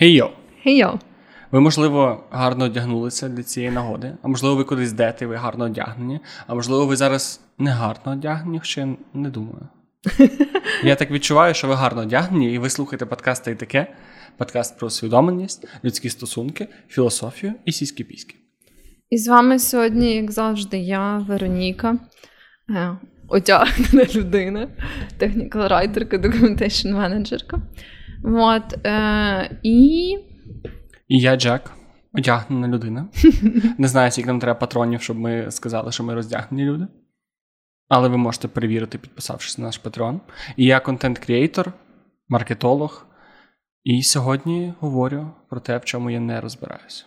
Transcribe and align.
Хей-йо! 0.00 0.30
Хей-йо! 0.64 0.98
Ви, 1.50 1.60
можливо, 1.60 2.24
гарно 2.30 2.64
одягнулися 2.64 3.28
для 3.28 3.42
цієї 3.42 3.72
нагоди, 3.72 4.12
а 4.22 4.28
можливо, 4.28 4.56
ви 4.56 4.64
кудись 4.64 4.92
йдете, 4.92 5.26
ви 5.26 5.36
гарно 5.36 5.64
одягнені, 5.64 6.20
а 6.46 6.54
можливо, 6.54 6.86
ви 6.86 6.96
зараз 6.96 7.40
не 7.58 7.70
гарно 7.70 8.12
одягнені, 8.12 8.58
хоча 8.58 8.80
я 8.80 8.96
не 9.14 9.30
думаю. 9.30 9.68
Я 10.84 10.94
так 10.94 11.10
відчуваю, 11.10 11.54
що 11.54 11.68
ви 11.68 11.74
гарно 11.74 12.02
одягнені, 12.02 12.54
і 12.54 12.58
ви 12.58 12.70
слухаєте 12.70 13.06
подкаст 13.06 13.44
та 13.44 13.50
й 13.50 13.54
таке. 13.54 13.86
Подкаст 14.36 14.78
про 14.78 14.86
усвідомленість, 14.86 15.68
людські 15.84 16.10
стосунки, 16.10 16.68
філософію 16.88 17.54
і 17.64 17.72
сільські 17.72 18.04
піськи. 18.04 18.34
І 19.10 19.18
з 19.18 19.28
вами 19.28 19.58
сьогодні, 19.58 20.14
як 20.14 20.30
завжди, 20.30 20.78
я, 20.78 21.18
Вероніка, 21.18 21.98
е, 22.70 22.96
одягнена 23.28 24.06
людина, 24.14 24.68
технікал-райтерка, 25.18 26.18
документейшн 26.18 26.88
менеджерка. 26.88 27.62
От, 28.24 28.86
е, 28.86 29.58
і... 29.62 30.10
І 31.08 31.18
я 31.18 31.36
Джек, 31.36 31.70
одягнена 32.12 32.68
людина. 32.68 33.08
Не 33.78 33.88
знаю, 33.88 34.10
скільки 34.10 34.26
нам 34.26 34.40
треба 34.40 34.58
патронів, 34.58 35.02
щоб 35.02 35.18
ми 35.18 35.50
сказали, 35.50 35.92
що 35.92 36.04
ми 36.04 36.14
роздягнені 36.14 36.64
люди. 36.64 36.86
Але 37.88 38.08
ви 38.08 38.16
можете 38.16 38.48
перевірити, 38.48 38.98
підписавшись 38.98 39.58
на 39.58 39.64
наш 39.64 39.78
патрон. 39.78 40.20
І 40.56 40.64
я 40.64 40.80
контент-кріейтор, 40.80 41.72
маркетолог. 42.28 43.06
І 43.84 44.02
сьогодні 44.02 44.74
говорю 44.80 45.30
про 45.50 45.60
те, 45.60 45.78
в 45.78 45.84
чому 45.84 46.10
я 46.10 46.20
не 46.20 46.40
розбираюся. 46.40 47.04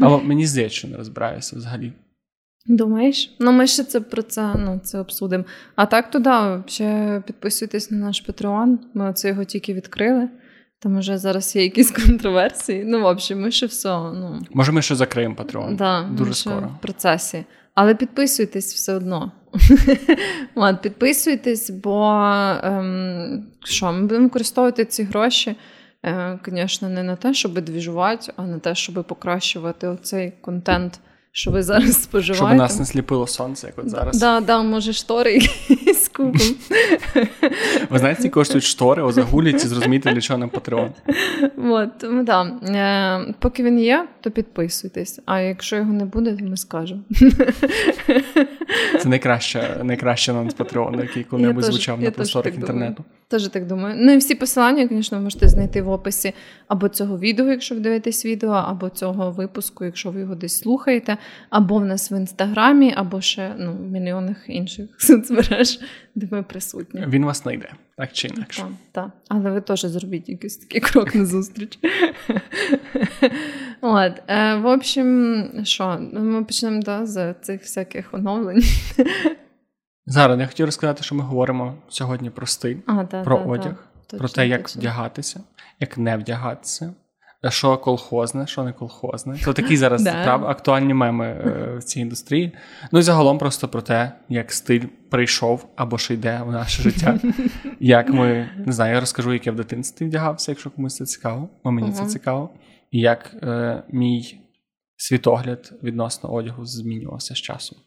Або 0.00 0.18
мені 0.24 0.46
здається, 0.46 0.78
що 0.78 0.88
не 0.88 0.96
розбираюся 0.96 1.56
взагалі. 1.56 1.92
Думаєш? 2.66 3.36
Ну, 3.40 3.52
ми 3.52 3.66
ще 3.66 3.84
це 3.84 4.00
про 4.00 4.22
це 4.22 4.54
ну, 4.58 4.80
це 4.84 4.98
обсудимо. 4.98 5.44
А 5.76 5.86
так, 5.86 6.10
то 6.10 6.18
да, 6.18 6.64
ще 6.66 7.22
підписуйтесь 7.26 7.90
на 7.90 7.98
наш 7.98 8.28
Patreon. 8.28 8.76
Ми 8.94 9.10
оце 9.10 9.28
його 9.28 9.44
тільки 9.44 9.74
відкрили. 9.74 10.28
Там 10.80 10.98
вже 10.98 11.18
зараз 11.18 11.56
є 11.56 11.62
якісь 11.62 11.90
контроверсії. 12.06 12.84
Ну, 12.84 13.00
в 13.00 13.04
общем, 13.04 13.40
ми 13.40 13.50
ще 13.50 13.66
все. 13.66 13.88
ну... 13.88 14.40
Може, 14.50 14.72
ми 14.72 14.82
ще 14.82 14.94
закриємо 14.94 15.34
Patreon? 15.34 15.76
Да, 15.76 16.02
Дуже 16.02 16.28
ми 16.28 16.34
скоро. 16.34 16.70
в 16.78 16.82
процесі. 16.82 17.44
Але 17.74 17.94
підписуйтесь 17.94 18.74
все 18.74 18.94
одно. 18.94 19.32
От, 20.54 20.82
Підписуйтесь, 20.82 21.70
бо 21.70 22.12
ем, 22.62 23.46
що, 23.64 23.92
ми 23.92 24.00
будемо 24.00 24.24
використовувати 24.24 24.84
ці 24.84 25.02
гроші, 25.02 25.56
е, 26.04 26.38
не 26.82 27.02
на 27.02 27.16
те, 27.16 27.34
щоб 27.34 27.60
двіжувати, 27.60 28.32
а 28.36 28.42
на 28.42 28.58
те, 28.58 28.74
щоб 28.74 29.04
покращувати 29.08 29.88
оцей 29.88 30.32
контент, 30.40 31.00
що 31.32 31.50
ви 31.50 31.62
зараз 31.62 32.02
споживаєте. 32.02 32.46
Щоб 32.46 32.58
нас 32.58 32.78
не 32.78 32.86
сліпило 32.86 33.26
сонце, 33.26 33.66
як 33.66 33.78
от 33.78 33.90
зараз. 33.90 34.18
Да, 34.18 34.40
да, 34.40 34.62
може, 34.62 34.92
штори 34.92 35.32
якісь 35.68 36.07
купимо. 36.18 36.54
Ви 37.90 37.98
знаєте, 37.98 38.22
ці 38.22 38.28
коштують 38.28 38.64
штори, 38.64 39.02
озагулять 39.02 39.64
і 39.64 39.68
зрозумієте, 39.68 40.12
для 40.12 40.20
чого 40.20 40.38
нам 40.38 40.50
Patreon. 40.50 40.90
От, 41.56 41.98
тому 41.98 42.22
да. 42.22 42.42
Е, 42.44 43.34
поки 43.38 43.62
він 43.62 43.78
є, 43.78 44.08
то 44.20 44.30
підписуйтесь. 44.30 45.20
А 45.26 45.40
якщо 45.40 45.76
його 45.76 45.92
не 45.92 46.04
буде, 46.04 46.36
то 46.36 46.44
ми 46.44 46.56
скажемо. 46.56 47.00
Це 49.00 49.08
найкраще, 49.08 49.80
найкраще 49.82 50.32
нам 50.32 50.50
з 50.50 50.56
Patreon, 50.56 51.00
який 51.00 51.24
коли-небудь 51.24 51.64
звучав 51.64 52.00
на 52.00 52.10
просторах 52.10 52.54
інтернету. 52.54 53.04
Теж 53.28 53.48
так 53.48 53.66
думаю. 53.66 53.94
Ну 53.98 54.12
і 54.12 54.16
всі 54.16 54.34
посилання, 54.34 54.88
звісно, 54.90 55.18
ви 55.18 55.24
можете 55.24 55.48
знайти 55.48 55.82
в 55.82 55.90
описі 55.90 56.32
або 56.68 56.88
цього 56.88 57.18
відео, 57.18 57.46
якщо 57.46 57.74
ви 57.74 57.80
дивитесь 57.80 58.26
відео, 58.26 58.50
або 58.50 58.88
цього 58.88 59.30
випуску, 59.30 59.84
якщо 59.84 60.10
ви 60.10 60.20
його 60.20 60.34
десь 60.34 60.58
слухаєте, 60.58 61.16
або 61.50 61.78
в 61.78 61.84
нас 61.84 62.12
в 62.12 62.14
інстаграмі, 62.16 62.94
або 62.96 63.20
ще 63.20 63.54
ну, 63.58 63.72
в 63.72 63.90
мільйонах 63.90 64.36
інших 64.46 64.88
соцмереж, 64.98 65.80
де 66.14 66.28
ми 66.30 66.42
присутні. 66.42 67.04
Він 67.08 67.24
вас 67.24 67.42
знайде, 67.42 67.72
так 67.96 68.12
чи 68.12 68.28
інакше. 68.28 68.62
Так, 68.62 68.70
так. 68.92 69.10
Але 69.28 69.50
ви 69.50 69.60
теж 69.60 69.80
зробіть 69.80 70.28
якийсь 70.28 70.56
такий 70.56 70.80
крок 70.80 71.14
на 71.14 71.26
зустріч. 71.26 71.78
От, 73.80 74.22
е, 74.28 74.54
В 74.54 74.66
общем, 74.66 75.50
що, 75.64 75.98
ми 76.12 76.44
почнемо 76.44 76.82
да, 76.82 77.06
з 77.06 77.34
цих 77.34 77.62
всяких 77.62 78.14
оновлень. 78.14 78.62
Зараз 80.06 80.40
я 80.40 80.46
хотів 80.46 80.66
розказати, 80.66 81.02
що 81.02 81.14
ми 81.14 81.22
говоримо 81.22 81.74
сьогодні 81.88 82.30
про 82.30 82.46
стиль, 82.46 82.76
а, 82.86 83.04
та, 83.04 83.22
про 83.22 83.36
та, 83.36 83.42
одяг, 83.44 83.88
та. 84.06 84.16
про 84.16 84.28
те, 84.28 84.48
як 84.48 84.68
вдягатися, 84.68 85.40
як 85.80 85.98
не 85.98 86.16
вдягатися, 86.16 86.94
що 87.48 87.78
колхозне, 87.78 88.46
що 88.46 88.64
не 88.64 88.72
колхозне. 88.72 89.38
Це 89.38 89.52
такі 89.52 89.76
зараз 89.76 90.02
прав, 90.24 90.46
актуальні 90.46 90.94
меми 90.94 91.26
е, 91.26 91.76
в 91.78 91.84
цій 91.84 92.00
індустрії. 92.00 92.52
Ну 92.92 92.98
і 92.98 93.02
загалом 93.02 93.38
просто 93.38 93.68
про 93.68 93.82
те, 93.82 94.12
як 94.28 94.52
стиль 94.52 94.84
прийшов 95.10 95.68
або 95.76 95.98
ще 95.98 96.14
йде 96.14 96.42
в 96.46 96.52
наше 96.52 96.82
життя. 96.82 97.20
Як 97.80 98.08
ми 98.08 98.50
не 98.66 98.72
знаю, 98.72 98.94
я 98.94 99.00
розкажу, 99.00 99.32
як 99.32 99.46
я 99.46 99.52
в 99.52 99.56
дитинстві 99.56 100.06
вдягався, 100.06 100.52
якщо 100.52 100.70
комусь 100.70 100.96
це 100.96 101.06
цікаво, 101.06 101.48
бо 101.64 101.70
мені 101.70 101.92
це 101.92 102.06
цікаво. 102.06 102.50
І 102.90 103.00
як 103.00 103.34
е, 103.42 103.82
мій 103.88 104.40
світогляд 104.96 105.72
відносно 105.82 106.32
одягу 106.32 106.64
змінювався 106.64 107.34
з 107.34 107.38
часом. 107.38 107.78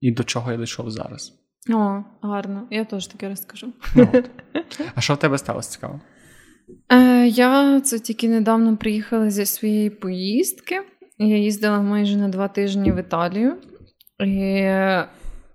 І 0.00 0.12
до 0.12 0.24
чого 0.24 0.52
я 0.52 0.58
дійшов 0.58 0.90
зараз. 0.90 1.32
О, 1.70 2.04
гарно. 2.22 2.66
Я 2.70 2.84
теж 2.84 3.06
таке 3.06 3.28
розкажу. 3.28 3.72
Ну, 3.94 4.08
от. 4.12 4.30
А 4.94 5.00
що 5.00 5.14
в 5.14 5.16
тебе 5.16 5.38
сталося 5.38 5.70
цікаво? 5.70 6.00
Е, 6.92 7.26
Я 7.26 7.80
це 7.80 7.98
тільки 7.98 8.28
недавно 8.28 8.76
приїхала 8.76 9.30
зі 9.30 9.46
своєї 9.46 9.90
поїздки. 9.90 10.80
Я 11.18 11.36
їздила 11.36 11.80
майже 11.80 12.16
на 12.16 12.28
два 12.28 12.48
тижні 12.48 12.92
в 12.92 13.00
Італію. 13.00 13.56
І 14.24 14.68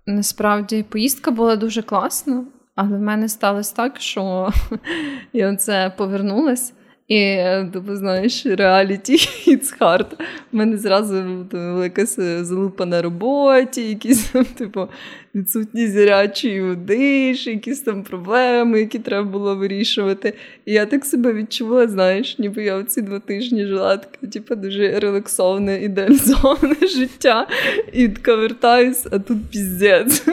насправді 0.05 0.83
поїздка 0.83 1.31
була 1.31 1.55
дуже 1.55 1.81
класна, 1.81 2.45
але 2.75 2.97
в 2.97 3.01
мене 3.01 3.29
сталося 3.29 3.75
так, 3.75 3.99
що 4.01 4.49
я 5.33 5.53
оце 5.53 5.93
повернулась. 5.97 6.73
І 7.07 7.37
типу, 7.73 7.95
знаєш, 7.95 8.45
реаліті 8.45 9.13
it's 9.47 9.79
hard. 9.79 10.05
У 10.53 10.57
мене 10.57 10.77
зразу 10.77 11.45
якась 11.83 12.19
залупа 12.19 12.85
на 12.85 13.01
роботі, 13.01 13.89
якісь 13.89 14.23
там, 14.29 14.45
типу, 14.45 14.87
відсутність 15.35 15.93
зарячої 15.93 16.61
води, 16.61 17.31
якісь 17.45 17.79
там 17.79 18.03
проблеми, 18.03 18.79
які 18.79 18.99
треба 18.99 19.29
було 19.29 19.55
вирішувати. 19.55 20.33
І 20.65 20.73
я 20.73 20.85
так 20.85 21.05
себе 21.05 21.33
відчувала, 21.33 21.87
знаєш, 21.87 22.39
ніби 22.39 22.63
я 22.63 22.75
оці 22.75 23.01
два 23.01 23.19
тижні 23.19 23.65
жила 23.65 23.97
таке, 23.97 24.27
типу, 24.27 24.55
дуже 24.55 24.99
релаксоване, 24.99 25.83
ідеалізоване 25.83 26.75
життя. 26.95 27.47
І 27.93 28.07
така 28.07 28.35
вертаюсь, 28.35 29.07
а 29.11 29.19
тут 29.19 29.37
піздець. 29.51 30.27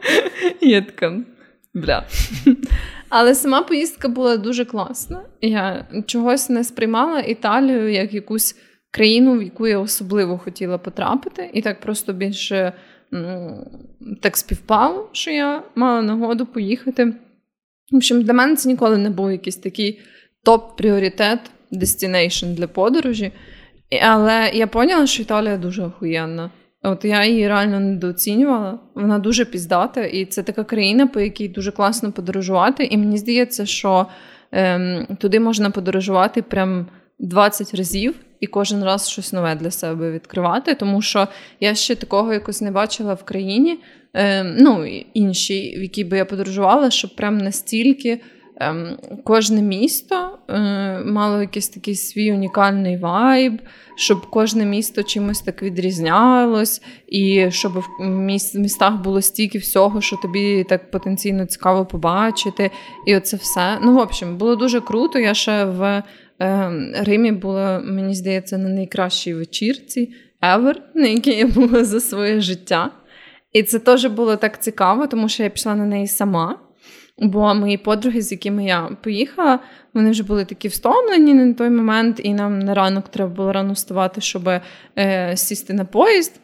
Я 0.60 0.82
така, 0.82 1.20
бля. 1.74 2.06
Але 3.08 3.34
сама 3.34 3.62
поїздка 3.62 4.08
була 4.08 4.36
дуже 4.36 4.64
класна. 4.64 5.22
Я 5.40 5.86
чогось 6.06 6.48
не 6.48 6.64
сприймала 6.64 7.20
Італію 7.20 7.88
як 7.88 8.14
якусь 8.14 8.56
країну, 8.90 9.38
в 9.38 9.42
яку 9.42 9.66
я 9.66 9.78
особливо 9.78 10.38
хотіла 10.38 10.78
потрапити, 10.78 11.50
і 11.52 11.62
так 11.62 11.80
просто 11.80 12.12
більше 12.12 12.72
ну, 13.10 13.66
так 14.22 14.36
співпало, 14.36 15.08
що 15.12 15.30
я 15.30 15.62
мала 15.74 16.02
нагоду 16.02 16.46
поїхати. 16.46 17.14
В 17.90 17.96
общем, 17.96 18.22
для 18.22 18.32
мене 18.32 18.56
це 18.56 18.68
ніколи 18.68 18.98
не 18.98 19.10
був 19.10 19.32
якийсь 19.32 19.56
такий 19.56 20.00
топ-пріоритет, 20.46 21.38
destination 21.72 22.54
для 22.54 22.66
подорожі. 22.66 23.32
Але 24.02 24.50
я 24.54 24.66
поняла, 24.66 25.06
що 25.06 25.22
Італія 25.22 25.56
дуже 25.56 25.82
охуєнна. 25.82 26.50
От 26.82 27.04
я 27.04 27.24
її 27.24 27.48
реально 27.48 27.80
недооцінювала. 27.80 28.78
Вона 28.94 29.18
дуже 29.18 29.44
піздата, 29.44 30.04
і 30.04 30.24
це 30.24 30.42
така 30.42 30.64
країна, 30.64 31.06
по 31.06 31.20
якій 31.20 31.48
дуже 31.48 31.72
класно 31.72 32.12
подорожувати. 32.12 32.84
І 32.84 32.96
мені 32.96 33.18
здається, 33.18 33.66
що 33.66 34.06
ем, 34.52 35.06
туди 35.18 35.40
можна 35.40 35.70
подорожувати 35.70 36.42
прям 36.42 36.86
20 37.18 37.74
разів 37.74 38.14
і 38.40 38.46
кожен 38.46 38.84
раз 38.84 39.08
щось 39.08 39.32
нове 39.32 39.54
для 39.54 39.70
себе 39.70 40.12
відкривати. 40.12 40.74
Тому 40.74 41.02
що 41.02 41.28
я 41.60 41.74
ще 41.74 41.94
такого 41.94 42.32
якось 42.32 42.60
не 42.60 42.70
бачила 42.70 43.14
в 43.14 43.24
країні, 43.24 43.78
ем, 44.14 44.56
ну 44.58 44.86
іншій, 45.14 45.76
в 45.78 45.82
якій 45.82 46.04
би 46.04 46.16
я 46.16 46.24
подорожувала, 46.24 46.90
щоб 46.90 47.16
прям 47.16 47.38
настільки. 47.38 48.20
Ем, 48.60 48.98
кожне 49.24 49.62
місто 49.62 50.38
е, 50.48 50.98
мало 51.04 51.40
якийсь 51.40 51.68
такий 51.68 51.94
свій 51.94 52.32
унікальний 52.32 52.96
вайб, 52.96 53.62
щоб 53.96 54.30
кожне 54.30 54.64
місто 54.64 55.02
чимось 55.02 55.40
так 55.40 55.62
відрізнялось, 55.62 56.82
і 57.08 57.50
щоб 57.50 57.72
в 58.00 58.10
містах 58.54 59.02
було 59.02 59.22
стільки 59.22 59.58
всього, 59.58 60.00
що 60.00 60.16
тобі 60.16 60.64
так 60.68 60.90
потенційно 60.90 61.46
цікаво 61.46 61.86
побачити. 61.86 62.70
І 63.06 63.16
оце 63.16 63.36
все. 63.36 63.78
Ну, 63.82 63.94
в 63.94 63.98
общем, 63.98 64.36
було 64.36 64.56
дуже 64.56 64.80
круто. 64.80 65.18
Я 65.18 65.34
ще 65.34 65.64
в 65.64 66.02
е, 66.40 66.70
Римі 67.00 67.32
була, 67.32 67.80
мені 67.84 68.14
здається, 68.14 68.58
на 68.58 68.68
найкращій 68.68 69.34
вечірці 69.34 70.12
ever, 70.42 70.74
на 70.94 71.06
якій 71.06 71.34
я 71.34 71.46
була 71.46 71.84
за 71.84 72.00
своє 72.00 72.40
життя. 72.40 72.90
І 73.52 73.62
це 73.62 73.78
теж 73.78 74.06
було 74.06 74.36
так 74.36 74.62
цікаво, 74.62 75.06
тому 75.06 75.28
що 75.28 75.42
я 75.42 75.50
пішла 75.50 75.74
на 75.74 75.84
неї 75.84 76.06
сама. 76.06 76.67
Бо 77.18 77.54
мої 77.54 77.76
подруги, 77.78 78.22
з 78.22 78.32
якими 78.32 78.64
я 78.64 78.96
поїхала, 79.02 79.58
вони 79.94 80.10
вже 80.10 80.22
були 80.22 80.44
такі 80.44 80.68
встомлені 80.68 81.34
на 81.34 81.54
той 81.54 81.70
момент, 81.70 82.20
і 82.22 82.34
нам 82.34 82.58
на 82.58 82.74
ранок 82.74 83.08
треба 83.08 83.30
було 83.30 83.52
рано 83.52 83.72
вставати, 83.72 84.20
щоб 84.20 84.48
е, 84.98 85.32
сісти 85.36 85.72
на 85.72 85.84
поїзд, 85.84 86.40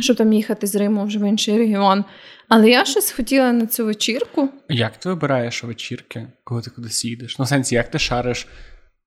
щоб 0.00 0.16
там 0.16 0.32
їхати 0.32 0.66
з 0.66 0.74
Риму 0.74 1.04
вже 1.04 1.18
в 1.18 1.28
інший 1.28 1.58
регіон. 1.58 2.04
Але 2.48 2.70
я 2.70 2.84
щось 2.84 3.10
хотіла 3.10 3.52
на 3.52 3.66
цю 3.66 3.86
вечірку. 3.86 4.48
Як 4.68 4.96
ти 4.96 5.08
вибираєш 5.08 5.64
вечірки, 5.64 6.26
коли 6.44 6.62
ти 6.62 6.70
кудись 6.70 7.04
їдеш? 7.04 7.38
Ну, 7.38 7.44
в 7.44 7.48
сенсі, 7.48 7.74
як 7.74 7.90
ти 7.90 7.98
шариш 7.98 8.46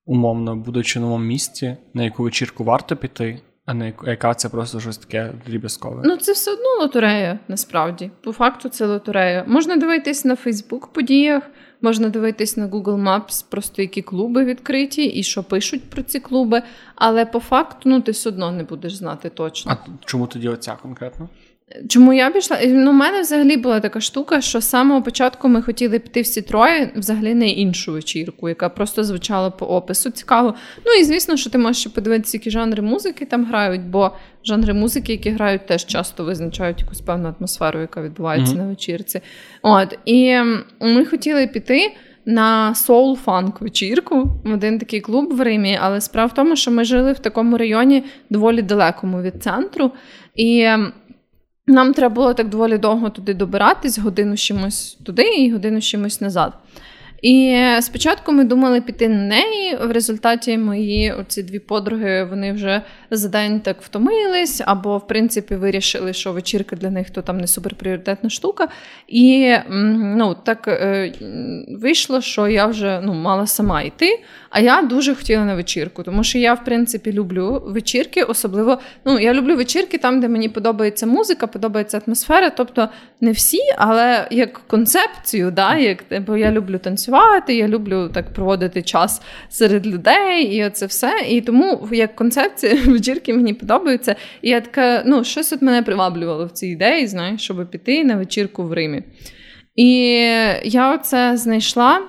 умовно, 0.04 0.56
будучи 0.56 0.98
в 0.98 1.02
новому 1.02 1.24
місті, 1.24 1.76
на 1.94 2.04
яку 2.04 2.22
вечірку 2.22 2.64
варто 2.64 2.96
піти, 2.96 3.40
а 3.66 3.74
не 3.74 3.92
яка 4.06 4.34
це 4.34 4.48
просто 4.48 4.80
щось 4.80 4.98
таке 4.98 5.32
дріб'язкове? 5.46 6.02
Ну, 6.04 6.16
це 6.16 6.32
все 6.32 6.52
одно 6.52 6.76
лотерея, 6.80 7.38
насправді. 7.48 8.10
По 8.20 8.32
факту, 8.32 8.68
це 8.68 8.86
лотерея. 8.86 9.44
Можна 9.46 9.76
дивитись 9.76 10.24
на 10.24 10.36
Фейсбук 10.36 10.86
подіях, 10.86 11.42
можна 11.80 12.08
дивитись 12.08 12.56
на 12.56 12.68
Google 12.68 13.02
Maps, 13.02 13.44
просто 13.48 13.82
які 13.82 14.02
клуби 14.02 14.44
відкриті 14.44 15.04
і 15.04 15.22
що 15.22 15.42
пишуть 15.42 15.90
про 15.90 16.02
ці 16.02 16.20
клуби. 16.20 16.62
Але 16.94 17.26
по 17.26 17.40
факту, 17.40 17.80
ну 17.84 18.00
ти 18.00 18.12
все 18.12 18.28
одно 18.28 18.52
не 18.52 18.62
будеш 18.62 18.94
знати 18.94 19.28
точно. 19.28 19.72
А 19.72 19.90
чому 20.04 20.26
тоді 20.26 20.48
оця 20.48 20.78
конкретно? 20.82 21.28
Чому 21.88 22.12
я 22.12 22.30
пішла? 22.30 22.58
Ну, 22.66 22.90
У 22.90 22.94
мене 22.94 23.20
взагалі 23.20 23.56
була 23.56 23.80
така 23.80 24.00
штука, 24.00 24.40
що 24.40 24.60
з 24.60 24.68
самого 24.68 25.02
початку 25.02 25.48
ми 25.48 25.62
хотіли 25.62 25.98
піти 25.98 26.20
всі 26.20 26.42
троє 26.42 26.90
взагалі 26.96 27.34
на 27.34 27.44
іншу 27.44 27.92
вечірку, 27.92 28.48
яка 28.48 28.68
просто 28.68 29.04
звучала 29.04 29.50
по 29.50 29.66
опису. 29.66 30.10
Цікаво. 30.10 30.54
Ну 30.86 30.92
і 31.00 31.04
звісно, 31.04 31.36
що 31.36 31.50
ти 31.50 31.58
можеш 31.58 31.86
подивитися, 31.86 32.36
які 32.36 32.50
жанри 32.50 32.82
музики 32.82 33.24
там 33.24 33.44
грають, 33.44 33.82
бо 33.82 34.10
жанри 34.44 34.72
музики, 34.72 35.12
які 35.12 35.30
грають, 35.30 35.66
теж 35.66 35.86
часто 35.86 36.24
визначають 36.24 36.80
якусь 36.80 37.00
певну 37.00 37.34
атмосферу, 37.38 37.80
яка 37.80 38.02
відбувається 38.02 38.54
mm-hmm. 38.54 38.58
на 38.58 38.66
вечірці. 38.66 39.20
От 39.62 39.98
і 40.04 40.36
ми 40.80 41.04
хотіли 41.04 41.46
піти. 41.46 41.92
На 42.28 42.74
соул 42.74 43.16
фанк 43.16 43.60
вечірку 43.60 44.30
в 44.44 44.52
один 44.52 44.78
такий 44.78 45.00
клуб 45.00 45.32
в 45.32 45.40
Римі, 45.40 45.78
але 45.82 46.00
справа 46.00 46.26
в 46.26 46.34
тому, 46.34 46.56
що 46.56 46.70
ми 46.70 46.84
жили 46.84 47.12
в 47.12 47.18
такому 47.18 47.58
районі 47.58 48.04
доволі 48.30 48.62
далекому 48.62 49.22
від 49.22 49.42
центру, 49.42 49.90
і 50.34 50.68
нам 51.66 51.94
треба 51.94 52.14
було 52.14 52.34
так 52.34 52.48
доволі 52.48 52.78
довго 52.78 53.10
туди 53.10 53.34
добиратись, 53.34 53.98
годину 53.98 54.36
чимось 54.36 54.98
туди 55.04 55.22
і 55.22 55.52
годину 55.52 55.80
чимось 55.80 56.20
назад. 56.20 56.52
І 57.22 57.64
спочатку 57.80 58.32
ми 58.32 58.44
думали 58.44 58.80
піти 58.80 59.08
на 59.08 59.22
неї. 59.22 59.76
В 59.76 59.90
результаті 59.90 60.58
мої 60.58 61.12
оці 61.12 61.42
дві 61.42 61.58
подруги 61.58 62.24
вони 62.24 62.52
вже 62.52 62.82
за 63.10 63.28
день 63.28 63.60
так 63.60 63.82
втомились, 63.82 64.62
або, 64.66 64.98
в 64.98 65.06
принципі, 65.06 65.54
вирішили, 65.54 66.12
що 66.12 66.32
вечірка 66.32 66.76
для 66.76 66.90
них 66.90 67.10
то 67.10 67.22
там 67.22 67.38
не 67.38 67.46
суперпріоритетна 67.46 68.30
штука. 68.30 68.68
І 69.08 69.54
ну, 69.70 70.36
так 70.44 70.68
е, 70.68 71.12
вийшло, 71.68 72.20
що 72.20 72.48
я 72.48 72.66
вже 72.66 73.00
ну, 73.04 73.14
мала 73.14 73.46
сама 73.46 73.82
йти. 73.82 74.22
А 74.56 74.60
я 74.60 74.82
дуже 74.82 75.14
хотіла 75.14 75.44
на 75.44 75.54
вечірку, 75.54 76.02
тому 76.02 76.24
що 76.24 76.38
я, 76.38 76.54
в 76.54 76.64
принципі, 76.64 77.12
люблю 77.12 77.62
вечірки, 77.66 78.22
особливо 78.22 78.78
ну, 79.04 79.18
я 79.18 79.34
люблю 79.34 79.56
вечірки 79.56 79.98
там, 79.98 80.20
де 80.20 80.28
мені 80.28 80.48
подобається 80.48 81.06
музика, 81.06 81.46
подобається 81.46 82.00
атмосфера. 82.06 82.50
Тобто 82.50 82.88
не 83.20 83.32
всі, 83.32 83.58
але 83.78 84.28
як 84.30 84.52
концепцію, 84.66 85.50
да, 85.50 85.76
як 85.76 86.04
бо 86.26 86.36
я 86.36 86.52
люблю 86.52 86.78
танцювати, 86.78 87.54
я 87.54 87.68
люблю 87.68 88.08
так 88.14 88.32
проводити 88.32 88.82
час 88.82 89.22
серед 89.48 89.86
людей, 89.86 90.42
і 90.42 90.64
оце 90.64 90.86
все. 90.86 91.12
І 91.28 91.40
тому 91.40 91.88
як 91.92 92.16
концепція 92.16 92.76
вечірки 92.86 93.34
мені 93.34 93.54
подобаються. 93.54 94.16
І 94.42 94.50
я 94.50 94.60
така, 94.60 95.02
ну, 95.06 95.24
щось 95.24 95.52
от 95.52 95.62
мене 95.62 95.82
приваблювало 95.82 96.46
в 96.46 96.50
цій 96.50 96.66
ідеї, 96.66 97.06
знаєш, 97.06 97.42
щоб 97.42 97.70
піти 97.70 98.04
на 98.04 98.16
вечірку 98.16 98.62
в 98.62 98.72
Римі. 98.72 99.02
І 99.74 99.88
я 100.64 100.94
оце 100.94 101.36
знайшла. 101.36 102.00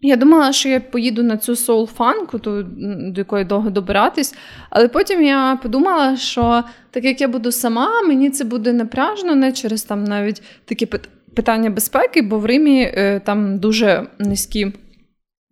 Я 0.00 0.16
думала, 0.16 0.52
що 0.52 0.68
я 0.68 0.80
поїду 0.80 1.22
на 1.22 1.36
цю 1.36 1.52
соул-фанку, 1.52 2.38
до 2.38 3.20
якої 3.20 3.44
довго 3.44 3.70
добиратись, 3.70 4.34
але 4.70 4.88
потім 4.88 5.22
я 5.22 5.58
подумала, 5.62 6.16
що 6.16 6.64
так 6.90 7.04
як 7.04 7.20
я 7.20 7.28
буду 7.28 7.52
сама, 7.52 8.02
мені 8.02 8.30
це 8.30 8.44
буде 8.44 8.72
напряжно, 8.72 9.34
не 9.34 9.52
через 9.52 9.82
там 9.82 10.04
навіть 10.04 10.42
такі 10.64 10.88
питання 11.34 11.70
безпеки, 11.70 12.22
бо 12.22 12.38
в 12.38 12.46
Римі 12.46 12.82
е, 12.82 13.20
там 13.24 13.58
дуже 13.58 14.06
низькі. 14.18 14.72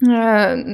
Е, 0.02 0.64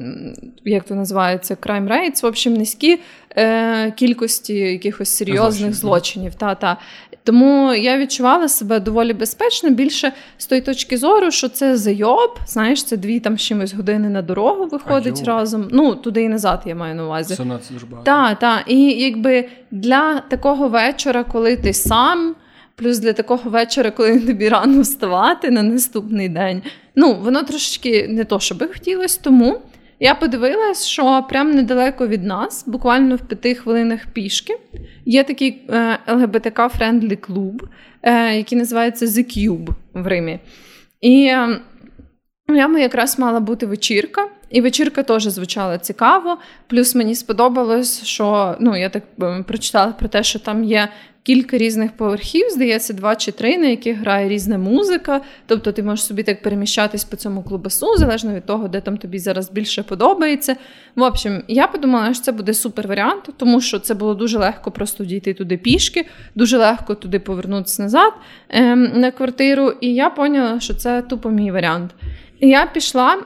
як 0.65 0.85
то 0.85 0.95
називається, 0.95 1.55
crime 1.55 1.89
rates, 1.89 2.23
в 2.23 2.27
общем, 2.27 2.55
низькі 2.55 2.99
е, 3.37 3.91
кількості 3.91 4.55
якихось 4.55 5.09
серйозних 5.09 5.75
злочинів. 5.75 6.35
Та, 6.35 6.55
та. 6.55 6.77
Тому 7.25 7.75
я 7.75 7.99
відчувала 7.99 8.49
себе 8.49 8.81
доволі 8.81 9.13
безпечно, 9.13 9.71
більше 9.71 10.13
з 10.39 10.47
тої 10.47 10.61
точки 10.61 10.99
зору, 10.99 11.31
що 11.31 11.49
це 11.49 11.77
зайоб, 11.77 12.39
знаєш, 12.47 12.85
це 12.85 12.97
дві 12.97 13.21
там 13.21 13.39
чимось 13.39 13.75
години 13.75 14.09
на 14.09 14.23
дорогу 14.23 14.67
виходить 14.67 15.25
разом. 15.25 15.69
Ну, 15.71 15.95
туди 15.95 16.23
і 16.23 16.29
назад 16.29 16.63
я 16.67 16.75
маю 16.75 16.95
на 16.95 17.05
увазі. 17.05 17.35
Це 17.37 17.45
дуже 17.71 17.87
багато. 17.87 18.05
Так, 18.05 18.39
так. 18.39 18.65
І 18.67 18.91
якби 18.91 19.49
для 19.71 20.21
такого 20.21 20.69
вечора, 20.69 21.25
коли 21.25 21.57
ти 21.57 21.73
сам. 21.73 22.35
Плюс 22.75 22.99
для 22.99 23.13
такого 23.13 23.51
вечора, 23.51 23.91
коли 23.91 24.21
тобі 24.21 24.49
рано 24.49 24.83
вставати 24.83 25.51
на 25.51 25.63
наступний 25.63 26.29
день. 26.29 26.63
Ну, 26.97 27.15
воно 27.15 27.43
трошечки 27.43 28.09
не 28.09 28.25
то, 28.25 28.41
що 28.41 28.55
би 28.55 28.69
хотілося, 28.69 29.21
тому 29.23 29.61
я 30.03 30.15
подивилась, 30.15 30.87
що 30.87 31.27
прямо 31.29 31.55
недалеко 31.55 32.07
від 32.07 32.25
нас, 32.25 32.65
буквально 32.67 33.17
в 33.17 33.21
п'яти 33.21 33.55
хвилинах 33.55 34.01
пішки, 34.13 34.55
є 35.05 35.25
такий 35.25 35.63
е, 35.71 35.99
ЛГБТК-friendly 36.07 37.17
клуб, 37.17 37.69
е, 38.03 38.37
який 38.37 38.59
називається 38.59 39.07
The 39.07 39.39
Cube 39.39 39.69
в 39.95 40.07
Римі. 40.07 40.41
І 41.01 41.25
е, 41.25 41.61
я 42.49 42.79
якраз 42.79 43.19
мала 43.19 43.41
бути 43.41 43.67
вечірка. 43.67 44.29
І 44.53 44.61
вечірка 44.61 45.03
теж 45.03 45.23
звучала 45.23 45.79
цікаво. 45.79 46.39
Плюс 46.67 46.95
мені 46.95 47.15
сподобалось, 47.15 48.05
що 48.05 48.57
ну 48.61 48.77
я 48.77 48.89
так 48.89 49.03
прочитала 49.47 49.93
про 49.93 50.09
те, 50.09 50.23
що 50.23 50.39
там 50.39 50.65
є 50.65 50.89
кілька 51.23 51.59
різних 51.59 51.93
поверхів, 51.93 52.51
здається, 52.51 52.93
два 52.93 53.17
чи 53.17 53.33
три, 53.33 53.59
на 53.59 53.67
яких 53.67 53.99
грає 53.99 54.29
різна 54.29 54.59
музика. 54.59 55.21
Тобто 55.47 55.73
ти 55.73 55.83
можеш 55.83 56.05
собі 56.05 56.23
так 56.23 56.43
переміщатись 56.43 57.05
по 57.05 57.17
цьому 57.17 57.43
клубасу, 57.43 57.97
залежно 57.97 58.35
від 58.35 58.47
того, 58.47 58.69
де 58.69 58.81
там 58.81 58.97
тобі 58.97 59.19
зараз 59.19 59.51
більше 59.51 59.83
подобається. 59.83 60.57
В 60.97 61.03
общем, 61.03 61.43
я 61.49 61.67
подумала, 61.67 62.15
що 62.15 62.23
це 62.23 62.33
буде 62.33 62.55
супер 62.55 62.89
варіант, 62.89 63.29
тому 63.37 63.61
що 63.61 63.79
це 63.79 63.95
було 63.95 64.15
дуже 64.15 64.39
легко 64.39 64.71
просто 64.71 65.05
дійти 65.05 65.35
туди 65.35 65.57
пішки, 65.57 66.07
дуже 66.35 66.59
легко 66.59 66.95
туди 66.95 67.19
повернутися 67.19 67.83
назад 67.83 68.13
ем, 68.49 68.83
на 68.95 69.11
квартиру. 69.11 69.73
І 69.81 69.95
я 69.95 70.11
поняла, 70.11 70.61
що 70.61 70.75
це 70.75 71.03
тупо 71.03 71.31
мій 71.31 71.51
варіант. 71.51 71.95
Я 72.45 72.67
пішла 72.67 73.17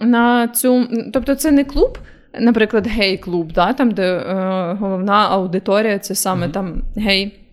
на 0.00 0.48
цю, 0.48 0.86
тобто, 1.12 1.34
це 1.34 1.50
не 1.50 1.64
клуб 1.64 1.98
наприклад, 2.40 2.86
гей-клуб, 2.86 3.52
да, 3.52 3.72
там, 3.72 3.90
де 3.90 4.02
е, 4.02 4.76
головна 4.80 5.28
аудиторія 5.30 5.98
це 5.98 6.14
саме 6.14 6.46
mm-hmm. 6.46 6.52
там 6.52 6.82
гей. 6.96 7.44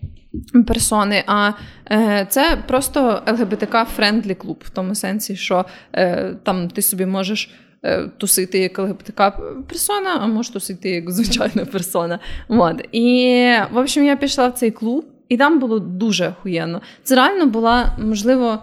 Персони, 0.66 1.24
а 1.26 1.52
е, 1.90 2.26
це 2.30 2.58
просто 2.68 3.22
ЛГБТК-friendly 3.26 4.34
клуб, 4.34 4.62
в 4.64 4.70
тому 4.70 4.94
сенсі, 4.94 5.36
що 5.36 5.64
е, 5.92 6.34
там 6.42 6.68
ти 6.68 6.82
собі 6.82 7.06
можеш 7.06 7.50
е, 7.82 8.08
тусити 8.16 8.58
як 8.58 8.78
ЛГБТК-персона, 8.78 10.18
а 10.20 10.26
можеш 10.26 10.52
тусити 10.52 10.90
як 10.90 11.10
звичайна 11.10 11.64
персона. 11.64 12.18
От. 12.48 12.88
І, 12.92 13.52
в 13.72 13.76
общем, 13.76 14.04
я 14.04 14.16
пішла 14.16 14.48
в 14.48 14.52
цей 14.52 14.70
клуб, 14.70 15.04
і 15.28 15.36
там 15.36 15.58
було 15.58 15.78
дуже 15.78 16.28
охуєнно. 16.28 16.80
Це 17.02 17.14
реально 17.14 17.46
була, 17.46 17.96
можливо, 17.98 18.62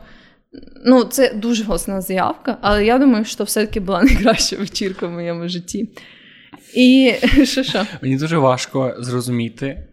Ну, 0.86 1.04
це 1.04 1.34
дуже 1.34 1.64
голосна 1.64 2.02
заявка, 2.02 2.58
але 2.62 2.86
я 2.86 2.98
думаю, 2.98 3.26
що 3.26 3.44
все-таки 3.44 3.80
була 3.80 4.02
найкраща 4.04 4.58
вечірка 4.58 5.08
в 5.08 5.12
моєму 5.12 5.48
житті. 5.48 5.90
І 6.76 7.14
що 7.44 7.64
що? 7.64 7.86
Мені 8.02 8.18
дуже 8.18 8.38
важко 8.38 8.96
зрозуміти. 9.00 9.88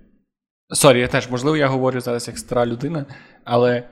Sorry, 0.72 1.00
я 1.00 1.08
теж, 1.08 1.30
можливо, 1.30 1.56
я 1.56 1.66
говорю 1.66 2.00
зараз 2.00 2.28
як 2.28 2.38
стара 2.38 2.66
людина, 2.66 3.06
але 3.44 3.88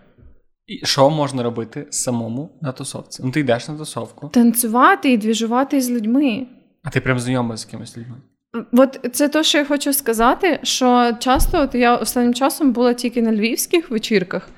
що 0.82 1.10
можна 1.10 1.42
робити 1.42 1.87
самому 1.90 2.58
на 2.62 2.72
тусовці? 2.72 3.22
Ну, 3.25 3.30
ти 3.30 3.40
йдеш 3.40 3.68
на 3.68 3.76
тусовку. 3.76 4.28
Танцювати 4.28 5.12
і 5.12 5.16
двіжувати 5.16 5.80
з 5.80 5.90
людьми. 5.90 6.46
А 6.82 6.90
ти 6.90 7.00
прям 7.00 7.18
знайомий 7.18 7.56
з 7.58 7.64
якимись 7.64 7.96
людьми? 7.96 8.16
От 8.72 9.00
це 9.12 9.28
те, 9.28 9.44
що 9.44 9.58
я 9.58 9.64
хочу 9.64 9.92
сказати, 9.92 10.58
що 10.62 11.12
часто 11.18 11.60
от 11.60 11.75
я 11.75 11.96
останнім 11.96 12.34
часом 12.34 12.72
була 12.72 12.94
тільки 12.94 13.22
на 13.22 13.32
львівських 13.32 13.90
вечірках. 13.90 14.48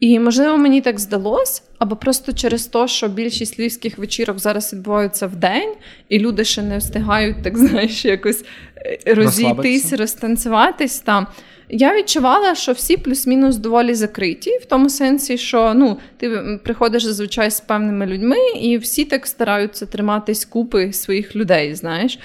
І 0.00 0.18
можливо 0.18 0.58
мені 0.58 0.80
так 0.80 0.98
здалось, 0.98 1.62
або 1.78 1.96
просто 1.96 2.32
через 2.32 2.66
те, 2.66 2.88
що 2.88 3.08
більшість 3.08 3.58
львівських 3.58 3.98
вечірок 3.98 4.38
зараз 4.38 4.72
відбуваються 4.72 5.26
в 5.26 5.36
день, 5.36 5.74
і 6.08 6.18
люди 6.18 6.44
ще 6.44 6.62
не 6.62 6.78
встигають 6.78 7.42
так 7.42 7.58
знаєш, 7.58 8.04
якось 8.04 8.44
е, 8.76 9.14
розійтись, 9.14 9.92
розтанцюватись. 9.92 11.00
Там 11.00 11.26
я 11.68 11.96
відчувала, 11.96 12.54
що 12.54 12.72
всі 12.72 12.96
плюс-мінус 12.96 13.56
доволі 13.56 13.94
закриті, 13.94 14.58
в 14.62 14.64
тому 14.64 14.90
сенсі, 14.90 15.38
що 15.38 15.74
ну 15.74 15.98
ти 16.16 16.30
приходиш 16.64 17.04
зазвичай 17.04 17.50
з 17.50 17.60
певними 17.60 18.06
людьми, 18.06 18.36
і 18.60 18.78
всі 18.78 19.04
так 19.04 19.26
стараються 19.26 19.86
триматись 19.86 20.44
купи 20.44 20.92
своїх 20.92 21.36
людей. 21.36 21.74
Знаєш. 21.74 22.18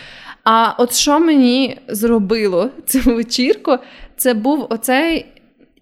А 0.43 0.73
от 0.77 0.93
що 0.93 1.19
мені 1.19 1.77
зробило 1.87 2.69
цю 2.85 2.99
вечірку, 2.99 3.77
це 4.17 4.33
був 4.33 4.67
оцей 4.69 5.25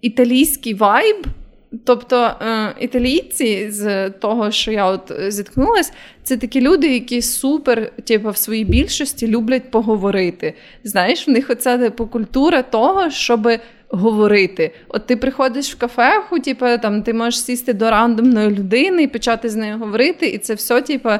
італійський 0.00 0.74
вайб. 0.74 1.26
Тобто 1.84 2.16
е, 2.16 2.74
італійці 2.80 3.70
з 3.70 4.10
того, 4.10 4.50
що 4.50 4.72
я 4.72 4.86
от 4.86 5.12
зіткнулась, 5.28 5.92
це 6.22 6.36
такі 6.36 6.60
люди, 6.60 6.94
які 6.94 7.22
супер, 7.22 7.92
типу, 8.04 8.30
в 8.30 8.36
своїй 8.36 8.64
більшості 8.64 9.28
люблять 9.28 9.70
поговорити. 9.70 10.54
Знаєш, 10.84 11.28
в 11.28 11.30
них 11.30 11.50
оця 11.50 11.78
типу, 11.78 12.06
культура 12.06 12.62
того, 12.62 13.10
щоб 13.10 13.48
говорити. 13.88 14.70
От 14.88 15.06
ти 15.06 15.16
приходиш 15.16 15.74
в 15.74 15.78
кафеху, 15.78 16.38
типу, 16.38 16.66
там 16.82 17.02
ти 17.02 17.12
можеш 17.12 17.40
сісти 17.40 17.72
до 17.72 17.90
рандомної 17.90 18.50
людини 18.50 19.02
і 19.02 19.06
почати 19.06 19.48
з 19.48 19.56
нею 19.56 19.78
говорити, 19.78 20.26
і 20.26 20.38
це 20.38 20.54
все, 20.54 20.82
типу, 20.82 21.10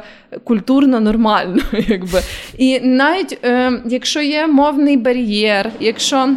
культурно 0.45 1.01
нормально. 1.01 1.63
якби. 1.89 2.21
І 2.59 2.81
навіть 2.81 3.39
е, 3.45 3.73
якщо 3.85 4.21
є 4.21 4.47
мовний 4.47 4.97
бар'єр, 4.97 5.71
якщо. 5.81 6.37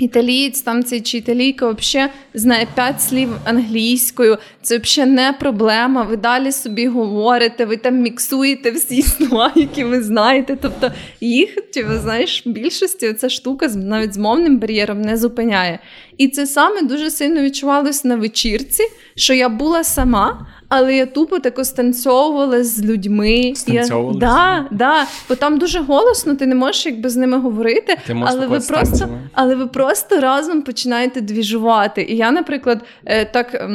Італієць 0.00 0.60
там 0.60 0.84
цей 0.84 1.00
чи 1.00 1.18
італійка 1.18 1.70
взагалі 1.70 2.10
знає 2.34 2.66
п'ять 2.74 3.02
слів 3.02 3.28
англійською. 3.44 4.38
Це 4.62 4.78
взагалі 4.78 5.10
не 5.10 5.32
проблема. 5.32 6.02
Ви 6.02 6.16
далі 6.16 6.52
собі 6.52 6.86
говорите, 6.86 7.64
ви 7.64 7.76
там 7.76 7.96
міксуєте 7.96 8.70
всі 8.70 9.02
слова, 9.02 9.52
які 9.56 9.84
ви 9.84 10.02
знаєте. 10.02 10.58
Тобто 10.62 10.92
їх, 11.20 11.56
ви 11.76 11.98
знаєш, 11.98 12.46
в 12.46 12.50
більшості 12.50 13.12
ця 13.12 13.28
штука 13.28 13.68
навіть 13.68 14.14
з 14.14 14.18
мовним 14.18 14.58
бар'єром 14.58 15.02
не 15.02 15.16
зупиняє. 15.16 15.78
І 16.18 16.28
це 16.28 16.46
саме 16.46 16.82
дуже 16.82 17.10
сильно 17.10 17.42
відчувалось 17.42 18.04
на 18.04 18.16
вечірці, 18.16 18.82
що 19.16 19.34
я 19.34 19.48
була 19.48 19.84
сама. 19.84 20.46
Але 20.70 20.96
я 20.96 21.06
тупо 21.06 21.38
тако 21.38 21.64
станцьовувала 21.64 22.64
з 22.64 22.82
людьми. 22.84 23.52
Станцьовувала? 23.56 24.18
Да, 24.18 24.66
да, 24.70 25.06
Бо 25.28 25.34
там 25.34 25.58
дуже 25.58 25.80
голосно, 25.80 26.34
ти 26.34 26.46
не 26.46 26.54
можеш 26.54 26.86
якби 26.86 27.08
з 27.08 27.16
ними 27.16 27.38
говорити, 27.38 27.96
ти 28.06 28.16
але 28.26 28.46
ви 28.46 28.60
просто 28.60 29.08
але 29.32 29.54
ви 29.54 29.66
просто 29.66 30.20
разом 30.20 30.62
починаєте 30.62 31.20
двіжувати. 31.20 32.02
І 32.02 32.16
я, 32.16 32.30
наприклад, 32.30 32.82
е, 33.04 33.24
так 33.24 33.70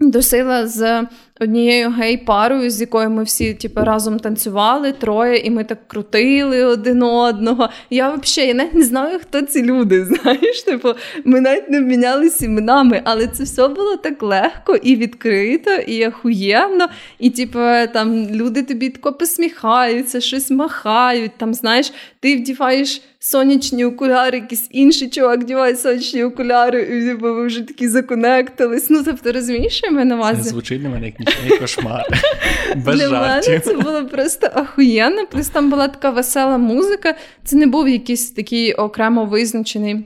досила 0.00 0.66
з 0.66 1.06
однією 1.40 1.90
гей-парою, 1.90 2.70
з 2.70 2.80
якою 2.80 3.10
ми 3.10 3.22
всі 3.22 3.54
типу, 3.54 3.80
разом 3.80 4.18
танцювали 4.18 4.92
троє, 4.92 5.38
і 5.38 5.50
ми 5.50 5.64
так 5.64 5.88
крутили 5.88 6.64
один 6.64 7.02
одного. 7.02 7.68
Я 7.90 8.14
взагалі 8.14 8.48
я 8.48 8.54
навіть 8.54 8.74
не 8.74 8.84
знаю, 8.84 9.18
хто 9.18 9.42
ці 9.42 9.62
люди. 9.62 10.04
Знаєш, 10.22 10.62
типу, 10.62 10.88
ми 11.24 11.40
навіть 11.40 11.70
не 11.70 11.80
мінялися 11.80 12.44
іменами, 12.44 13.00
але 13.04 13.26
це 13.26 13.44
все 13.44 13.68
було 13.68 13.96
так 13.96 14.22
легко 14.22 14.76
і 14.76 14.96
відкрито, 14.96 15.70
і 15.70 16.06
охуєнно. 16.06 16.88
І 17.18 17.30
типу, 17.30 17.58
там 17.92 18.26
люди 18.30 18.62
тобі 18.62 18.88
тако 18.88 19.12
посміхаються, 19.12 20.20
щось 20.20 20.50
махають. 20.50 21.32
Там, 21.36 21.54
знаєш, 21.54 21.92
ти 22.20 22.36
вдіваєш 22.36 23.02
сонячні 23.18 23.84
окуляри, 23.84 24.38
якийсь 24.38 24.68
інший 24.70 25.08
чувак 25.08 25.40
вдіває 25.40 25.76
сонячні 25.76 26.24
окуляри, 26.24 26.82
і 26.82 27.08
типу, 27.08 27.34
ви 27.34 27.46
вже 27.46 27.62
такі 27.62 27.88
законектились. 27.88 28.90
Ну, 28.90 29.02
тобто, 29.04 29.32
розумієш, 29.32 29.80
я 29.84 29.90
на 29.90 30.16
увазі? 30.16 30.42
Це 30.42 30.48
звучить 30.48 30.80
для 30.80 30.88
мене 30.88 31.06
як 31.06 31.27
нічний 31.28 31.58
кошмар. 31.58 32.04
Без 32.76 32.96
Для 32.96 33.08
жартів. 33.08 33.50
мене 33.50 33.60
це 33.60 33.74
було 33.74 34.04
просто 34.04 34.50
ахуєнно. 34.54 35.26
Плюс 35.26 35.48
там 35.48 35.70
була 35.70 35.88
така 35.88 36.10
весела 36.10 36.58
музика. 36.58 37.14
Це 37.44 37.56
не 37.56 37.66
був 37.66 37.88
якийсь 37.88 38.30
такий 38.30 38.74
окремо 38.74 39.24
визначений 39.24 40.04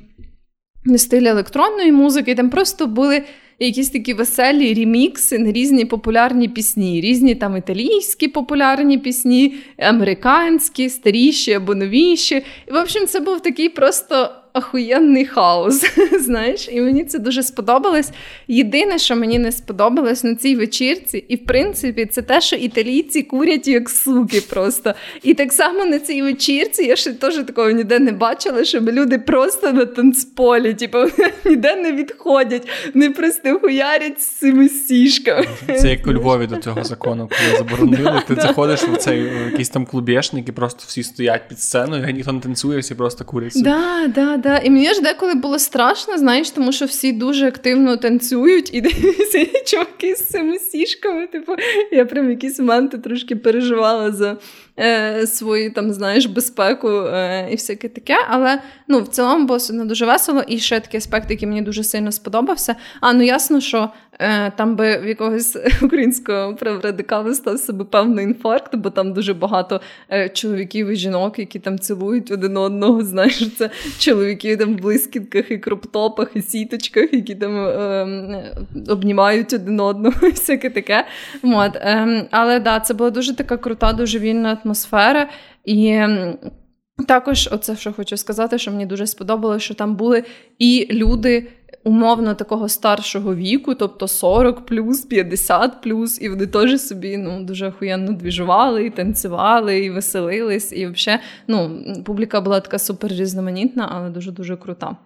стиль 0.97 1.27
електронної 1.27 1.93
музики. 1.93 2.35
Там 2.35 2.51
просто 2.51 2.87
були 2.87 3.23
якісь 3.59 3.91
такі 3.91 4.15
веселі 4.15 4.75
ремікси 4.75 5.39
на 5.39 5.53
різні 5.53 5.85
популярні 5.85 6.49
пісні, 6.49 7.01
різні 7.01 7.35
там 7.35 7.57
італійські 7.57 8.29
популярні 8.29 8.99
пісні, 8.99 9.55
американські, 9.79 10.89
старіші 10.89 11.53
або 11.53 11.75
новіші. 11.75 12.43
І 12.69 12.73
в 12.73 12.77
общем, 12.77 13.07
це 13.07 13.21
був 13.21 13.41
такий 13.41 13.69
просто 13.69 14.31
охуєнний 14.55 15.27
хаос. 15.27 15.85
знаєш, 16.21 16.69
І 16.73 16.81
мені 16.81 17.05
це 17.05 17.19
дуже 17.19 17.43
сподобалось. 17.43 18.11
Єдине, 18.49 18.99
що 18.99 19.17
мені 19.17 19.39
не 19.39 19.53
сподобалось 19.53 20.25
на 20.25 20.35
цій 20.35 20.57
вечірці, 20.57 21.25
і 21.29 21.37
в 21.37 21.45
принципі, 21.45 22.07
це 22.07 22.23
те, 22.23 22.41
що 22.41 22.57
італійці 22.57 23.23
курять 23.23 23.69
як 23.69 23.91
суки 23.91 24.41
просто. 24.41 24.95
І 25.23 25.35
так 25.35 25.53
само 25.53 25.85
на 25.85 25.99
цій 25.99 26.23
вечірці 26.23 26.85
я 26.85 26.97
ще 26.97 27.13
теж 27.13 27.35
такого 27.35 27.71
ніде 27.71 27.99
не 27.99 28.13
бачила, 28.13 28.65
щоб 28.65 28.89
люди 28.89 29.19
просто 29.19 29.73
на 29.73 29.87
танцполі, 29.87 30.75
типу, 30.75 30.99
ніде 31.45 31.77
не 31.77 31.93
відходять, 31.93 32.69
не 32.95 33.11
просто 33.11 33.59
хуярять 33.59 34.21
з 34.21 34.27
цими 34.27 34.69
сішками. 34.69 35.47
Це 35.81 35.91
як 35.91 36.07
у 36.07 36.13
Львові 36.13 36.47
до 36.47 36.57
цього 36.57 36.85
закону, 36.85 37.29
коли 37.29 37.59
заборонили. 37.59 38.23
Ти 38.29 38.35
заходиш 38.35 38.83
в 38.83 38.97
цей 38.97 39.23
якийсь 39.51 39.69
там 39.69 39.87
клубешник, 39.87 40.49
і 40.49 40.53
просто 40.53 40.85
всі 40.87 41.03
стоять 41.03 41.49
під 41.49 41.61
сценою, 41.61 42.09
і 42.09 42.13
ніхто 42.13 42.33
не 42.33 42.41
танцює, 42.41 42.79
всі 42.79 42.95
просто 42.95 43.25
курять. 43.25 43.53
Да, 43.63 44.07
да, 44.15 44.37
да. 44.43 44.59
І 44.59 44.71
мені 44.71 44.95
ж 44.95 45.03
деколи 45.03 45.35
було 45.35 45.59
страшно, 45.59 46.19
знаєш, 46.19 46.51
тому 46.51 46.73
що 46.73 46.85
всі 46.85 47.13
дуже 47.13 47.47
активно 47.47 47.97
танцюють 47.97 48.75
і 48.75 48.81
дивіться 48.81 49.47
чуваки 49.65 50.15
з 50.15 50.25
цими 50.25 50.59
сішками. 50.59 51.27
Типу, 51.27 51.57
я 51.93 52.05
прям 52.05 52.31
якісь 52.31 52.59
моменти 52.59 52.99
трошки 52.99 53.37
переживала 53.37 54.13
за 54.13 54.37
е, 54.79 55.27
свою 55.27 55.73
там, 55.73 55.93
знаєш, 55.93 56.27
безпеку 56.27 56.89
е, 56.89 57.49
і 57.51 57.55
всяке 57.55 57.89
таке. 57.89 58.17
Але 58.29 58.59
ну, 58.89 59.01
в 59.01 59.09
цілому 59.09 59.47
було 59.47 59.57
все 59.57 59.73
дуже 59.73 60.07
весело. 60.07 60.43
І 60.47 60.59
ще 60.59 60.81
такий 60.81 60.99
аспект, 60.99 61.31
який 61.31 61.49
мені 61.49 61.63
дуже 61.63 61.85
сильно 61.85 62.13
сподобався. 62.13 62.77
А 63.01 63.13
ну 63.13 63.23
ясно, 63.23 63.61
що 63.61 63.89
е, 64.19 64.51
там 64.51 64.77
би 64.77 64.99
в 64.99 65.07
якогось 65.07 65.59
українського 65.83 66.55
праврадикала 66.55 67.35
став 67.35 67.59
себе 67.59 67.85
певний 67.85 68.25
інфаркт, 68.25 68.77
бо 68.77 68.91
там 68.91 69.13
дуже 69.13 69.35
багато 69.35 69.81
е, 70.13 70.29
чоловіків 70.29 70.89
і 70.89 70.97
жінок, 70.97 71.39
які 71.39 71.59
там 71.59 71.79
цілують 71.79 72.31
один 72.31 72.57
одного. 72.57 73.05
Знаєш, 73.13 73.57
це 73.57 73.71
чоловіки 73.99 74.57
там 74.57 74.77
в 74.77 74.79
блискітках 74.79 75.51
і 75.51 75.59
кроптопах, 75.59 76.29
і 76.35 76.43
сіточках, 76.43 77.13
які 77.13 77.35
там 77.35 77.53
обнімають 78.89 79.53
один 79.53 79.81
одного, 79.81 80.17
і 80.27 80.31
всяке 80.31 80.71
таке. 80.71 81.07
От, 81.43 81.77
е, 81.77 82.27
але 82.31 82.61
да, 82.61 82.81
це 82.81 82.95
була 82.95 83.11
дуже 83.11 83.37
така 83.37 83.57
крута, 83.57 83.93
дуже 83.93 84.19
вільна 84.19 84.62
атмосфера. 84.65 85.29
І 85.65 86.01
також, 87.09 87.49
оце 87.53 87.77
що 87.77 87.93
хочу 87.93 88.17
сказати, 88.17 88.59
що 88.59 88.71
мені 88.71 88.87
дуже 88.87 89.07
сподобалося, 89.07 89.65
що 89.65 89.75
там 89.75 89.97
були 89.97 90.25
і 90.59 90.89
люди. 90.91 91.49
Умовно 91.85 92.35
такого 92.35 92.69
старшого 92.69 93.35
віку, 93.35 93.75
тобто 93.75 94.09
40 94.09 94.67
плюс, 94.67 95.01
50 95.01 95.81
плюс, 95.83 96.23
і 96.23 96.29
вони 96.29 96.47
теж 96.47 96.81
собі 96.81 97.17
ну, 97.17 97.45
дуже 97.45 97.69
охуєнно 97.69 98.13
двіжували, 98.13 98.87
і 98.87 98.91
танцювали, 98.91 99.79
і 99.79 99.91
веселились. 99.91 100.73
І 100.73 100.87
взагалі 100.87 101.23
ну, 101.49 101.83
публіка 102.05 102.41
була 102.41 102.61
така 102.61 102.79
супер 102.79 103.13
різноманітна, 103.13 103.89
але 103.93 104.11
дуже-дуже 104.11 104.57
крута. 104.57 104.97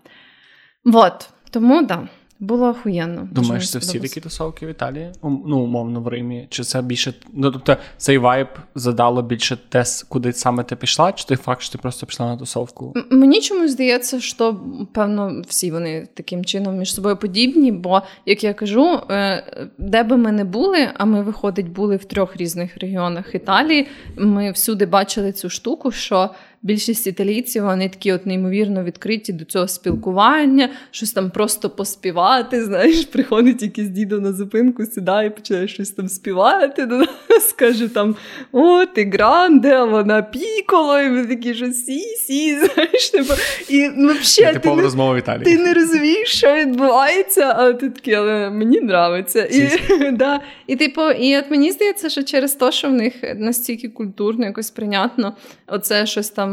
Вот. 0.84 1.28
Тому. 1.50 1.82
Да. 1.82 2.08
Було 2.40 2.68
охуєнно. 2.68 3.28
Думаєш, 3.32 3.70
це 3.70 3.78
всі 3.78 4.00
такі 4.00 4.20
тусовки 4.20 4.66
в 4.66 4.68
Італії? 4.68 5.12
Ну, 5.22 5.58
умовно, 5.58 6.00
в 6.00 6.08
Римі? 6.08 6.46
Чи 6.50 6.62
це 6.62 6.82
більше. 6.82 7.14
Ну, 7.32 7.50
тобто, 7.50 7.76
цей 7.96 8.18
вайб 8.18 8.48
задало 8.74 9.22
більше 9.22 9.58
те, 9.68 9.84
куди 10.08 10.32
саме 10.32 10.62
ти 10.62 10.76
пішла, 10.76 11.12
чи 11.12 11.24
той 11.24 11.36
факт, 11.36 11.62
що 11.62 11.72
ти 11.72 11.78
просто 11.78 12.06
пішла 12.06 12.26
на 12.26 12.36
тусовку? 12.36 12.94
Мені 13.10 13.40
чомусь 13.40 13.70
здається, 13.70 14.20
що 14.20 14.60
певно 14.92 15.42
всі 15.48 15.70
вони 15.70 16.08
таким 16.14 16.44
чином 16.44 16.78
між 16.78 16.94
собою 16.94 17.16
подібні, 17.16 17.72
бо, 17.72 18.02
як 18.26 18.44
я 18.44 18.54
кажу, 18.54 19.00
е, 19.10 19.44
де 19.78 20.02
би 20.02 20.16
ми 20.16 20.32
не 20.32 20.44
були, 20.44 20.88
а 20.94 21.04
ми, 21.04 21.22
виходить, 21.22 21.68
були 21.68 21.96
в 21.96 22.04
трьох 22.04 22.36
різних 22.36 22.76
регіонах 22.76 23.34
Італії. 23.34 23.86
Ми 24.16 24.50
всюди 24.50 24.86
бачили 24.86 25.32
цю 25.32 25.50
штуку, 25.50 25.92
що 25.92 26.30
більшість 26.62 27.06
італійців 27.06 27.64
вони 27.64 27.88
такі 27.88 28.12
от 28.12 28.26
неймовірно 28.26 28.84
відкриті 28.84 29.32
до 29.32 29.44
цього 29.44 29.68
спілкування, 29.68 30.68
щось 30.90 31.12
там 31.12 31.30
просто 31.30 31.70
поспівати. 31.70 32.64
Знаєш, 32.64 33.04
приходить 33.12 33.62
якийсь 33.62 33.88
дідо 33.88 34.20
на 34.20 34.32
зупинку, 34.32 34.86
сідає, 34.86 35.30
починає 35.30 35.68
щось 35.68 35.90
там 35.90 36.08
співати. 36.08 36.86
до 36.86 36.98
нас, 36.98 37.52
Каже 37.56 37.88
там: 37.88 38.16
О, 38.52 38.86
ти 38.86 39.04
гранде, 39.04 39.74
а 39.74 39.84
вона 39.84 40.22
піколо, 40.22 41.00
і 41.00 41.08
ми 41.08 41.26
такі, 41.26 41.54
що 41.54 41.72
сі, 41.72 42.00
сі, 42.00 42.58
знаєш, 42.58 43.10
типу, 43.10 43.34
і 43.68 43.90
ну, 43.96 44.12
взагалі, 44.20 44.58
ти, 44.58 44.68
розмова 44.70 45.14
в 45.14 45.18
Італії. 45.18 45.44
ти 45.44 45.62
не 45.62 45.74
розумієш, 45.74 46.28
що 46.28 46.54
відбувається, 46.54 47.54
а 47.58 47.72
ти 47.72 47.90
такий, 47.90 48.14
але 48.14 48.50
мені 48.50 48.78
нравиться. 48.78 49.44
І, 49.44 49.70
да, 50.12 50.40
і 50.66 50.76
типу, 50.76 51.10
і 51.10 51.38
от 51.38 51.50
мені 51.50 51.72
здається, 51.72 52.08
що 52.08 52.22
через 52.22 52.52
те, 52.52 52.72
що 52.72 52.88
в 52.88 52.92
них 52.92 53.14
настільки 53.36 53.88
культурно, 53.88 54.44
якось 54.44 54.70
прийнятно, 54.70 55.36
оце 55.66 56.06
щось 56.06 56.30
там 56.30 56.45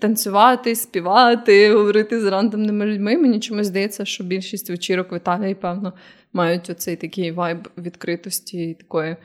танцювати, 0.00 0.74
співати, 0.74 1.74
говорити 1.74 2.20
з 2.20 2.24
рандомними 2.24 2.86
людьми. 2.86 3.18
Мені 3.18 3.40
чомусь 3.40 3.66
здається, 3.66 4.04
що 4.04 4.24
більшість 4.24 4.70
вечірок 4.70 5.12
в 5.12 5.16
Італії, 5.16 5.54
певно, 5.54 5.92
мають 6.32 6.70
оцей 6.70 6.96
такий 6.96 7.32
vibe 7.32 7.68
відкритості 7.78 8.70
і 8.70 8.74
такої. 8.74 9.16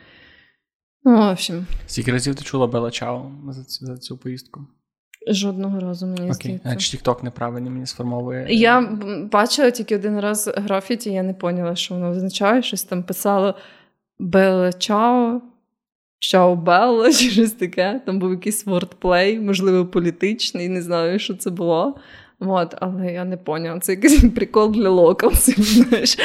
Ну, 1.04 1.16
в 1.16 1.30
общем. 1.30 1.66
Скільки 1.86 2.12
разів 2.12 2.34
ти 2.34 2.44
чула 2.44 2.66
Bella 2.66 2.90
Ciao 2.90 3.32
за 3.48 3.64
цю, 3.64 3.86
за 3.86 3.96
цю 3.96 4.18
поїздку? 4.18 4.66
Жодного 5.28 5.80
разу 5.80 6.06
мені 6.06 6.30
Окей. 6.30 6.34
здається. 6.34 6.68
А 6.72 6.76
чи 6.76 6.96
TikTok 6.96 7.24
неправильно 7.24 7.70
мені 7.70 7.86
сформовує? 7.86 8.46
Я 8.48 8.80
бачила 9.32 9.70
тільки 9.70 9.96
один 9.96 10.20
раз 10.20 10.50
графіті, 10.56 11.10
я 11.10 11.22
не 11.22 11.34
поняла, 11.34 11.76
що 11.76 11.94
воно 11.94 12.10
означає. 12.10 12.62
Щось 12.62 12.84
там 12.84 13.02
писало 13.02 13.54
Bella 14.18 14.72
Ciao. 14.72 15.40
Ciao 16.18 16.56
Bella 16.56 17.12
чи 17.12 17.30
щось 17.30 17.52
таке. 17.52 18.00
Там 18.06 18.18
був 18.18 18.30
якийсь 18.30 18.66
wordplay, 18.66 19.40
можливо, 19.40 19.86
політичний, 19.86 20.68
не 20.68 20.82
знаю, 20.82 21.18
що 21.18 21.34
це 21.34 21.50
було. 21.50 21.96
От, 22.40 22.74
але 22.80 23.12
я 23.12 23.24
не 23.24 23.36
поняла. 23.36 23.80
Це 23.80 23.92
якийсь 23.92 24.24
прикол 24.34 24.72
для 24.72 24.88
locals 24.88 25.37
ів, 25.37 25.62
знаєш. 25.62 26.18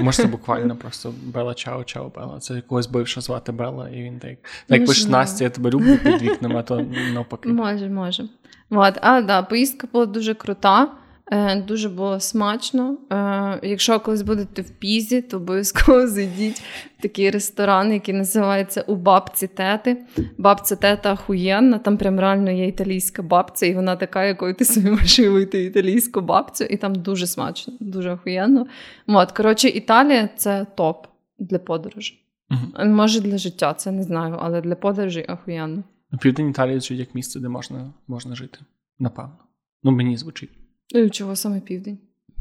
Може, 0.00 0.16
це 0.16 0.26
буквально 0.28 0.76
просто 0.76 1.14
Bella 1.22 1.54
Ciao, 1.54 1.84
Ciao 1.84 2.12
Bella. 2.16 2.38
Це 2.38 2.54
якогось 2.54 2.86
бившого 2.86 3.22
звати 3.22 3.52
Бела, 3.52 3.88
і 3.88 4.02
він 4.02 4.18
так. 4.18 4.38
Так 4.66 4.86
пише 4.86 5.08
Настя, 5.08 5.44
я 5.44 5.50
тебе 5.50 5.70
люблю 5.70 5.98
під 6.04 6.22
вікнами, 6.22 6.56
а 6.56 6.62
то 6.62 6.80
навпаки. 7.14 7.48
Може, 7.48 7.88
може. 7.88 8.28
От, 8.70 8.98
а 9.02 9.22
да, 9.22 9.42
поїздка 9.42 9.88
була 9.92 10.06
дуже 10.06 10.34
крута. 10.34 10.88
Е, 11.30 11.62
дуже 11.62 11.88
було 11.88 12.20
смачно. 12.20 12.98
Е, 13.12 13.68
якщо 13.68 14.00
колись 14.00 14.22
будете 14.22 14.62
в 14.62 14.70
Пізі, 14.70 15.22
то 15.22 15.36
обов'язково 15.36 16.06
зайдіть 16.06 16.62
в 16.98 17.02
такий 17.02 17.30
ресторан, 17.30 17.92
який 17.92 18.14
називається 18.14 18.84
У 18.86 18.96
бабці 18.96 19.46
тети. 19.46 20.04
Бабця 20.38 20.76
тета 20.76 21.12
охуєнна, 21.12 21.78
там 21.78 21.96
прям 21.96 22.20
реально 22.20 22.50
є 22.50 22.66
італійська 22.66 23.22
бабця, 23.22 23.66
і 23.66 23.74
вона 23.74 23.96
така, 23.96 24.24
якою 24.24 24.54
ти 24.54 24.64
собі 24.64 24.90
можеш 24.90 25.18
вийти 25.18 25.64
італійську 25.64 26.20
бабцю, 26.20 26.64
і 26.64 26.76
там 26.76 26.94
дуже 26.94 27.26
смачно, 27.26 27.74
дуже 27.80 28.10
охуєнно. 28.12 28.66
От, 29.06 29.32
коротше, 29.32 29.68
Італія 29.68 30.28
це 30.36 30.66
топ 30.74 31.06
для 31.38 31.58
подорожі. 31.58 32.18
Угу. 32.50 32.86
Може, 32.90 33.20
для 33.20 33.38
життя, 33.38 33.74
це 33.74 33.92
не 33.92 34.02
знаю, 34.02 34.36
але 34.40 34.60
для 34.60 34.74
подорожі 34.74 35.22
охуєнно. 35.22 35.84
Південь 36.20 36.50
Італії 36.50 36.80
звучить 36.80 36.98
як 36.98 37.14
місце, 37.14 37.40
де 37.40 37.48
можна 37.48 37.92
можна 38.08 38.34
жити. 38.34 38.58
Напевно. 38.98 39.38
Ну, 39.82 39.90
мені 39.90 40.16
звучить. 40.16 40.50
І 40.94 41.10
чого 41.10 41.36
саме 41.36 41.60
південь? 41.60 41.98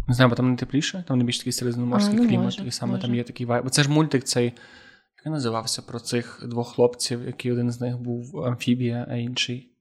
Не 0.07 0.13
знаю, 0.13 0.29
бо 0.29 0.35
там 0.35 0.51
не 0.51 0.57
тепліше, 0.57 1.03
там 1.07 1.17
не 1.17 1.23
більш 1.23 1.37
такий 1.37 1.53
середземноморський 1.53 2.15
ну, 2.19 2.27
клімат, 2.27 2.45
може, 2.45 2.67
і 2.67 2.71
саме 2.71 2.91
може. 2.91 3.01
там 3.01 3.15
є 3.15 3.23
такий 3.23 3.45
вайб. 3.45 3.63
Бо 3.63 3.69
це 3.69 3.83
ж 3.83 3.91
мультик 3.91 4.23
цей, 4.23 4.45
як 5.25 5.33
називався 5.33 5.81
про 5.81 5.99
цих 5.99 6.43
двох 6.49 6.73
хлопців, 6.73 7.25
який 7.25 7.51
один 7.51 7.71
з 7.71 7.81
них 7.81 7.97
був 7.97 8.43
амфібія, 8.43 9.07
а 9.09 9.15
інший. 9.15 9.71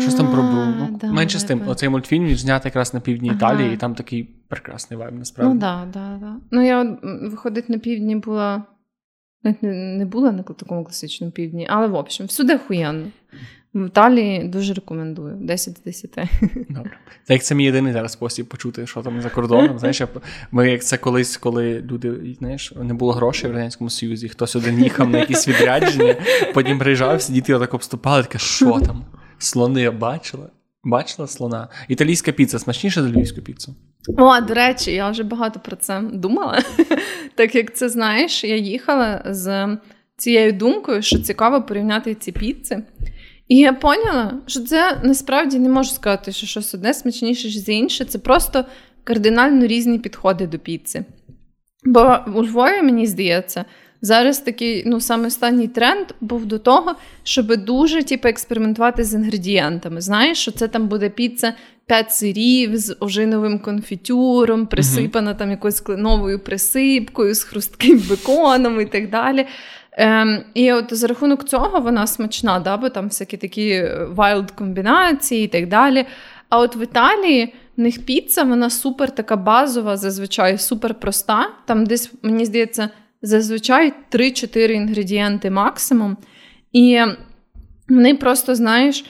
Щось 0.00 0.14
там 0.14 0.32
про 0.32 0.42
Бру. 0.42 0.64
Ну, 0.78 0.98
да, 1.00 1.12
менше 1.12 1.38
з 1.38 1.44
тим, 1.44 1.68
оцей 1.68 1.88
мультфільм 1.88 2.24
він 2.24 2.36
знятий 2.36 2.68
якраз 2.68 2.94
на 2.94 3.00
півдні 3.00 3.28
ага. 3.28 3.36
Італії, 3.36 3.74
і 3.74 3.76
там 3.76 3.94
такий 3.94 4.24
прекрасний 4.24 4.98
вайб, 4.98 5.14
насправді. 5.14 5.54
Ну 5.54 5.60
так, 5.60 5.90
да, 5.90 6.18
да, 6.20 6.36
Ну, 6.50 6.66
я 6.66 6.98
виходить 7.02 7.68
на 7.68 7.78
півдні 7.78 8.16
була. 8.16 8.64
Не, 9.42 9.72
не 9.98 10.06
була 10.06 10.32
на 10.32 10.42
такому 10.42 10.84
класичному 10.84 11.32
півдні, 11.32 11.66
але 11.70 11.86
в 11.86 11.94
общем, 11.94 12.26
всюди 12.26 12.54
охуєнно. 12.54 13.06
В 13.78 13.86
Італії 13.86 14.44
дуже 14.44 14.74
рекомендую. 14.74 15.36
10 15.40 15.78
з 15.78 15.82
10. 15.82 16.10
Добре. 16.68 16.90
Це 17.24 17.32
як 17.32 17.44
це 17.44 17.54
мій 17.54 17.64
єдиний 17.64 17.92
зараз 17.92 18.12
спосіб 18.12 18.46
почути, 18.46 18.86
що 18.86 19.02
там 19.02 19.22
за 19.22 19.30
кордоном. 19.30 19.78
Знаєш, 19.78 20.02
ми 20.50 20.70
як 20.70 20.84
це 20.84 20.96
колись, 20.96 21.36
коли 21.36 21.80
люди, 21.80 22.36
знаєш, 22.38 22.72
не 22.82 22.94
було 22.94 23.12
грошей 23.12 23.50
в 23.50 23.52
Радянському 23.52 23.90
Союзі, 23.90 24.28
хтось 24.28 24.56
один 24.56 24.82
їхав 24.82 25.10
на 25.10 25.18
якісь 25.18 25.48
відрядження, 25.48 26.16
потім 26.54 26.78
приїжджав, 26.78 27.22
сидіти 27.22 27.54
отак 27.54 27.74
обступали, 27.74 28.22
таке, 28.22 28.38
що 28.38 28.80
там? 28.80 29.04
Слони 29.38 29.82
я 29.82 29.92
бачила? 29.92 30.46
Бачила 30.84 31.28
слона? 31.28 31.68
Італійська 31.88 32.32
піца 32.32 32.58
смачніша 32.58 33.02
за 33.02 33.08
львівську 33.08 33.40
піцу? 33.40 33.74
О, 34.18 34.40
до 34.40 34.54
речі, 34.54 34.92
я 34.92 35.10
вже 35.10 35.22
багато 35.22 35.60
про 35.60 35.76
це 35.76 36.02
думала. 36.12 36.62
Так 37.34 37.54
як 37.54 37.76
це 37.76 37.88
знаєш, 37.88 38.44
я 38.44 38.56
їхала 38.56 39.22
з 39.26 39.76
цією 40.16 40.52
думкою, 40.52 41.02
що 41.02 41.18
цікаво 41.18 41.62
порівняти 41.62 42.14
ці 42.14 42.32
піци. 42.32 42.82
І 43.48 43.56
я 43.56 43.72
поняла, 43.72 44.34
що 44.46 44.60
це 44.60 45.00
насправді 45.02 45.58
не 45.58 45.68
можу 45.68 45.90
сказати, 45.90 46.32
що 46.32 46.46
щось 46.46 46.74
одне 46.74 46.94
смачніше 46.94 47.50
за 47.50 47.72
інше. 47.72 48.04
Це 48.04 48.18
просто 48.18 48.64
кардинально 49.04 49.66
різні 49.66 49.98
підходи 49.98 50.46
до 50.46 50.58
піци. 50.58 51.04
Бо 51.84 52.18
у 52.34 52.44
Львові, 52.44 52.82
мені 52.82 53.06
здається, 53.06 53.64
зараз 54.02 54.38
такий 54.38 54.82
ну, 54.86 55.00
саме 55.00 55.26
останній 55.26 55.68
тренд 55.68 56.06
був 56.20 56.46
до 56.46 56.58
того, 56.58 56.94
щоб 57.22 57.64
дуже 57.64 58.02
типу, 58.02 58.28
експериментувати 58.28 59.04
з 59.04 59.14
інгредієнтами. 59.14 60.00
Знаєш, 60.00 60.38
що 60.38 60.50
це 60.50 60.68
там 60.68 60.88
буде 60.88 61.08
піца 61.08 61.54
5 61.86 62.12
сирів 62.12 62.76
з 62.76 62.96
ожиновим 63.00 63.58
конфітюром, 63.58 64.66
присипана 64.66 65.34
там 65.34 65.50
якоюсь 65.50 65.80
кленовою 65.80 66.38
присипкою, 66.38 67.34
з 67.34 67.42
хрустким 67.42 68.02
беконом 68.10 68.80
і 68.80 68.84
так 68.84 69.10
далі. 69.10 69.46
Ем, 70.00 70.44
І 70.54 70.72
от 70.72 70.94
за 70.94 71.06
рахунок 71.06 71.44
цього 71.44 71.80
вона 71.80 72.06
смачна, 72.06 72.60
да, 72.60 72.76
бо 72.76 72.88
там 72.88 73.04
всякі 73.04 73.36
такі 73.36 73.88
вайлд 74.08 74.50
комбінації 74.50 75.44
і 75.44 75.48
так 75.48 75.68
далі. 75.68 76.06
А 76.48 76.58
от 76.58 76.76
в 76.76 76.82
Італії 76.82 77.54
в 77.76 77.80
них 77.80 78.04
піца, 78.04 78.42
вона 78.42 78.70
супер 78.70 79.10
така 79.10 79.36
базова, 79.36 79.96
зазвичай 79.96 80.58
супер 80.58 80.94
проста. 80.94 81.50
Там 81.66 81.86
десь, 81.86 82.12
мені 82.22 82.44
здається, 82.44 82.88
зазвичай 83.22 83.92
3-4 84.12 84.70
інгредієнти 84.70 85.50
максимум. 85.50 86.16
І 86.72 87.00
вони 87.88 88.14
просто, 88.14 88.54
знаєш, 88.54 89.04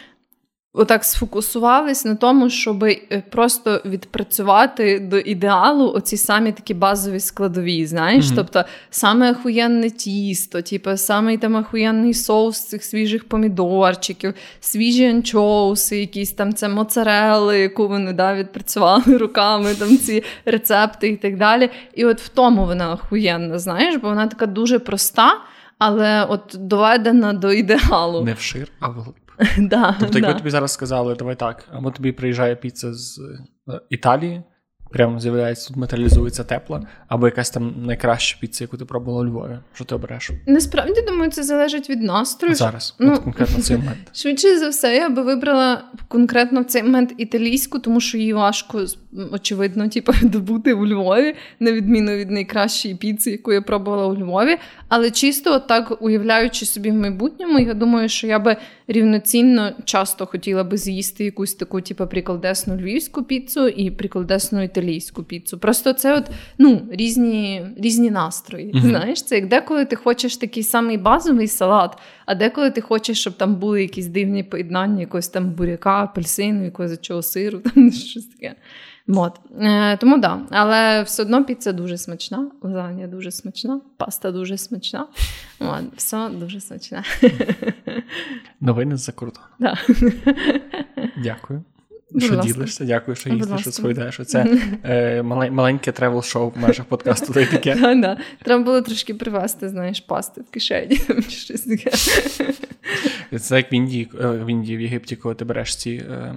отак 0.72 1.04
сфокусувались 1.04 2.04
на 2.04 2.14
тому, 2.14 2.50
щоб 2.50 2.84
е, 2.84 3.22
просто 3.30 3.82
відпрацювати 3.84 4.98
до 4.98 5.18
ідеалу 5.18 5.92
оці 5.92 6.16
самі 6.16 6.52
такі 6.52 6.74
базові 6.74 7.20
складові. 7.20 7.86
Знаєш, 7.86 8.24
mm-hmm. 8.24 8.34
тобто 8.36 8.64
саме 8.90 9.32
охуєнне 9.32 9.90
тісто, 9.90 10.62
типу, 10.62 10.96
самий 10.96 11.38
там 11.38 11.54
охуєнний 11.54 12.14
соус 12.14 12.66
цих 12.66 12.84
свіжих 12.84 13.28
помідорчиків, 13.28 14.34
свіжі 14.60 15.06
анчоуси, 15.06 16.00
якісь 16.00 16.32
там 16.32 16.54
це 16.54 16.68
моцарели, 16.68 17.58
яку 17.58 17.88
вони 17.88 18.12
да, 18.12 18.34
відпрацювали 18.34 19.16
руками, 19.18 19.74
там 19.74 19.98
ці 19.98 20.24
рецепти 20.44 21.08
і 21.08 21.16
так 21.16 21.36
далі. 21.36 21.70
І 21.94 22.04
от 22.04 22.20
в 22.20 22.28
тому 22.28 22.66
вона 22.66 22.92
охуєнна, 22.92 23.58
знаєш, 23.58 23.96
бо 23.96 24.08
вона 24.08 24.26
така 24.26 24.46
дуже 24.46 24.78
проста. 24.78 25.40
Але 25.78 26.24
от 26.24 26.54
доведена 26.54 27.32
до 27.32 27.52
ідеалу. 27.52 28.24
Не 28.24 28.34
вшир, 28.34 28.68
а 28.80 28.88
вглиб. 28.88 29.27
Да, 29.58 29.96
Тобто, 30.00 30.18
якби 30.18 30.32
да. 30.32 30.38
тобі 30.38 30.50
зараз 30.50 30.72
сказали, 30.72 31.14
давай 31.14 31.36
так, 31.36 31.64
або 31.72 31.90
тобі 31.90 32.12
приїжджає 32.12 32.56
піца 32.56 32.94
з 32.94 33.20
е, 33.68 33.80
Італії, 33.90 34.42
прямо 34.90 35.20
з'являється, 35.20 35.68
тут 35.68 35.76
матеріалізується 35.76 36.44
тепла, 36.44 36.82
або 37.08 37.26
якась 37.26 37.50
там 37.50 37.74
найкраща 37.86 38.38
піца, 38.40 38.64
яку 38.64 38.76
ти 38.76 38.84
пробувала 38.84 39.22
у 39.22 39.26
Львові. 39.26 39.58
Що 39.74 39.84
ти 39.84 39.94
обереш? 39.94 40.30
Насправді 40.46 41.02
думаю, 41.02 41.30
це 41.30 41.42
залежить 41.42 41.90
від 41.90 42.02
настрою. 42.02 42.54
Зараз, 42.54 42.96
ну, 42.98 43.12
от 43.12 43.18
конкретно 43.18 43.62
цей 43.62 43.76
момент. 43.76 43.98
Швидше 44.12 44.58
за 44.58 44.68
все, 44.68 44.96
я 44.96 45.08
би 45.08 45.22
вибрала 45.22 45.82
конкретно 46.08 46.60
в 46.60 46.64
цей 46.64 46.82
момент 46.82 47.14
італійську, 47.18 47.78
тому 47.78 48.00
що 48.00 48.18
її 48.18 48.32
важко, 48.32 48.84
очевидно, 49.32 49.88
типу, 49.88 50.12
добути 50.22 50.74
у 50.74 50.86
Львові, 50.86 51.34
на 51.60 51.72
відміну 51.72 52.12
від 52.12 52.30
найкращої 52.30 52.94
піци, 52.94 53.30
яку 53.30 53.52
я 53.52 53.62
пробувала 53.62 54.06
у 54.06 54.16
Львові. 54.16 54.58
Але 54.88 55.10
чисто, 55.10 55.52
от 55.52 55.66
так 55.66 56.02
уявляючи 56.02 56.66
собі 56.66 56.90
в 56.90 56.94
майбутньому, 56.94 57.58
я 57.58 57.74
думаю, 57.74 58.08
що 58.08 58.26
я 58.26 58.38
би 58.38 58.56
рівноцінно 58.88 59.72
часто 59.84 60.26
хотіла 60.26 60.64
би 60.64 60.76
з'їсти 60.76 61.24
якусь 61.24 61.54
таку, 61.54 61.80
типу, 61.80 62.06
прикладесну 62.06 62.76
львівську 62.76 63.22
піцу 63.22 63.68
і 63.68 63.90
прикладесну 63.90 64.62
італійську 64.62 65.22
піцу. 65.22 65.58
Просто 65.58 65.92
це 65.92 66.16
от 66.16 66.24
ну, 66.58 66.88
різні 66.90 67.66
різні 67.76 68.10
настрої. 68.10 68.72
Mm-hmm. 68.72 68.80
Знаєш, 68.80 69.22
це 69.22 69.34
як 69.34 69.48
деколи 69.48 69.84
ти 69.84 69.96
хочеш 69.96 70.36
такий 70.36 70.62
самий 70.62 70.96
базовий 70.96 71.48
салат, 71.48 71.98
а 72.26 72.34
деколи 72.34 72.70
ти 72.70 72.80
хочеш, 72.80 73.20
щоб 73.20 73.32
там 73.32 73.54
були 73.54 73.82
якісь 73.82 74.06
дивні 74.06 74.42
поєднання, 74.42 75.00
якогось 75.00 75.28
там 75.28 75.50
буряка, 75.50 76.02
апельсину, 76.02 76.64
якогось 76.64 77.00
чого 77.00 77.22
сиру, 77.22 77.58
там 77.74 77.92
щось 77.92 78.26
таке. 78.26 78.54
От. 79.08 79.40
Е, 79.60 79.96
Тому 79.96 80.18
да. 80.18 80.40
Але 80.50 81.02
все 81.02 81.22
одно 81.22 81.44
піца 81.44 81.72
дуже 81.72 81.98
смачна, 81.98 82.50
лазанья 82.62 83.06
дуже 83.06 83.30
смачна, 83.30 83.80
паста 83.96 84.32
дуже 84.32 84.58
смачна. 84.58 85.06
От. 85.60 85.96
Все 85.96 86.28
дуже 86.28 86.60
смачне. 86.60 87.02
Новини 88.60 88.96
з-за 88.96 89.12
кордону. 89.12 89.46
Да. 89.58 89.78
Дякую. 91.16 91.64
Будь 92.10 92.22
що 92.22 92.36
ласка. 92.36 92.52
ділишся, 92.52 92.84
дякую, 92.84 93.14
що 93.16 93.30
їздиш, 93.30 93.60
що 93.60 93.68
розповідаєш. 93.70 94.20
Це 94.26 94.58
е, 94.84 95.22
маленьке 95.22 95.92
travel-шоу 95.92 96.50
в 96.50 96.58
межах 96.58 96.86
подкасту. 96.86 97.32
та 97.32 97.46
таке. 97.46 97.74
Да, 97.80 97.94
да. 97.94 98.18
Треба 98.44 98.64
було 98.64 98.82
трошки 98.82 99.14
привезти, 99.14 99.68
знаєш, 99.68 100.00
пасти 100.00 100.40
в 100.40 100.50
кишені. 100.50 101.00
щось 101.28 101.60
таке. 101.60 101.90
Це 103.38 103.56
як 103.56 103.72
в 103.72 103.74
Індії, 103.74 104.10
е, 104.20 104.28
в 104.28 104.46
Індії, 104.50 104.76
в 104.76 104.80
Єгипті, 104.80 105.16
коли 105.16 105.34
ти 105.34 105.44
береш 105.44 105.76
ці. 105.76 105.90
Е, 105.90 106.34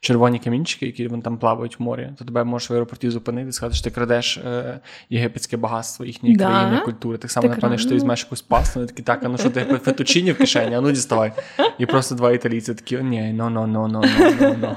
червоні 0.00 0.38
камінчики, 0.38 0.86
які 0.86 1.08
вони 1.08 1.22
там 1.22 1.38
плавають 1.38 1.80
в 1.80 1.82
морі, 1.82 2.10
то 2.18 2.24
тебе 2.24 2.44
можеш 2.44 2.70
в 2.70 2.72
аеропорті 2.72 3.10
зупинити 3.10 3.48
і 3.48 3.52
сказати, 3.52 3.74
що 3.74 3.84
ти 3.84 3.90
крадеш 3.90 4.36
е, 4.36 4.80
єгипетське 5.10 5.56
багатство 5.56 6.06
їхньої 6.06 6.36
да? 6.36 6.46
країни, 6.46 6.80
культури. 6.84 7.18
Так 7.18 7.30
само, 7.30 7.48
напевно, 7.48 7.78
що 7.78 7.88
ти 7.88 7.94
візьмеш 7.94 8.22
якусь 8.24 8.42
пасту, 8.42 8.86
такі 8.86 9.02
так, 9.02 9.20
а 9.24 9.28
ну 9.28 9.38
що 9.38 9.50
ти 9.50 9.60
фетучині 9.64 10.32
в 10.32 10.38
кишені, 10.38 10.74
а 10.74 10.80
ну 10.80 10.92
діставай. 10.92 11.32
І 11.78 11.86
просто 11.86 12.14
два 12.14 12.32
італійці 12.32 12.74
такі: 12.74 12.98
ні, 12.98 13.32
ну, 13.36 13.50
ну, 13.50 13.66
ну, 13.66 13.88
ну, 13.88 14.02
ну, 14.40 14.56
ну. 14.60 14.76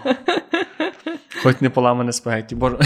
Хоч 1.44 1.62
не 1.62 1.70
поламане 1.70 2.14
спагетті. 2.14 2.56
Боже. 2.56 2.78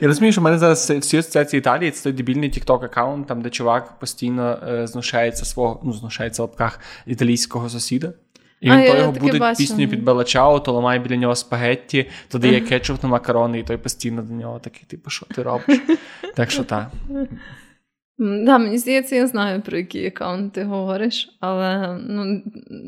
Я 0.00 0.08
розумію, 0.08 0.32
що 0.32 0.40
в 0.40 0.44
мене 0.44 0.58
зараз 0.58 0.90
всі 0.90 1.18
асоціації 1.18 1.58
Італії 1.58 1.90
це 1.90 2.02
той 2.02 2.12
дебільний 2.12 2.50
тікток 2.50 2.84
аккаунт, 2.84 3.26
там 3.26 3.42
де 3.42 3.50
чувак 3.50 3.98
постійно 3.98 4.58
е, 4.68 4.86
знушається 4.86 5.44
свого, 5.44 5.80
ну, 5.84 5.92
знушається 5.92 6.42
в 6.42 6.44
лапках 6.44 6.80
італійського 7.06 7.68
сусіда. 7.68 8.12
І 8.60 8.70
він 8.70 8.78
а, 8.78 8.86
то 8.86 8.96
його 8.96 9.12
буде 9.12 9.54
пісню 9.58 9.88
під 9.88 10.02
Белачао, 10.04 10.60
то 10.60 10.72
ламає 10.72 11.00
біля 11.00 11.16
нього 11.16 11.34
спагетті, 11.34 12.06
то 12.28 12.38
дає 12.38 12.60
кетчуп 12.60 13.02
на 13.02 13.08
макарони, 13.08 13.58
і 13.58 13.62
той 13.62 13.76
постійно 13.76 14.22
до 14.22 14.34
нього 14.34 14.58
такий, 14.58 14.82
типу, 14.86 15.10
що 15.10 15.26
ти 15.26 15.42
робиш? 15.42 15.80
Так 16.34 16.50
що 16.50 16.64
так. 16.64 16.90
Да, 18.22 18.58
мені 18.58 18.78
здається, 18.78 19.16
я 19.16 19.26
знаю, 19.26 19.62
про 19.62 19.78
який 19.78 20.06
аккаунт 20.06 20.52
ти 20.52 20.64
говориш, 20.64 21.36
але 21.40 21.98
ну, 22.06 22.42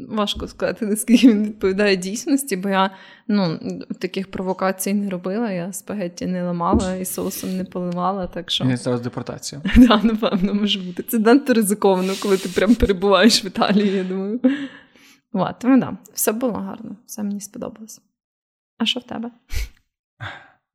важко 0.09 0.49
сказати, 0.49 0.87
наскільки 0.87 1.29
він 1.29 1.45
відповідає 1.45 1.97
дійсності, 1.97 2.57
бо 2.57 2.69
я 2.69 2.91
ну, 3.29 3.59
таких 4.01 4.31
провокацій 4.31 4.95
не 4.95 5.11
робила, 5.11 5.51
я 5.51 5.73
спагетті 5.73 6.27
не 6.27 6.43
ламала 6.43 6.95
і 6.95 7.05
соусом 7.05 7.57
не 7.57 7.65
поливала. 7.65 8.27
так 8.27 8.51
що... 8.51 8.65
Не 8.65 8.77
зараз 8.77 9.01
депортація. 9.01 9.61
Так, 9.61 9.87
да, 9.89 10.01
напевно, 10.03 10.55
може 10.55 10.81
бути. 10.81 11.03
Це 11.03 11.19
надто 11.19 11.55
ризиковано, 11.55 12.13
коли 12.23 12.37
ти 12.37 12.49
прям 12.49 12.75
перебуваєш 12.75 13.45
в 13.45 13.47
Італії, 13.47 13.97
я 13.97 14.05
думаю. 14.05 14.41
От, 15.33 15.59
тому 15.59 15.81
да, 15.81 15.97
все 16.13 16.33
було 16.33 16.53
гарно, 16.53 16.97
все 17.07 17.23
мені 17.23 17.41
сподобалось. 17.41 18.01
А 18.79 18.87
що 18.87 19.01
в 19.01 19.03
тебе? 19.03 19.31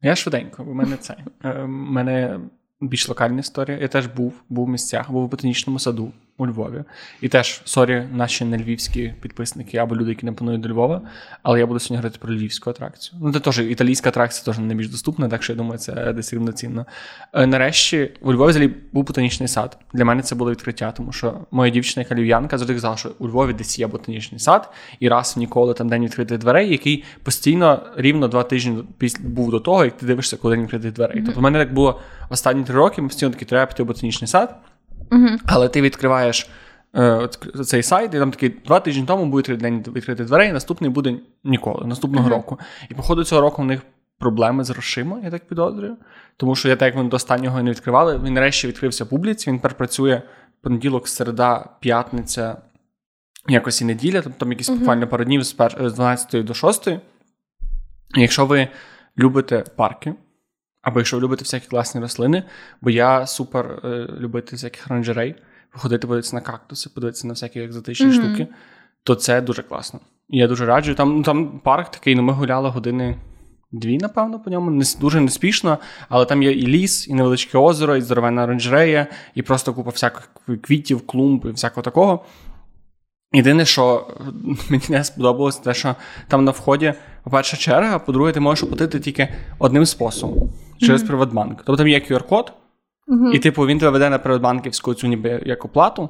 Я 0.01 0.15
швиденько, 0.15 0.63
у 0.63 0.73
мене 0.73 0.97
це. 0.97 1.17
У 1.43 1.47
е, 1.47 1.67
мене 1.67 2.39
більш 2.81 3.09
локальна 3.09 3.39
історія. 3.39 3.77
Я 3.77 3.87
теж 3.87 4.07
був 4.07 4.43
був 4.49 4.65
в 4.65 4.69
місцях, 4.69 5.11
був 5.11 5.23
у 5.23 5.27
ботанічному 5.27 5.79
саду 5.79 6.11
у 6.37 6.47
Львові. 6.47 6.83
І 7.21 7.27
теж, 7.27 7.61
sorry, 7.65 8.03
наші 8.11 8.45
не 8.45 8.57
львівські 8.57 9.13
підписники 9.21 9.77
або 9.77 9.95
люди, 9.95 10.09
які 10.09 10.25
не 10.25 10.31
планують 10.31 10.61
до 10.61 10.69
Львова. 10.69 11.01
Але 11.43 11.59
я 11.59 11.65
буду 11.65 11.79
сьогодні 11.79 11.97
говорити 11.97 12.17
про 12.21 12.35
львівську 12.35 12.69
атракцію. 12.69 13.19
Ну, 13.21 13.33
це 13.33 13.39
теж 13.39 13.59
італійська 13.59 14.09
атракція 14.09 14.45
теж 14.45 14.59
не 14.59 14.75
більш 14.75 14.89
доступна, 14.89 15.29
так 15.29 15.43
що 15.43 15.53
я 15.53 15.57
думаю, 15.57 15.77
це 15.77 16.13
десь 16.13 16.33
рівноцінно. 16.33 16.85
Е, 17.33 17.47
нарешті 17.47 18.11
у 18.21 18.33
Львові 18.33 18.49
взагалі 18.49 18.73
був 18.91 19.03
ботанічний 19.03 19.47
сад. 19.47 19.77
Для 19.93 20.05
мене 20.05 20.21
це 20.21 20.35
було 20.35 20.51
відкриття, 20.51 20.91
тому 20.91 21.11
що 21.11 21.39
моя 21.51 21.71
дівчина, 21.71 22.01
яка 22.01 22.15
львів'янка, 22.15 22.57
завжди 22.57 22.73
казала, 22.73 22.97
що 22.97 23.11
у 23.19 23.27
Львові 23.27 23.53
десь 23.53 23.79
є 23.79 23.87
ботанічний 23.87 24.39
сад, 24.39 24.73
і 24.99 25.09
раз 25.09 25.37
ніколи 25.37 25.73
там 25.73 25.89
день 25.89 26.03
відкритих 26.03 26.37
дверей, 26.37 26.71
який 26.71 27.03
постійно 27.23 27.83
рівно 27.95 28.27
два 28.27 28.43
тижні 28.43 28.83
був 29.19 29.51
до 29.51 29.59
того, 29.59 29.85
як 29.85 29.97
ти 29.97 30.05
дивишся, 30.05 30.37
коли 30.37 30.55
день 30.55 30.63
відкритих 30.63 30.93
дверей. 30.93 31.17
Mm-hmm. 31.17 31.25
Тобто 31.25 31.39
в 31.39 31.43
мене 31.43 31.59
так 31.59 31.73
було 31.73 32.01
останні 32.29 32.63
три 32.63 32.75
роки, 32.75 33.01
ми 33.01 33.07
постійно 33.07 33.31
такі 33.31 33.45
треба 33.45 33.65
піти 33.65 33.83
в 33.83 33.85
ботанічний 33.85 34.27
сад, 34.27 34.55
mm-hmm. 35.09 35.37
але 35.45 35.69
ти 35.69 35.81
відкриваєш. 35.81 36.49
Е, 36.95 37.29
цей 37.65 37.83
сайт, 37.83 38.13
і 38.13 38.19
там 38.19 38.31
такий 38.31 38.49
два 38.49 38.79
тижні 38.79 39.03
тому 39.07 39.25
буде 39.25 39.55
день 39.55 39.85
відкрити 39.87 40.23
дверей, 40.23 40.51
наступний 40.51 40.89
буде 40.89 41.15
ніколи, 41.43 41.87
наступного 41.87 42.27
uh-huh. 42.27 42.31
року. 42.31 42.59
І, 42.89 42.93
по 42.93 43.01
ходу 43.01 43.23
цього 43.23 43.41
року 43.41 43.61
в 43.61 43.65
них 43.65 43.81
проблеми 44.19 44.63
з 44.63 44.69
грошима, 44.69 45.19
я 45.23 45.31
так 45.31 45.47
підозрюю. 45.47 45.97
Тому 46.37 46.55
що 46.55 46.69
я 46.69 46.75
так 46.75 46.85
як 46.85 46.95
вони 46.95 47.09
до 47.09 47.15
останнього 47.15 47.63
не 47.63 47.71
відкривали, 47.71 48.21
він 48.23 48.33
нарешті 48.33 48.67
відкрився 48.67 49.05
публіці, 49.05 49.49
він 49.49 49.59
тепер 49.59 49.77
працює 49.77 50.21
понеділок, 50.61 51.07
середа, 51.07 51.69
п'ятниця, 51.79 52.57
якось 53.47 53.81
і 53.81 53.85
неділя, 53.85 54.21
тобто 54.21 54.39
там 54.39 54.51
якісь 54.51 54.69
uh-huh. 54.69 54.77
буквально 54.77 55.07
пару 55.07 55.23
днів 55.23 55.43
з 55.43 55.53
12 55.53 56.45
до 56.45 56.53
6. 56.53 56.89
Якщо 58.15 58.45
ви 58.45 58.67
любите 59.17 59.63
парки, 59.75 60.13
або 60.87 60.99
якщо 60.99 61.17
ви 61.17 61.23
любите 61.23 61.43
всякі 61.43 61.67
класні 61.67 62.01
рослини, 62.01 62.43
бо 62.81 62.89
я 62.89 63.27
супер 63.27 63.81
е, 63.83 64.07
любитель 64.19 64.55
всяких 64.55 64.87
оранжерей, 64.87 65.35
ходити 65.71 66.07
подивитися 66.07 66.35
на 66.35 66.41
кактуси, 66.41 66.89
подивитися 66.89 67.27
на 67.27 67.33
всякі 67.33 67.59
екзотичні 67.59 68.07
mm-hmm. 68.07 68.25
штуки, 68.25 68.47
то 69.03 69.15
це 69.15 69.41
дуже 69.41 69.63
класно. 69.63 69.99
І 70.29 70.37
я 70.37 70.47
дуже 70.47 70.65
раджу. 70.65 70.93
Там 70.93 71.17
ну, 71.17 71.23
там 71.23 71.59
парк 71.59 71.91
такий, 71.91 72.15
ну 72.15 72.21
ми 72.21 72.33
гуляли 72.33 72.69
години 72.69 73.17
дві, 73.71 73.97
напевно, 73.97 74.39
по 74.39 74.49
ньому. 74.49 74.71
Не, 74.71 74.85
дуже 74.99 75.21
неспішно, 75.21 75.77
але 76.09 76.25
там 76.25 76.43
є 76.43 76.51
і 76.51 76.67
ліс, 76.67 77.07
і 77.07 77.13
невеличке 77.13 77.57
озеро, 77.57 77.95
і 77.95 78.01
здоровенна 78.01 78.43
оранжерея, 78.43 79.07
і 79.35 79.41
просто 79.41 79.73
купа 79.73 79.89
всяких 79.89 80.29
квітів, 80.61 81.07
клумб 81.07 81.45
і 81.45 81.51
всякого 81.51 81.81
такого. 81.81 82.25
Єдине, 83.33 83.65
що 83.65 84.07
мені 84.69 84.83
не 84.89 85.03
сподобалось, 85.03 85.57
те, 85.57 85.73
що 85.73 85.95
там 86.27 86.43
на 86.43 86.51
вході, 86.51 86.93
по-перше, 87.23 87.57
черга, 87.57 87.95
а 87.95 87.99
по-друге, 87.99 88.31
ти 88.31 88.39
можеш 88.39 88.63
оплатити 88.63 88.99
тільки 88.99 89.29
одним 89.59 89.85
способом 89.85 90.49
через 90.77 91.03
mm-hmm. 91.03 91.07
Приватбанк. 91.07 91.57
Тобто 91.57 91.75
там 91.75 91.87
є 91.87 91.99
QR-код. 91.99 92.53
Угу. 93.07 93.31
І, 93.31 93.39
типу, 93.39 93.65
він 93.65 93.79
тебе 93.79 93.91
веде 93.91 94.09
на 94.09 94.19
Приватбанківську 94.19 94.93
цю 94.93 95.07
ніби 95.07 95.43
як 95.45 95.65
оплату. 95.65 96.09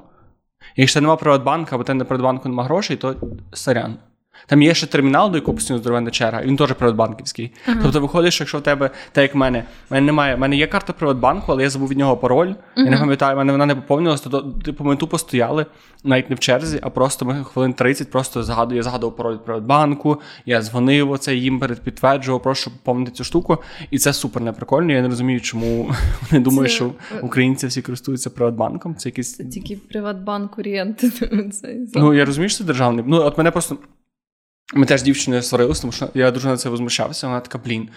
Якщо 0.75 1.01
нема 1.01 1.01
немає 1.01 1.17
Приватбанка, 1.17 1.75
або 1.75 1.83
ти 1.83 1.93
на 1.93 2.05
Приватбанку 2.05 2.49
немає 2.49 2.67
грошей, 2.67 2.97
то 2.97 3.15
сорян. 3.53 3.97
Там 4.45 4.61
є 4.61 4.73
ще 4.73 4.87
термінал, 4.87 5.31
до 5.31 5.37
якого 5.37 5.55
постійно 5.55 5.79
здоровенна 5.79 6.11
черга, 6.11 6.41
він 6.41 6.57
теж 6.57 6.73
приватбанківський. 6.73 7.51
Uh-huh. 7.67 7.79
Тобто, 7.83 7.99
виходиш, 8.01 8.39
якщо 8.39 8.57
в 8.57 8.61
тебе, 8.61 8.89
так 9.11 9.21
як 9.21 9.35
в 9.35 9.37
мене, 9.37 9.63
в 9.89 9.93
мене 9.93 10.05
немає, 10.05 10.35
в 10.35 10.39
мене 10.39 10.55
є 10.55 10.67
карта 10.67 10.93
Приватбанку, 10.93 11.51
але 11.51 11.63
я 11.63 11.69
забув 11.69 11.89
від 11.89 11.97
нього 11.97 12.17
пароль. 12.17 12.47
Uh-huh. 12.47 12.55
Я 12.75 12.89
не 12.89 12.97
пам'ятаю, 12.97 13.35
в 13.35 13.37
мене 13.37 13.51
вона 13.51 13.65
не 13.65 13.75
поповнилася, 13.75 14.29
то 14.29 14.41
типу, 14.41 14.83
ми 14.83 14.95
тупо 14.95 15.17
стояли, 15.17 15.65
навіть 16.03 16.29
не 16.29 16.35
в 16.35 16.39
черзі, 16.39 16.79
а 16.81 16.89
просто 16.89 17.25
ми 17.25 17.43
хвилин 17.43 17.73
30 17.73 18.11
просто 18.11 18.43
згадую, 18.43 18.77
я 18.77 18.83
згадував 18.83 19.15
пароль 19.15 19.33
від 19.33 19.45
Приватбанку, 19.45 20.21
я 20.45 20.61
дзвонив 20.61 21.11
оце 21.11 21.35
їм 21.35 21.59
перед 21.59 21.81
підтверджував, 21.81 22.43
прошу 22.43 22.71
поповнити 22.71 23.11
цю 23.11 23.23
штуку. 23.23 23.57
І 23.91 23.97
це 23.97 24.13
супер 24.13 24.43
неприкольно. 24.43 24.93
Я 24.93 25.01
не 25.01 25.07
розумію, 25.07 25.41
чому 25.41 25.91
вони 26.31 26.43
думають, 26.43 26.71
це... 26.71 26.75
що 26.75 26.91
українці 27.21 27.67
всі 27.67 27.81
користуються 27.81 28.29
Приватбанком. 28.29 28.95
Це 28.95 29.09
якийсь. 29.09 29.35
Це 29.35 29.43
тільки 29.43 29.75
Приватбанк 29.75 30.59
орієнт. 30.59 31.03
Ну 31.95 32.13
я 32.13 32.25
розумію, 32.25 32.49
що 32.49 32.57
це 32.57 32.63
державний. 32.63 33.05
Ну, 33.07 33.17
от 33.17 33.37
мене 33.37 33.51
просто. 33.51 33.77
Ми 34.73 34.85
теж 34.85 35.03
дівчиною 35.03 35.41
сварилися, 35.41 35.81
тому 35.81 35.91
що 35.91 36.09
я 36.13 36.31
дуже 36.31 36.47
на 36.47 36.57
це 36.57 36.69
возмущався. 36.69 37.27
Вона 37.27 37.39
така, 37.39 37.57
блін, 37.65 37.89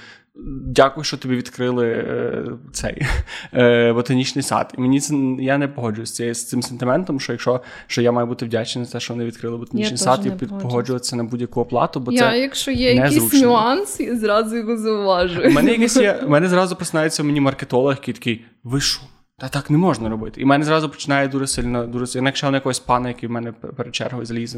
дякую, 0.67 1.05
що 1.05 1.17
тобі 1.17 1.37
відкрили 1.37 1.89
е, 1.89 2.45
цей 2.73 3.07
е, 3.55 3.93
ботанічний 3.93 4.43
сад. 4.43 4.75
І 4.79 4.81
мені 4.81 5.01
це 5.01 5.15
я 5.39 5.59
не 5.59 5.69
погоджуюся 5.69 6.35
з 6.35 6.49
цим 6.49 6.63
сентиментом, 6.63 7.21
що 7.21 7.33
якщо 7.33 7.61
що 7.87 8.03
я 8.03 8.13
маю 8.13 8.27
бути 8.27 8.45
вдячний 8.45 8.85
за 8.85 8.93
те, 8.93 9.01
що 9.01 9.15
вони 9.15 9.25
відкрили 9.25 9.57
ботанічний 9.57 9.93
я 9.93 9.99
сад 9.99 10.27
і 10.27 10.31
погоджуватися 10.47 11.17
на 11.17 11.25
будь-яку 11.25 11.61
оплату. 11.61 12.01
Бо 12.01 12.13
я, 12.13 12.31
це 12.31 12.39
якщо 12.39 12.71
є 12.71 12.95
якийсь 12.95 13.33
нюанс, 13.33 14.01
я 14.01 14.17
зразу 14.17 14.57
його 14.57 14.77
зауважую. 14.77 15.49
У 15.51 15.53
мене 15.53 15.71
якийсь 15.71 15.97
є, 15.97 16.21
у 16.27 16.29
мене 16.29 16.49
зразу 16.49 16.77
починається 16.77 17.23
мені 17.23 17.41
маркетолог, 17.41 17.91
який 17.91 18.15
такий, 18.15 18.45
ви 18.65 18.81
що? 18.81 19.01
Та 19.41 19.49
так 19.49 19.71
не 19.71 19.79
можна 19.79 20.09
робити. 20.09 20.41
І 20.41 20.45
в 20.45 20.47
мене 20.47 20.65
зразу 20.65 20.89
починає 20.89 21.29
дуже 21.29 21.47
сильно, 21.47 21.87
дуже 21.87 22.07
сильно. 22.07 22.29
Якщо 22.29 22.51
на 22.51 22.57
якогось 22.57 22.79
пана, 22.79 23.09
який 23.09 23.29
в 23.29 23.33
мене 23.33 23.53
перед 23.53 23.95
чергою 23.95 24.27
заліз. 24.27 24.57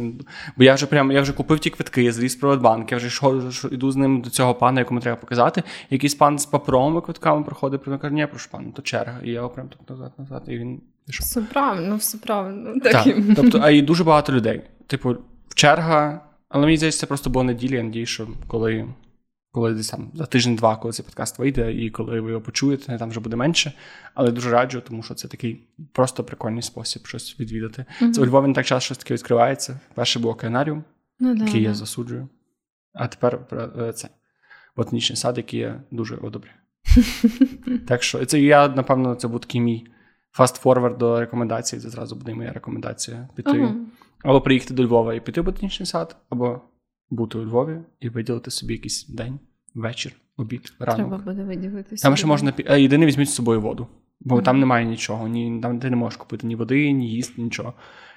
Бо 0.57 0.65
я 0.65 0.75
вже 0.75 0.87
прямо 0.87 1.13
я 1.13 1.21
вже 1.23 1.33
купив 1.33 1.59
ті 1.59 1.71
квитки, 1.71 2.03
я 2.03 2.13
заліз 2.13 2.37
Приватбанк, 2.37 2.93
я 2.93 2.99
вже 2.99 3.07
йшов, 3.07 3.43
йду 3.73 3.91
з 3.91 3.97
ним 3.97 4.21
до 4.21 4.31
цього 4.31 4.55
пана, 4.55 4.81
якому 4.81 5.01
треба 5.01 5.17
показати. 5.17 5.63
Якийсь 5.91 6.15
пан 6.15 6.39
з 6.39 6.47
паперовими 6.47 7.01
квитками 7.01 7.45
проходить, 7.45 7.87
він 7.87 7.99
каже, 7.99 8.15
ні, 8.15 8.27
прошу 8.27 8.51
пане, 8.51 8.73
то 8.73 8.83
черга. 8.83 9.21
І 9.25 9.27
я 9.27 9.35
його 9.35 9.49
прям 9.49 9.69
так 9.69 9.91
назад, 9.91 10.13
назад, 10.19 10.43
і 10.47 10.59
він 10.59 10.81
пішов. 11.07 11.27
Все 11.27 11.41
правильно, 11.41 11.97
все 11.97 12.19
правильно. 12.19 12.75
Так, 12.83 13.07
Тобто, 13.37 13.61
а 13.63 13.71
і 13.71 13.83
дуже 13.83 14.05
багато 14.05 14.33
людей. 14.33 14.63
Типу, 14.87 15.17
черга, 15.55 16.21
але 16.49 16.65
мені 16.65 16.77
здається, 16.77 17.01
це 17.01 17.07
просто 17.07 17.31
була 17.31 17.45
неділя, 17.45 17.77
я 17.77 17.83
надію, 17.83 18.07
що 18.07 18.29
коли 18.47 18.89
коли 19.53 19.75
десь 19.75 19.89
там 19.89 20.11
за 20.15 20.27
тиждень-два, 20.27 20.77
коли 20.77 20.93
цей 20.93 21.05
подкаст 21.05 21.39
вийде, 21.39 21.73
і 21.73 21.91
коли 21.91 22.21
ви 22.21 22.31
його 22.31 22.43
почуєте, 22.43 22.99
там 22.99 23.11
вже 23.11 23.21
буде 23.21 23.37
менше. 23.37 23.73
Але 24.15 24.31
дуже 24.31 24.51
раджу, 24.51 24.83
тому 24.89 25.03
що 25.03 25.15
це 25.15 25.29
такий 25.29 25.69
просто 25.93 26.25
прикольний 26.25 26.63
спосіб 26.63 27.07
щось 27.07 27.41
відвідати. 27.41 27.85
Mm-hmm. 28.01 28.13
Це 28.13 28.21
у 28.21 28.27
Львові 28.27 28.47
не 28.47 28.55
так 28.55 28.67
часто 28.67 28.85
щось 28.85 28.99
таке 28.99 29.15
відкривається. 29.15 29.81
Перше 29.95 30.19
було 30.19 30.35
океанаріум, 30.35 30.85
ну, 31.21 31.35
який 31.35 31.63
да, 31.63 31.69
я 31.69 31.75
засуджую. 31.75 32.29
А 32.93 33.09
тепер 33.09 33.41
е, 33.79 33.93
це 33.93 34.09
ботанічний 34.77 35.17
сад, 35.17 35.37
який 35.37 35.61
я 35.61 35.83
дуже 35.91 36.17
одобрюю. 36.17 36.55
Так 37.89 38.03
що 38.03 38.25
це 38.25 38.41
я, 38.41 38.69
напевно, 38.69 39.15
це 39.15 39.29
був 39.29 39.41
такий 39.41 39.61
мій 39.61 39.87
fast-forward 40.39 40.99
до 40.99 41.21
рекомендацій. 41.21 41.79
Це 41.79 41.91
зразу 41.91 42.17
буде 42.17 42.35
моя 42.35 42.53
рекомендація 42.53 43.29
піти. 43.35 43.51
Uh-huh. 43.51 43.85
Або 44.23 44.41
приїхати 44.41 44.75
до 44.75 44.85
Львова 44.85 45.15
і 45.15 45.21
піти 45.21 45.41
в 45.41 45.45
ботанічний 45.45 45.87
сад, 45.87 46.17
або 46.31 46.61
бути 47.13 47.39
у 47.39 47.45
Львові 47.45 47.79
і 48.01 48.09
виділити 48.09 48.51
собі 48.51 48.73
якийсь 48.73 49.07
день, 49.09 49.39
вечір, 49.75 50.13
обід, 50.37 50.73
ранок. 50.79 50.97
Треба 50.97 51.19
буде 51.19 51.43
виділити 51.43 51.97
Там 51.97 52.17
ще 52.17 52.27
можна 52.27 52.53
а 52.67 52.77
єдине 52.77 53.07
візьміть 53.07 53.29
з 53.29 53.35
собою 53.35 53.61
воду, 53.61 53.87
бо 54.21 54.37
mm-hmm. 54.37 54.43
там 54.43 54.61
немає 54.61 54.87
нічого. 54.87 55.29
Ні, 55.29 55.61
Там 55.63 55.79
ти 55.81 55.91
не 55.91 55.97
можеш 55.97 56.17
купити 56.17 56.47
ні 56.47 56.57
води, 56.57 56.93
ні 56.93 57.11
їсти, 57.11 57.43
нічого. 57.43 57.75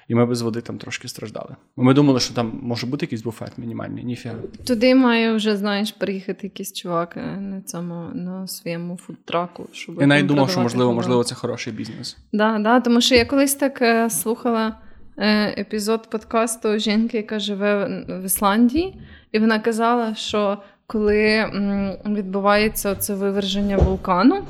І 0.08 0.14
ми 0.14 0.26
без 0.26 0.42
води 0.42 0.60
там 0.60 0.78
трошки 0.78 1.08
страждали. 1.08 1.56
Ми 1.76 1.94
думали, 1.94 2.20
що 2.20 2.34
там 2.34 2.60
може 2.62 2.86
бути 2.86 3.04
якийсь 3.04 3.22
буфет 3.22 3.58
мінімальний, 3.58 4.04
ніфіга. 4.04 4.34
Туди 4.66 4.94
має 4.94 5.34
вже, 5.34 5.56
знаєш, 5.56 5.92
приїхати 5.92 6.46
якийсь 6.46 6.72
чувак 6.72 7.16
е, 7.16 7.36
на 7.40 7.60
цьому 7.60 8.08
на 8.14 8.46
своєму 8.46 8.96
фудтраку. 8.96 9.68
щоб 9.72 10.00
Я 10.00 10.06
навіть 10.06 10.26
думав, 10.26 10.50
що 10.50 10.60
можливо, 10.60 10.92
можливо, 10.92 11.24
це 11.24 11.34
хороший 11.34 11.72
бізнес. 11.72 12.16
Да, 12.32 12.58
да, 12.58 12.80
тому 12.80 13.00
що 13.00 13.14
я 13.14 13.24
колись 13.24 13.54
так 13.54 13.82
е, 13.82 14.10
слухала. 14.10 14.76
Е, 15.18 15.60
епізод 15.60 16.10
подкасту 16.10 16.78
жінки, 16.78 17.16
яка 17.16 17.38
живе 17.38 18.04
в 18.08 18.24
Ісландії, 18.24 19.00
і 19.32 19.38
вона 19.38 19.58
казала, 19.58 20.14
що 20.14 20.58
коли 20.86 21.50
відбувається 22.06 22.94
це 22.94 23.14
виверження 23.14 23.76
вулкану, 23.76 24.44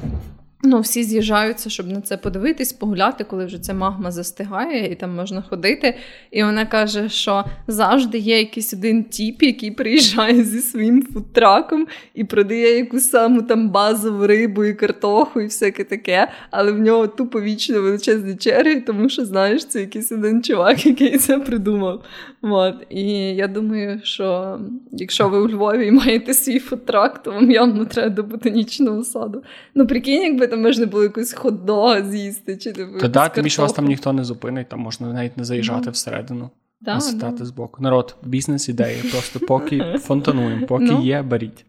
Ну, 0.62 0.80
всі 0.80 1.02
з'їжджаються, 1.02 1.70
щоб 1.70 1.88
на 1.88 2.00
це 2.00 2.16
подивитись, 2.16 2.72
погуляти, 2.72 3.24
коли 3.24 3.44
вже 3.44 3.58
ця 3.58 3.74
магма 3.74 4.10
застигає, 4.10 4.92
і 4.92 4.94
там 4.94 5.14
можна 5.14 5.42
ходити. 5.42 5.96
І 6.30 6.44
вона 6.44 6.66
каже, 6.66 7.08
що 7.08 7.44
завжди 7.66 8.18
є 8.18 8.38
якийсь 8.38 8.74
один 8.74 9.04
тіп, 9.04 9.42
який 9.42 9.70
приїжджає 9.70 10.44
зі 10.44 10.60
своїм 10.60 11.02
фудтраком 11.02 11.86
і 12.14 12.24
продає 12.24 12.76
якусь 12.76 13.10
саму 13.10 13.42
там 13.42 13.70
базову 13.70 14.26
рибу 14.26 14.64
і 14.64 14.74
картоху, 14.74 15.40
і 15.40 15.44
всяке 15.44 15.84
таке. 15.84 16.28
Але 16.50 16.72
в 16.72 16.78
нього 16.78 17.06
тупо 17.06 17.40
вічно 17.40 17.82
величезні 17.82 18.36
черги, 18.36 18.80
тому 18.80 19.08
що, 19.08 19.24
знаєш, 19.24 19.64
це 19.64 19.80
якийсь 19.80 20.12
один 20.12 20.42
чувак, 20.42 20.86
який 20.86 21.18
це 21.18 21.38
придумав. 21.38 22.04
От. 22.42 22.74
І 22.90 23.10
я 23.14 23.48
думаю, 23.48 24.00
що 24.02 24.58
якщо 24.92 25.28
ви 25.28 25.38
у 25.38 25.48
Львові 25.48 25.90
маєте 25.90 26.34
свій 26.34 26.58
фудтрак, 26.58 27.22
то 27.22 27.30
вам 27.30 27.50
явно 27.50 27.84
треба 27.84 28.08
до 28.08 28.22
ботанічного 28.22 29.04
саду. 29.04 29.42
Ну, 29.74 29.86
прикинь, 29.86 30.22
якби 30.22 30.46
там 30.56 30.62
можна 30.62 30.86
було 30.86 31.02
якусь 31.02 31.34
хот-дога 31.34 32.10
з'їсти. 32.10 32.56
чи 32.56 32.72
типу, 32.72 32.98
Та 32.98 33.08
да, 33.08 33.28
тим 33.28 33.48
що 33.48 33.62
вас 33.62 33.72
там 33.72 33.84
ніхто 33.84 34.12
не 34.12 34.24
зупинить, 34.24 34.68
там 34.68 34.80
можна 34.80 35.12
навіть 35.12 35.36
не 35.36 35.44
заїжджати 35.44 35.88
mm. 35.88 35.92
всередину, 35.92 36.50
да, 36.80 36.96
а 36.96 37.00
сідати 37.00 37.38
да. 37.38 37.44
збоку. 37.44 37.82
Народ, 37.82 38.16
бізнес-ідеї. 38.22 39.02
Просто 39.02 39.40
поки 39.40 39.98
фонтануємо, 39.98 40.66
поки 40.66 40.84
ну. 40.84 41.04
є, 41.04 41.22
беріть. 41.22 41.64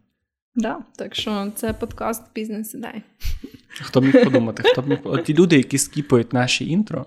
Да, 0.56 0.78
так 0.96 1.16
що 1.16 1.52
це 1.56 1.74
подкаст 1.74 2.24
бізнес-ідей. 2.36 3.04
Хто 3.82 4.02
міг 4.02 4.24
подумати? 4.24 4.64
Хто 4.66 4.82
міг... 4.82 5.00
От 5.04 5.24
ті 5.24 5.34
люди, 5.34 5.58
які 5.58 5.78
скіпають 5.78 6.34
наші 6.34 6.70
інтро, 6.70 7.06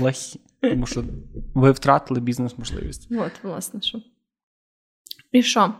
лахі. 0.00 0.40
Тому 0.60 0.86
що 0.86 1.04
ви 1.54 1.72
втратили 1.72 2.20
бізнес-можливість. 2.20 3.08
От, 3.10 3.32
власне, 3.42 3.80
що. 3.82 4.02
І 5.32 5.42
що? 5.42 5.74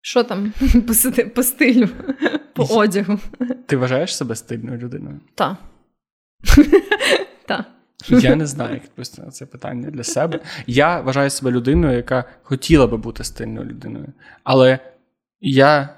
Що 0.00 0.24
там 0.24 0.52
по 1.34 1.42
стилю, 1.42 1.88
по 2.68 2.74
одягу? 2.76 3.18
Ти 3.66 3.76
вважаєш 3.76 4.16
себе 4.16 4.36
стильною 4.36 4.78
людиною? 4.78 5.20
Так. 5.34 5.56
Так. 7.46 7.66
Я 8.08 8.36
не 8.36 8.46
знаю, 8.46 8.74
як 8.74 8.82
відповісти 8.82 9.22
на 9.22 9.30
це 9.30 9.46
питання 9.46 9.90
для 9.90 10.04
себе. 10.04 10.40
Я 10.66 11.00
вважаю 11.00 11.30
себе 11.30 11.50
людиною, 11.50 11.96
яка 11.96 12.24
хотіла 12.42 12.86
би 12.86 12.96
бути 12.96 13.24
стильною 13.24 13.66
людиною. 13.66 14.06
Але 14.44 14.78
я 15.40 15.88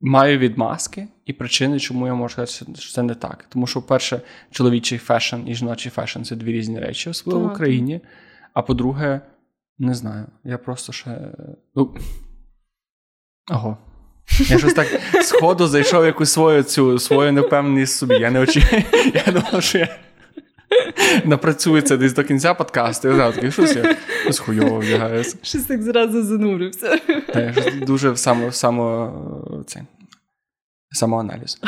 маю 0.00 0.38
відмазки 0.38 1.08
і 1.24 1.32
причини, 1.32 1.80
чому 1.80 2.06
я 2.06 2.14
можу 2.14 2.32
сказати, 2.32 2.80
що 2.80 2.92
це 2.92 3.02
не 3.02 3.14
так. 3.14 3.46
Тому 3.48 3.66
що, 3.66 3.82
по-перше, 3.82 4.20
чоловічий 4.50 4.98
fashion 4.98 5.36
і 5.46 5.54
жіночий 5.54 5.92
fashion 5.92 6.22
це 6.22 6.36
дві 6.36 6.52
різні 6.52 6.80
речі, 6.80 7.10
особливо 7.10 7.48
в 7.48 7.52
Україні. 7.52 8.00
А 8.52 8.62
по-друге, 8.62 9.20
не 9.78 9.94
знаю. 9.94 10.26
Я 10.44 10.58
просто 10.58 10.92
ще. 10.92 11.32
Ну... 11.74 11.96
Ого. 13.50 13.78
Я 14.38 14.58
щось 14.58 14.74
так 14.74 14.86
сходу 15.22 15.66
зайшов 15.66 16.04
якусь 16.04 16.32
свою 16.32 16.62
цю 16.62 16.98
свою 16.98 17.32
непевність 17.32 17.96
собі. 17.96 18.14
Я 18.14 18.30
не 18.30 18.40
очікую. 18.40 18.82
Я 19.26 19.32
думав, 19.32 19.62
що 19.62 19.78
я 19.78 19.98
напрацюється 21.24 21.96
десь 21.96 22.14
до 22.14 22.24
кінця 22.24 22.54
подкасту. 22.54 23.08
Я 23.08 23.32
такий, 23.32 23.52
щось 23.52 23.76
я 23.76 23.96
щось 24.22 24.38
хуйово 24.38 24.78
вдягаюся. 24.78 25.36
Щось 25.42 25.64
так 25.64 25.82
зразу 25.82 26.22
занурився. 26.22 26.98
Та, 27.32 27.40
я 27.40 27.54
дуже 27.86 28.16
само, 28.16 28.52
само, 28.52 29.64
це, 29.66 29.82
самоаналіз. 30.90 31.60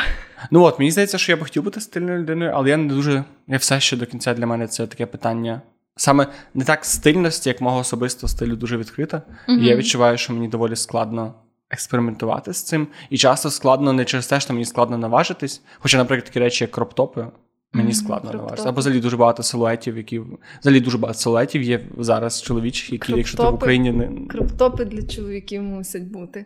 Ну 0.51 0.63
от, 0.63 0.79
мені 0.79 0.91
здається, 0.91 1.17
що 1.17 1.31
я 1.31 1.35
б 1.35 1.43
хотів 1.43 1.63
бути 1.63 1.81
стильною 1.81 2.19
людиною, 2.19 2.51
але 2.55 2.69
я 2.69 2.77
не 2.77 2.93
дуже. 2.93 3.23
Я 3.47 3.57
все 3.57 3.79
ще 3.79 3.97
до 3.97 4.05
кінця 4.05 4.33
для 4.33 4.45
мене 4.45 4.67
це 4.67 4.87
таке 4.87 5.05
питання. 5.05 5.61
Саме 5.95 6.27
не 6.53 6.65
так 6.65 6.85
стильності, 6.85 7.49
як 7.49 7.61
мого 7.61 7.79
особистого 7.79 8.27
стилю, 8.27 8.55
дуже 8.55 8.77
відкрита. 8.77 9.21
Mm-hmm. 9.47 9.59
І 9.59 9.65
я 9.65 9.75
відчуваю, 9.75 10.17
що 10.17 10.33
мені 10.33 10.47
доволі 10.47 10.75
складно 10.75 11.33
експериментувати 11.69 12.53
з 12.53 12.63
цим. 12.63 12.87
І 13.09 13.17
часто 13.17 13.49
складно 13.49 13.93
не 13.93 14.05
через 14.05 14.27
те, 14.27 14.39
що 14.39 14.53
мені 14.53 14.65
складно 14.65 14.97
наважитись. 14.97 15.61
Хоча, 15.79 15.97
наприклад, 15.97 16.25
такі 16.25 16.39
речі, 16.39 16.63
як 16.63 16.71
кроптопи, 16.71 17.27
мені 17.73 17.93
складно 17.93 18.31
наважитися. 18.33 18.69
Або 18.69 18.79
взагалі 18.79 19.01
дуже 19.01 19.17
багато 19.17 19.43
силуетів, 19.43 19.97
які 19.97 20.21
взагалі 20.61 20.79
дуже 20.79 20.97
багато 20.97 21.19
силуетів 21.19 21.61
є 21.61 21.85
зараз 21.97 22.41
чоловічих, 22.41 22.93
які, 22.93 23.13
якщо 23.13 23.37
ти 23.37 23.43
в 23.43 23.53
Україні 23.53 23.91
не 23.91 24.27
кроптопи 24.27 24.85
для 24.85 25.01
чоловіків 25.03 25.61
мусять 25.61 26.03
бути. 26.03 26.45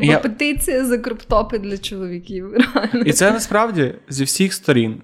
Я... 0.00 0.18
Петиція 0.18 0.84
за 0.84 0.98
кроптопи 0.98 1.58
для 1.58 1.78
чоловіків. 1.78 2.52
Реально. 2.74 3.04
І 3.04 3.12
це 3.12 3.30
насправді 3.30 3.94
зі 4.08 4.24
всіх 4.24 4.52
сторін. 4.52 5.02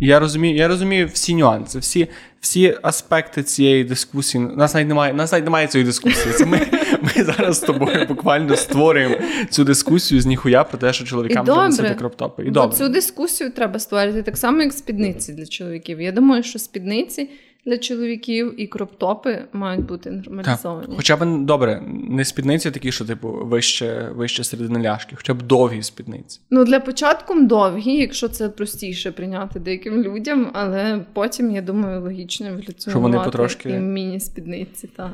Я 0.00 0.18
розумію 0.18 0.56
я 0.56 0.68
розумію 0.68 1.10
всі 1.12 1.34
нюанси, 1.34 1.78
всі 1.78 2.08
всі 2.40 2.78
аспекти 2.82 3.42
цієї 3.42 3.84
дискусії. 3.84 4.44
Нас 4.56 4.74
навіть 4.74 4.88
немає 4.88 5.14
нас 5.14 5.32
навіть 5.32 5.44
немає 5.44 5.66
цієї 5.66 5.86
дискусії. 5.86 6.34
Це 6.34 6.46
Ми 6.46 6.60
ми 7.02 7.24
зараз 7.24 7.56
з 7.56 7.60
тобою 7.60 8.06
буквально 8.08 8.56
створюємо 8.56 9.14
цю 9.50 9.64
дискусію 9.64 10.20
з 10.20 10.26
ніхуя 10.26 10.64
про 10.64 10.78
те, 10.78 10.92
що 10.92 11.04
чоловікам 11.04 11.46
треба 11.46 11.66
носити 11.66 11.94
кроптопи. 11.94 12.44
І 12.44 12.50
добре. 12.50 12.78
Цю 12.78 12.88
дискусію 12.88 13.50
треба 13.50 13.78
створити 13.78 14.22
так 14.22 14.36
само, 14.36 14.62
як 14.62 14.72
спідниці 14.72 15.32
для 15.32 15.46
чоловіків. 15.46 16.00
Я 16.00 16.12
думаю, 16.12 16.42
що 16.42 16.58
спідниці 16.58 17.30
для 17.66 17.78
чоловіків 17.78 18.60
і 18.60 18.66
кроптопи 18.66 19.44
мають 19.52 19.86
бути 19.86 20.10
нормалізовані. 20.10 20.86
Так. 20.86 20.96
Хоча 20.96 21.16
б 21.16 21.44
добре, 21.44 21.82
не 22.10 22.24
спідниці 22.24 22.70
такі, 22.70 22.92
що 22.92 23.04
типу 23.04 23.28
вище 23.28 24.10
вище 24.14 24.44
середини 24.44 24.82
ляшки, 24.82 25.16
хоча 25.16 25.34
б 25.34 25.42
довгі 25.42 25.82
спідниці. 25.82 26.40
Ну 26.50 26.64
для 26.64 26.80
початку 26.80 27.40
довгі, 27.40 27.96
якщо 27.96 28.28
це 28.28 28.48
простіше 28.48 29.12
прийняти 29.12 29.60
деяким 29.60 30.02
людям, 30.02 30.50
але 30.52 31.04
потім 31.12 31.50
я 31.50 31.62
думаю, 31.62 32.00
логічно 32.00 32.46
еволюціонувати 32.46 32.90
Що 32.90 33.00
вони 33.00 33.18
потрошки... 33.18 33.70
і 33.70 33.78
міні-спідниці. 33.78 34.86
так. 34.96 35.10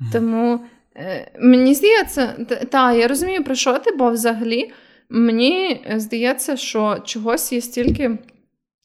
Mm. 0.00 0.12
Тому 0.12 0.60
е, 0.96 1.32
мені 1.40 1.74
здається, 1.74 2.26
та 2.70 2.92
я 2.92 3.08
розумію 3.08 3.44
про 3.44 3.54
що 3.54 3.78
ти, 3.78 3.90
бо 3.96 4.10
взагалі 4.10 4.72
мені 5.08 5.86
здається, 5.96 6.56
що 6.56 6.98
чогось 7.04 7.52
є 7.52 7.60
стільки 7.60 8.18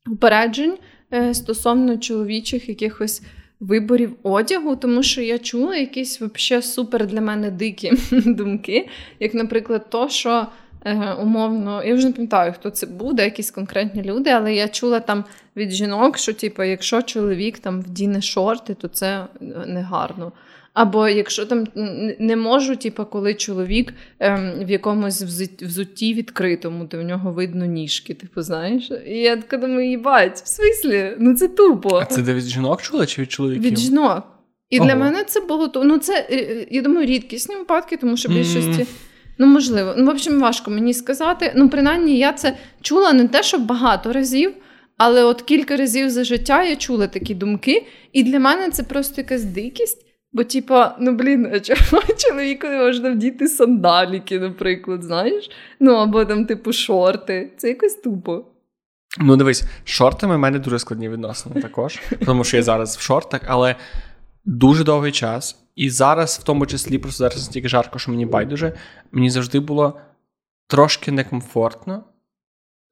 упереджень. 0.08 0.78
Е, 1.14 1.34
стосовно 1.34 1.98
чоловічих 1.98 2.70
якихось 2.70 3.22
виборів 3.60 4.16
одягу, 4.24 4.76
тому 4.76 5.04
що 5.04 5.22
я 5.22 5.40
чула 5.40 5.76
якісь 5.76 6.22
вообще 6.22 6.62
супер 6.62 7.08
для 7.08 7.22
мене 7.22 7.52
дикі 7.52 7.92
думки, 8.12 8.88
як, 9.20 9.34
наприклад, 9.34 9.90
то, 9.90 10.10
що. 10.10 10.48
Е, 10.86 11.14
умовно, 11.14 11.84
я 11.84 11.96
вже 11.96 12.08
не 12.08 12.14
пам'ятаю, 12.14 12.54
хто 12.54 12.70
це 12.70 12.88
буде, 12.88 13.24
якісь 13.24 13.52
конкретні 13.52 14.04
люди, 14.04 14.30
але 14.30 14.54
я 14.54 14.68
чула 14.68 15.00
там 15.00 15.24
від 15.56 15.72
жінок, 15.72 16.18
що 16.18 16.34
типу, 16.34 16.64
якщо 16.64 17.02
чоловік 17.02 17.60
там 17.60 17.82
вдіне 17.82 18.22
шорти, 18.22 18.74
то 18.74 18.88
це 18.88 19.08
е, 19.08 19.46
негарно. 19.68 20.32
Або 20.80 21.08
якщо 21.08 21.46
там 21.46 21.68
не 22.20 22.36
можу, 22.36 22.76
типу, 22.76 23.06
коли 23.06 23.34
чоловік 23.34 23.94
ем, 24.20 24.54
в 24.66 24.70
якомусь 24.70 25.22
взутті 25.62 26.14
відкритому, 26.14 26.86
то 26.86 26.98
в 26.98 27.02
нього 27.02 27.32
видно 27.32 27.66
ніжки, 27.66 28.14
типу, 28.14 28.42
знаєш? 28.42 28.92
І 29.08 29.18
я 29.18 29.36
така 29.36 29.58
думаю, 29.58 29.90
їбать, 29.90 30.42
в 30.46 30.48
смислі? 30.48 31.16
Ну 31.20 31.36
це 31.36 31.48
тупо. 31.48 32.00
А 32.02 32.06
це 32.06 32.22
де 32.22 32.34
від 32.34 32.44
жінок 32.44 32.82
чула 32.82 33.06
чи 33.06 33.22
від 33.22 33.32
чоловіків? 33.32 33.64
Від 33.64 33.80
жінок. 33.80 34.24
І 34.70 34.80
Ого. 34.80 34.88
для 34.88 34.96
мене 34.96 35.24
це 35.24 35.42
було 35.42 35.72
ну 35.76 35.98
це, 35.98 36.28
е, 36.32 36.68
я 36.72 36.82
думаю, 36.82 37.06
рідкісні 37.06 37.56
випадки, 37.56 37.98
тому 37.98 38.18
що 38.18 38.30
більшості. 38.30 38.82
Mm. 38.82 38.88
Ну, 39.38 39.48
можливо. 39.48 39.94
Ну, 39.98 40.06
в 40.06 40.10
общем, 40.10 40.40
важко 40.40 40.72
мені 40.72 40.94
сказати. 40.94 41.54
Ну, 41.56 41.70
принаймні, 41.70 42.18
я 42.18 42.34
це 42.34 42.58
чула 42.82 43.14
не 43.14 43.28
те, 43.28 43.44
що 43.44 43.58
багато 43.58 44.14
разів, 44.14 44.54
але 44.98 45.24
от 45.24 45.42
кілька 45.42 45.78
разів 45.78 46.10
за 46.10 46.24
життя 46.24 46.64
я 46.64 46.76
чула 46.76 47.08
такі 47.08 47.36
думки. 47.36 47.86
І 48.14 48.24
для 48.24 48.40
мене 48.40 48.70
це 48.70 48.84
просто 48.84 49.22
якась 49.22 49.44
дикість. 49.44 50.06
Бо, 50.32 50.44
типа, 50.44 50.96
ну 51.00 51.16
блін, 51.16 51.52
а 51.54 51.60
чого 51.60 52.02
чоловіку 52.18 52.68
не 52.68 52.78
можна 52.78 53.12
вдіти 53.12 53.48
сандаліки, 53.48 54.40
наприклад, 54.40 55.04
знаєш? 55.04 55.50
Ну, 55.80 55.94
або 55.94 56.26
там, 56.26 56.46
типу, 56.46 56.74
шорти. 56.74 57.54
Це 57.58 57.68
якось 57.68 57.96
тупо. 57.96 58.46
Ну, 59.20 59.38
дивись, 59.38 59.64
шортами 59.84 60.36
в 60.36 60.40
мене 60.40 60.60
дуже 60.60 60.80
складні 60.80 61.10
відносини 61.10 61.62
також, 61.62 62.02
тому 62.26 62.44
що 62.44 62.58
я 62.58 62.64
зараз 62.64 62.98
в 62.98 63.02
шортах, 63.02 63.42
але 63.48 63.76
дуже 64.46 64.84
довгий 64.84 65.12
час. 65.12 65.64
І 65.76 65.90
зараз, 65.90 66.40
в 66.42 66.44
тому 66.44 66.66
числі, 66.66 66.98
просто 66.98 67.18
зараз 67.18 67.38
настільки 67.38 67.70
жарко, 67.70 68.00
що 68.00 68.12
мені 68.12 68.26
байдуже, 68.26 68.74
мені 69.12 69.30
завжди 69.30 69.60
було 69.60 70.00
трошки 70.68 71.12
некомфортно. 71.12 72.04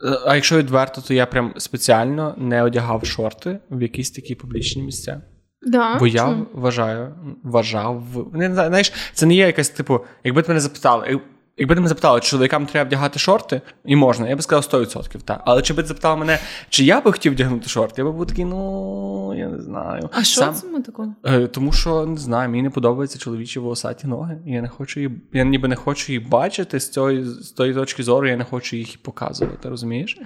Е, 0.03 0.19
а 0.25 0.35
якщо 0.35 0.57
відверто, 0.57 1.01
то 1.01 1.13
я 1.13 1.25
прям 1.25 1.53
спеціально 1.57 2.35
не 2.37 2.63
одягав 2.63 3.05
шорти 3.05 3.59
в 3.69 3.81
якісь 3.81 4.11
такі 4.11 4.35
публічні 4.35 4.83
місця. 4.83 5.21
Да, 5.61 5.95
Бо 5.99 6.07
я 6.07 6.35
вважаю, 6.53 7.15
вважав. 7.43 8.03
Не 8.33 8.53
знаєш, 8.53 8.93
це 9.13 9.25
не 9.25 9.35
є 9.35 9.45
якась, 9.45 9.69
типу, 9.69 9.99
якби 10.23 10.41
ти 10.41 10.47
мене 10.47 10.59
запитали, 10.59 11.19
якби 11.57 11.75
ти 11.75 11.81
мене 11.81 11.89
запитали, 11.89 12.19
чи 12.19 12.29
чоловікам 12.29 12.65
треба 12.65 12.87
вдягати 12.87 13.19
шорти, 13.19 13.61
і 13.85 13.95
можна, 13.95 14.29
я 14.29 14.35
би 14.35 14.41
сказав 14.41 14.81
100%. 14.81 15.21
так. 15.21 15.41
Але 15.45 15.61
чи 15.61 15.73
би 15.73 15.81
ти 15.81 15.87
запитав 15.87 16.17
мене, 16.17 16.39
чи 16.69 16.83
я 16.83 17.01
би 17.01 17.11
хотів 17.11 17.33
вдягнути 17.33 17.69
шорти, 17.69 18.01
я 18.01 18.05
би 18.05 18.11
був 18.11 18.25
такий, 18.25 18.45
ну 18.45 19.33
я 19.37 19.47
не 19.47 19.61
знаю. 19.61 20.09
А 20.13 20.23
що 20.23 20.53
це 20.53 20.81
такого? 20.85 21.15
Е, 21.23 21.47
тому 21.47 21.71
що 21.71 22.05
не 22.05 22.17
знаю, 22.17 22.49
мені 22.49 22.63
не 22.63 22.69
подобаються 22.69 23.19
чоловічі 23.19 23.59
волосаті 23.59 24.07
ноги. 24.07 24.41
Я 24.45 24.61
не 24.61 24.69
хочу 24.69 24.99
її, 24.99 25.21
я 25.33 25.43
ніби 25.43 25.67
не 25.67 25.75
хочу 25.75 26.11
її 26.11 26.25
бачити 26.25 26.79
з 26.79 26.89
цієї 26.89 27.23
з 27.25 27.51
тої 27.51 27.73
точки 27.73 28.03
зору, 28.03 28.27
я 28.27 28.37
не 28.37 28.43
хочу 28.43 28.75
їх 28.75 28.97
показувати, 29.01 29.69
розумієш? 29.69 30.17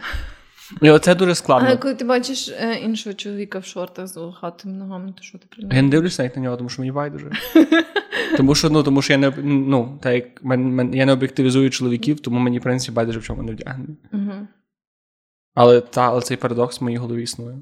І 0.81 0.89
оце 0.89 1.15
дуже 1.15 1.35
складно. 1.35 1.69
А 1.71 1.77
коли 1.77 1.95
ти 1.95 2.05
бачиш 2.05 2.49
е, 2.49 2.73
іншого 2.73 3.13
чоловіка 3.13 3.59
в 3.59 3.65
шортах 3.65 4.07
з 4.07 4.17
волохатими 4.17 4.73
ногами, 4.73 5.13
то 5.17 5.23
що 5.23 5.37
ти 5.37 5.45
про 5.49 5.75
Я 5.75 5.81
не 5.81 5.89
дивлюся 5.89 6.23
навіть 6.23 6.35
на 6.35 6.41
нього, 6.41 6.57
тому 6.57 6.69
що 6.69 6.81
мені 6.81 6.91
байдуже. 6.91 7.31
Тому 8.37 8.55
що 8.55 8.69
ну, 8.69 8.83
тому 8.83 9.01
що 9.01 9.13
я 9.13 9.19
не 9.19 9.33
ну, 9.43 9.99
так 10.01 10.13
як 10.13 10.43
мен, 10.43 10.75
мен, 10.75 10.93
я 10.93 11.05
не 11.05 11.11
об'єктивізую 11.11 11.69
чоловіків, 11.69 12.19
тому 12.19 12.39
мені, 12.39 12.59
в 12.59 12.61
принципі, 12.61 12.95
байдуже 12.95 13.19
в 13.19 13.23
чому 13.23 13.43
не 13.43 13.51
вдягнені. 13.51 13.97
Угу. 14.13 14.47
Але 15.53 15.81
та, 15.81 16.01
але 16.01 16.21
цей 16.21 16.37
парадокс 16.37 16.81
в 16.81 16.83
моїй 16.83 16.97
голові 16.97 17.23
існує. 17.23 17.61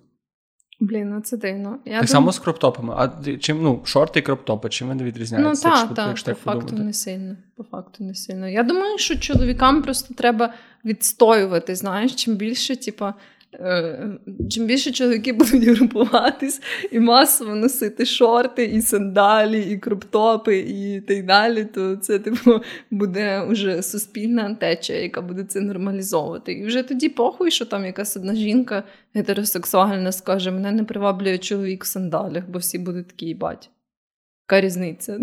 Блін, 0.80 1.10
ну 1.10 1.22
це 1.22 1.38
дивно. 1.38 1.80
Я 1.86 1.92
так 1.92 2.02
дум... 2.02 2.08
само 2.08 2.32
з 2.32 2.40
кроптопами. 2.40 2.94
А 2.98 3.38
чим 3.38 3.64
ну, 3.64 3.82
шорти 3.84 4.20
і 4.20 4.22
кроптопи, 4.22 4.70
чим 4.70 4.88
вони 4.88 5.04
відрізняються? 5.04 5.70
Ну, 5.70 5.76
так, 5.76 5.94
так, 5.96 6.16
по 6.16 6.34
факту 6.34 6.62
подумати? 6.62 6.84
не 6.84 6.94
сильно. 6.94 7.36
По 7.56 7.64
факту 7.64 8.04
не 8.04 8.16
сильно. 8.16 8.48
Я 8.48 8.64
думаю, 8.64 8.98
що 8.98 9.20
чоловікам 9.20 9.82
просто 9.82 10.14
треба 10.14 10.54
відстоювати, 10.86 11.76
знаєш, 11.76 12.16
чим 12.16 12.36
більше, 12.36 12.76
типа. 12.76 13.14
Е, 13.54 14.08
чим 14.50 14.66
більше 14.66 14.92
чоловіки 14.92 15.34
будуть 15.34 15.64
групуватись 15.64 16.62
і 16.92 17.00
масово 17.00 17.56
носити 17.56 18.06
шорти, 18.06 18.66
і 18.66 18.82
сандалі, 18.82 19.62
і 19.62 19.78
кроптопи, 19.78 20.58
і 20.58 21.02
так 21.02 21.26
далі, 21.26 21.66
то 21.66 21.96
це 21.96 22.20
типу 22.20 22.62
буде 22.92 23.46
вже 23.50 23.84
суспільна 23.84 24.56
течія, 24.56 25.02
яка 25.02 25.22
буде 25.22 25.44
це 25.44 25.62
нормалізовувати. 25.62 26.54
І 26.54 26.66
вже 26.66 26.84
тоді 26.84 27.10
похуй, 27.10 27.52
що 27.52 27.66
там 27.66 27.86
якась 27.86 28.18
одна 28.18 28.36
жінка 28.36 28.84
гетеросексуальна 29.14 30.12
скаже: 30.12 30.52
мене 30.52 30.72
не 30.72 30.84
приваблює 30.84 31.38
чоловік 31.38 31.84
в 31.84 31.88
сандалях, 31.88 32.44
бо 32.50 32.60
всі 32.60 32.78
будуть 32.78 33.08
такі 33.08 33.26
їбать. 33.26 33.70
Яка 34.50 34.62
різниця? 34.62 35.20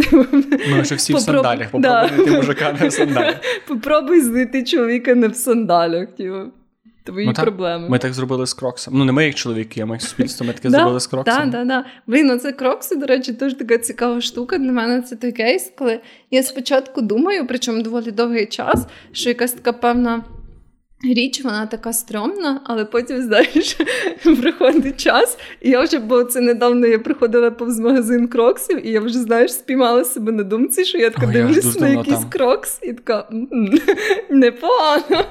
Ну, 0.70 0.84
що 0.84 0.94
всі 0.94 1.12
Попроб... 1.12 1.36
в 1.36 1.44
сандалях, 1.44 1.70
попробуй 1.70 2.08
знайти 2.08 2.30
мужика 2.30 2.76
не 2.80 2.88
в 2.88 2.92
сандалях. 2.92 3.36
Попробуй 3.68 4.20
знайти 4.20 4.64
чоловіка 4.64 5.14
не 5.14 5.28
в 5.28 5.36
сандалях. 5.36 6.08
Типу. 6.08 6.52
Твої 7.06 7.26
ну, 7.26 7.32
проблеми. 7.32 7.88
Ми 7.88 7.98
так 7.98 8.14
зробили 8.14 8.46
з 8.46 8.54
кроксом. 8.54 8.94
Ну, 8.96 9.04
не 9.04 9.12
ми 9.12 9.24
як 9.24 9.34
чоловіки, 9.34 9.80
а 9.80 9.86
ми 9.86 9.94
як 9.94 10.02
суспільство, 10.02 10.46
ми 10.46 10.52
таке 10.52 10.70
зробили 10.70 11.00
з 11.00 11.06
кроксом. 11.06 11.36
Так, 11.36 11.52
так, 11.52 11.68
так. 11.68 11.86
Блін, 12.06 12.26
ну 12.26 12.38
це 12.38 12.52
крокси, 12.52 12.96
до 12.96 13.06
речі, 13.06 13.32
теж 13.32 13.54
така 13.54 13.78
цікава 13.78 14.20
штука. 14.20 14.58
Для 14.58 14.72
мене 14.72 15.02
це 15.02 15.16
той 15.16 15.32
кейс, 15.32 15.72
коли 15.78 16.00
я 16.30 16.42
спочатку 16.42 17.00
думаю, 17.02 17.46
причому 17.46 17.82
доволі 17.82 18.10
довгий 18.10 18.46
час, 18.46 18.86
що 19.12 19.28
якась 19.28 19.52
така 19.52 19.72
певна. 19.72 20.24
Річ, 21.04 21.44
вона 21.44 21.66
така 21.66 21.92
стрьомна, 21.92 22.60
але 22.64 22.84
потім, 22.84 23.22
знаєш, 23.22 23.76
приходить 24.40 25.00
час, 25.00 25.38
і 25.60 25.70
я 25.70 25.82
вже, 25.82 25.98
бо 25.98 26.24
це 26.24 26.40
недавно 26.40 26.86
я 26.86 26.98
приходила 26.98 27.50
повз 27.50 27.78
магазин 27.78 28.28
кроксів, 28.28 28.86
і 28.86 28.90
я 28.90 29.00
вже, 29.00 29.18
знаєш, 29.18 29.52
спіймала 29.52 30.04
себе 30.04 30.32
на 30.32 30.42
думці, 30.42 30.84
що 30.84 30.98
я 30.98 31.10
така 31.10 31.26
дивлюсь 31.26 31.80
на 31.80 31.88
якийсь 31.88 32.18
там. 32.18 32.30
крокс, 32.30 32.78
і 32.82 32.92
така 32.92 33.28
непогано. 34.30 35.24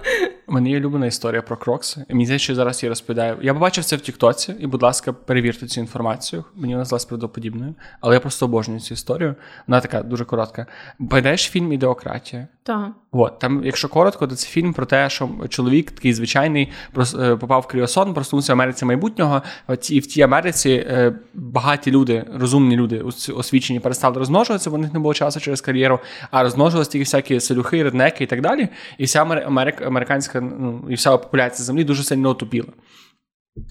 У 0.48 0.54
мене 0.54 0.70
є 0.70 0.78
улюблена 0.78 1.06
історія 1.06 1.42
про 1.42 1.58
крокси. 1.58 2.06
І 2.10 2.14
мені 2.14 2.26
здається, 2.26 2.44
що 2.44 2.56
зараз 2.56 2.84
я 2.84 2.90
розповідаю. 2.90 3.38
Я 3.42 3.54
побачив 3.54 3.84
це 3.84 3.96
в 3.96 4.02
Тіктоці, 4.02 4.56
і, 4.60 4.68
будь 4.68 4.84
ласка, 4.84 5.14
перевірте 5.14 5.68
цю 5.68 5.82
інформацію. 5.82 6.44
Мені 6.56 6.74
вона 6.74 6.86
здалась 6.86 7.06
правдоподібною, 7.06 7.76
але 8.02 8.14
я 8.14 8.20
просто 8.20 8.46
обожнюю 8.46 8.80
цю 8.80 8.94
історію. 8.94 9.36
Вона 9.68 9.82
така 9.82 10.04
дуже 10.04 10.26
коротка. 10.26 10.66
Пам'ятаєш 11.10 11.50
фільм 11.50 11.74
Ідеократія? 11.74 12.48
Так. 12.66 12.92
От, 13.12 13.40
там, 13.40 13.62
якщо 13.66 13.90
коротко, 13.90 14.28
то 14.28 14.36
це 14.36 14.48
фільм 14.48 14.74
про 14.74 14.86
те, 14.86 15.10
що 15.10 15.30
чоловік 15.50 15.92
такий 15.92 16.14
звичайний 16.14 16.72
е, 17.20 17.36
попав 17.36 17.62
в 17.62 17.68
кріосон, 17.68 18.14
проснувся 18.14 18.54
в 18.54 18.56
Америці 18.56 18.86
майбутнього. 18.86 19.42
І 19.90 20.00
в 20.00 20.08
тій 20.08 20.22
Америці 20.22 20.70
е, 20.70 21.20
багаті 21.34 21.88
люди, 21.88 22.26
розумні 22.34 22.76
люди, 22.76 23.02
освічені, 23.36 23.80
перестали 23.80 24.20
розмножуватися, 24.20 24.70
бо 24.70 24.76
в 24.76 24.80
них 24.80 24.94
не 24.94 25.00
було 25.00 25.14
часу 25.14 25.40
через 25.40 25.62
кар'єру, 25.62 26.00
а 26.32 26.44
розмножувалися 26.44 26.92
тільки 26.92 27.04
всякі 27.04 27.40
селюхи, 27.40 27.84
реднеки 27.84 28.24
і 28.24 28.28
так 28.28 28.42
далі. 28.42 28.68
І 28.98 29.06
вся 29.06 29.22
Америка, 29.22 29.86
американська 29.86 30.42
ну, 30.42 30.86
і 30.90 30.94
вся 30.94 31.18
популяція 31.18 31.66
землі 31.66 31.84
дуже 31.84 32.04
сильно 32.04 32.30
отупіла. 32.30 32.70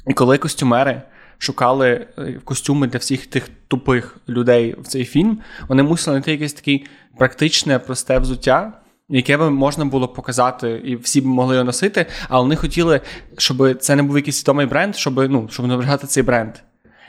І 0.07 0.15
коли 0.15 0.39
костюмери. 0.39 1.03
Шукали 1.39 2.07
е, 2.19 2.41
костюми 2.45 2.87
для 2.87 2.99
всіх 2.99 3.27
тих 3.27 3.49
тупих 3.69 4.17
людей 4.29 4.77
в 4.79 4.87
цей 4.87 5.05
фільм. 5.05 5.39
Вони 5.69 5.83
мусили 5.83 6.15
знайти 6.15 6.33
якесь 6.33 6.53
таке 6.53 6.81
практичне, 7.19 7.79
просте 7.79 8.19
взуття, 8.19 8.73
яке 9.09 9.37
би 9.37 9.51
можна 9.51 9.85
було 9.85 10.09
показати, 10.09 10.71
і 10.85 10.97
всі 10.97 11.21
б 11.21 11.27
могли 11.27 11.55
його 11.55 11.65
носити, 11.65 12.07
але 12.29 12.43
вони 12.43 12.57
хотіли, 12.57 13.01
щоб 13.39 13.79
це 13.81 13.97
не 13.97 14.03
був 14.03 14.17
якийсь 14.17 14.43
відомий 14.43 14.67
бренд, 14.67 14.97
щоб 14.97 15.31
ну, 15.31 15.49
щоб 15.51 15.67
наберегати 15.67 16.07
цей 16.07 16.23
бренд. 16.23 16.55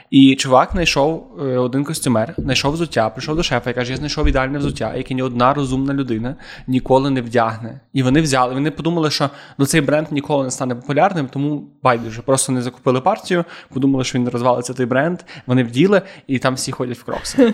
І 0.10 0.36
чувак 0.36 0.70
знайшов 0.72 1.28
е, 1.42 1.58
один 1.58 1.84
костюмер, 1.84 2.34
знайшов 2.38 2.74
взуття, 2.74 3.10
прийшов 3.10 3.36
до 3.36 3.44
шефа 3.44 3.70
і 3.70 3.74
каже: 3.74 3.92
Я 3.92 3.98
знайшов 3.98 4.28
ідеальне 4.28 4.58
взуття, 4.58 4.96
яке 4.96 5.14
ні 5.14 5.22
одна 5.22 5.54
розумна 5.54 5.94
людина 5.94 6.36
ніколи 6.68 7.10
не 7.10 7.22
вдягне. 7.22 7.80
І 7.94 8.04
вони 8.04 8.22
взяли. 8.22 8.54
Вони 8.54 8.72
подумали, 8.72 9.12
що 9.12 9.30
ну, 9.58 9.66
цей 9.66 9.82
бренд 9.82 10.08
ніколи 10.12 10.44
не 10.44 10.52
стане 10.52 10.76
популярним, 10.76 11.28
тому 11.28 11.68
байдуже. 11.84 12.22
Просто 12.22 12.52
не 12.52 12.62
закупили 12.62 13.02
партію, 13.02 13.46
подумали, 13.74 14.04
що 14.04 14.20
він 14.20 14.30
розвалиться 14.30 14.74
той 14.74 14.86
бренд. 14.86 15.20
Вони 15.48 15.64
вділи, 15.64 16.02
і 16.28 16.40
там 16.40 16.56
всі 16.56 16.72
ходять 16.72 16.98
в 16.98 17.04
крокси. 17.04 17.54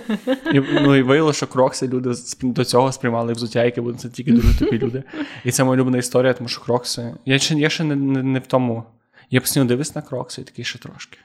І, 0.54 0.62
Ну 0.82 0.96
і 0.96 1.02
виявилося, 1.02 1.38
що 1.38 1.48
крокси 1.48 1.88
люди 1.88 2.12
до 2.42 2.66
цього 2.66 2.92
сприймали 2.92 3.34
взуття, 3.34 3.64
яке 3.64 3.82
буде 3.82 3.98
це 3.98 4.10
тільки 4.10 4.32
дуже 4.32 4.60
тупі 4.60 4.80
люди. 4.80 5.04
І 5.46 5.52
це 5.52 5.64
моя 5.64 5.74
улюблена 5.74 5.98
історія, 5.98 6.34
тому 6.34 6.48
що 6.48 6.62
крокси. 6.62 7.16
Я 7.26 7.40
ще 7.40 7.56
я 7.56 7.70
ще 7.70 7.84
не, 7.84 7.96
не, 7.96 8.24
не 8.24 8.40
в 8.40 8.48
тому. 8.48 8.84
Я 9.30 9.42
постійно 9.42 9.66
дивлюсь 9.66 9.96
на 9.96 10.02
крокси 10.02 10.42
і 10.42 10.44
такий 10.44 10.66
ще 10.66 10.80
трошки. 10.80 11.18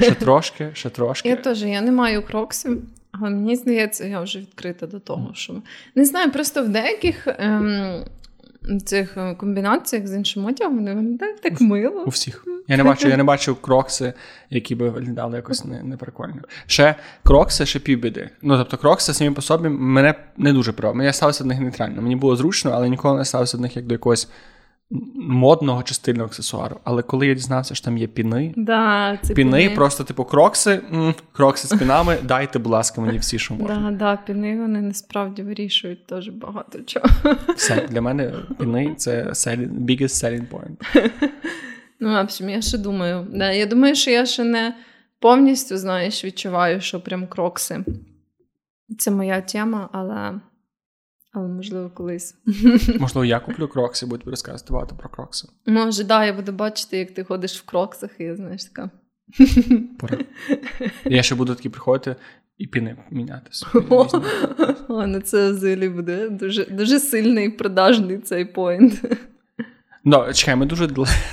Ще 0.00 0.14
трошки, 0.14 0.70
ще 0.74 0.90
трошки. 0.90 1.28
Я 1.28 1.36
теж 1.36 1.62
я 1.62 1.80
не 1.80 1.92
маю 1.92 2.26
кроксів, 2.26 2.82
але 3.12 3.30
мені 3.30 3.56
здається, 3.56 4.06
я 4.06 4.20
вже 4.20 4.38
відкрита 4.38 4.86
до 4.86 5.00
того, 5.00 5.30
що 5.34 5.62
не 5.94 6.04
знаю, 6.04 6.32
просто 6.32 6.62
в 6.62 6.68
деяких 6.68 7.26
ем, 7.26 8.04
цих 8.84 9.16
е, 9.16 9.34
комбінаціях 9.34 10.06
з 10.06 10.14
іншим 10.14 10.44
одягом 10.44 10.76
вони 10.76 10.94
виглядають 10.94 11.40
так 11.40 11.60
мило. 11.60 12.04
У 12.06 12.10
всіх. 12.10 12.44
Я 12.68 12.76
не 12.76 12.84
бачу, 12.84 13.08
я 13.08 13.16
не 13.16 13.24
бачу 13.24 13.54
крокси, 13.54 14.12
які 14.50 14.74
би 14.74 14.88
виглядали 14.88 15.36
якось 15.36 15.64
не, 15.64 15.82
не 15.82 15.96
прикольно. 15.96 16.42
Ще 16.66 16.94
крокси, 17.24 17.66
ще 17.66 17.78
півбіди. 17.78 18.30
Ну 18.42 18.56
тобто, 18.56 18.76
крокси 18.76 19.14
самі 19.14 19.30
по 19.30 19.42
собі 19.42 19.68
мене 19.68 20.14
не 20.36 20.52
дуже 20.52 20.72
про. 20.72 21.02
Я 21.02 21.12
ставився 21.12 21.44
до 21.44 21.48
них 21.48 21.60
нейтрально. 21.60 22.02
Мені 22.02 22.16
було 22.16 22.36
зручно, 22.36 22.70
але 22.74 22.88
ніколи 22.88 23.18
не 23.18 23.24
ставився 23.24 23.56
до 23.56 23.62
них 23.62 23.76
як 23.76 23.86
до 23.86 23.94
якогось 23.94 24.28
модного 25.14 25.82
чи 25.82 25.94
стильного 25.94 26.26
аксесуару. 26.26 26.80
Але 26.84 27.02
коли 27.02 27.26
я 27.26 27.34
дізнався, 27.34 27.74
що 27.74 27.84
там 27.84 27.98
є 27.98 28.06
піни, 28.06 28.54
да, 28.56 29.18
це 29.22 29.34
піни, 29.34 29.58
піни 29.62 29.74
просто, 29.74 30.04
типу, 30.04 30.24
крокси, 30.24 30.80
м- 30.92 31.14
крокси 31.32 31.68
з 31.68 31.78
пінами, 31.78 32.16
дайте, 32.22 32.58
будь 32.58 32.72
ласка, 32.72 33.00
мені 33.00 33.18
всі, 33.18 33.38
що 33.38 33.54
можна. 33.54 33.90
Да, 33.90 33.96
да, 33.96 34.16
піни 34.16 34.60
вони 34.60 34.80
насправді 34.80 35.42
вирішують 35.42 36.06
теж 36.06 36.28
багато 36.28 36.78
чого. 36.82 37.06
Все, 37.56 37.86
для 37.90 38.00
мене 38.00 38.32
піни 38.58 38.94
це 38.96 39.22
biggest 39.32 40.24
selling 40.24 40.46
point. 40.50 41.00
Ну, 42.04 42.08
в 42.12 42.16
общем, 42.20 42.48
я 42.50 42.62
ще 42.62 42.78
думаю. 42.78 43.26
Да, 43.34 43.50
Я 43.52 43.66
думаю, 43.66 43.94
що 43.94 44.10
я 44.10 44.26
ще 44.26 44.44
не 44.44 44.74
повністю, 45.20 45.76
знаєш, 45.78 46.24
відчуваю, 46.24 46.80
що 46.80 47.00
прям 47.00 47.26
крокси. 47.26 47.84
Це 48.98 49.10
моя 49.10 49.40
тема, 49.40 49.88
але. 49.92 50.40
Але 51.32 51.48
можливо 51.48 51.90
колись. 51.90 52.34
Можливо, 53.00 53.24
я 53.24 53.40
куплю 53.40 53.68
крокси, 53.68 54.06
буду 54.06 54.30
розказувати 54.30 54.72
багато 54.72 54.96
про 54.96 55.08
крокси. 55.08 55.48
Може, 55.66 56.04
да, 56.04 56.24
я 56.24 56.32
буду 56.32 56.52
бачити, 56.52 56.98
як 56.98 57.10
ти 57.10 57.24
ходиш 57.24 57.60
в 57.60 57.64
кроксах, 57.64 58.10
і 58.20 58.34
знаєш 58.34 58.64
така. 58.64 58.90
Пора. 59.98 60.18
Я 61.04 61.22
ще 61.22 61.34
буду 61.34 61.54
такі 61.54 61.68
приходити 61.68 62.16
і 62.58 62.66
піни 62.66 62.96
міняти. 63.10 63.50
О, 64.88 65.06
ну 65.06 65.20
це 65.24 65.52
взагалі 65.52 65.88
буде 65.88 66.28
дуже 66.28 66.64
дуже 66.64 67.00
сильний 67.00 67.50
продажний 67.50 68.18
цей 68.18 68.44
поінт. 68.44 69.04
Ну, 70.04 70.32
чекай, 70.34 70.56
ми 70.56 70.66
дуже 70.66 70.86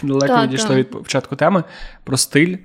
далеко 0.03 0.43
відійшли 0.43 0.75
від 0.75 0.89
початку 0.89 1.35
теми 1.35 1.63
про 2.03 2.17
стиль. 2.17 2.57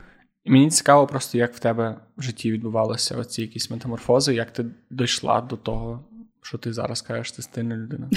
І 0.44 0.50
мені 0.50 0.70
цікаво, 0.70 1.06
просто 1.06 1.38
як 1.38 1.54
в 1.54 1.58
тебе 1.58 1.96
в 2.16 2.22
житті 2.22 2.52
відбувалося 2.52 3.16
оці 3.16 3.42
якісь 3.42 3.70
метаморфози, 3.70 4.34
як 4.34 4.50
ти 4.50 4.66
дійшла 4.90 5.40
до 5.40 5.56
того, 5.56 6.04
що 6.44 6.58
ти 6.58 6.72
зараз 6.72 7.02
кажеш, 7.02 7.32
ти 7.32 7.42
стильна 7.42 7.76
людина? 7.76 8.10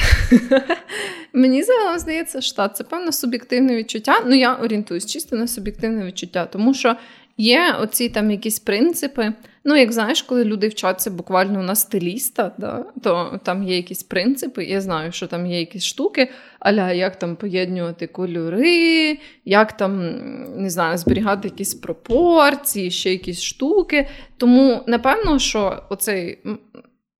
Мені 1.33 1.63
загалом 1.63 1.99
здається, 1.99 2.41
що 2.41 2.67
це 2.67 2.83
певне 2.83 3.11
суб'єктивне 3.11 3.75
відчуття. 3.75 4.23
Ну, 4.25 4.35
я 4.35 4.55
орієнтуюсь 4.55 5.05
чисто 5.05 5.35
на 5.35 5.47
суб'єктивне 5.47 6.05
відчуття, 6.05 6.45
тому 6.45 6.73
що 6.73 6.95
є 7.37 7.75
оці 7.81 8.09
там 8.09 8.31
якісь 8.31 8.59
принципи. 8.59 9.33
Ну, 9.63 9.75
як 9.75 9.91
знаєш, 9.91 10.21
коли 10.21 10.43
люди 10.43 10.67
вчаться 10.67 11.11
буквально 11.11 11.63
на 11.63 11.75
стиліста, 11.75 12.51
да, 12.57 12.85
то 13.03 13.39
там 13.43 13.63
є 13.63 13.75
якісь 13.75 14.03
принципи. 14.03 14.63
Я 14.63 14.81
знаю, 14.81 15.11
що 15.11 15.27
там 15.27 15.45
є 15.45 15.59
якісь 15.59 15.85
штуки, 15.85 16.31
аля 16.59 16.91
як 16.91 17.19
там 17.19 17.35
поєднувати 17.35 18.07
кольори, 18.07 19.19
як 19.45 19.77
там 19.77 20.15
не 20.61 20.69
знаю, 20.69 20.97
зберігати 20.97 21.47
якісь 21.47 21.73
пропорції, 21.73 22.91
ще 22.91 23.11
якісь 23.11 23.41
штуки. 23.41 24.07
Тому 24.37 24.83
напевно, 24.87 25.39
що 25.39 25.83
оцей 25.89 26.39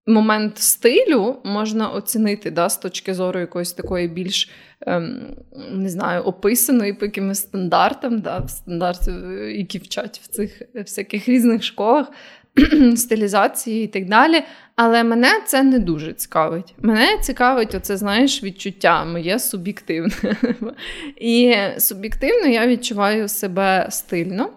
момент 0.08 0.58
стилю 0.58 1.36
можна 1.44 1.90
оцінити 1.90 2.52
да, 2.52 2.70
з 2.70 2.78
точки 2.78 3.14
зору 3.14 3.40
якоїсь 3.40 3.74
такої 3.74 4.08
більш 4.08 4.50
ем, 4.82 5.36
не 5.72 5.90
знаю, 5.90 6.22
описаної 6.22 6.94
по 6.94 7.06
якимось 7.06 7.40
стандартам, 7.40 8.20
да, 8.20 8.48
стандартів, 8.48 9.14
які 9.50 9.78
вчать 9.78 10.22
в 10.24 10.28
цих 10.28 10.62
всяких 10.74 11.30
різних 11.30 11.64
школах. 11.64 12.12
Стилізації 12.96 13.84
і 13.84 13.88
так 13.88 14.10
далі. 14.10 14.44
Але 14.76 15.04
мене 15.04 15.42
це 15.46 15.64
не 15.64 15.80
дуже 15.80 16.14
цікавить. 16.14 16.76
Мене 16.82 17.18
цікавить, 17.22 17.76
оце, 17.76 17.98
знаєш, 17.98 18.44
відчуття 18.44 19.06
моє 19.06 19.40
суб'єктивне. 19.40 20.36
І 21.18 21.56
суб'єктивно 21.78 22.48
я 22.48 22.68
відчуваю 22.68 23.28
себе 23.28 23.88
стильно. 23.90 24.50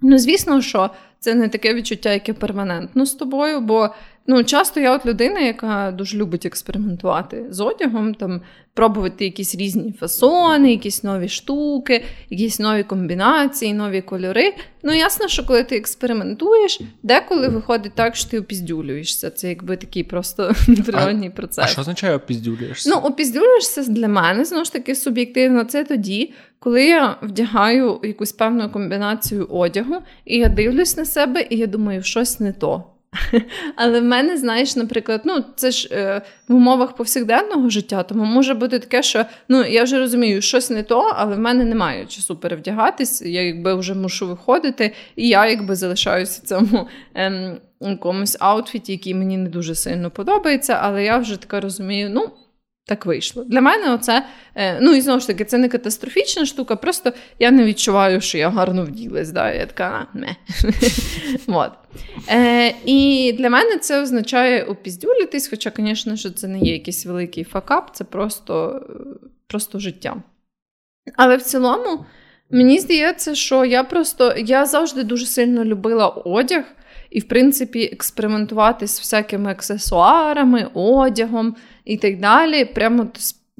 Ну, 0.00 0.18
звісно, 0.18 0.62
що 0.62 0.90
це 1.18 1.34
не 1.34 1.48
таке 1.48 1.74
відчуття, 1.74 2.12
яке 2.12 2.32
перманентно 2.32 3.06
з 3.06 3.14
тобою, 3.14 3.60
бо 3.60 3.94
Ну, 4.30 4.44
часто 4.44 4.80
я 4.80 4.94
от 4.94 5.06
людина, 5.06 5.40
яка 5.40 5.94
дуже 5.98 6.18
любить 6.18 6.46
експериментувати 6.46 7.46
з 7.50 7.60
одягом, 7.60 8.14
там 8.14 8.40
пробувати 8.74 9.24
якісь 9.24 9.54
різні 9.54 9.92
фасони, 9.92 10.70
якісь 10.70 11.04
нові 11.04 11.28
штуки, 11.28 12.04
якісь 12.30 12.58
нові 12.58 12.82
комбінації, 12.82 13.74
нові 13.74 14.02
кольори. 14.02 14.54
Ну, 14.82 14.92
ясно, 14.92 15.28
що 15.28 15.46
коли 15.46 15.64
ти 15.64 15.76
експериментуєш, 15.76 16.80
деколи 17.02 17.48
виходить 17.48 17.92
так, 17.94 18.16
що 18.16 18.30
ти 18.30 18.38
опіздюлюєшся. 18.38 19.30
Це 19.30 19.48
якби 19.48 19.76
такий 19.76 20.04
просто 20.04 20.52
природній 20.86 21.30
процес. 21.30 21.64
А 21.64 21.68
що 21.68 21.80
означає 21.80 22.16
опіздюлюєшся? 22.16 22.90
Ну, 22.90 22.96
опіздюлюєшся 22.96 23.82
для 23.82 24.08
мене 24.08 24.44
знову 24.44 24.64
ж 24.64 24.72
таки 24.72 24.94
суб'єктивно. 24.94 25.64
Це 25.64 25.84
тоді, 25.84 26.32
коли 26.58 26.84
я 26.84 27.16
вдягаю 27.22 28.00
якусь 28.02 28.32
певну 28.32 28.70
комбінацію 28.70 29.46
одягу, 29.46 29.96
і 30.24 30.38
я 30.38 30.48
дивлюсь 30.48 30.96
на 30.96 31.04
себе, 31.04 31.46
і 31.50 31.56
я 31.56 31.66
думаю, 31.66 32.02
щось 32.02 32.40
не 32.40 32.52
то. 32.52 32.84
Але 33.76 34.00
в 34.00 34.04
мене, 34.04 34.36
знаєш, 34.36 34.76
наприклад, 34.76 35.20
ну 35.24 35.44
це 35.56 35.70
ж 35.70 35.88
е, 35.92 36.22
в 36.48 36.54
умовах 36.54 36.96
повсякденного 36.96 37.70
життя, 37.70 38.02
тому 38.02 38.24
може 38.24 38.54
бути 38.54 38.78
таке, 38.78 39.02
що 39.02 39.24
ну 39.48 39.64
я 39.64 39.84
вже 39.84 39.98
розумію, 39.98 40.42
щось 40.42 40.70
не 40.70 40.82
то, 40.82 41.12
але 41.16 41.36
в 41.36 41.38
мене 41.38 41.64
немає 41.64 42.06
часу 42.06 42.36
перевдягатись. 42.36 43.22
Я 43.22 43.42
якби 43.42 43.74
вже 43.74 43.94
мушу 43.94 44.28
виходити, 44.28 44.94
і 45.16 45.28
я 45.28 45.46
якби 45.46 45.74
залишаюся 45.74 46.40
в 46.44 46.48
цьому 46.48 46.88
е, 47.16 47.56
якомусь 47.80 48.36
аутфіті, 48.40 48.92
який 48.92 49.14
мені 49.14 49.36
не 49.36 49.48
дуже 49.48 49.74
сильно 49.74 50.10
подобається. 50.10 50.78
Але 50.82 51.04
я 51.04 51.18
вже 51.18 51.36
така 51.36 51.60
розумію, 51.60 52.10
ну 52.10 52.30
Так 52.88 53.06
вийшло. 53.06 53.44
Для 53.44 53.60
мене 53.60 53.94
оце, 53.94 54.26
е, 54.54 54.78
ну 54.80 54.94
і 54.94 55.00
знову 55.00 55.20
ж 55.20 55.26
таки, 55.26 55.44
це 55.44 55.58
не 55.58 55.68
катастрофічна 55.68 56.46
штука, 56.46 56.76
просто 56.76 57.12
я 57.38 57.50
не 57.50 57.64
відчуваю, 57.64 58.20
що 58.20 58.38
я 58.38 58.50
гарно 58.50 58.84
вділась. 58.84 59.30
Да? 59.30 59.52
Я 59.52 59.66
така, 59.66 60.06
не. 60.14 60.36
От. 61.46 61.72
Е, 62.30 62.74
І 62.84 63.32
для 63.38 63.50
мене 63.50 63.78
це 63.78 64.02
означає 64.02 64.64
опіздюлітись, 64.64 65.48
хоча, 65.48 65.72
звісно, 65.76 66.16
що 66.16 66.30
це 66.30 66.48
не 66.48 66.58
є 66.58 66.72
якийсь 66.72 67.06
великий 67.06 67.44
факап, 67.44 67.90
це 67.96 68.04
просто, 68.04 68.82
просто 69.46 69.78
життя. 69.78 70.16
Але 71.16 71.36
в 71.36 71.42
цілому, 71.42 72.04
мені 72.50 72.78
здається, 72.78 73.34
що 73.34 73.64
я 73.64 73.84
просто 73.84 74.34
я 74.36 74.66
завжди 74.66 75.04
дуже 75.04 75.26
сильно 75.26 75.64
любила 75.64 76.08
одяг. 76.08 76.64
І, 77.10 77.20
в 77.20 77.28
принципі, 77.28 77.90
експериментувати 77.92 78.86
з 78.86 79.00
всякими 79.00 79.50
аксесуарами, 79.50 80.70
одягом 80.74 81.56
і 81.88 81.96
так 81.96 82.20
далі. 82.20 82.64
Прямо 82.64 83.06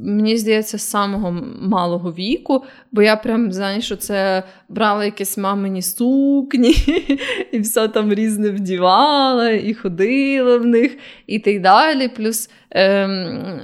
Мені 0.01 0.37
здається, 0.37 0.79
з 0.79 0.83
самого 0.83 1.37
малого 1.61 2.13
віку, 2.13 2.65
бо 2.93 3.03
я 3.03 3.17
прям 3.17 3.53
знаєш, 3.53 3.85
що 3.85 3.97
це 3.97 4.43
брала 4.69 5.05
якісь 5.05 5.39
мамині 5.39 5.83
сукні, 5.83 6.75
і 7.53 7.61
все 7.61 7.89
там 7.89 8.15
різне 8.15 8.51
вдівала, 8.51 9.51
і 9.51 9.75
ходила 9.75 10.57
в 10.57 10.67
них, 10.67 10.97
і 11.27 11.39
так 11.39 11.61
далі. 11.61 12.09
Плюс 12.09 12.51
ем, 12.71 13.61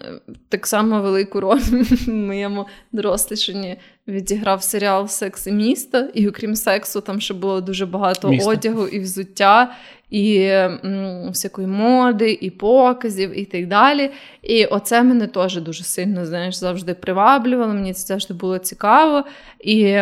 так 0.49 0.67
само 0.67 1.01
велику 1.01 1.41
роль 1.41 1.59
в 2.07 2.09
моєму 2.09 2.67
дорослішенні 2.93 3.77
відіграв 4.09 4.63
серіал 4.63 5.09
Секс 5.09 5.47
і 5.47 5.53
місто. 5.53 6.09
І 6.15 6.29
окрім 6.29 6.57
сексу, 6.57 7.01
там 7.01 7.21
ще 7.21 7.35
було 7.35 7.61
дуже 7.61 7.87
багато 7.87 8.29
місто. 8.29 8.51
одягу 8.51 8.87
і 8.87 9.01
взуття 9.01 9.75
і 10.15 10.39
м, 10.45 11.31
всякої 11.31 11.67
моди, 11.67 12.39
і 12.41 12.51
показів, 12.51 13.39
і 13.41 13.45
так 13.45 13.69
далі. 13.69 14.11
І 14.43 14.65
оце 14.65 15.03
мене 15.03 15.27
теж 15.27 15.61
дуже 15.61 15.85
сильно 15.85 16.27
знаєш, 16.27 16.55
завжди 16.55 16.95
приваблювало. 16.95 17.75
Мені 17.75 17.93
це 17.93 18.07
завжди 18.07 18.35
було 18.35 18.59
цікаво. 18.59 19.25
І 19.61 19.99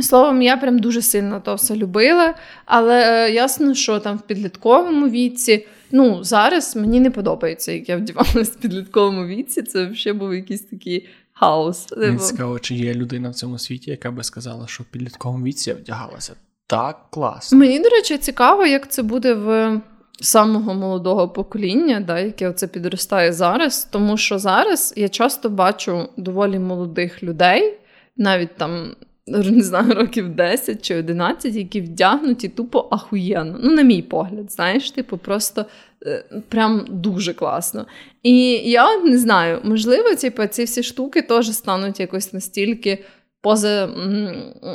Словом, 0.00 0.42
я 0.42 0.56
прям 0.56 0.78
дуже 0.78 1.02
сильно 1.02 1.40
то 1.40 1.54
все 1.54 1.76
любила, 1.76 2.34
але 2.64 3.26
е, 3.26 3.32
ясно, 3.32 3.74
що 3.74 3.98
там 3.98 4.16
в 4.16 4.20
підлітковому 4.22 5.08
віці, 5.08 5.66
ну 5.90 6.24
зараз 6.24 6.76
мені 6.76 7.00
не 7.00 7.10
подобається, 7.10 7.72
як 7.72 7.88
я 7.88 7.96
вдівалася 7.96 8.52
в 8.52 8.60
підлітковому 8.60 9.26
віці. 9.26 9.62
Це 9.62 9.86
взагалі 9.86 10.18
був 10.18 10.34
якийсь 10.34 10.62
такий 10.62 11.08
хаос. 11.32 11.96
Мені 11.96 12.18
цікаво, 12.18 12.58
чи 12.58 12.74
є 12.74 12.94
людина 12.94 13.30
в 13.30 13.34
цьому 13.34 13.58
світі, 13.58 13.90
яка 13.90 14.10
би 14.10 14.24
сказала, 14.24 14.66
що 14.66 14.82
в 14.82 14.86
підлітковому 14.86 15.44
віці 15.44 15.70
я 15.70 15.76
вдягалася 15.76 16.34
так 16.68 16.96
класно. 17.10 17.58
Мені, 17.58 17.80
до 17.80 17.88
речі, 17.88 18.18
цікаво, 18.18 18.66
як 18.66 18.90
це 18.90 19.02
буде 19.02 19.34
в 19.34 19.80
самого 20.20 20.74
молодого 20.74 21.28
покоління, 21.28 22.04
да, 22.06 22.20
яке 22.20 22.52
це 22.52 22.66
підростає 22.66 23.32
зараз. 23.32 23.88
Тому 23.90 24.16
що 24.16 24.38
зараз 24.38 24.94
я 24.96 25.08
часто 25.08 25.50
бачу 25.50 26.08
доволі 26.16 26.58
молодих 26.58 27.22
людей, 27.22 27.78
навіть 28.16 28.56
там. 28.56 28.94
Не 29.30 29.62
знаю, 29.62 29.94
років 29.94 30.28
10 30.28 30.84
чи 30.84 30.96
11, 30.96 31.54
які 31.54 31.80
вдягнуті 31.80 32.48
тупо 32.48 32.88
ахуєнно. 32.90 33.58
Ну, 33.62 33.72
на 33.72 33.82
мій 33.82 34.02
погляд, 34.02 34.52
знаєш, 34.52 34.90
типу, 34.90 35.18
просто 35.18 35.64
е, 36.06 36.24
прям 36.48 36.84
дуже 36.88 37.32
класно. 37.34 37.86
І 38.22 38.50
я 38.70 39.00
не 39.00 39.18
знаю, 39.18 39.60
можливо, 39.64 40.14
типу, 40.14 40.46
ці 40.46 40.64
всі 40.64 40.82
штуки 40.82 41.22
теж 41.22 41.52
стануть 41.52 42.00
якось 42.00 42.32
настільки 42.32 43.04
поза 43.40 43.88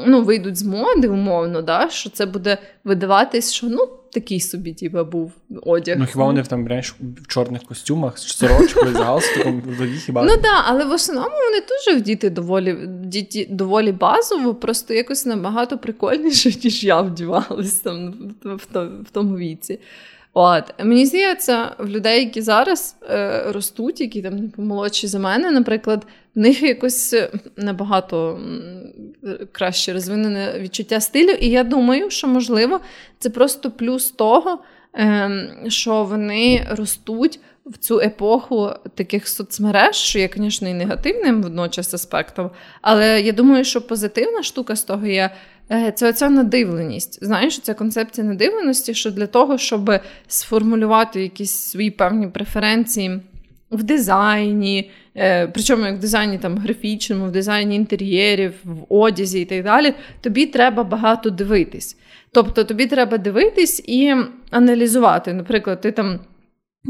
ну, 0.05 0.23
вийдуть 0.23 0.57
з 0.57 0.63
моди, 0.63 1.07
умовно, 1.07 1.61
да, 1.61 1.89
що 1.89 2.09
це 2.09 2.25
буде 2.25 2.57
видаватись, 2.83 3.53
що 3.53 3.67
ну, 3.67 3.87
такий 4.13 4.39
собі 4.39 4.73
типу, 4.73 5.05
був 5.05 5.31
одяг. 5.65 5.97
Ну, 5.99 6.05
хіба 6.05 6.25
вони 6.25 6.43
там 6.43 6.65
знаєш, 6.65 6.95
в 7.21 7.27
чорних 7.27 7.63
костюмах 7.63 8.19
з 8.19 8.37
сорочкою, 8.37 8.93
з 8.93 8.95
галстуком, 8.95 9.63
хіба? 10.05 10.23
Ну 10.23 10.37
так, 10.37 10.65
але 10.65 10.85
в 10.85 10.91
основному 10.91 11.35
вони 11.35 11.61
теж 11.61 12.01
вдіти 12.01 12.29
доволі 12.29 12.77
діти, 12.87 13.47
доволі 13.49 13.91
базово, 13.91 14.55
просто 14.55 14.93
якось 14.93 15.25
набагато 15.25 15.77
прикольніше, 15.77 16.49
ніж 16.63 16.83
я 16.83 17.01
вдівалась 17.01 17.73
там 17.73 18.13
в, 18.43 18.55
в, 18.55 18.87
в 19.03 19.09
тому 19.11 19.37
віці. 19.37 19.79
От 20.33 20.63
мені 20.83 21.05
здається, 21.05 21.75
в 21.79 21.87
людей, 21.87 22.19
які 22.19 22.41
зараз 22.41 22.95
е, 23.09 23.43
ростуть, 23.51 24.01
які 24.01 24.21
там 24.21 24.49
помолодші 24.49 25.07
за 25.07 25.19
мене, 25.19 25.51
наприклад, 25.51 26.05
в 26.35 26.39
них 26.39 26.63
якось 26.63 27.13
е, 27.13 27.29
набагато 27.57 28.39
краще 29.51 29.93
розвинене 29.93 30.59
відчуття 30.59 30.99
стилю. 30.99 31.31
І 31.31 31.49
я 31.49 31.63
думаю, 31.63 32.09
що 32.09 32.27
можливо 32.27 32.79
це 33.19 33.29
просто 33.29 33.71
плюс 33.71 34.11
того, 34.11 34.59
е, 34.95 35.31
що 35.67 36.03
вони 36.03 36.67
ростуть. 36.69 37.39
В 37.65 37.77
цю 37.77 37.99
епоху 37.99 38.71
таких 38.95 39.27
соцмереж, 39.27 39.95
що 39.95 40.19
є, 40.19 40.29
звісно, 40.35 40.69
і 40.69 40.73
негативним 40.73 41.41
водночас 41.41 41.93
аспектом, 41.93 42.51
але 42.81 43.21
я 43.21 43.31
думаю, 43.31 43.63
що 43.63 43.87
позитивна 43.87 44.43
штука 44.43 44.75
з 44.75 44.83
того 44.83 45.07
є 45.07 45.29
Е, 45.71 45.91
це 45.91 46.09
оця 46.09 46.29
надивленість. 46.29 47.23
Знаєш, 47.25 47.59
ця 47.59 47.73
концепція 47.73 48.27
надивленості, 48.27 48.93
що 48.93 49.11
для 49.11 49.27
того, 49.27 49.57
щоб 49.57 49.91
сформулювати 50.27 51.21
якісь 51.21 51.51
свої 51.51 51.91
певні 51.91 52.27
преференції 52.27 53.21
в 53.73 53.83
дизайні, 53.83 54.91
е, 55.17 55.47
причому 55.47 55.85
як 55.85 55.95
в 55.95 55.99
дизайні 55.99 56.37
там 56.37 56.57
графічному, 56.57 57.25
в 57.25 57.31
дизайні 57.31 57.75
інтер'єрів, 57.75 58.53
в 58.63 58.93
одязі 58.93 59.41
і 59.41 59.45
так 59.45 59.63
далі, 59.63 59.93
тобі 60.21 60.45
треба 60.45 60.83
багато 60.83 61.29
дивитись. 61.29 61.97
Тобто 62.31 62.63
тобі 62.63 62.85
треба 62.85 63.17
дивитись 63.17 63.83
і 63.87 64.15
аналізувати. 64.51 65.33
Наприклад, 65.33 65.81
ти 65.81 65.91
там. 65.91 66.19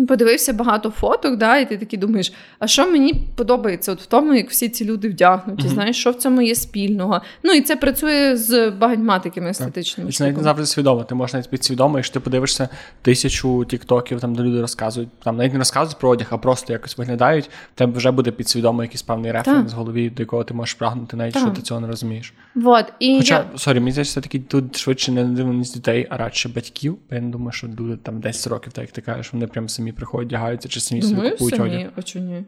Подивився 0.07 0.53
багато 0.53 0.89
фоток, 0.89 1.37
да, 1.37 1.57
і 1.57 1.69
ти 1.69 1.77
такий 1.77 1.99
думаєш, 1.99 2.33
а 2.59 2.67
що 2.67 2.91
мені 2.91 3.13
подобається 3.35 3.91
от 3.91 4.01
в 4.01 4.05
тому, 4.05 4.33
як 4.33 4.49
всі 4.49 4.69
ці 4.69 4.85
люди 4.85 5.09
вдягнуті, 5.09 5.67
uh-huh. 5.67 5.69
знаєш, 5.69 5.97
що 5.97 6.11
в 6.11 6.15
цьому 6.15 6.41
є 6.41 6.55
спільного. 6.55 7.21
Ну 7.43 7.53
і 7.53 7.61
це 7.61 7.75
працює 7.75 8.37
з 8.37 8.69
багатьма 8.69 9.19
такими 9.19 9.49
естетичними. 9.49 10.11
Це 10.11 10.23
навіть 10.23 10.37
не 10.37 10.43
завжди 10.43 10.65
свідомо. 10.65 11.03
Ти 11.03 11.15
можеш 11.15 11.33
навіть 11.33 11.49
підсвідомо, 11.49 11.97
якщо 11.97 12.13
ти 12.13 12.19
подивишся 12.19 12.69
тисячу 13.01 13.65
тіктоків, 13.65 14.19
там 14.19 14.35
де 14.35 14.43
люди 14.43 14.61
розказують, 14.61 15.09
там 15.23 15.37
навіть 15.37 15.53
не 15.53 15.59
розказують 15.59 15.99
про 15.99 16.09
одяг, 16.09 16.27
а 16.29 16.37
просто 16.37 16.73
якось 16.73 16.97
виглядають, 16.97 17.49
в 17.75 17.77
тебе 17.77 17.97
вже 17.97 18.11
буде 18.11 18.31
підсвідомо 18.31 18.83
якийсь 18.83 19.01
певний 19.01 19.31
референс 19.31 19.73
в 19.73 19.75
голові, 19.75 20.09
до 20.09 20.23
якого 20.23 20.43
ти 20.43 20.53
можеш 20.53 20.73
прагнути, 20.73 21.17
навіть 21.17 21.37
що 21.37 21.49
ти 21.49 21.61
цього 21.61 21.79
не 21.79 21.87
розумієш. 21.87 22.33
Вот, 22.55 22.93
і 22.99 23.17
Хоча, 23.17 23.45
я... 23.51 23.57
sorry, 23.57 23.79
мені 23.79 23.91
здається, 23.91 24.21
таки 24.21 24.39
тут 24.39 24.77
швидше 24.77 25.11
не 25.11 25.23
дивність 25.23 25.73
дітей, 25.73 26.07
а 26.09 26.17
радше 26.17 26.49
батьків. 26.49 26.97
Бо 27.09 27.15
Я 27.15 27.21
не 27.21 27.29
думаю, 27.29 27.51
що 27.51 27.67
люди 27.67 27.97
там 28.03 28.19
10 28.19 28.47
років, 28.47 28.73
так 28.73 28.81
як 28.81 28.91
ти 28.91 29.01
кажеш, 29.01 29.33
вони 29.33 29.47
прям 29.47 29.69
самі 29.69 29.82
приходять, 29.91 30.27
вдягаються 30.27 30.69
чи 30.69 30.79
самі 30.79 31.01
Думаю, 31.01 31.17
собі 31.17 31.31
купують 31.31 31.55
самі. 31.55 31.69
одяг. 31.69 31.91
А 31.95 32.01
чи 32.01 32.19
ні? 32.19 32.45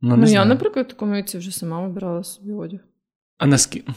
Ну, 0.00 0.16
не 0.16 0.26
ну 0.26 0.32
я, 0.32 0.44
наприклад, 0.44 0.86
в 0.86 0.88
такому 0.88 1.14
віці 1.14 1.38
вже 1.38 1.50
сама 1.50 1.80
вибирала 1.80 2.24
собі 2.24 2.52
одяг. 2.52 2.80
А 3.38 3.46
наскільки? 3.46 3.92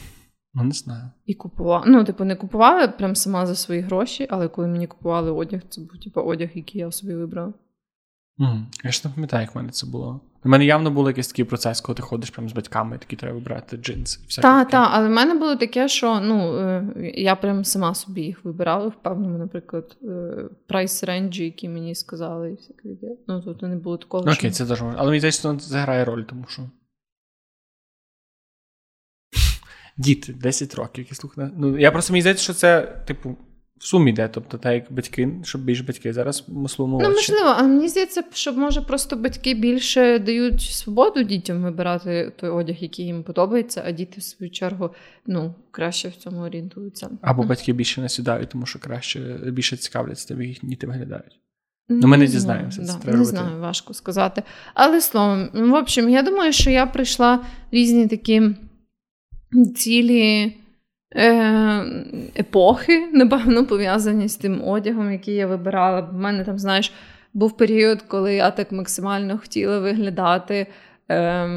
Ну, 0.53 0.64
не 0.64 0.72
знаю. 0.72 1.10
І 1.26 1.34
купувала. 1.34 1.84
Ну, 1.88 2.03
типу, 2.03 2.24
не 2.24 2.36
купувала 2.36 2.88
прям 2.88 3.16
сама 3.16 3.45
за 3.45 3.55
свої 3.55 3.82
гроші, 3.82 4.28
але 4.30 4.47
коли 4.47 4.68
мені 4.68 4.88
купували 4.88 5.32
одяг, 5.32 5.62
це 5.70 5.82
був 5.82 5.99
типу, 5.99 6.22
одяг, 6.22 6.49
який 6.53 6.82
я 6.82 6.91
собі 6.91 7.16
вибрала. 7.16 7.53
Mm. 8.39 8.65
Я 8.83 8.91
ж 8.91 9.01
не 9.05 9.11
пам'ятаю, 9.11 9.41
як 9.41 9.55
в 9.55 9.57
мене 9.57 9.69
це 9.69 9.87
було. 9.87 10.21
У 10.45 10.49
мене 10.49 10.65
явно 10.65 10.91
був 10.91 11.07
якийсь 11.07 11.27
такий 11.27 11.45
процес, 11.45 11.81
коли 11.81 11.95
ти 11.95 12.01
ходиш 12.01 12.29
прям 12.29 12.49
з 12.49 12.53
батьками, 12.53 12.97
такі 12.97 13.15
треба 13.15 13.35
вибирати 13.35 13.77
джинси. 13.77 14.19
Так, 14.41 14.69
так, 14.69 14.89
але 14.91 15.07
в 15.07 15.11
мене 15.11 15.33
було 15.33 15.55
таке, 15.55 15.87
що 15.87 16.19
ну, 16.19 16.57
е, 16.57 17.11
я 17.15 17.35
прям 17.35 17.65
сама 17.65 17.95
собі 17.95 18.21
їх 18.21 18.45
вибирала 18.45 18.87
в 18.87 19.03
певному, 19.03 19.37
наприклад, 19.37 19.97
price 20.67 21.03
range 21.03 21.32
і, 21.32 21.43
які 21.43 21.69
мені 21.69 21.95
сказали, 21.95 22.51
і 22.51 22.55
всяке 22.55 22.89
таке. 22.89 23.13
Ну, 23.27 23.41
тобто 23.45 23.67
не 23.67 23.75
було 23.75 23.97
такого. 23.97 24.23
Окей, 24.23 24.35
що... 24.35 24.51
це 24.51 24.65
теж 24.65 24.81
можна. 24.81 24.99
Але 24.99 25.07
мені 25.09 25.19
здається, 25.19 25.57
це 25.57 25.79
грає 25.79 26.05
роль, 26.05 26.23
тому 26.23 26.45
що. 26.47 26.61
Діти, 29.97 30.33
10 30.33 30.75
років, 30.75 31.03
які 31.03 31.15
слухають. 31.15 31.53
Ну, 31.57 31.77
я 31.77 31.91
просто 31.91 32.13
мені 32.13 32.21
здається, 32.21 32.43
що 32.43 32.53
це, 32.53 32.81
типу, 33.07 33.37
в 33.80 33.86
сумі 33.86 34.11
йде, 34.11 34.27
тобто 34.27 34.57
так 34.57 34.73
як 34.73 34.91
батьки, 34.91 35.30
щоб 35.43 35.63
більше 35.63 35.84
батьки 35.84 36.13
зараз 36.13 36.43
мисло 36.47 36.88
Ну, 36.88 37.09
можливо, 37.09 37.49
а 37.57 37.63
мені 37.63 37.88
здається, 37.88 38.23
що 38.34 38.53
може 38.53 38.82
просто 38.82 39.15
батьки 39.15 39.53
більше 39.53 40.19
дають 40.19 40.61
свободу 40.61 41.23
дітям 41.23 41.63
вибирати 41.63 42.32
той 42.39 42.49
одяг, 42.49 42.75
який 42.80 43.05
їм 43.05 43.23
подобається, 43.23 43.84
а 43.86 43.91
діти, 43.91 44.19
в 44.19 44.23
свою 44.23 44.51
чергу, 44.51 44.89
ну, 45.25 45.55
краще 45.71 46.09
в 46.09 46.15
цьому 46.15 46.41
орієнтуються. 46.41 47.09
Або 47.21 47.43
батьки 47.43 47.73
більше 47.73 48.01
не 48.01 48.09
сідають, 48.09 48.49
тому 48.49 48.65
що 48.65 48.80
краще 48.80 49.19
більше 49.45 49.77
цікавляться 49.77 50.27
тим, 50.27 50.41
як 50.41 50.57
діти 50.63 50.88
виглядають. 50.88 51.39
Ну, 51.89 52.07
ми 52.07 52.17
не 52.17 52.27
дізнаємося. 52.27 52.99
Да, 53.05 53.11
Не 53.11 53.25
знаю, 53.25 53.59
важко 53.59 53.93
сказати. 53.93 54.43
Але 54.73 55.01
словом, 55.01 55.49
в 55.53 55.73
общем, 55.73 56.09
я 56.09 56.23
думаю, 56.23 56.53
що 56.53 56.69
я 56.69 56.86
прийшла 56.86 57.45
різні 57.71 58.07
такі 58.07 58.55
цілі. 59.75 60.55
Е, 61.16 61.86
епохи, 62.39 63.07
напевно, 63.14 63.66
пов'язані 63.66 64.28
з 64.28 64.36
тим 64.36 64.64
одягом, 64.64 65.12
який 65.12 65.36
я 65.36 65.47
вибирала. 65.47 66.10
У 66.14 66.18
мене 66.18 66.43
там, 66.43 66.60
знаєш, 66.60 66.93
був 67.34 67.57
період, 67.57 68.01
коли 68.01 68.36
я 68.36 68.51
так 68.51 68.72
максимально 68.72 69.38
хотіла 69.38 69.80
виглядати 69.80 70.68
е, 71.12 71.49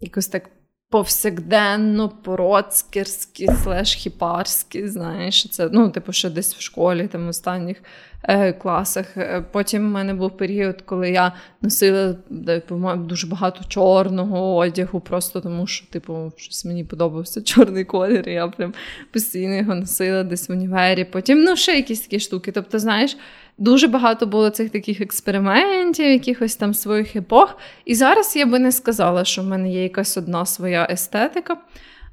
якось 0.00 0.28
так 0.28 0.50
повсякденно, 0.92 2.08
пороцкерські, 2.08 3.48
слеш 3.62 3.94
хіпарські, 3.94 4.88
знаєш, 4.88 5.48
це, 5.50 5.68
ну, 5.72 5.90
типу, 5.90 6.12
ще 6.12 6.30
десь 6.30 6.54
в 6.54 6.60
школі, 6.60 7.08
там 7.12 7.26
в 7.26 7.28
останніх 7.28 7.76
е, 8.22 8.52
класах. 8.52 9.16
Е, 9.16 9.44
потім 9.52 9.88
в 9.88 9.90
мене 9.90 10.14
був 10.14 10.36
період, 10.36 10.82
коли 10.82 11.10
я 11.10 11.32
носила 11.62 12.14
типу, 12.46 12.90
дуже 12.96 13.26
багато 13.26 13.64
чорного 13.68 14.56
одягу, 14.56 15.00
просто 15.00 15.40
тому 15.40 15.66
що, 15.66 15.86
типу, 15.86 16.32
щось 16.36 16.64
мені 16.64 16.84
подобався 16.84 17.42
чорний 17.42 17.84
колір, 17.84 18.28
і 18.28 18.32
я 18.32 18.48
прям 18.48 18.74
постійно 19.12 19.54
його 19.54 19.74
носила 19.74 20.22
десь 20.24 20.48
в 20.48 20.52
універі. 20.52 21.04
Потім, 21.04 21.44
ну, 21.44 21.56
ще 21.56 21.76
якісь 21.76 22.00
такі 22.00 22.20
штуки. 22.20 22.52
Тобто, 22.52 22.78
знаєш. 22.78 23.16
Дуже 23.62 23.88
багато 23.88 24.26
було 24.26 24.50
цих 24.50 24.70
таких 24.70 25.00
експериментів, 25.00 26.10
якихось 26.10 26.56
там 26.56 26.74
своїх 26.74 27.16
епох. 27.16 27.58
І 27.84 27.94
зараз 27.94 28.36
я 28.36 28.46
би 28.46 28.58
не 28.58 28.72
сказала, 28.72 29.24
що 29.24 29.42
в 29.42 29.46
мене 29.46 29.72
є 29.72 29.82
якась 29.82 30.16
одна 30.16 30.46
своя 30.46 30.88
естетика. 30.90 31.56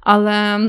Але 0.00 0.60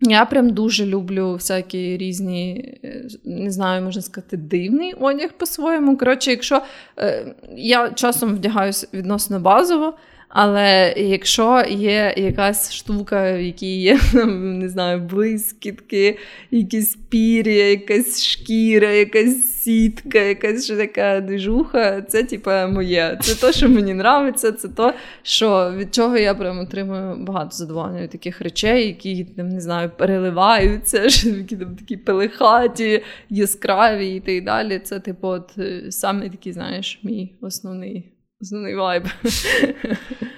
я 0.00 0.24
прям 0.24 0.50
дуже 0.50 0.86
люблю 0.86 1.32
всякі 1.32 1.96
різні, 1.96 2.74
е, 2.84 3.08
не 3.24 3.50
знаю, 3.50 3.82
можна 3.82 4.02
сказати, 4.02 4.36
дивний 4.36 4.94
одяг 5.00 5.32
по-своєму. 5.32 5.96
Коротше, 5.96 6.30
якщо 6.30 6.62
е, 6.98 7.34
я 7.56 7.90
часом 7.90 8.34
вдягаюся 8.34 8.86
відносно 8.92 9.40
базово. 9.40 9.94
Але 10.32 10.94
якщо 10.96 11.64
є 11.68 12.14
якась 12.16 12.72
штука, 12.72 13.32
в 13.32 13.40
якій 13.40 13.80
є 13.80 14.00
не 14.34 14.68
знаю, 14.68 15.00
блискітки, 15.00 16.18
якісь 16.50 16.96
пір'я, 17.08 17.70
якась 17.70 18.24
шкіра, 18.24 18.90
якась 18.90 19.59
сітка, 19.60 20.18
якась 20.18 20.64
ще 20.64 20.76
така 20.76 21.20
движуха, 21.20 22.02
це 22.02 22.22
типа 22.22 22.66
моє. 22.66 23.18
Це 23.22 23.34
то, 23.40 23.52
що 23.52 23.68
мені 23.68 23.90
нравиться, 23.90 24.52
це 24.52 24.68
то, 24.68 24.92
що 25.22 25.72
від 25.76 25.94
чого 25.94 26.16
я 26.16 26.34
прям 26.34 26.58
отримую 26.58 27.16
багато 27.16 27.56
задоволення 27.56 28.02
від 28.02 28.10
таких 28.10 28.40
речей, 28.40 28.86
які 28.86 29.24
там 29.24 29.48
не 29.48 29.60
знаю, 29.60 29.90
переливаються, 29.98 31.02
які 31.28 31.56
там 31.56 31.76
такі 31.76 31.96
пелехаті, 31.96 33.02
яскраві 33.30 34.16
і 34.16 34.20
так 34.20 34.44
далі. 34.44 34.78
Це, 34.78 35.00
типу, 35.00 35.28
от 35.28 35.58
е, 35.58 35.90
саме 35.90 36.30
такий, 36.30 36.52
знаєш, 36.52 37.00
мій 37.02 37.38
основний. 37.40 38.16
Основний 38.42 38.74
вайб. 38.74 39.04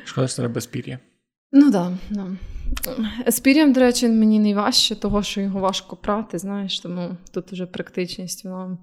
Шкода, 0.05 0.29
що 0.29 0.37
треба 0.37 0.55
без. 0.55 0.69
Ну 1.53 1.73
так. 1.73 1.93
Да, 2.11 2.21
да. 2.25 2.52
З 3.27 3.41
до 3.73 3.81
речі, 3.81 4.09
мені 4.09 4.39
найважче, 4.39 4.95
того, 4.95 5.23
що 5.23 5.41
його 5.41 5.61
важко 5.61 5.97
прати, 5.97 6.39
знаєш, 6.39 6.81
тому 6.81 7.09
тут 7.31 7.53
вже 7.53 7.67
практичність 7.67 8.45
вона. 8.45 8.79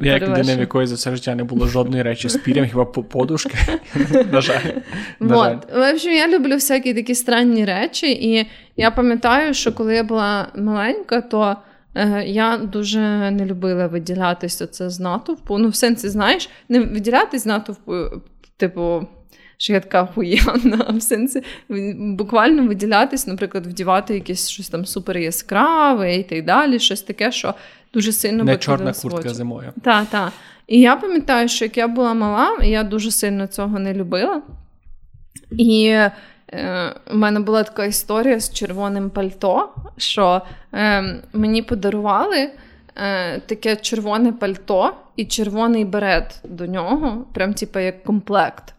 Я 0.00 0.12
як 0.12 0.28
людина, 0.28 0.56
в 0.56 0.60
якої 0.60 0.86
за 0.86 0.94
все 0.94 1.16
життя 1.16 1.34
не 1.34 1.44
було 1.44 1.66
жодної 1.66 2.02
речі 2.02 2.28
з 2.28 2.36
пір'ям, 2.36 2.66
хіба 2.66 2.84
подушки. 2.84 3.58
На 4.32 4.40
жаль. 4.40 4.70
В 5.20 5.92
общем, 5.92 6.12
я 6.12 6.28
люблю 6.28 6.54
всякі 6.54 6.94
такі 6.94 7.14
странні 7.14 7.64
речі, 7.64 8.12
і 8.12 8.46
я 8.76 8.90
пам'ятаю, 8.90 9.54
що 9.54 9.72
коли 9.72 9.94
я 9.94 10.04
була 10.04 10.48
маленька, 10.56 11.20
то. 11.20 11.56
Е, 11.96 12.24
я 12.26 12.56
дуже 12.56 13.00
не 13.30 13.44
любила 13.46 13.86
виділятися 13.86 14.66
це 14.66 14.90
з 14.90 15.00
натовпу. 15.00 15.58
Ну, 15.58 15.68
в 15.68 15.74
сенсі, 15.74 16.08
знаєш, 16.08 16.48
не 16.68 16.80
виділятись 16.80 17.42
з 17.42 17.46
натовпу, 17.46 17.94
типу, 18.56 19.06
що 19.64 19.72
я 19.72 19.80
така 19.80 20.06
хуяна, 20.06 20.84
а 20.88 20.92
в 20.96 21.02
сенсі 21.02 21.42
буквально 21.98 22.66
виділятись, 22.66 23.26
наприклад, 23.26 23.66
вдівати 23.66 24.14
якесь 24.14 24.48
щось 24.48 24.68
там 24.68 24.86
супер 24.86 25.18
яскраве 25.18 26.16
і 26.16 26.22
так 26.22 26.44
далі, 26.44 26.78
щось 26.78 27.02
таке, 27.02 27.32
що 27.32 27.54
дуже 27.94 28.12
сильно 28.12 28.44
Не 28.44 28.56
чорна 28.56 28.92
куртка 29.02 29.34
зимою. 29.34 29.72
Так, 29.82 30.06
так. 30.10 30.32
І 30.66 30.80
я 30.80 30.96
пам'ятаю, 30.96 31.48
що 31.48 31.64
як 31.64 31.76
я 31.76 31.88
була 31.88 32.14
мала, 32.14 32.58
я 32.64 32.82
дуже 32.82 33.10
сильно 33.10 33.46
цього 33.46 33.78
не 33.78 33.94
любила. 33.94 34.42
І 35.50 35.98
Е, 36.54 36.94
у 37.12 37.16
мене 37.16 37.40
була 37.40 37.62
така 37.62 37.84
історія 37.84 38.40
з 38.40 38.52
червоним 38.52 39.10
пальто, 39.10 39.68
що 39.96 40.42
е, 40.74 41.22
мені 41.32 41.62
подарували 41.62 42.50
е, 42.96 43.40
таке 43.40 43.76
червоне 43.76 44.32
пальто 44.32 44.94
і 45.16 45.24
червоний 45.24 45.84
берет 45.84 46.40
до 46.44 46.66
нього, 46.66 47.24
прям 47.32 47.54
типу 47.54 47.78
як 47.78 48.04
комплект. 48.04 48.74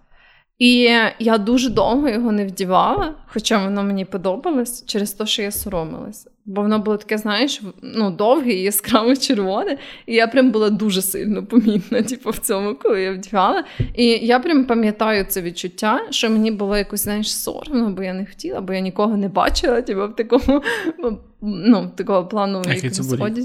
І 0.60 0.89
я 1.20 1.38
дуже 1.38 1.70
довго 1.70 2.10
його 2.10 2.32
не 2.32 2.45
вдівала, 2.45 3.16
хоча 3.28 3.64
воно 3.64 3.84
мені 3.84 4.06
подобалось 4.06 4.86
через 4.86 5.14
те, 5.14 5.26
що 5.26 5.41
я 5.41 5.51
соромилась. 5.51 6.28
Бо 6.45 6.62
воно 6.62 6.80
було 6.80 6.97
таке, 6.97 7.18
знаєш, 7.18 7.62
ну, 7.82 8.12
довге 8.12 8.53
і 8.53 8.62
яскраво 8.62 9.16
червоне. 9.16 9.78
І 10.06 10.16
я 10.16 10.28
прям 10.28 10.51
була 10.51 10.70
дуже 10.70 11.01
сильно 11.01 11.45
помітна, 11.45 12.01
типу, 12.01 12.30
в 12.30 12.38
цьому, 12.38 12.76
коли 12.76 13.01
я 13.01 13.14
вдягала. 13.14 13.64
І 13.95 14.06
я 14.06 14.39
прям 14.39 14.66
пам'ятаю 14.66 15.26
це 15.30 15.41
відчуття, 15.41 16.01
що 16.10 16.30
мені 16.30 16.51
було 16.51 16.78
якось, 16.78 17.03
знаєш, 17.03 17.38
соромно, 17.38 17.89
бо 17.89 18.03
я 18.03 18.14
не 18.14 18.26
хотіла, 18.26 18.62
бо 18.62 18.74
я 18.74 18.80
нікого 18.80 19.18
не 19.18 19.28
бачила, 19.28 19.82
типу, 19.82 20.08
в 20.08 20.16
такому 20.16 20.62
ну, 21.41 21.91
такого 21.95 22.28
плану 22.28 22.62
сході. 22.91 23.41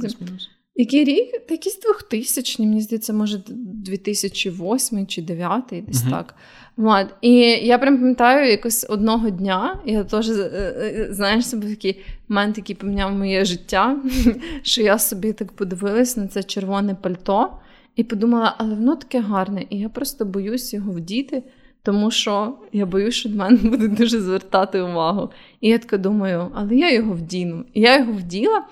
Який 0.74 1.04
рік? 1.04 1.46
Та 1.48 1.54
якийсь 1.54 1.80
2000 1.80 2.62
мені 2.62 2.80
здається, 2.80 3.12
може, 3.12 3.42
2008 3.48 5.06
чи 5.06 5.22
2009, 5.22 5.84
десь 5.86 6.04
uh 6.04 6.10
так. 6.10 6.34
От. 6.76 7.06
І 7.20 7.32
я 7.66 7.78
прям 7.78 7.98
пам'ятаю 7.98 8.50
якось 8.50 8.86
одного 8.88 9.30
дня, 9.30 9.80
я 9.84 10.04
теж, 10.04 10.30
е, 10.30 10.34
е, 10.34 11.08
знаєш, 11.10 11.46
себе 11.46 11.68
такий 11.68 12.00
момент, 12.28 12.58
який 12.58 12.76
поміняв 12.76 13.12
моє 13.12 13.44
життя, 13.44 13.96
що 14.62 14.82
я 14.82 14.98
собі 14.98 15.32
так 15.32 15.52
подивилась 15.52 16.16
на 16.16 16.26
це 16.28 16.42
червоне 16.42 16.94
пальто 16.94 17.50
і 17.96 18.04
подумала, 18.04 18.54
але 18.58 18.74
воно 18.74 18.96
таке 18.96 19.20
гарне, 19.20 19.64
і 19.70 19.78
я 19.78 19.88
просто 19.88 20.24
боюсь 20.24 20.74
його 20.74 20.92
вдіти. 20.92 21.42
Тому 21.82 22.10
що 22.10 22.54
я 22.72 22.86
боюсь, 22.86 23.14
що 23.14 23.28
до 23.28 23.36
мене 23.36 23.56
буде 23.62 23.88
дуже 23.88 24.20
звертати 24.20 24.80
увагу. 24.80 25.30
І 25.60 25.68
я 25.68 25.78
така 25.78 25.98
думаю, 25.98 26.50
але 26.54 26.76
я 26.76 26.92
його 26.92 27.14
вдіну. 27.14 27.64
І 27.74 27.80
я 27.80 27.98
його 27.98 28.12
вділа, 28.12 28.66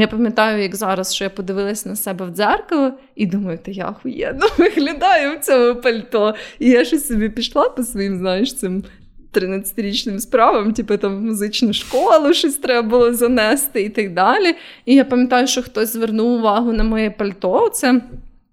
я 0.00 0.08
пам'ятаю, 0.08 0.62
як 0.62 0.76
зараз, 0.76 1.14
що 1.14 1.24
я 1.24 1.30
подивилася 1.30 1.88
на 1.88 1.96
себе 1.96 2.26
в 2.26 2.30
дзеркало 2.30 2.92
і 3.14 3.26
думаю, 3.26 3.58
та 3.64 3.70
я 3.70 3.88
охуєнно 3.88 4.46
виглядаю 4.58 5.38
в 5.38 5.40
цьому 5.40 5.80
пальто. 5.80 6.34
І 6.58 6.70
я 6.70 6.84
щось 6.84 7.06
собі 7.08 7.28
пішла 7.28 7.68
по 7.68 7.82
своїм, 7.82 8.18
знаєш, 8.18 8.54
цим 8.54 8.84
13-річним 9.32 10.18
справам, 10.18 10.72
типу 10.72 10.96
там 10.96 11.16
в 11.16 11.20
музичну 11.20 11.72
школу 11.72 12.32
щось 12.32 12.56
треба 12.56 12.88
було 12.88 13.14
занести 13.14 13.82
і 13.82 13.88
так 13.88 14.14
далі. 14.14 14.54
І 14.84 14.94
я 14.94 15.04
пам'ятаю, 15.04 15.46
що 15.46 15.62
хтось 15.62 15.92
звернув 15.92 16.38
увагу 16.38 16.72
на 16.72 16.84
моє 16.84 17.10
пальто. 17.10 17.68
Це 17.68 18.00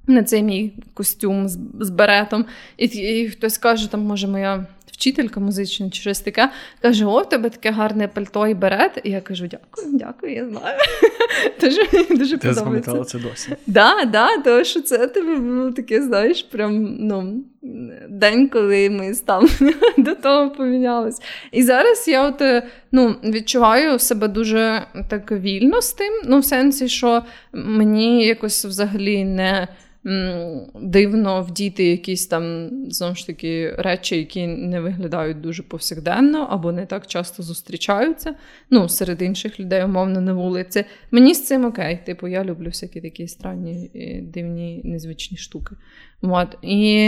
на 0.07 0.23
цей 0.23 0.43
мій 0.43 0.73
костюм 0.93 1.47
з, 1.47 1.59
з 1.79 1.89
беретом. 1.89 2.45
І, 2.77 2.85
і 2.85 3.29
хтось 3.29 3.57
каже, 3.57 3.91
там, 3.91 4.01
може, 4.01 4.27
моя 4.27 4.65
вчителька 5.01 5.39
музична 5.39 5.89
чи 5.89 6.01
щось 6.01 6.19
таке, 6.19 6.49
каже: 6.81 7.05
О, 7.05 7.21
в 7.21 7.29
тебе 7.29 7.49
таке 7.49 7.71
гарне 7.71 8.07
пальто 8.07 8.47
і 8.47 8.53
берет. 8.53 9.01
І 9.03 9.09
я 9.09 9.21
кажу: 9.21 9.47
дякую, 9.47 9.97
дякую, 9.97 10.33
я 10.33 10.49
знаю. 10.49 10.77
Дуже 11.61 11.81
дуже 12.09 12.37
Ти 12.37 12.53
запам'ятала 12.53 13.03
це 13.03 13.19
досі. 13.19 13.55
Да, 13.67 14.05
да, 14.05 14.37
тому 14.37 14.63
що 14.63 14.81
це 14.81 15.07
тебе 15.07 15.35
було 15.35 15.71
таке, 15.71 16.01
знаєш, 16.01 16.43
прям 16.43 16.97
ну, 16.99 17.43
день, 18.09 18.49
коли 18.49 18.89
ми 18.89 19.13
ставлення 19.13 19.73
до 19.97 20.15
того 20.15 20.49
помінялись. 20.49 21.21
І 21.51 21.63
зараз 21.63 22.07
я 22.07 22.27
от 22.27 22.41
е, 22.41 22.67
ну, 22.91 23.15
відчуваю 23.23 23.99
себе 23.99 24.27
дуже 24.27 24.81
так 25.09 25.31
вільно 25.31 25.81
з 25.81 25.93
тим, 25.93 26.13
ну, 26.25 26.39
в 26.39 26.45
сенсі, 26.45 26.89
що 26.89 27.23
мені 27.53 28.25
якось 28.25 28.65
взагалі 28.65 29.23
не 29.23 29.67
дивно 30.81 31.41
вдіти 31.41 31.85
якісь 31.85 32.27
там 32.27 32.69
знову 32.91 33.15
ж 33.15 33.27
таки 33.27 33.75
речі, 33.77 34.17
які 34.17 34.47
не 34.47 34.81
виглядають 34.81 35.41
дуже 35.41 35.63
повсякденно 35.63 36.47
або 36.49 36.71
не 36.71 36.85
так 36.85 37.07
часто 37.07 37.43
зустрічаються. 37.43 38.35
Ну, 38.69 38.89
серед 38.89 39.21
інших 39.21 39.59
людей, 39.59 39.83
умовно, 39.83 40.21
на 40.21 40.33
вулиці. 40.33 40.85
Мені 41.11 41.33
з 41.33 41.45
цим 41.45 41.65
окей. 41.65 41.99
Типу, 42.05 42.27
я 42.27 42.43
люблю 42.43 42.65
всякі 42.65 43.01
такі 43.01 43.27
странні, 43.27 43.91
дивні, 44.23 44.81
незвичні 44.83 45.37
штуки. 45.37 45.75
От. 46.21 46.57
І 46.61 47.07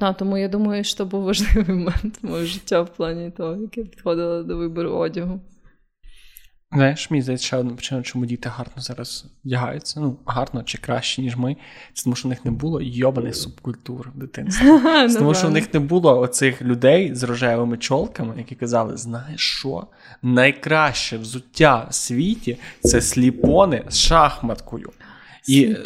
на, 0.00 0.14
тому 0.18 0.38
я 0.38 0.48
думаю, 0.48 0.84
що 0.84 1.06
був 1.06 1.22
важливий 1.22 1.76
момент 1.76 2.18
мого 2.22 2.44
життя 2.44 2.80
в 2.80 2.96
плані 2.96 3.30
того, 3.30 3.56
як 3.56 3.78
я 3.78 3.84
підходила 3.84 4.42
до 4.42 4.56
вибору 4.56 4.90
одягу. 4.90 5.40
Знаєш, 6.72 7.10
мені 7.10 7.22
здається, 7.22 7.46
ще 7.46 7.56
одна 7.56 7.72
причина, 7.72 8.02
чому 8.02 8.26
діти 8.26 8.48
гарно 8.48 8.72
зараз 8.76 9.26
вдягаються. 9.44 10.00
Ну, 10.00 10.16
гарно 10.26 10.62
чи 10.62 10.78
краще, 10.78 11.22
ніж 11.22 11.36
ми. 11.36 11.56
Це 11.92 12.04
тому, 12.04 12.16
що 12.16 12.28
в 12.28 12.30
них 12.30 12.44
не 12.44 12.50
було 12.50 12.80
йобаних 12.82 13.36
субкультур 13.36 14.10
в 14.14 14.18
дитинстві. 14.18 14.66
Це 15.08 15.14
тому, 15.18 15.34
що 15.34 15.46
в 15.46 15.50
них 15.50 15.74
не 15.74 15.80
було 15.80 16.20
оцих 16.20 16.62
людей 16.62 17.14
з 17.14 17.22
рожевими 17.22 17.78
чолками, 17.78 18.34
які 18.38 18.54
казали: 18.54 18.96
знаєш 18.96 19.40
що? 19.58 19.86
Найкраще 20.22 21.18
взуття 21.18 21.86
в 21.90 21.94
світі 21.94 22.58
це 22.82 23.00
сліпони 23.00 23.84
з 23.88 23.98
шахматкою. 23.98 24.90
І 25.48 25.76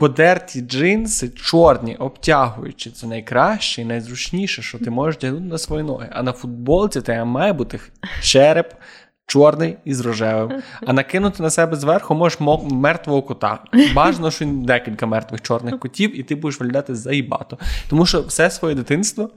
подерті 0.00 0.60
джинси, 0.60 1.28
чорні, 1.28 1.96
обтягуючи, 1.96 2.90
це 2.90 3.06
найкраще 3.06 3.82
і 3.82 3.84
найзручніше, 3.84 4.62
що 4.62 4.78
ти 4.78 4.90
можеш 4.90 5.16
тягнути 5.16 5.44
на 5.44 5.58
свої 5.58 5.82
ноги. 5.82 6.08
А 6.12 6.22
на 6.22 6.32
футболці 6.32 7.00
тебе 7.00 7.24
має 7.24 7.52
бути 7.52 7.80
череп 8.22 8.72
чорний 9.30 9.76
із 9.84 10.00
рожевим. 10.00 10.62
А 10.86 10.92
накинути 10.92 11.42
на 11.42 11.50
себе 11.50 11.76
зверху 11.76 12.14
можеш 12.14 12.38
мертвого 12.70 13.22
кота. 13.22 13.58
Бажано, 13.94 14.30
що 14.30 14.44
декілька 14.46 15.06
мертвих 15.06 15.42
чорних 15.42 15.78
котів, 15.78 16.20
і 16.20 16.22
ти 16.22 16.34
будеш 16.34 16.60
виглядати 16.60 16.94
заїбато. 16.94 17.58
Тому 17.90 18.06
що 18.06 18.22
все 18.22 18.50
своє 18.50 18.74
дитинство 18.74 19.30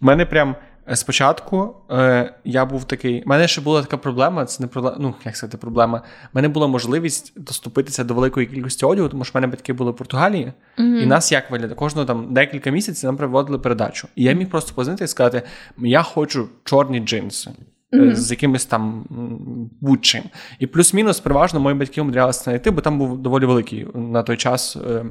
в 0.00 0.04
мене 0.04 0.26
прям 0.26 0.56
Е, 0.90 0.96
спочатку 0.96 1.74
е, 1.90 2.34
я 2.44 2.64
був 2.64 2.84
такий. 2.84 3.22
У 3.22 3.28
мене 3.28 3.48
ще 3.48 3.60
була 3.60 3.82
така 3.82 3.96
проблема, 3.96 4.44
це 4.44 4.62
не 4.62 4.66
проблема, 4.66 4.96
ну, 5.00 5.14
як 5.24 5.36
сказати, 5.36 5.58
проблема. 5.58 5.98
У 5.98 6.28
мене 6.32 6.48
була 6.48 6.66
можливість 6.66 7.32
доступитися 7.36 8.04
до 8.04 8.14
великої 8.14 8.46
кількості 8.46 8.86
одягу, 8.86 9.08
тому 9.08 9.24
що 9.24 9.32
в 9.32 9.36
мене 9.36 9.46
батьки 9.46 9.72
були 9.72 9.90
в 9.90 9.96
Португалії, 9.96 10.52
mm-hmm. 10.78 10.96
і 10.96 11.06
нас 11.06 11.32
як 11.32 11.50
виглядає? 11.50 11.74
Кожного 11.74 12.06
там 12.06 12.34
декілька 12.34 12.70
місяців 12.70 13.06
нам 13.06 13.16
приводили 13.16 13.58
передачу. 13.58 14.08
І 14.16 14.24
я 14.24 14.32
міг 14.32 14.50
просто 14.50 14.74
позвонити 14.74 15.04
і 15.04 15.08
сказати: 15.08 15.42
я 15.78 16.02
хочу 16.02 16.48
чорні 16.64 17.00
джинси. 17.00 17.50
Mm-hmm. 17.92 18.14
З 18.14 18.30
якимось 18.30 18.66
там 18.66 19.06
будь-чим. 19.80 20.22
І 20.58 20.66
плюс-мінус, 20.66 21.20
переважно, 21.20 21.60
мої 21.60 21.76
батьки 21.76 22.00
умудрялися 22.00 22.44
знайти, 22.44 22.70
бо 22.70 22.80
там 22.80 22.98
був 22.98 23.18
доволі 23.18 23.44
великий 23.44 23.86
на 23.94 24.22
той 24.22 24.36
час 24.36 24.76
е, 24.76 25.04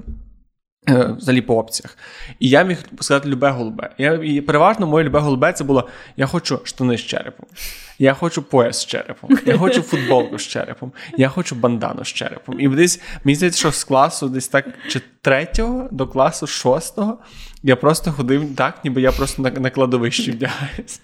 взагалі 0.88 1.42
по 1.42 1.58
опціях. 1.58 1.98
І 2.40 2.50
я 2.50 2.64
міг 2.64 2.78
сказати 3.00 3.30
любе 3.30 3.50
голубе. 3.50 3.90
Я, 3.98 4.14
І 4.14 4.42
переважно 4.42 4.88
моє 4.88 5.06
любе 5.06 5.20
голубе 5.20 5.54
це 5.54 5.64
було: 5.64 5.90
я 6.18 6.26
хочу 6.26 6.60
штани 6.64 6.98
з 6.98 7.02
черепом, 7.02 7.46
я 8.00 8.14
хочу 8.14 8.42
пояс 8.42 8.82
з 8.82 8.86
черепом, 8.86 9.30
я 9.46 9.58
хочу 9.58 9.82
футболку 9.82 10.40
з 10.40 10.48
черепом, 10.48 10.92
я 11.18 11.30
хочу 11.30 11.56
бандану 11.56 12.06
з 12.06 12.08
черепом. 12.08 12.60
І 12.60 12.68
десь 12.68 13.02
мені 13.24 13.36
здається, 13.36 13.60
що 13.60 13.72
з 13.72 13.84
класу 13.84 14.30
десь 14.30 14.48
так 14.48 14.66
чи 14.90 15.02
третього 15.22 15.90
до 15.92 16.08
класу 16.08 16.48
шостого 16.48 17.18
я 17.64 17.76
просто 17.76 18.12
ходив 18.12 18.56
так, 18.56 18.84
ніби 18.84 19.02
я 19.02 19.12
просто 19.12 19.42
на, 19.42 19.52
на 19.52 19.70
кладовищі 19.70 20.32
вдягаюся. 20.32 21.00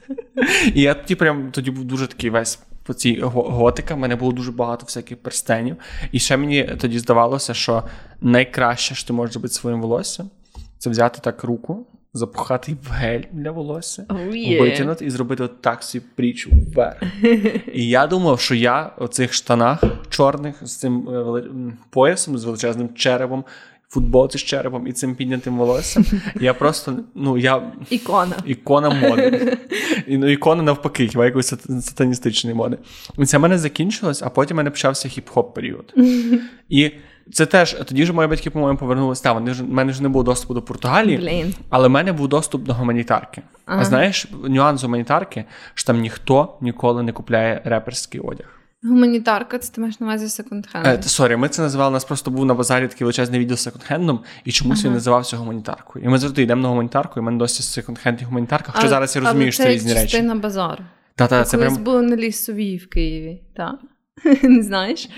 І 0.74 0.82
я 0.82 0.94
тоді 0.94 1.16
прям 1.16 1.52
тоді 1.52 1.72
був 1.72 1.84
дуже 1.84 2.08
такий 2.08 2.30
весь 2.30 2.60
по 2.92 2.96
цій 2.96 3.20
готика. 3.22 3.96
в 3.96 3.98
мене 3.98 4.16
було 4.16 4.32
дуже 4.32 4.52
багато 4.52 4.86
всяких 4.86 5.18
перстенів. 5.18 5.76
І 6.12 6.20
ще 6.20 6.38
мені 6.38 6.64
тоді 6.82 7.00
здавалося, 7.00 7.54
що 7.54 7.84
найкраще, 8.22 8.96
що 8.96 9.08
ти 9.08 9.14
можеш 9.14 9.34
зробити 9.34 9.54
своїм 9.54 9.82
волоссям, 9.82 10.30
це 10.78 10.90
взяти 10.90 11.20
так 11.24 11.44
руку, 11.44 11.86
запухати 12.14 12.78
в 12.84 12.92
гель 12.92 13.22
для 13.32 13.52
волосся, 13.52 14.06
oh, 14.10 14.30
yeah. 14.30 14.60
витягнути 14.60 15.06
і 15.06 15.10
зробити 15.10 15.48
так 15.62 15.84
собі 15.84 16.06
пріч 16.16 16.48
вверх. 16.52 17.04
І 17.74 17.88
я 17.88 18.08
думав, 18.08 18.40
що 18.40 18.56
я 18.56 18.92
у 19.00 19.08
цих 19.08 19.34
штанах 19.34 19.84
чорних 20.10 20.68
з 20.68 20.78
цим 20.78 21.10
е, 21.10 21.44
поясом, 21.90 22.38
з 22.38 22.44
величезним 22.44 22.94
черепом 22.96 23.44
футболці 23.92 24.38
з 24.38 24.42
черепом 24.42 24.88
і 24.88 24.92
цим 24.92 25.16
піднятим 25.16 25.58
волоссям. 25.58 26.06
Я 26.40 26.54
просто, 26.54 26.98
ну, 27.16 27.38
я... 27.38 27.72
Ікона. 27.90 28.36
Ікона 28.46 28.90
моди. 28.90 29.58
І, 30.08 30.18
ну, 30.18 30.30
Ікона 30.30 30.64
навпаки, 30.64 31.08
хіба 31.08 31.26
якоїсь 31.26 31.54
сатаністичної 31.82 32.56
моди. 32.56 32.78
І 33.18 33.26
це 33.26 33.38
в 33.38 33.42
мене 33.42 33.58
закінчилось, 33.58 34.22
а 34.22 34.30
потім 34.30 34.56
в 34.56 34.58
мене 34.58 34.70
почався 34.70 35.10
хіп-хоп 35.10 35.54
період. 35.54 35.94
І 36.70 36.92
це 37.32 37.46
теж 37.46 37.74
тоді 37.74 38.06
ж 38.06 38.14
мої 38.14 38.28
батьки, 38.28 38.50
по-моєму, 38.50 38.80
повернулися. 38.80 39.24
Та, 39.24 39.34
вони 39.34 39.54
ж 39.54 39.64
в 39.64 39.70
мене 39.70 39.94
ж 39.94 40.04
не 40.04 40.10
було 40.10 40.24
доступу 40.24 40.54
до 40.54 40.62
Португалії, 40.62 41.18
Блін. 41.18 41.54
але 41.70 41.88
в 41.88 41.92
мене 41.92 42.14
був 42.14 42.28
доступ 42.28 42.64
до 42.64 42.74
гуманітарки. 42.74 43.42
Ага. 43.66 43.82
А 43.82 43.86
знаєш, 43.86 44.28
нюанс 44.44 44.84
гуманітарки, 44.84 45.46
що 45.74 45.88
там 45.88 46.02
ніхто 46.02 46.58
ніколи 46.62 47.04
не 47.04 47.12
купляє 47.12 47.62
реперський 47.66 48.22
одяг. 48.22 48.61
Гуманітарка, 48.84 49.60
це 49.60 49.74
ти 49.74 49.82
маєш 49.82 50.00
на 50.00 50.08
увазі 50.08 50.26
секонд-хенд? 50.26 50.88
Е, 50.88 51.04
Sorry, 51.04 51.36
ми 51.36 51.50
це 51.50 51.62
називали. 51.62 51.90
У 51.90 51.94
нас 51.94 52.06
просто 52.06 52.32
був 52.32 52.46
на 52.46 52.54
базарі 52.54 52.88
такий 52.88 53.06
величезний 53.06 53.40
відділ 53.40 53.58
з 53.58 53.68
секонд-хендом, 53.68 54.20
і 54.46 54.52
чомусь 54.52 54.80
ага. 54.80 54.88
він 54.88 54.94
називався 54.94 55.38
гуманітаркою. 55.38 56.06
І 56.06 56.08
ми 56.08 56.18
завжди 56.18 56.42
йдемо 56.42 56.62
на 56.62 56.68
гуманітарку, 56.68 57.14
і 57.18 57.22
в 57.22 57.24
мене 57.24 57.38
досі 57.38 57.82
секонд-хенд 57.82 58.22
і 58.22 58.26
гуманітарка. 58.26 58.72
Хоча 58.76 58.88
зараз 58.88 59.16
я 59.16 59.22
розумію, 59.22 59.52
що 59.52 59.64
це 59.64 59.70
різні 59.70 59.94
речі. 59.94 60.18
Це 60.18 60.24
на 60.24 60.36
базар. 60.36 60.82
Та-та, 61.16 61.44
це 61.44 61.58
Колись 61.58 61.74
прям... 61.74 61.84
було 61.84 62.02
на 62.02 62.16
лісовій 62.16 62.78
в 62.78 62.90
Києві, 62.90 63.42
так? 63.56 63.76
Не 64.44 64.64
знаєш? 64.64 65.10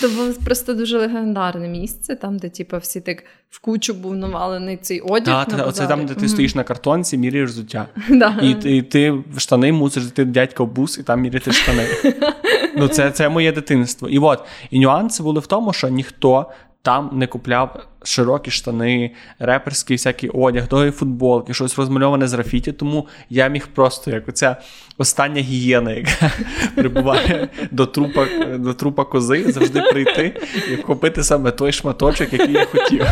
Це 0.00 0.08
було 0.08 0.32
просто 0.44 0.74
дуже 0.74 0.98
легендарне 0.98 1.68
місце, 1.68 2.16
там, 2.16 2.38
де 2.38 2.48
типу, 2.48 2.78
всі 2.78 3.00
так 3.00 3.24
в 3.50 3.60
кучу 3.60 3.94
був 3.94 4.16
навалений 4.16 4.76
цей 4.76 5.00
одяг. 5.00 5.46
Так, 5.46 5.68
оце 5.68 5.86
там, 5.86 6.06
де 6.06 6.14
ти 6.14 6.20
mm-hmm. 6.20 6.28
стоїш 6.28 6.54
на 6.54 6.64
картонці, 6.64 7.18
міряєш 7.18 7.50
взуття. 7.50 7.86
І 8.42 8.54
ти 8.54 8.76
і 8.76 8.82
ти 8.82 9.10
в 9.10 9.38
штани 9.38 9.72
мусиш 9.72 10.04
йти 10.04 10.24
дядька 10.24 10.64
в 10.64 10.72
бус 10.72 10.98
і 10.98 11.02
там 11.02 11.20
міряти 11.20 11.52
штани. 11.52 11.86
Ну, 12.76 12.88
Це 12.88 13.10
це 13.10 13.28
моє 13.28 13.52
дитинство. 13.52 14.08
І 14.08 14.18
от, 14.18 14.44
і 14.70 14.80
нюанси 14.80 15.22
були 15.22 15.40
в 15.40 15.46
тому, 15.46 15.72
що 15.72 15.88
ніхто 15.88 16.46
там 16.82 17.10
не 17.12 17.26
купляв 17.26 17.86
широкі 18.02 18.50
штани, 18.50 19.10
реперський 19.38 19.96
всякий 19.96 20.30
одяг, 20.30 20.68
довгі 20.68 20.90
футболки, 20.90 21.54
щось 21.54 21.78
розмальоване 21.78 22.28
з 22.28 22.32
графіті. 22.32 22.72
Тому 22.72 23.06
я 23.30 23.48
міг 23.48 23.66
просто, 23.66 24.10
як 24.10 24.28
оця 24.28 24.56
остання 24.98 25.40
гієна, 25.40 25.92
яка 25.92 26.30
прибуває 26.74 27.48
до 27.70 27.86
трупа 27.86 28.26
до 28.58 28.74
трупа 28.74 29.04
кози, 29.04 29.52
завжди 29.52 29.80
прийти 29.80 30.40
і 30.72 30.76
купити 30.76 31.24
саме 31.24 31.50
той 31.50 31.72
шматочок, 31.72 32.32
який 32.32 32.52
я 32.52 32.64
хотів. 32.64 33.06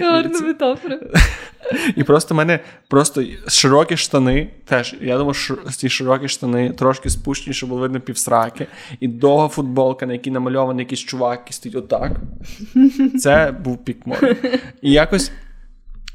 Гарна 0.00 0.40
метафора. 0.40 0.98
І 1.96 2.04
просто 2.04 2.34
в 2.34 2.36
мене 2.36 2.60
просто 2.88 3.24
широкі 3.48 3.96
штани. 3.96 4.48
Теж, 4.64 4.94
я 5.00 5.18
думаю, 5.18 5.34
що 5.34 5.56
ці 5.76 5.88
широкі 5.88 6.28
штани 6.28 6.70
трошки 6.70 7.10
спущені, 7.10 7.54
щоб 7.54 7.68
було 7.68 7.80
видно 7.80 8.00
півсраки. 8.00 8.66
І 9.00 9.08
довга 9.08 9.48
футболка, 9.48 10.06
на 10.06 10.12
якій 10.12 10.30
намальований 10.30 10.84
якийсь 10.84 11.00
чувак, 11.00 11.38
який 11.38 11.52
стоїть 11.52 11.76
отак. 11.76 12.12
Це 13.20 13.54
був 13.64 13.84
пік 13.84 14.06
моди. 14.06 14.36
І 14.82 14.92
якось 14.92 15.32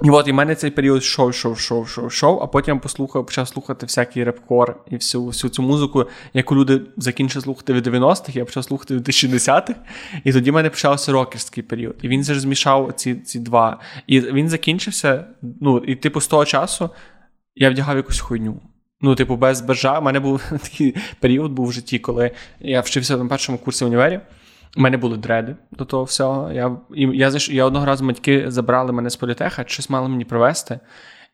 і 0.03 0.09
от 0.09 0.27
і 0.27 0.31
в 0.31 0.35
мене 0.35 0.55
цей 0.55 0.71
період 0.71 1.01
йшов, 1.01 1.29
йшов, 1.29 1.53
йшов, 1.53 1.85
йшов, 1.85 2.07
йшов, 2.07 2.43
а 2.43 2.47
потім 2.47 2.79
послухав, 2.79 3.25
почав 3.25 3.47
слухати 3.47 3.85
всякий 3.85 4.23
репкор 4.23 4.79
і 4.91 4.95
всю 4.95 5.25
всю 5.25 5.51
цю 5.51 5.61
музику, 5.61 6.05
яку 6.33 6.55
люди 6.55 6.81
закінчили 6.97 7.43
слухати 7.43 7.73
в 7.73 7.77
90-х, 7.77 8.35
я 8.35 8.45
почав 8.45 8.63
слухати 8.63 8.97
в 8.97 8.99
2010-х, 8.99 9.75
і 10.23 10.33
тоді 10.33 10.51
в 10.51 10.53
мене 10.53 10.69
почався 10.69 11.11
рокерський 11.11 11.63
період. 11.63 11.95
І 12.01 12.07
він 12.07 12.23
ж 12.23 12.39
змішав 12.39 12.93
ці 12.95 13.15
ці 13.15 13.39
два. 13.39 13.79
І 14.07 14.19
він 14.19 14.49
закінчився. 14.49 15.25
Ну, 15.61 15.77
і 15.77 15.95
типу, 15.95 16.21
з 16.21 16.27
того 16.27 16.45
часу 16.45 16.89
я 17.55 17.69
вдягав 17.69 17.97
якусь 17.97 18.19
хуйню. 18.19 18.61
Ну, 19.01 19.15
типу, 19.15 19.35
без 19.35 19.61
бажа. 19.61 19.99
У 19.99 20.01
мене 20.01 20.19
був 20.19 20.41
такий 20.49 20.95
період 21.19 21.51
був 21.51 21.67
в 21.67 21.71
житті, 21.71 21.99
коли 21.99 22.31
я 22.59 22.81
вчився 22.81 23.17
на 23.17 23.25
першому 23.25 23.57
курсі 23.57 23.85
універі. 23.85 24.19
У 24.77 24.81
мене 24.81 24.97
були 24.97 25.17
дреди 25.17 25.55
до 25.71 25.85
того 25.85 26.03
всього. 26.03 26.51
Я 26.51 26.77
і 26.95 27.01
я, 27.01 27.31
я 27.49 27.65
одного 27.65 27.85
разу 27.85 28.07
батьки 28.07 28.45
забрали 28.47 28.91
мене 28.91 29.09
з 29.09 29.15
політеха, 29.15 29.63
щось 29.67 29.89
мали 29.89 30.09
мені 30.09 30.25
привезти. 30.25 30.79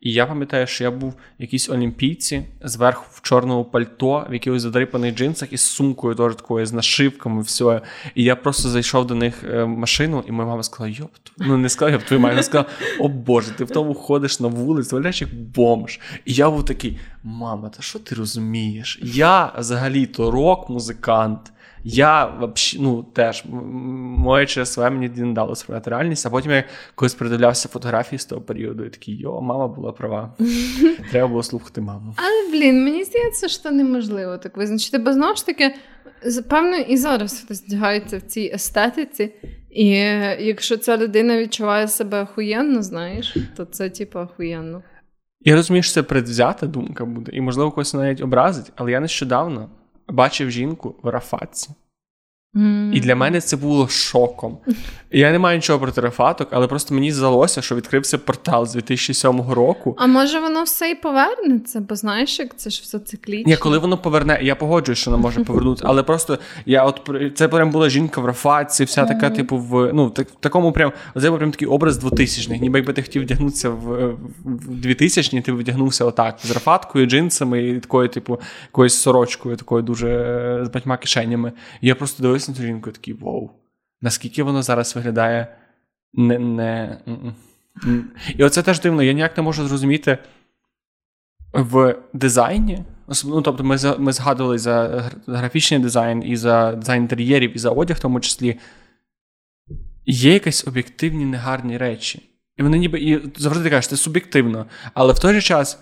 І 0.04 0.12
я 0.12 0.26
пам'ятаю, 0.26 0.68
що 0.68 0.84
я 0.84 0.92
був 0.92 1.14
якійсь 1.40 1.70
олімпійці 1.70 2.46
зверху 2.64 3.06
в 3.12 3.22
чорному 3.22 3.66
пальто, 3.66 4.28
в 4.30 4.34
якихось 4.34 4.62
задрипаних 4.62 5.16
джинсах 5.16 5.54
із 5.54 5.62
сумкою 5.62 6.16
теж 6.16 6.36
такою, 6.36 6.66
з 6.66 6.74
нашивками, 6.74 7.42
все. 7.42 7.82
І 8.16 8.24
я 8.24 8.36
просто 8.36 8.70
зайшов 8.70 9.08
до 9.08 9.16
них 9.16 9.44
е, 9.44 9.64
в 9.64 9.68
машину, 9.68 10.24
і 10.28 10.32
моя 10.32 10.50
мама 10.50 10.64
сказала: 10.64 10.96
Йоп, 10.98 11.12
ну 11.38 11.58
не 11.58 11.70
сказала, 11.70 11.92
йоп, 11.92 12.04
твою 12.04 12.20
маму, 12.20 12.32
вона 12.32 12.44
сказала, 12.44 12.70
о 13.00 13.08
Боже, 13.08 13.52
ти 13.52 13.64
в 13.64 13.70
тому 13.70 13.94
ходиш 13.94 14.40
на 14.40 14.48
вулицю, 14.48 14.96
валяєш 14.96 15.22
як 15.22 15.34
бомж. 15.36 16.00
І 16.26 16.34
я 16.34 16.50
був 16.50 16.66
такий: 16.66 17.00
мама, 17.24 17.70
та 17.70 17.82
що 17.82 18.00
ти 18.00 18.16
розумієш? 18.16 19.00
Я 19.04 19.54
взагалі-то 19.58 20.32
рок-музикант. 20.32 21.54
Я 21.84 22.26
вообще, 22.26 22.78
ну, 22.80 23.04
теж 23.04 23.44
моє 23.46 24.46
ЧСВ 24.46 24.82
мені 24.82 25.10
не 25.16 25.34
дало 25.34 25.56
сприйняти 25.56 25.90
реальність, 25.90 26.26
а 26.26 26.30
потім 26.30 26.52
я 26.52 26.64
колись 26.96 27.14
передивлявся 27.14 27.70
фотографії 27.70 28.20
з 28.20 28.26
того 28.26 28.42
періоду, 28.42 28.86
і 28.86 28.90
такий, 28.90 29.18
йо, 29.18 29.42
мама 29.42 29.68
була 29.68 29.92
права. 29.92 30.34
Треба 31.12 31.28
було 31.28 31.44
слухати 31.44 31.82
маму. 31.82 32.16
Але, 32.18 32.52
блін, 32.52 32.84
мені 32.84 33.04
здається, 33.04 33.48
що 33.48 33.72
неможливо 33.72 34.38
так 34.38 34.58
визначити, 34.58 34.98
бо 34.98 35.14
знову 35.14 35.36
ж 35.36 35.46
таки, 35.46 35.76
певно, 36.50 36.78
і 36.78 36.98
зараз 36.98 37.42
хтось 37.42 37.64
вдягається 37.64 38.18
в 38.18 38.22
цій 38.22 38.52
естетиці. 38.54 39.34
І 39.70 39.90
якщо 40.40 40.78
ця 40.78 40.98
людина 40.98 41.38
відчуває 41.38 41.88
себе 41.88 42.22
охуєнно, 42.22 42.82
знаєш, 42.84 43.38
то 43.58 43.66
це 43.66 43.90
типу 43.90 44.20
охуєнно. 44.20 44.84
Я 45.42 45.56
розумію, 45.56 45.84
що 45.84 45.94
це 45.94 46.04
предвзята 46.04 46.68
думка 46.68 47.06
буде, 47.06 47.32
і, 47.32 47.42
можливо, 47.42 47.72
когось 47.72 47.94
навіть 47.94 48.22
образить, 48.22 48.72
але 48.76 48.92
я 48.92 49.00
нещодавно 49.00 49.70
бачив 50.08 50.52
жінку 50.52 50.96
в 51.04 51.10
Рафатці. 51.10 51.70
Mm. 52.56 52.94
І 52.94 53.00
для 53.00 53.16
мене 53.16 53.42
це 53.42 53.58
було 53.58 53.88
шоком. 53.88 54.58
Я 55.12 55.32
не 55.32 55.40
маю 55.40 55.58
нічого 55.58 55.80
проти 55.80 56.02
рафаток, 56.02 56.48
але 56.52 56.68
просто 56.68 56.94
мені 56.94 57.12
здалося, 57.12 57.62
що 57.62 57.76
відкрився 57.76 58.18
портал 58.18 58.66
з 58.66 58.74
2007 58.74 59.52
року. 59.52 59.96
А 60.00 60.08
може 60.08 60.40
воно 60.40 60.64
все 60.64 60.90
і 60.90 60.96
повернеться? 60.96 61.82
Бо 61.90 61.96
знаєш, 61.96 62.40
як 62.40 62.58
це 62.58 62.70
ж 62.70 62.82
все 62.84 63.00
циклічно. 63.00 63.52
Ні, 63.52 63.58
коли 63.58 63.78
воно 63.78 63.98
поверне, 63.98 64.40
я 64.42 64.56
погоджуюсь, 64.56 65.00
що 65.00 65.12
воно 65.12 65.24
може 65.24 65.40
повернутися, 65.44 65.86
але 65.88 66.04
просто 66.04 66.40
я 66.66 66.84
от 66.84 67.10
це 67.36 67.48
прям 67.48 67.72
була 67.72 67.90
жінка 67.90 68.22
в 68.22 68.26
рафатці, 68.26 68.84
вся 68.84 69.06
така, 69.06 69.30
mm. 69.30 69.36
типу, 69.36 69.58
в 69.58 69.94
ну 69.94 70.10
так, 70.10 70.28
такому 70.40 70.72
прям 70.72 70.92
це 71.22 71.30
був 71.30 71.40
прям 71.40 71.52
такий 71.52 71.68
образ 71.68 72.04
2000-х. 72.04 72.62
Ніби 72.62 72.80
якби 72.80 72.94
ти 72.94 73.02
хотів 73.02 73.22
вдягнутися 73.22 73.70
в, 73.70 74.16
в 74.44 74.86
2000-ні, 74.86 75.42
ти 75.42 75.52
вдягнувся 75.52 76.06
отак 76.06 76.36
з 76.44 76.52
рафаткою, 76.52 77.06
джинсами 77.06 77.64
і 77.64 77.80
такою, 77.80 78.10
типу, 78.10 78.40
якоюсь 78.68 78.96
сорочкою, 78.96 79.56
такою 79.56 79.84
дуже 79.84 80.08
з 80.66 80.70
батьма 80.70 80.98
кишенями. 80.98 81.52
Я 81.82 81.96
просто 81.96 82.24
дивився 82.24 82.43
на 82.50 82.56
цю 82.56 82.64
жінку 82.64 82.90
і 82.90 82.94
такий 82.94 83.14
вау 83.14 83.52
наскільки 84.04 84.44
воно 84.44 84.64
зараз 84.64 84.96
виглядає 84.96 85.48
не. 86.14 86.40
не... 86.40 86.98
І 88.38 88.44
оце 88.44 88.62
теж 88.62 88.80
дивно. 88.80 89.04
Я 89.04 89.14
ніяк 89.14 89.38
не 89.38 89.44
можу 89.44 89.68
зрозуміти 89.68 90.18
в 91.54 91.96
дизайні. 92.14 92.84
Ну, 93.26 93.42
Тобто, 93.42 93.64
ми 93.64 93.78
ми 93.98 94.14
згадували 94.14 94.58
за 94.58 95.04
графічний 95.28 95.80
дизайн, 95.80 96.24
і 96.26 96.36
за 96.36 96.72
дизайн 96.72 97.02
інтер'єрів, 97.02 97.56
і 97.56 97.60
за 97.60 97.70
одяг, 97.70 97.98
в 97.98 98.00
тому 98.00 98.20
числі. 98.20 98.60
Є 100.06 100.34
якісь 100.34 100.68
об'єктивні 100.68 101.26
негарні 101.26 101.78
речі. 101.78 102.30
І 102.58 102.64
вони 102.64 102.78
ніби 102.78 103.00
і 103.00 103.22
завжди 103.38 103.70
кажуть, 103.70 103.90
це 103.90 103.98
суб'єктивно. 103.98 104.66
Але 104.94 105.14
в 105.14 105.20
той 105.20 105.34
же 105.34 105.42
час 105.42 105.80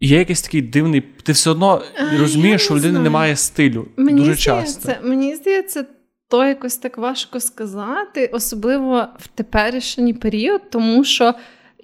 є 0.00 0.18
якийсь 0.18 0.42
такий 0.42 0.62
дивний. 0.62 1.00
Ти 1.00 1.32
все 1.32 1.50
одно 1.50 1.82
розумієш, 2.18 2.62
що 2.62 2.74
у 2.74 2.76
людини 2.76 2.98
немає 2.98 3.36
стилю. 3.36 3.88
Мені 3.96 4.18
дуже 4.20 4.34
здається, 4.34 4.90
часто. 4.90 5.08
Мені 5.08 5.36
здається, 5.36 5.84
то 6.28 6.44
якось 6.44 6.76
так 6.76 6.98
важко 6.98 7.40
сказати, 7.40 8.30
особливо 8.32 9.06
в 9.18 9.28
теперішній 9.28 10.14
період, 10.14 10.70
тому 10.70 11.04
що. 11.04 11.34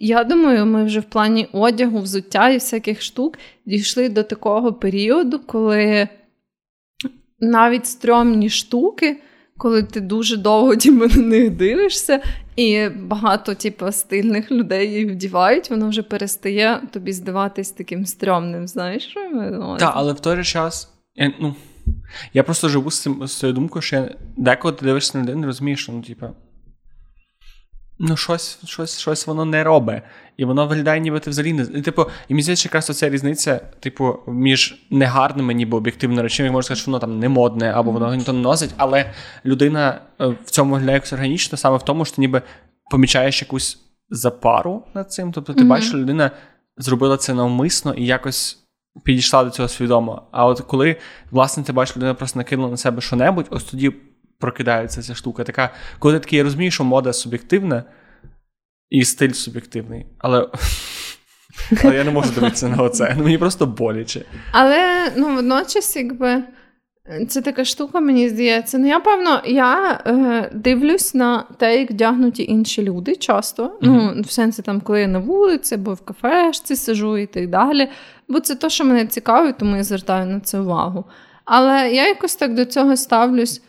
Я 0.01 0.25
думаю, 0.25 0.67
ми 0.67 0.85
вже 0.85 1.01
в 1.01 1.05
плані 1.05 1.49
одягу, 1.53 2.01
взуття 2.01 2.49
і 2.49 2.55
всяких 2.55 3.03
штук 3.03 3.39
дійшли 3.67 4.09
до 4.09 4.23
такого 4.23 4.73
періоду, 4.73 5.41
коли 5.47 6.09
навіть 7.41 7.87
стрьомні 7.87 8.51
штуки, 8.51 9.21
коли 9.57 9.83
ти 9.83 10.01
дуже 10.01 10.37
довго 10.37 10.77
тіпу, 10.77 11.07
на 11.07 11.23
них 11.23 11.51
дивишся, 11.51 12.21
і 12.57 12.89
багато 12.89 13.55
типу, 13.55 13.93
стильних 13.93 14.51
людей 14.51 14.93
їх 14.93 15.11
вдівають, 15.13 15.71
воно 15.71 15.89
вже 15.89 16.03
перестає 16.03 16.81
тобі 16.93 17.13
здаватись 17.13 17.71
таким 17.71 18.07
стрьомним. 18.07 18.69
Знаєш, 18.69 19.03
що 19.07 19.21
я 19.21 19.77
Так, 19.79 19.93
але 19.95 20.13
в 20.13 20.21
той 20.21 20.37
же 20.37 20.45
час. 20.45 20.93
Ну, 21.41 21.55
я 22.33 22.43
просто 22.43 22.69
живу 22.69 22.91
з 22.91 23.01
цим 23.01 23.27
з 23.27 23.39
цією 23.39 23.55
думкою, 23.55 23.83
що 23.83 23.97
я 23.97 24.15
деколи 24.37 24.75
ти 24.75 24.85
дивишся 24.85 25.19
на 25.19 25.25
людину, 25.25 25.47
розумієш, 25.47 25.83
що 25.83 25.93
ну, 25.93 26.03
типу, 26.03 26.27
ну, 27.99 28.17
щось 28.17 28.59
щось, 28.65 28.99
щось 28.99 29.27
воно 29.27 29.45
не 29.45 29.65
робить. 29.65 30.03
І 30.37 30.45
воно 30.45 30.67
виглядає, 30.67 31.01
ніби 31.01 31.21
ти 31.21 31.31
взагалі 31.31 31.53
не. 31.53 31.63
І, 31.63 31.83
типу, 31.83 32.03
і 32.29 32.35
мені 32.35 32.43
здається, 32.43 32.69
якраз 32.69 32.91
оця 32.91 33.11
різниця, 33.11 33.61
типу, 33.81 34.19
між 34.27 34.87
негарними, 34.91 35.55
ніби 35.55 35.79
об'єктивними 35.79 36.23
речами, 36.23 36.51
можна 36.51 36.63
сказати, 36.63 36.81
що 36.81 36.91
воно 36.91 36.99
там 36.99 37.19
не 37.19 37.29
модне, 37.29 37.73
або 37.73 37.91
воно 37.91 38.15
ніхто 38.15 38.33
не 38.33 38.41
носить, 38.41 38.75
але 38.77 39.13
людина 39.45 40.01
е, 40.21 40.27
в 40.27 40.51
цьому 40.51 40.73
виглядає 40.73 40.97
якось 40.97 41.13
органічно, 41.13 41.59
саме 41.59 41.77
в 41.77 41.83
тому, 41.83 42.05
що 42.05 42.17
ти 42.17 42.21
ніби 42.21 42.43
помічаєш 42.91 43.43
якусь 43.43 43.79
запару 44.11 44.85
над 44.95 45.13
цим. 45.13 45.33
Тобто, 45.33 45.55
ти 45.55 45.63
mm-hmm. 45.63 45.67
бачиш, 45.67 45.89
що 45.89 45.99
людина 45.99 46.31
зробила 46.77 47.17
це 47.17 47.35
навмисно 47.35 47.95
і 47.95 48.07
якось. 48.07 48.61
Підійшла 49.03 49.45
до 49.45 49.51
цього 49.51 49.69
свідомо. 49.69 50.23
А 50.31 50.47
от 50.47 50.61
коли, 50.61 50.97
власне, 51.31 51.63
ти 51.63 51.73
бачиш, 51.73 51.97
людина 51.97 52.15
просто 52.15 52.39
накинула 52.39 52.71
на 52.71 52.77
себе 52.77 53.01
що-небудь, 53.01 53.47
ось 53.51 53.65
тоді 53.65 53.93
прокидається 54.39 55.03
ця 55.03 55.15
штука. 55.15 55.45
Така, 55.45 55.71
коли 55.99 56.15
ти 56.15 56.21
такий 56.21 56.43
розумієш, 56.43 56.75
що 56.75 56.85
мода 56.85 57.13
суб'єктивна 57.13 57.85
і 58.91 59.05
стиль 59.05 59.31
суб'єктивний. 59.31 60.07
Але 60.19 60.49
але 61.85 61.97
я 61.97 62.05
не 62.05 62.11
можу 62.11 62.31
дивитися 62.35 62.69
на 62.69 62.83
оце. 62.83 63.17
Мені 63.19 63.39
просто 63.39 63.67
боляче. 63.67 64.25
Але 64.53 65.13
ну, 65.17 65.35
водночас, 65.35 65.97
якби. 65.97 66.43
Це 67.29 67.43
така 67.43 67.65
штука, 67.65 68.01
мені 68.01 68.29
здається. 68.29 68.79
Ну, 68.79 68.87
я 68.87 69.01
певно, 69.01 69.43
я 69.47 70.01
е, 70.07 70.51
дивлюсь 70.55 71.15
на 71.15 71.45
те, 71.59 71.81
як 71.81 71.91
вдягнуті 71.91 72.45
інші 72.45 72.83
люди 72.83 73.17
часто. 73.17 73.65
Mm-hmm. 73.65 73.79
Ну, 73.83 74.23
в 74.23 74.31
сенсі, 74.31 74.63
там, 74.63 74.81
коли 74.81 75.01
я 75.01 75.07
на 75.07 75.19
вулиці, 75.19 75.75
або 75.75 75.95
в 75.95 76.01
кафешці 76.01 76.77
сижу 76.77 77.19
і 77.19 77.27
так 77.27 77.51
далі. 77.51 77.89
Бо 78.29 78.41
це 78.41 78.55
те, 78.55 78.71
що 78.71 78.85
мене 78.85 79.07
цікавить, 79.07 79.59
тому 79.59 79.77
я 79.77 79.85
звертаю 79.85 80.27
на 80.27 80.41
це 80.41 80.61
увагу. 80.61 81.05
Але 81.45 81.91
я 81.93 82.09
якось 82.09 82.37
так 82.37 82.55
до 82.55 82.65
цього 82.65 82.97
ставлюсь. 82.97 83.63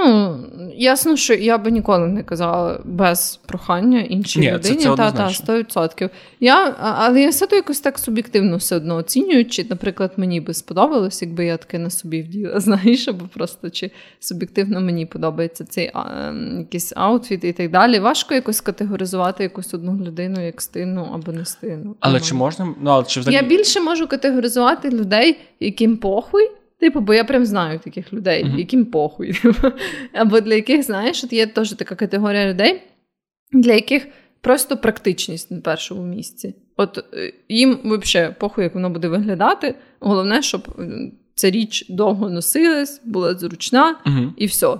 Ну, 0.00 0.38
ясно, 0.76 1.16
що 1.16 1.34
я 1.34 1.58
би 1.58 1.70
ніколи 1.70 2.06
не 2.06 2.22
казала 2.22 2.80
без 2.84 3.40
прохання 3.46 4.00
іншій 4.00 4.40
Ні, 4.40 4.52
людині. 4.52 4.76
Це, 4.76 4.82
це 4.82 4.96
та, 4.96 5.12
та, 5.12 5.26
100%. 5.26 6.10
Я, 6.40 6.76
Але 6.78 7.20
я 7.20 7.28
все 7.28 7.46
то 7.46 7.56
якось 7.56 7.80
так 7.80 7.98
суб'єктивно 7.98 8.56
все 8.56 8.76
одно 8.76 8.96
оцінюю, 8.96 9.44
чи, 9.44 9.66
наприклад, 9.70 10.12
мені 10.16 10.40
би 10.40 10.54
сподобалось, 10.54 11.22
якби 11.22 11.44
я 11.44 11.56
таке 11.56 11.78
на 11.78 11.90
собі 11.90 12.22
вділа, 12.22 12.60
знаєш, 12.60 13.08
або 13.08 13.24
просто 13.34 13.70
чи 13.70 13.90
суб'єктивно 14.20 14.80
мені 14.80 15.06
подобається 15.06 15.64
цей 15.64 15.90
а, 15.94 16.28
ем, 16.28 16.58
якийсь 16.58 16.92
outfit 16.96 17.44
і 17.44 17.52
так 17.52 17.70
далі. 17.70 17.98
Важко 17.98 18.34
якось 18.34 18.60
категоризувати 18.60 19.42
якусь 19.42 19.74
одну 19.74 20.04
людину 20.04 20.46
як 20.46 20.62
стильну 20.62 21.10
або 21.14 21.32
не 21.32 21.44
стильну. 21.44 21.96
Але 22.00 22.20
чи 22.20 22.34
можна? 22.34 22.74
Ну, 22.80 22.90
але 22.90 23.04
чи 23.04 23.20
взагалі... 23.20 23.42
Я 23.42 23.48
більше 23.48 23.80
можу 23.80 24.06
категоризувати 24.06 24.90
людей, 24.90 25.38
яким 25.60 25.96
похуй. 25.96 26.57
Типу, 26.80 27.00
бо 27.00 27.14
я 27.14 27.24
прям 27.24 27.44
знаю 27.44 27.78
таких 27.78 28.12
людей, 28.12 28.44
uh-huh. 28.44 28.58
яким 28.58 28.86
похуй. 28.86 29.32
Типу. 29.32 29.68
Або 30.12 30.40
для 30.40 30.54
яких, 30.54 30.82
знаєш, 30.82 31.24
от 31.24 31.32
є 31.32 31.46
теж 31.46 31.72
така 31.72 31.94
категорія 31.94 32.50
людей, 32.50 32.82
для 33.52 33.72
яких 33.72 34.06
просто 34.40 34.76
практичність 34.76 35.50
на 35.50 35.60
першому 35.60 36.02
місці. 36.02 36.54
От 36.76 37.04
е, 37.14 37.32
їм 37.48 37.78
взагалі 37.84 38.34
похуй, 38.38 38.64
як 38.64 38.74
воно 38.74 38.90
буде 38.90 39.08
виглядати. 39.08 39.74
Головне, 40.00 40.42
щоб 40.42 40.68
е, 40.78 41.12
ця 41.34 41.50
річ 41.50 41.86
довго 41.88 42.30
носилась, 42.30 43.00
була 43.04 43.34
зручна 43.34 43.96
uh-huh. 44.06 44.32
і 44.36 44.46
все. 44.46 44.76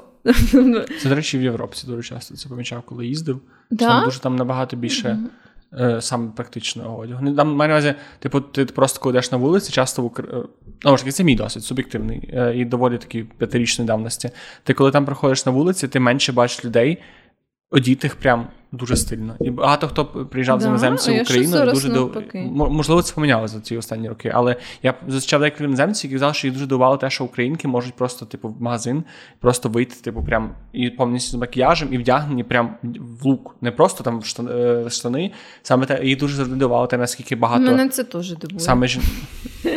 Це, 1.01 1.09
до 1.09 1.15
речі, 1.15 1.39
в 1.39 1.43
Європі 1.43 1.77
дуже 1.87 2.03
часто 2.03 2.37
це 2.37 2.49
помічав, 2.49 2.83
коли 2.83 3.07
їздив. 3.07 3.41
Да? 3.71 3.89
Там 3.89 4.05
дуже 4.05 4.21
там 4.21 4.37
набагато 4.37 4.77
більше. 4.77 5.09
Uh-huh. 5.09 5.48
Е, 5.73 6.01
саме 6.01 6.31
практичного 6.31 6.99
одягу. 6.99 7.25
Не 7.25 7.35
там, 7.35 7.55
маю 7.55 7.69
на 7.69 7.75
увазі, 7.75 7.95
типу, 8.19 8.41
ти 8.41 8.65
просто 8.65 9.01
коли 9.01 9.13
йдеш 9.13 9.33
на 9.33 9.39
вулиці, 9.39 9.73
часто 9.73 10.03
в 10.03 10.05
Україні. 10.05 10.39
Е, 10.39 10.49
ну, 10.85 10.97
таки, 10.97 11.13
це 11.13 11.25
мій 11.25 11.35
досвід, 11.35 11.65
суб'єктивний 11.65 12.31
е, 12.33 12.53
і 12.57 12.65
доволі 12.65 12.99
такий 12.99 13.25
п'ятирічної 13.25 13.87
давності. 13.87 14.31
Ти 14.65 14.75
коли 14.75 14.91
там 14.91 15.05
проходиш 15.05 15.47
на 15.47 15.53
вулиці, 15.53 15.89
ти 15.89 16.01
менше 16.01 16.33
бачиш 16.33 16.65
людей, 16.65 16.99
одітих 17.71 18.17
прям 18.17 18.49
дуже 18.73 18.97
стильно. 18.97 19.37
І 19.41 19.51
багато 19.51 19.89
хто 19.89 20.05
приїжджав 20.07 20.59
да? 20.59 20.65
з 20.65 20.67
іноземців 20.67 21.15
в 21.19 21.21
Україну 21.21 21.63
і 21.63 21.67
дуже 21.67 21.89
дов... 21.89 22.17
можливо, 22.53 23.03
це 23.03 23.15
помінялося 23.15 23.55
за 23.55 23.61
ці 23.61 23.77
останні 23.77 24.09
роки. 24.09 24.33
Але 24.35 24.57
я 24.83 24.95
зустрічав 25.09 25.41
декілька 25.41 25.65
іноземців, 25.65 26.11
які 26.11 26.15
казали, 26.15 26.35
що 26.35 26.47
їх 26.47 26.55
дуже 26.55 26.67
дивувало 26.67 26.97
те, 26.97 27.11
що 27.11 27.25
українки 27.25 27.69
можуть 27.69 27.95
просто, 27.95 28.27
типу, 28.27 28.49
в 28.49 28.63
магазин 28.63 29.05
просто 29.41 29.69
вийти, 29.69 29.95
типу, 29.95 30.23
прям 30.23 30.55
і 30.73 30.91
повністю 30.91 31.31
з 31.31 31.41
макіяжем, 31.41 31.89
і 31.93 31.99
вдягнені 31.99 32.45
прям 32.45 32.75
в 33.23 33.27
лук. 33.27 33.57
Не 33.61 33.71
просто 33.71 34.05
там 34.05 34.19
в 34.21 34.25
штани, 34.25 34.53
е, 34.53 34.91
штани. 34.91 35.33
Саме 35.63 35.87
те, 35.87 36.05
їх 36.05 36.19
дуже 36.19 36.37
завжди 36.37 36.57
дивувало 36.57 36.87
те, 36.87 36.99
наскільки 36.99 37.37
багато. 37.37 37.63
Мене 37.63 37.89
це 37.89 38.05
теж 38.05 38.31
дивує. 38.37 38.61
Саме 38.61 38.89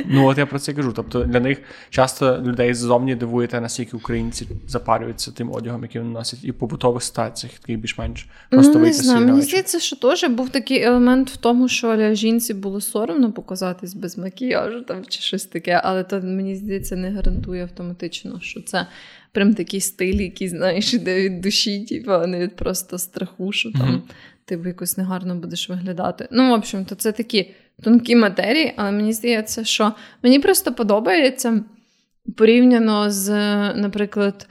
Ну, 0.05 0.27
от 0.27 0.37
я 0.37 0.45
про 0.45 0.59
це 0.59 0.73
кажу. 0.73 0.93
Тобто 0.95 1.23
для 1.23 1.39
них 1.39 1.61
часто 1.89 2.37
людей 2.37 2.73
ззовні 2.73 3.15
дивує 3.15 3.47
те, 3.47 3.61
наскільки 3.61 3.97
українці 3.97 4.47
запарюються 4.67 5.31
тим 5.31 5.51
одягом, 5.51 5.81
який 5.81 6.01
вони 6.01 6.13
носять, 6.13 6.39
і 6.43 6.51
побутових 6.51 7.03
ситуаціях 7.03 7.59
такий 7.59 7.77
більш-менш 7.77 8.27
просто 8.49 8.80
вийти 8.81 8.97
знаю. 8.97 9.25
Мені 9.25 9.41
здається, 9.41 9.79
що 9.79 9.95
теж 9.95 10.23
був 10.23 10.49
такий 10.49 10.81
елемент 10.81 11.29
в 11.29 11.37
тому, 11.37 11.67
що 11.67 12.15
жінці 12.15 12.53
було 12.53 12.81
соромно 12.81 13.31
показатись 13.31 13.93
без 13.93 14.17
макіяжу 14.17 14.81
там 14.81 15.05
чи 15.05 15.21
щось 15.21 15.45
таке, 15.45 15.81
але 15.83 16.03
то 16.03 16.21
мені 16.21 16.55
здається 16.55 16.95
не 16.95 17.11
гарантує 17.11 17.63
автоматично, 17.63 18.39
що 18.41 18.61
це 18.61 18.87
прям 19.31 19.53
такий 19.53 19.81
стиль, 19.81 20.21
який 20.21 20.47
знаєш, 20.47 20.93
іде 20.93 21.21
від 21.21 21.41
душі, 21.41 21.85
типу, 21.85 22.11
а 22.11 22.27
не 22.27 22.39
від 22.39 22.55
просто 22.55 22.97
страху, 22.97 23.51
що 23.51 23.71
там 23.71 23.81
mm-hmm. 23.81 24.01
ти 24.45 24.59
якось 24.65 24.97
негарно 24.97 25.35
будеш 25.35 25.69
виглядати. 25.69 26.27
Ну, 26.31 26.49
в 26.49 26.53
общем, 26.53 26.85
то 26.85 26.95
це 26.95 27.11
такі 27.11 27.51
тонкі 27.83 28.15
матерії, 28.15 28.73
але 28.75 28.91
мені 28.91 29.13
здається, 29.13 29.63
що 29.63 29.93
мені 30.23 30.39
просто 30.39 30.73
подобається 30.73 31.63
порівняно 32.37 33.11
з, 33.11 33.29
наприклад, 33.73 34.47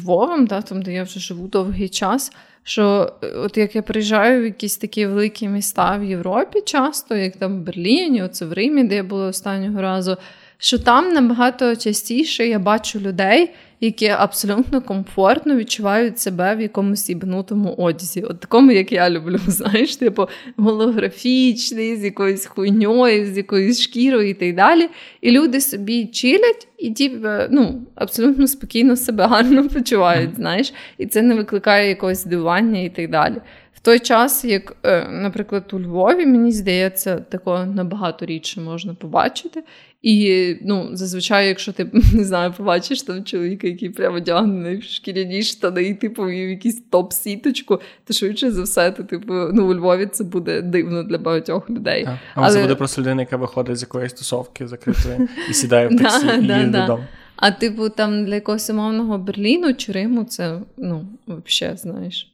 Львовом, 0.00 0.46
да, 0.46 0.62
там, 0.62 0.82
де 0.82 0.92
я 0.92 1.02
вже 1.02 1.20
живу 1.20 1.46
довгий 1.46 1.88
час. 1.88 2.32
Що 2.66 3.12
от 3.36 3.56
як 3.56 3.76
я 3.76 3.82
приїжджаю 3.82 4.40
в 4.40 4.44
якісь 4.44 4.76
такі 4.76 5.06
великі 5.06 5.48
міста 5.48 5.96
в 5.96 6.04
Європі, 6.04 6.60
часто, 6.60 7.16
як 7.16 7.36
там 7.36 7.60
в 7.60 7.64
Берліні, 7.64 8.22
оце 8.22 8.46
в 8.46 8.52
Римі, 8.52 8.84
де 8.84 8.94
я 8.94 9.02
була 9.02 9.26
останнього 9.26 9.82
разу, 9.82 10.16
що 10.58 10.78
там 10.78 11.12
набагато 11.12 11.76
частіше 11.76 12.48
я 12.48 12.58
бачу 12.58 13.00
людей, 13.00 13.50
які 13.80 14.08
абсолютно 14.08 14.80
комфортно 14.80 15.56
відчувають 15.56 16.18
себе 16.18 16.56
в 16.56 16.60
якомусь 16.60 17.10
ібнутому 17.10 17.74
одязі. 17.74 18.22
От 18.22 18.40
такому, 18.40 18.70
як 18.70 18.92
я 18.92 19.10
люблю, 19.10 19.38
знаєш, 19.46 19.96
типу 19.96 20.28
голографічний, 20.56 21.96
з 21.96 22.04
якоюсь 22.04 22.46
хуйньою, 22.46 23.26
з 23.26 23.36
якоюсь 23.36 23.80
шкірою 23.80 24.28
і 24.28 24.34
так 24.34 24.54
далі. 24.54 24.88
І 25.20 25.30
люди 25.30 25.60
собі 25.60 26.06
чилять 26.06 26.68
і 26.78 26.90
типу, 26.90 27.28
ну, 27.50 27.82
абсолютно 27.94 28.46
спокійно 28.46 28.96
себе 28.96 29.26
гарно 29.26 29.68
почувають, 29.74 30.34
знаєш, 30.34 30.72
і 30.98 31.06
це 31.06 31.22
не 31.22 31.34
викликає 31.34 31.88
якогось 31.88 32.18
здивування 32.18 32.80
і 32.80 32.88
так 32.88 33.10
далі. 33.10 33.36
Той 33.84 34.00
час, 34.00 34.44
як, 34.44 34.76
е, 34.82 35.08
наприклад, 35.08 35.64
у 35.72 35.80
Львові, 35.80 36.26
мені 36.26 36.52
здається, 36.52 37.16
такого 37.16 37.66
набагато 37.66 38.26
рідше 38.26 38.60
можна 38.60 38.94
побачити. 38.94 39.64
І 40.02 40.56
ну, 40.62 40.88
зазвичай, 40.92 41.48
якщо 41.48 41.72
ти 41.72 41.90
не 42.14 42.24
знаю, 42.24 42.52
побачиш 42.56 43.02
там 43.02 43.24
чоловіка, 43.24 43.66
який 43.66 43.90
прямо 43.90 44.16
одягнений 44.16 44.76
в 44.76 44.82
шкіряні 44.82 45.42
штани, 45.42 45.82
і 45.82 45.94
типу 45.94 46.22
в 46.22 46.32
якийсь 46.32 46.82
топ-сіточку, 46.90 47.80
то 48.04 48.14
швидше 48.14 48.50
за 48.50 48.62
все, 48.62 48.90
то 48.90 49.02
типу 49.02 49.32
ну 49.32 49.70
у 49.70 49.74
Львові 49.74 50.06
це 50.06 50.24
буде 50.24 50.62
дивно 50.62 51.02
для 51.02 51.18
багатьох 51.18 51.70
людей. 51.70 52.04
А, 52.08 52.18
Але... 52.34 52.50
це 52.50 52.62
буде 52.62 52.74
просто 52.74 53.00
людина, 53.00 53.22
яка 53.22 53.36
виходить 53.36 53.76
з 53.76 53.82
якоїсь 53.82 54.12
тусовки 54.12 54.66
закритої 54.66 55.28
і 55.50 55.54
сідає 55.54 55.88
в 55.88 55.98
таксі 56.02 56.26
і 56.26 56.42
їде 56.42 56.80
додому. 56.80 57.04
А 57.36 57.50
типу, 57.50 57.88
там 57.88 58.24
для 58.26 58.34
якогось 58.34 58.70
умовного 58.70 59.18
Берліну 59.18 59.74
чи 59.74 59.92
Риму 59.92 60.24
це 60.24 60.58
ну, 60.76 61.06
взагалі, 61.26 61.76
знаєш. 61.76 62.33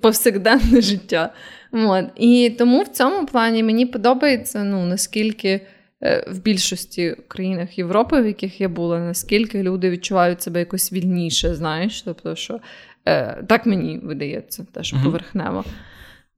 Повсякденне 0.00 0.80
життя. 0.80 1.32
От. 1.72 2.04
І 2.16 2.54
тому 2.58 2.82
в 2.82 2.88
цьому 2.88 3.26
плані 3.26 3.62
мені 3.62 3.86
подобається, 3.86 4.64
ну, 4.64 4.86
наскільки 4.86 5.60
Е, 6.04 6.24
в 6.30 6.38
більшості 6.38 7.16
країнах 7.28 7.78
Європи, 7.78 8.22
в 8.22 8.26
яких 8.26 8.60
я 8.60 8.68
була, 8.68 8.98
наскільки 8.98 9.62
люди 9.62 9.90
відчувають 9.90 10.42
себе 10.42 10.58
якось 10.60 10.92
вільніше, 10.92 11.54
знаєш, 11.54 12.02
тобто, 12.02 12.36
що 12.36 12.60
е, 13.06 13.42
так 13.48 13.66
мені 13.66 14.00
видається, 14.02 14.66
теж 14.72 14.94
mm-hmm. 14.94 15.04
поверхнево. 15.04 15.64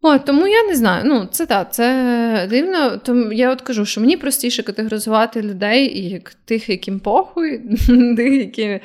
О, 0.09 0.19
тому 0.19 0.47
я 0.47 0.63
не 0.63 0.75
знаю. 0.75 1.05
Ну, 1.07 1.29
це 1.31 1.47
так, 1.47 1.75
це 1.75 2.47
дивно. 2.51 2.97
Тому 2.97 3.33
я 3.33 3.53
от 3.53 3.61
кажу, 3.61 3.87
що 3.87 4.01
мені 4.01 4.17
простіше 4.17 4.63
категоризувати 4.63 5.43
людей 5.43 6.09
як 6.09 6.35
тих, 6.35 6.69
яким 6.69 7.01
похуй, 7.01 7.59
тих, 8.17 8.33
які, 8.33 8.63
е, 8.63 8.81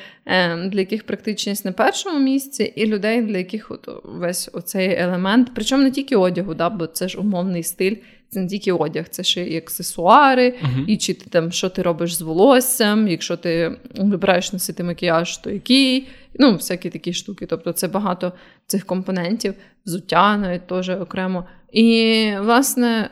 для 0.56 0.80
яких 0.80 1.04
практичність 1.04 1.66
на 1.66 1.72
першому 1.72 2.20
місці, 2.20 2.74
і 2.76 2.86
людей, 2.86 3.22
для 3.22 3.38
яких 3.38 3.72
от 3.72 3.90
весь 4.04 4.50
оцей 4.54 4.96
елемент, 4.96 5.52
причому 5.56 5.84
не 5.84 5.92
тільки 5.92 6.16
одягу, 6.16 6.54
да, 6.54 6.70
бо 6.70 6.88
це 6.88 7.08
ж 7.08 7.18
умовний 7.18 7.64
стиль. 7.64 7.96
Це 8.34 8.40
не 8.40 8.48
тільки 8.48 8.72
одяг, 8.72 9.10
це 9.10 9.24
ще 9.24 9.48
і 9.48 9.58
аксесуари, 9.58 10.50
uh-huh. 10.50 10.86
і 10.86 10.98
чи 10.98 11.14
ти 11.14 11.30
там 11.30 11.52
що 11.52 11.70
ти 11.70 11.82
робиш 11.82 12.16
з 12.16 12.22
волоссям, 12.22 13.08
якщо 13.08 13.38
ти 13.38 13.78
вибираєш 13.96 14.54
носити 14.54 14.84
макіяж, 14.84 15.38
то 15.38 15.50
який. 15.50 16.08
Ну, 16.40 16.54
всякі 16.54 16.90
такі 16.90 17.14
штуки. 17.14 17.46
Тобто 17.46 17.72
це 17.72 17.88
багато 17.88 18.34
цих 18.68 18.86
компонентів, 18.86 19.54
взуття 19.86 20.38
навіть 20.38 20.68
теж 20.68 20.90
окремо. 20.90 21.48
І, 21.72 22.34
власне, 22.40 23.10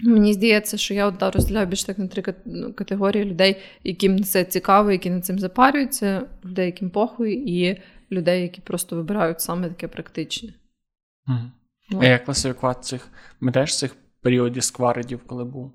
мені 0.00 0.32
здається, 0.32 0.76
що 0.76 0.94
я 0.94 1.06
от 1.06 1.34
розділяю 1.34 1.66
більш 1.66 1.84
так 1.84 1.98
на 1.98 2.06
три 2.06 2.34
ну, 2.44 2.72
категорії 2.72 3.24
людей, 3.24 3.56
яким 3.84 4.24
це 4.24 4.44
цікаво, 4.44 4.92
які 4.92 5.10
над 5.10 5.24
цим 5.24 5.38
запарюються, 5.38 6.22
людей, 6.44 6.66
яким 6.66 6.90
похуй, 6.90 7.32
і 7.32 7.80
людей, 8.12 8.42
які 8.42 8.60
просто 8.60 8.96
вибирають 8.96 9.40
саме 9.40 9.68
таке 9.68 9.88
практичне. 9.88 10.54
Mm. 11.28 11.98
А 12.00 12.06
як 12.06 12.24
класифікувати 12.24 12.80
цих? 12.82 13.08
Ми 13.40 13.52
теж 13.52 13.78
цих 13.78 13.96
періодів 14.28 14.64
скваридів, 14.64 15.20
коли 15.26 15.44
був? 15.44 15.72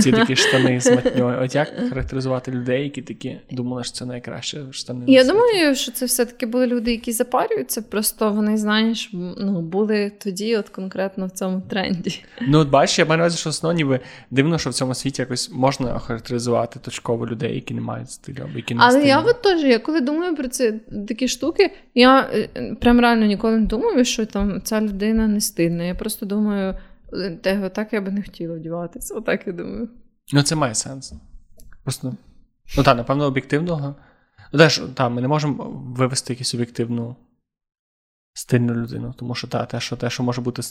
Ці 0.00 0.12
такі 0.12 0.36
штани 0.36 0.80
з 0.80 0.90
матньою. 0.90 1.42
От 1.42 1.54
як 1.54 1.68
характеризувати 1.88 2.50
людей, 2.50 2.84
які 2.84 3.02
такі 3.02 3.40
думали, 3.50 3.84
що 3.84 3.92
це 3.92 4.06
найкраще 4.06 4.58
штани? 4.70 5.04
Я 5.08 5.24
думаю, 5.24 5.74
що 5.74 5.92
це 5.92 6.06
все-таки 6.06 6.46
були 6.46 6.66
люди, 6.66 6.90
які 6.90 7.12
запарюються, 7.12 7.82
просто 7.82 8.32
вони, 8.32 8.56
знаєш, 8.56 9.10
ну, 9.12 9.62
були 9.62 10.12
тоді, 10.18 10.56
от 10.56 10.68
конкретно 10.68 11.26
в 11.26 11.30
цьому 11.30 11.60
тренді. 11.60 12.24
Ну, 12.48 12.58
от 12.58 12.68
бачиш, 12.68 12.98
я 12.98 13.04
маю 13.04 13.20
увазі, 13.20 13.38
що 13.38 13.50
основно 13.50 13.76
ніби 13.76 14.00
дивно, 14.30 14.58
що 14.58 14.70
в 14.70 14.74
цьому 14.74 14.94
світі 14.94 15.22
якось 15.22 15.50
можна 15.52 15.94
охарактеризувати 15.94 16.80
точково 16.80 17.26
людей, 17.26 17.54
які 17.54 17.74
не 17.74 17.80
мають 17.80 18.10
стилю, 18.10 18.42
або 18.42 18.56
які 18.56 18.74
не 18.74 18.80
Але 18.82 18.90
стильні. 18.90 19.08
я 19.08 19.20
от 19.20 19.42
теж, 19.42 19.62
я 19.62 19.78
коли 19.78 20.00
думаю 20.00 20.36
про 20.36 20.48
це 20.48 20.72
такі 21.08 21.28
штуки, 21.28 21.70
я 21.94 22.20
е, 22.20 22.74
прям 22.80 23.00
реально 23.00 23.26
ніколи 23.26 23.58
не 23.58 23.66
думаю, 23.66 24.04
що 24.04 24.26
там 24.26 24.62
ця 24.62 24.80
людина 24.80 25.28
не 25.28 25.40
стильна. 25.40 25.84
Я 25.84 25.94
просто 25.94 26.26
думаю. 26.26 26.74
Те, 27.42 27.68
так 27.68 27.92
я 27.92 28.00
би 28.00 28.10
не 28.10 28.22
хотіла 28.22 28.56
вдіватися, 28.56 29.14
отак 29.14 29.46
я 29.46 29.52
думаю. 29.52 29.88
Ну, 30.32 30.42
це 30.42 30.56
має 30.56 30.74
сенс. 30.74 31.14
Просто, 31.82 32.14
ну 32.76 32.82
так, 32.82 32.96
напевно, 32.96 33.24
об'єктивного. 33.24 33.94
Ну, 34.52 34.58
теж, 34.58 34.82
та, 34.94 35.08
ми 35.08 35.20
не 35.20 35.28
можемо 35.28 35.64
вивести 35.96 36.32
якусь 36.32 36.54
об'єктивну 36.54 37.16
стильну 38.38 38.74
людину, 38.74 39.14
тому 39.16 39.34
що 39.34 39.46
та, 39.46 39.64
те, 39.64 39.80
що 39.80 39.96
те, 39.96 40.10
що 40.10 40.22
може 40.22 40.40
бути 40.40 40.62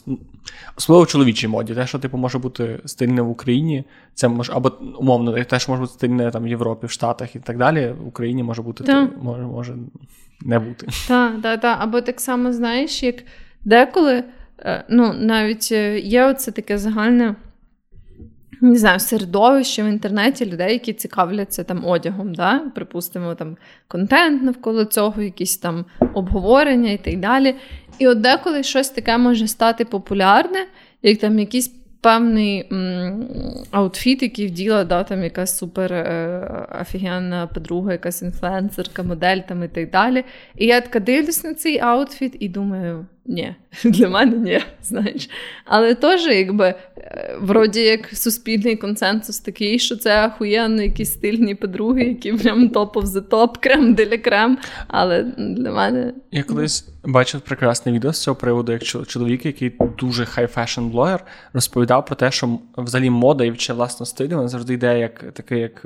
особливо 0.77 1.03
в 1.03 1.07
чоловічій 1.07 1.47
моді, 1.47 1.75
те, 1.75 1.87
що 1.87 1.99
типу, 1.99 2.17
може 2.17 2.39
бути 2.39 2.79
стильне 2.85 3.21
в 3.21 3.29
Україні, 3.29 3.83
це 4.13 4.27
може, 4.27 4.53
або 4.53 4.71
умовно, 4.99 5.43
те, 5.43 5.59
що 5.59 5.71
може 5.71 5.81
бути 5.81 5.93
стильне 5.93 6.31
там, 6.31 6.43
в 6.43 6.47
Європі, 6.47 6.87
в 6.87 6.91
Штатах 6.91 7.35
і 7.35 7.39
так 7.39 7.57
далі, 7.57 7.95
в 7.99 8.07
Україні 8.07 8.43
може 8.43 8.61
бути, 8.61 8.83
то, 8.83 9.09
може, 9.21 9.43
може 9.43 9.75
не 10.41 10.59
бути. 10.59 10.87
Так, 11.07 11.41
так, 11.41 11.61
так. 11.61 11.77
Або 11.81 12.01
так 12.01 12.21
само, 12.21 12.53
знаєш, 12.53 13.03
як 13.03 13.15
деколи. 13.65 14.23
Е, 14.59 14.83
ну, 14.89 15.13
навіть 15.13 15.69
е, 15.71 15.99
є 15.99 16.25
оце 16.25 16.51
таке 16.51 16.77
загальне. 16.77 17.35
Не 18.61 18.75
знаю, 18.75 18.99
середовище 18.99 19.83
в 19.83 19.85
інтернеті 19.85 20.45
людей, 20.45 20.73
які 20.73 20.93
цікавляться 20.93 21.63
там 21.63 21.85
одягом, 21.85 22.35
да? 22.35 22.59
припустимо, 22.59 23.35
там 23.35 23.57
контент 23.87 24.43
навколо 24.43 24.85
цього, 24.85 25.21
якісь 25.21 25.57
там 25.57 25.85
обговорення 26.13 26.91
і 26.91 26.97
так 26.97 27.19
далі. 27.19 27.55
І 27.99 28.07
от 28.07 28.21
деколи 28.21 28.63
щось 28.63 28.89
таке 28.89 29.17
може 29.17 29.47
стати 29.47 29.85
популярне, 29.85 30.67
як 31.01 31.19
там 31.19 31.39
якісь 31.39 31.71
певний 32.01 32.67
м, 32.71 33.27
outfit, 33.71 34.21
який 34.21 34.47
вділа, 34.47 34.83
да, 34.83 35.03
там 35.03 35.23
якась 35.23 35.57
супер 35.57 35.93
е, 35.93 36.67
офігенна 36.81 37.47
подруга, 37.47 37.91
якась 37.91 38.21
інфлюенсерка, 38.21 39.03
модель 39.03 39.37
там 39.37 39.63
і 39.63 39.67
так 39.67 39.89
далі. 39.89 40.23
І 40.55 40.65
я 40.65 40.81
така 40.81 40.99
дивлюсь 40.99 41.43
на 41.43 41.53
цей 41.53 41.79
outfit 41.79 42.35
і 42.39 42.49
думаю, 42.49 43.05
ні, 43.27 43.55
для 43.83 44.09
мене 44.09 44.37
ні, 44.37 44.59
знаєш. 44.83 45.29
Але 45.65 45.95
теж, 45.95 46.25
якби, 46.25 46.73
е, 46.97 47.37
вроді 47.41 47.81
як 47.81 48.09
суспільний 48.13 48.75
консенсус 48.75 49.39
такий, 49.39 49.79
що 49.79 49.95
це 49.95 50.25
ахуєнно 50.25 50.81
якісь 50.81 51.13
стильні 51.13 51.55
подруги, 51.55 52.03
які 52.03 52.33
прям 52.33 52.69
top 52.69 52.95
of 52.95 53.03
the 53.03 53.21
top, 53.21 53.57
crème 53.61 53.93
de 53.93 54.05
la 54.05 54.17
crème. 54.17 54.57
Але 54.87 55.23
для 55.37 55.71
мене. 55.71 56.13
Я 56.31 56.43
колись 56.43 56.87
бачив 57.03 57.41
прекрасне 57.41 57.91
відео 57.91 58.13
з 58.13 58.21
цього 58.21 58.35
приводу, 58.35 58.71
як 58.71 58.83
чоловік, 58.83 59.45
який 59.45 59.73
дуже 59.99 60.25
high-fashion 60.25 60.81
блогер, 60.81 61.25
розповідав 61.53 62.05
про 62.05 62.15
те, 62.15 62.31
що 62.31 62.59
взагалі 62.77 63.09
мода 63.09 63.45
і 63.45 63.51
відчуття 63.51 63.73
власного 63.73 64.05
стилю, 64.05 64.35
вона 64.35 64.47
завжди 64.47 64.73
йде 64.73 64.99
як 64.99 65.33
такий, 65.33 65.59
як. 65.59 65.85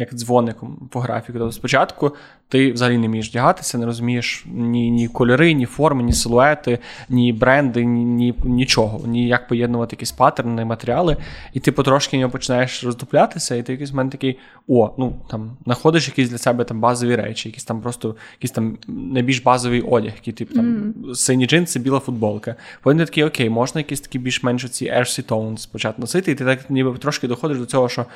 Як 0.00 0.14
дзвоником 0.14 0.88
по 0.90 1.00
графіку. 1.00 1.38
Тобто 1.38 1.52
спочатку 1.52 2.14
ти 2.48 2.72
взагалі 2.72 2.98
не 2.98 3.06
вмієш 3.06 3.30
вдягатися, 3.30 3.78
не 3.78 3.86
розумієш 3.86 4.44
ні 4.46 4.90
ні 4.90 5.08
кольори, 5.08 5.52
ні 5.52 5.66
форми, 5.66 6.02
ні 6.02 6.12
силуети, 6.12 6.78
ні 7.08 7.32
бренди, 7.32 7.84
ні, 7.84 8.04
ні 8.04 8.34
нічого, 8.44 9.06
ні 9.06 9.28
як 9.28 9.48
поєднувати 9.48 9.96
якісь 9.96 10.12
паттерни, 10.12 10.64
матеріали, 10.64 11.16
і 11.52 11.60
ти 11.60 11.72
потрошки 11.72 12.18
нього 12.18 12.30
починаєш 12.30 12.84
роздуплятися, 12.84 13.54
і 13.54 13.62
ти 13.62 13.72
якийсь 13.72 13.90
момент 13.90 14.12
такий: 14.12 14.38
о, 14.68 14.90
ну 14.98 15.16
там 15.30 15.50
знаходиш 15.64 16.08
якісь 16.08 16.30
для 16.30 16.38
себе 16.38 16.64
там 16.64 16.80
базові 16.80 17.16
речі, 17.16 17.48
якісь 17.48 17.64
там 17.64 17.80
просто 17.80 18.16
якісь 18.38 18.50
там 18.50 18.78
найбільш 18.88 19.42
базовий 19.42 19.80
одяг, 19.80 20.12
який 20.14 20.32
типу 20.32 20.54
там 20.54 20.64
mm. 20.66 21.14
сині 21.14 21.46
джинси, 21.46 21.78
біла 21.78 22.00
футболка. 22.00 22.54
Потім 22.82 22.98
ти 22.98 23.04
такий, 23.04 23.24
окей, 23.24 23.50
можна 23.50 23.80
якісь 23.80 24.00
такі 24.00 24.18
більш-менш 24.18 24.70
ці 24.70 24.84
Aircy 24.84 25.28
Tones 25.28 25.58
спочатку 25.58 26.00
носити, 26.00 26.32
і 26.32 26.34
ти 26.34 26.44
так 26.44 26.70
ніби 26.70 26.98
трошки 26.98 27.28
доходиш 27.28 27.58
до 27.58 27.66
цього, 27.66 27.88
що 27.88 28.06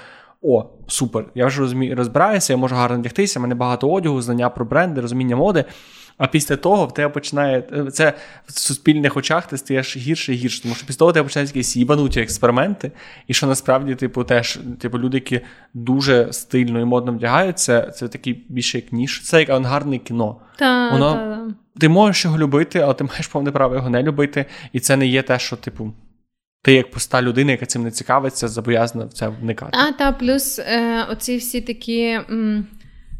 о, 0.42 0.64
супер, 0.86 1.24
я 1.34 1.46
вже 1.46 1.60
розумію, 1.60 1.96
розбираюся, 1.96 2.52
я 2.52 2.56
можу 2.56 2.74
гарно 2.74 2.98
вдягтися, 2.98 3.40
мене 3.40 3.54
багато 3.54 3.90
одягу, 3.90 4.22
знання 4.22 4.48
про 4.48 4.64
бренди, 4.64 5.00
розуміння 5.00 5.36
моди. 5.36 5.64
А 6.18 6.26
після 6.26 6.56
того 6.56 6.86
в 6.86 6.94
тебе 6.94 7.08
починає 7.08 7.62
це 7.92 8.12
в 8.46 8.58
суспільних 8.58 9.16
очах 9.16 9.46
ти 9.46 9.58
стаєш 9.58 9.96
гірше 9.96 10.34
і 10.34 10.36
гірше. 10.36 10.62
Тому 10.62 10.74
що 10.74 10.86
після 10.86 10.98
того 10.98 11.10
в 11.10 11.14
тебе 11.14 11.24
починаються 11.24 11.58
якісь 11.58 11.76
їбануті 11.76 12.20
експерименти, 12.20 12.92
і 13.26 13.34
що 13.34 13.46
насправді, 13.46 13.94
типу, 13.94 14.24
теж 14.24 14.58
типу, 14.80 14.98
люди, 14.98 15.16
які 15.16 15.40
дуже 15.74 16.32
стильно 16.32 16.80
і 16.80 16.84
модно 16.84 17.12
вдягаються, 17.12 17.82
це 17.82 18.08
такий 18.08 18.44
більше 18.48 18.78
як 18.78 18.92
ніж. 18.92 19.22
Це 19.22 19.40
як 19.40 19.50
авангардне 19.50 19.98
кіно. 19.98 20.36
Та, 20.58 20.90
Воно, 20.90 21.12
та, 21.12 21.54
Ти 21.80 21.88
можеш 21.88 22.24
його 22.24 22.38
любити, 22.38 22.78
але 22.78 22.94
ти 22.94 23.04
маєш 23.04 23.26
повне 23.26 23.50
право 23.50 23.74
його 23.74 23.90
не 23.90 24.02
любити. 24.02 24.46
І 24.72 24.80
це 24.80 24.96
не 24.96 25.06
є 25.06 25.22
те, 25.22 25.38
що, 25.38 25.56
типу, 25.56 25.92
ти, 26.62 26.72
як 26.72 26.90
пуста 26.90 27.22
людина, 27.22 27.50
яка 27.50 27.66
цим 27.66 27.82
не 27.82 27.90
цікавиться, 27.90 28.48
зобов'язана 28.48 29.04
в 29.04 29.12
це 29.12 29.28
вникати. 29.28 29.78
А, 29.78 29.92
та, 29.92 30.12
плюс 30.12 30.58
е, 30.58 31.04
оці 31.10 31.36
всі 31.36 31.60
такі 31.60 32.02
м, 32.30 32.66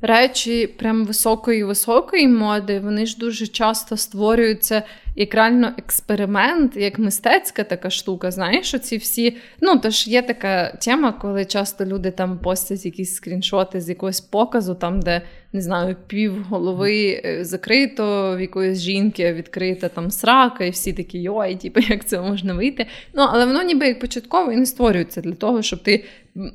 речі, 0.01 0.67
прям 0.67 1.05
високої 1.05 1.65
високої 1.65 2.29
моди, 2.29 2.81
вони 2.81 3.07
ж 3.07 3.19
дуже 3.19 3.47
часто 3.47 3.97
створюються 3.97 4.83
як 5.17 5.35
реально 5.35 5.73
експеримент, 5.79 6.77
як 6.77 6.99
мистецька 6.99 7.65
така 7.65 7.91
штука. 7.91 8.31
Знаєш, 8.31 8.75
оці 8.75 8.97
всі. 8.97 9.37
Ну, 9.61 9.79
тож 9.79 10.07
є 10.09 10.23
така 10.23 10.73
тема, 10.73 11.13
коли 11.13 11.45
часто 11.45 11.85
люди 11.85 12.11
там 12.11 12.39
постять 12.39 12.85
якісь 12.85 13.15
скріншоти 13.15 13.81
з 13.81 13.89
якогось 13.89 14.21
показу, 14.21 14.75
там, 14.75 15.01
де 15.01 15.23
не 15.53 15.61
знаю, 15.61 15.97
пів 16.07 16.43
голови 16.43 17.23
е, 17.25 17.45
закрито, 17.45 18.37
в 18.37 18.41
якоїсь 18.41 18.79
жінки 18.79 19.33
відкрита 19.33 19.89
там 19.89 20.11
срака, 20.11 20.65
і 20.65 20.71
всі 20.71 20.93
такі 20.93 21.23
йой, 21.23 21.57
типу, 21.57 21.81
як 21.89 22.05
це 22.05 22.21
можна 22.21 22.55
вийти. 22.55 22.87
Ну, 23.15 23.27
але 23.31 23.47
воно 23.47 23.63
ніби 23.63 23.87
як 23.87 24.01
початково 24.01 24.53
і 24.53 24.57
не 24.57 24.67
створюється 24.67 25.21
для 25.21 25.33
того, 25.33 25.63
щоб 25.63 25.83
ти 25.83 26.05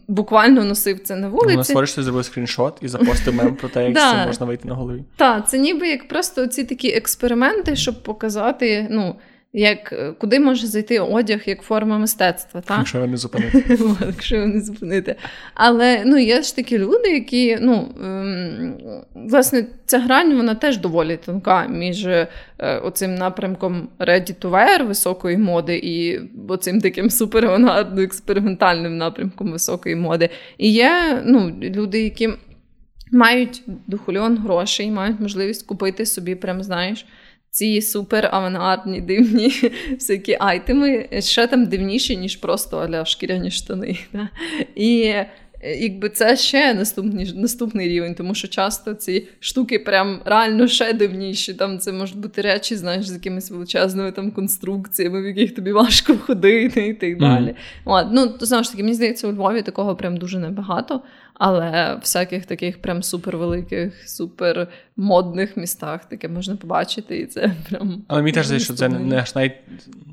буквально 0.08 0.64
носив 0.64 1.00
це 1.00 1.16
на 1.16 1.30
вулиці. 1.30 1.52
Воно 1.52 1.64
створиш, 1.64 1.94
ти 1.94 2.04
зробив 2.04 2.26
скріншот 2.26 2.78
і 2.82 2.88
запостив 2.88 3.34
мем 3.36 3.56
про 3.56 3.70
те, 3.70 3.90
як 3.90 3.98
це 3.98 4.26
можна 4.26 4.46
вийти 4.46 4.68
на 4.68 4.76
голові. 4.76 5.04
Так, 5.16 5.50
це 5.50 5.60
ніби 5.60 5.88
як 5.88 6.08
просто 6.08 6.48
ці 6.48 6.64
такі 6.64 6.90
експерименти, 6.90 7.76
щоб 7.76 8.04
показати, 8.04 8.88
ну 8.90 9.16
як 9.54 9.94
е, 9.94 10.14
куди 10.18 10.40
може 10.40 10.68
зайти 10.68 11.00
одяг 11.00 11.42
як 11.46 11.62
форма 11.62 11.98
мистецтва. 11.98 12.62
Так? 12.62 12.78
Якщо 12.78 12.98
його 12.98 13.10
не 13.10 13.18
зупинити. 13.18 13.64
Якщо 14.06 14.36
його 14.36 14.48
не 14.48 14.62
зупинити. 14.62 15.16
Але 15.54 16.04
ну, 16.06 16.18
є 16.18 16.42
ж 16.42 16.56
такі 16.56 16.78
люди, 16.78 17.10
які, 17.10 17.58
ну, 17.62 17.88
ем, 18.04 18.74
власне, 19.16 19.66
ця 19.86 20.00
грань 20.00 20.38
вона 20.38 20.56
теж 20.56 20.78
доволі 20.78 21.18
тонка 21.26 21.68
між 21.68 22.06
е, 22.06 22.28
оцим 22.60 23.16
напрямком 23.16 23.90
ready 24.00 24.36
to 24.42 24.52
wear 24.52 24.88
високої 24.88 25.38
моди 25.38 25.78
і 25.84 26.20
оцим 26.48 26.82
таким 26.82 27.10
суперавангардно 27.10 28.02
експериментальним 28.02 28.98
напрямком 28.98 29.52
високої 29.52 29.96
моди. 29.96 30.30
І 30.58 30.72
є 30.72 31.22
ну, 31.26 31.56
люди, 31.62 32.04
які 32.04 32.30
мають 33.12 33.64
дохульон 33.88 34.38
грошей, 34.38 34.92
мають 34.92 35.20
можливість 35.20 35.68
купити 35.68 36.06
собі, 36.06 36.36
прям 36.36 36.64
знаєш 36.64 37.06
ці 37.50 37.82
супер 37.82 38.30
авангардні 38.32 39.02
дивні 39.02 39.54
всякі 39.92 40.38
айтеми, 40.40 41.10
ще 41.20 41.48
там 41.48 41.66
дивніші, 41.66 42.18
ніж 42.18 42.36
просто 42.36 42.78
аля 42.78 43.06
шкіряні 43.06 43.52
штани. 43.52 43.98
Да? 44.14 44.30
І 44.76 45.14
Е, 45.62 45.76
якби 45.76 46.10
це 46.10 46.36
ще 46.38 46.74
наступний 46.74 47.34
наступний 47.36 47.88
рівень, 47.88 48.16
тому 48.16 48.36
що 48.36 48.48
часто 48.48 48.94
ці 48.94 49.28
штуки 49.40 49.80
прям 49.80 50.20
реально 50.26 50.68
ще 50.68 50.94
дивніші. 50.94 51.54
Там 51.54 51.80
це 51.80 51.92
можуть 51.92 52.18
бути 52.18 52.42
речі, 52.42 52.76
знаєш, 52.76 53.08
з 53.08 53.14
якимись 53.14 53.52
величезними 53.52 54.12
там 54.12 54.32
конструкціями, 54.32 55.22
в 55.22 55.26
яких 55.26 55.56
тобі 55.56 55.72
важко 55.72 56.18
ходити 56.26 56.88
і 56.88 56.94
так 56.94 57.20
далі. 57.20 57.56
Mm-hmm. 57.86 58.10
Ну, 58.12 58.28
то 58.28 58.46
знову 58.46 58.64
ж 58.64 58.72
таки, 58.72 58.84
мені 58.84 58.96
здається, 58.96 59.28
у 59.28 59.32
Львові 59.32 59.62
такого 59.62 59.96
прям 59.96 60.18
дуже 60.18 60.40
небагато. 60.40 61.02
Але 61.40 61.96
в 61.96 62.00
всяких 62.00 62.46
таких 62.46 62.82
прям 62.82 63.04
супервеликих, 63.04 64.10
супермодних 64.10 65.58
містах 65.58 66.06
таке 66.06 66.28
можна 66.28 66.56
побачити, 66.56 67.20
і 67.20 67.26
це 67.26 67.56
прям. 67.70 68.04
Але 68.08 68.22
мені 68.22 68.34
теж 68.34 68.46
здається, 68.46 68.66
що 68.66 68.74
це 68.74 68.90
не 68.90 69.18
аж 69.18 69.36
навіть 69.36 69.54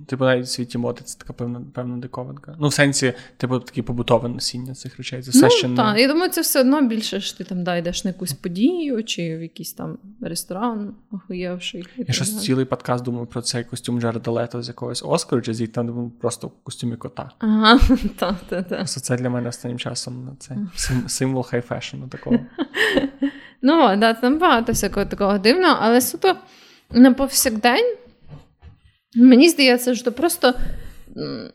типу 0.07 0.25
навіть 0.25 0.45
в 0.45 0.49
світі 0.49 0.79
моди 0.79 1.01
це 1.05 1.19
така 1.19 1.33
певна 1.33 1.61
певна 1.73 1.97
диковинка. 1.97 2.57
Ну, 2.59 2.69
в 2.69 2.73
сенсі, 2.73 3.13
типу, 3.37 3.59
такі 3.59 3.83
побутове 3.83 4.29
носіння 4.29 4.75
цих 4.75 4.99
речей. 4.99 5.23
Це 5.23 5.31
все 5.31 5.43
ну, 5.43 5.51
ще 5.51 5.69
не... 5.69 5.77
Так, 5.77 5.99
я 5.99 6.09
думаю, 6.09 6.31
це 6.31 6.41
все 6.41 6.61
одно 6.61 6.83
більше 6.83 7.21
ж 7.21 7.39
ти 7.39 7.45
там 7.45 7.65
да, 7.65 7.77
йдеш 7.77 8.05
на 8.05 8.11
якусь 8.11 8.33
подію 8.33 9.05
чи 9.05 9.37
в 9.37 9.43
якийсь 9.43 9.73
там 9.73 9.99
ресторан, 10.21 10.95
охуєвший. 11.11 11.87
Я 11.97 12.15
щось 12.15 12.43
цілий 12.43 12.65
подкаст 12.65 13.05
думаю 13.05 13.27
про 13.27 13.43
цей 13.43 13.65
костюм 13.65 14.01
Джареда 14.01 14.31
Лето 14.31 14.63
з 14.63 14.69
якогось 14.69 15.03
Оскару, 15.07 15.43
чи 15.43 15.55
звідти 15.55 15.75
там 15.75 16.13
просто 16.21 16.47
в 16.47 16.53
костюмі 16.63 16.97
кота. 16.97 17.31
Ага, 17.39 17.81
так, 18.17 18.37
так, 18.49 18.69
так. 18.69 18.89
Це 18.89 19.17
для 19.17 19.31
мене 19.31 19.49
останнім 19.49 19.79
часом 19.79 20.37
це 20.39 20.57
символ 21.15 21.43
хай-фешену 21.43 22.09
такого. 22.09 22.39
Ну, 23.67 23.97
да, 23.97 24.15
там 24.15 24.39
багато 24.39 24.73
всякого 24.73 25.07
такого 25.07 25.39
дивного, 25.39 25.79
але 25.81 26.01
суто 26.01 26.37
на 26.91 27.13
повсякдень, 27.13 27.97
мені 29.17 29.49
здається, 29.49 29.95
що 29.95 30.13
просто, 30.13 30.55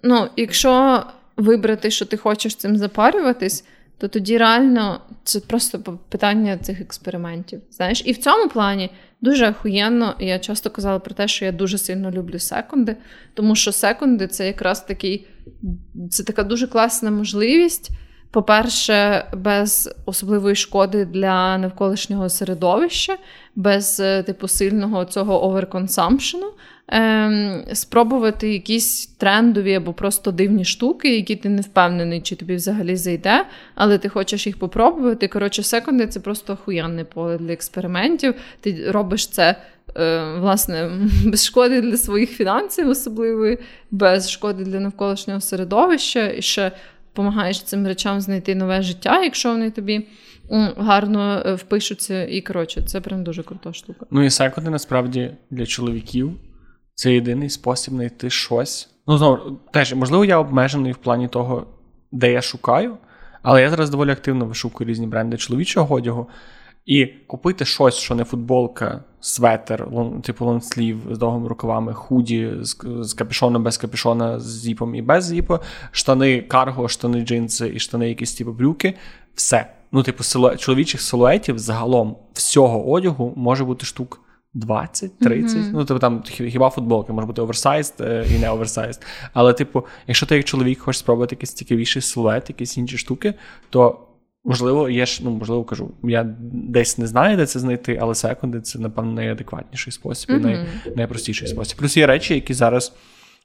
ну, 0.04 0.28
якщо 0.36 1.04
вибрати, 1.38 1.92
що 1.92 2.06
ти 2.06 2.18
хочеш 2.18 2.56
цим 2.56 2.78
запарюватись, 2.78 3.66
то 3.98 4.08
тоді 4.08 4.38
реально 4.38 5.02
це 5.24 5.40
просто 5.40 5.80
питання 6.10 6.58
цих 6.58 6.82
експериментів. 6.82 7.62
Знаєш, 7.72 8.02
і 8.06 8.12
в 8.12 8.18
цьому 8.18 8.50
плані 8.50 8.90
дуже 9.22 9.50
охуєнно. 9.50 10.16
Я 10.20 10.40
часто 10.40 10.70
казала 10.70 11.00
про 11.00 11.16
те, 11.16 11.28
що 11.28 11.46
я 11.46 11.52
дуже 11.52 11.78
сильно 11.78 12.12
люблю 12.12 12.40
секунди, 12.40 12.96
тому 13.34 13.56
що 13.56 13.72
секунди 13.72 14.28
це 14.28 14.48
якраз 14.48 14.86
такий, 14.86 15.28
це 16.10 16.24
така 16.24 16.44
дуже 16.44 16.68
класна 16.68 17.12
можливість. 17.12 17.92
По-перше, 18.32 19.26
без 19.34 19.96
особливої 20.06 20.56
шкоди 20.56 21.06
для 21.06 21.58
навколишнього 21.58 22.30
середовища, 22.30 23.18
без 23.56 24.00
е, 24.00 24.24
типу 24.24 24.48
сильного 24.48 25.06
цього 25.06 25.44
оверконсампшену, 25.44 26.52
ем, 26.88 27.64
спробувати 27.74 28.54
якісь 28.54 29.08
трендові 29.08 29.74
або 29.76 29.94
просто 29.94 30.32
дивні 30.32 30.66
штуки, 30.66 31.16
які 31.16 31.36
ти 31.36 31.50
не 31.50 31.62
впевнений, 31.62 32.22
чи 32.22 32.36
тобі 32.36 32.56
взагалі 32.56 32.96
зайде, 32.96 33.46
але 33.76 33.98
ти 33.98 34.10
хочеш 34.10 34.48
їх 34.48 34.60
попробувати. 34.60 35.28
Коротше, 35.28 35.64
секунди 35.64 36.08
це 36.08 36.20
просто 36.20 36.54
охуєнне 36.54 37.04
поле 37.04 37.38
для 37.38 37.54
експериментів. 37.54 38.34
Ти 38.62 38.92
робиш 38.92 39.28
це. 39.28 39.56
Е, 39.98 40.34
власне, 40.40 40.92
без 41.26 41.46
шкоди 41.46 41.82
для 41.82 41.98
своїх 41.98 42.30
фінансів, 42.30 42.90
особливо, 42.90 43.62
без 43.92 44.32
шкоди 44.32 44.64
для 44.64 44.80
навколишнього 44.80 45.42
середовища, 45.42 46.32
і 46.32 46.42
ще 46.42 46.72
допомагаєш 47.10 47.64
цим 47.64 47.88
речам 47.88 48.22
знайти 48.22 48.56
нове 48.56 48.82
життя, 48.82 49.24
якщо 49.24 49.52
вони 49.52 49.72
тобі 49.72 50.08
гарно 50.78 51.44
е, 51.46 51.54
впишуться. 51.54 52.26
І 52.26 52.42
коротше, 52.42 52.82
це 52.82 53.02
прям 53.02 53.24
дуже 53.24 53.44
крута 53.44 53.74
штука. 53.74 54.06
Ну 54.12 54.24
і 54.24 54.30
секунди 54.30 54.70
насправді 54.70 55.32
для 55.50 55.66
чоловіків 55.66 56.32
це 56.96 57.14
єдиний 57.14 57.50
спосіб 57.50 57.94
знайти 57.94 58.30
щось. 58.30 58.90
Ну, 59.08 59.18
знову 59.18 59.60
теж, 59.72 59.94
можливо, 59.94 60.26
я 60.26 60.38
обмежений 60.38 60.92
в 60.92 60.98
плані 60.98 61.28
того, 61.28 61.68
де 62.12 62.32
я 62.32 62.42
шукаю, 62.42 62.98
але 63.42 63.62
я 63.62 63.70
зараз 63.70 63.90
доволі 63.90 64.12
активно 64.12 64.46
вишукую 64.46 64.90
різні 64.90 65.08
бренди 65.08 65.38
чоловічого 65.38 65.96
одягу. 65.96 66.28
І 66.86 67.06
купити 67.06 67.66
щось, 67.66 67.96
що 67.96 68.16
не 68.16 68.24
футболка, 68.24 69.04
светер, 69.20 69.88
типу 70.24 70.46
лонслів 70.46 71.02
з 71.12 71.18
довгими 71.18 71.48
рукавами, 71.48 71.94
худі 71.94 72.52
з, 72.62 72.78
з 73.02 73.14
капюшоном, 73.14 73.64
без 73.64 73.78
капюшона, 73.78 74.40
з 74.40 74.60
зіпом 74.60 74.96
і 74.96 75.02
без 75.02 75.26
зіпу, 75.26 75.60
штани 75.92 76.42
карго, 76.42 76.88
штани 76.88 77.22
джинси 77.22 77.72
і 77.76 77.80
штани, 77.80 78.10
якісь 78.10 78.34
типу 78.34 78.52
брюки. 78.52 78.94
Все. 79.36 79.74
Ну, 79.92 80.04
типу, 80.04 80.24
силу... 80.24 80.56
чоловічих 80.56 81.02
силуетів 81.02 81.60
загалом 81.60 82.16
всього 82.34 82.92
одягу 82.92 83.34
може 83.36 83.66
бути 83.66 83.86
штук 83.86 84.22
20-30. 84.56 85.10
Mm-hmm. 85.22 85.70
Ну, 85.74 85.86
типу 85.86 86.00
там 86.00 86.24
хіба 86.24 86.70
футболки 86.70 87.14
може 87.14 87.28
бути 87.28 87.42
оверсайз 87.42 87.94
і 88.36 88.40
не 88.40 88.50
оверсайз. 88.50 89.00
Але, 89.34 89.54
типу, 89.54 89.86
якщо 90.08 90.26
ти 90.26 90.36
як 90.36 90.46
чоловік 90.46 90.80
хочеш 90.80 91.00
спробувати 91.00 91.36
якийсь 91.36 91.54
цікавіший 91.54 92.02
силует, 92.02 92.50
якісь 92.50 92.78
інші 92.78 92.98
штуки, 92.98 93.34
то 93.70 94.00
Можливо, 94.46 94.90
є 94.90 95.06
ж, 95.06 95.22
ну, 95.24 95.32
можливо, 95.32 95.64
кажу, 95.64 95.92
я 96.04 96.24
десь 96.52 96.98
не 96.98 97.08
знаю, 97.08 97.38
де 97.38 97.46
це 97.46 97.60
знайти, 97.60 98.00
але 98.02 98.16
секунди 98.16 98.62
це, 98.62 98.80
напевно, 98.80 99.12
найадекватніший 99.12 99.94
спосіб 99.94 100.30
mm-hmm. 100.30 100.40
най, 100.40 100.68
найпростіший 100.96 101.48
спосіб. 101.48 101.78
Плюс 101.78 101.98
є 101.98 102.08
речі, 102.08 102.34
які 102.34 102.54
зараз 102.54 102.94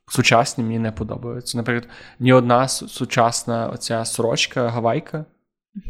сучасні 0.09 0.65
мені 0.65 0.79
не 0.79 0.93
подобаються. 0.93 1.59
Наприклад, 1.59 1.89
ні 2.19 2.33
одна 2.33 2.69
сучасна 2.69 3.69
оця 3.69 4.05
сорочка, 4.05 4.69
гавайка 4.69 5.25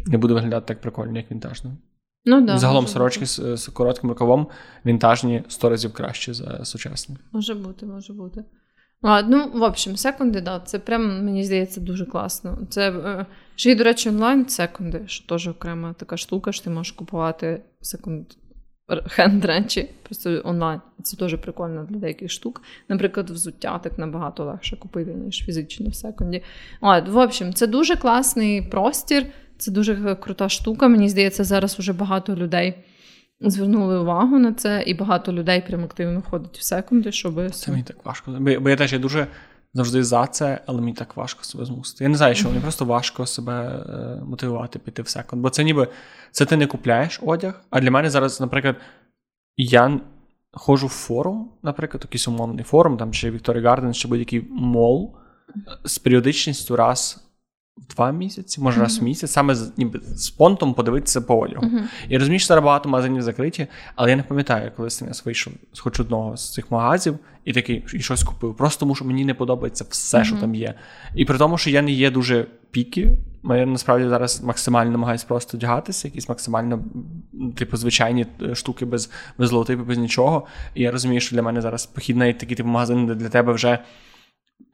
не 0.07 0.19
буде 0.19 0.35
виглядати 0.35 0.67
так 0.67 0.81
прикольно, 0.81 1.17
як 1.19 1.31
вінтажна. 1.31 1.77
Ну, 2.25 2.41
да, 2.41 2.59
Загалом 2.59 2.87
сорочки 2.87 3.27
з, 3.27 3.57
з 3.57 3.69
коротким 3.69 4.11
рукавом 4.11 4.47
вінтажні 4.87 5.43
сто 5.49 5.69
разів 5.69 5.93
краще 5.93 6.35
за 6.35 6.65
сучасні. 6.65 7.17
Може 7.33 7.55
бути, 7.55 7.87
може 7.87 8.13
бути. 8.13 8.45
А, 9.05 9.23
Ну, 9.23 9.51
в 9.55 9.63
общем, 9.63 9.97
секунди, 9.97 10.45
це 10.65 10.79
прям, 10.79 11.25
мені 11.25 11.45
здається, 11.45 11.81
дуже 11.81 12.07
класно. 12.07 12.59
Це 12.71 12.91
е, 12.91 13.27
ще 13.57 13.73
й, 13.73 13.75
до 13.75 13.85
речі, 13.85 14.09
онлайн 14.09 14.49
секунди, 14.49 15.03
що 15.07 15.27
теж 15.27 15.49
окрема 15.49 15.93
така 15.93 16.17
штука, 16.17 16.53
що 16.53 16.65
ти 16.65 16.71
можеш 16.71 16.93
купувати 16.93 17.63
секунд 17.81 18.27
хенд 19.07 19.45
речі 19.45 19.91
просто 20.03 20.43
онлайн. 20.45 20.81
Це 21.03 21.17
дуже 21.17 21.37
прикольно 21.37 21.87
для 21.91 21.99
деяких 21.99 22.31
штук. 22.31 22.63
Наприклад, 22.89 23.31
взуття 23.31 23.79
так 23.79 23.99
набагато 23.99 24.45
легше 24.45 24.77
купити, 24.77 25.15
ніж 25.15 25.45
фізично 25.47 25.91
в 25.91 25.95
секунді. 25.95 26.43
А, 26.81 27.01
в 27.01 27.17
общем, 27.17 27.55
це 27.55 27.67
дуже 27.67 27.97
класний 27.97 28.63
простір, 28.63 29.27
це 29.59 29.71
дуже 29.71 30.15
крута 30.15 30.49
штука. 30.49 30.89
Мені 30.89 31.09
здається, 31.09 31.45
зараз 31.45 31.79
вже 31.79 31.93
багато 31.93 32.37
людей 32.37 32.75
звернули 33.51 33.99
увагу 33.99 34.39
на 34.39 34.53
це, 34.53 34.85
і 34.87 34.95
багато 34.95 35.33
людей 35.33 35.65
прям 35.69 35.85
активно 35.85 36.23
ходить 36.31 36.59
в 36.59 36.63
секунди, 36.63 37.13
щоб. 37.13 37.51
Це 37.51 37.71
мені 37.71 37.83
так 37.83 38.05
важко. 38.05 38.37
Бо 38.61 38.71
я 38.71 38.77
теж 38.77 38.93
я 38.93 38.99
дуже 38.99 39.27
завжди 39.75 40.05
за 40.05 40.27
це, 40.27 40.61
але 40.67 40.81
мені 40.81 40.93
так 40.93 41.17
важко 41.17 41.45
себе 41.45 41.65
змусити. 41.65 42.05
Я 42.05 42.11
не 42.11 42.17
знаю, 42.17 42.35
що 42.35 42.49
мені 42.49 42.61
просто 42.61 42.85
важко 42.85 43.27
себе 43.27 43.85
е, 43.89 44.25
мотивувати 44.25 44.79
піти 44.79 45.03
в 45.03 45.09
секонд. 45.09 45.43
Бо 45.43 45.51
це 45.51 45.65
ніби 45.65 45.89
це 46.31 46.45
ти 46.47 46.57
не 46.57 46.67
купляєш 46.67 47.21
одяг. 47.23 47.61
А 47.71 47.81
для 47.81 47.91
мене 47.91 48.11
зараз, 48.11 48.41
наприклад, 48.41 48.77
я 49.57 50.01
ходжу 50.53 50.87
в 50.87 50.91
форум, 50.91 51.53
наприклад, 51.63 52.03
якийсь 52.05 52.29
умовний 52.29 52.65
форум, 52.65 52.97
там 52.97 53.13
чи 53.13 53.31
Victory 53.31 53.61
Garden, 53.61 53.95
чи 53.95 54.09
будь-який 54.09 54.49
мол 54.51 55.17
з 55.85 55.99
періодичністю 55.99 56.77
раз 56.77 57.24
два 57.77 58.13
місяці, 58.13 58.61
може 58.61 58.81
раз 58.81 58.99
в 58.99 59.03
місяць, 59.03 59.33
саме 59.33 59.55
з 59.55 59.73
ніби 59.77 60.01
з 60.15 60.31
понтом 60.31 60.75
подивитися 60.75 61.21
по 61.21 61.39
одягу. 61.39 61.67
Uh-huh. 61.67 61.83
Я 62.09 62.19
розумію, 62.19 62.39
що 62.39 62.47
зараз 62.47 62.65
багато 62.65 62.89
магазинів 62.89 63.23
закриті, 63.23 63.67
але 63.95 64.11
я 64.11 64.17
не 64.17 64.23
пам'ятаю, 64.23 64.73
коли 64.77 64.89
я 65.01 65.13
вийшов 65.25 65.53
з 65.73 65.81
хоч 65.81 66.01
одного 66.01 66.37
з 66.37 66.53
цих 66.53 66.71
магазів 66.71 67.19
і 67.45 67.53
такий 67.53 67.85
і 67.95 68.01
щось 68.01 68.23
купив. 68.23 68.57
Просто 68.57 68.81
тому 68.81 68.95
що 68.95 69.05
мені 69.05 69.25
не 69.25 69.35
подобається 69.35 69.85
все, 69.91 70.19
uh-huh. 70.19 70.25
що 70.25 70.37
там 70.37 70.55
є. 70.55 70.75
І 71.15 71.25
при 71.25 71.39
тому, 71.39 71.59
що 71.59 71.71
я 71.71 71.83
не 71.83 71.93
є 71.93 72.11
дуже 72.11 72.47
пікі. 72.71 73.09
Я 73.45 73.67
насправді 73.67 74.09
зараз 74.09 74.43
максимально 74.43 74.93
намагаюся 74.93 75.27
просто 75.29 75.57
одягатися, 75.57 76.09
якісь 76.09 76.29
максимально, 76.29 76.85
типу, 77.57 77.77
звичайні 77.77 78.27
е, 78.43 78.55
штуки 78.55 78.85
без 78.85 79.11
без 79.39 79.53
логотипу, 79.53 79.85
без 79.85 79.99
нічого. 79.99 80.47
І 80.75 80.83
я 80.83 80.91
розумію, 80.91 81.21
що 81.21 81.37
для 81.37 81.43
мене 81.43 81.61
зараз 81.61 81.87
похід 81.87 82.17
навіть 82.17 82.39
такий 82.39 82.57
типу 82.57 82.69
магазин, 82.69 83.07
де 83.07 83.15
для 83.15 83.29
тебе 83.29 83.53
вже 83.53 83.79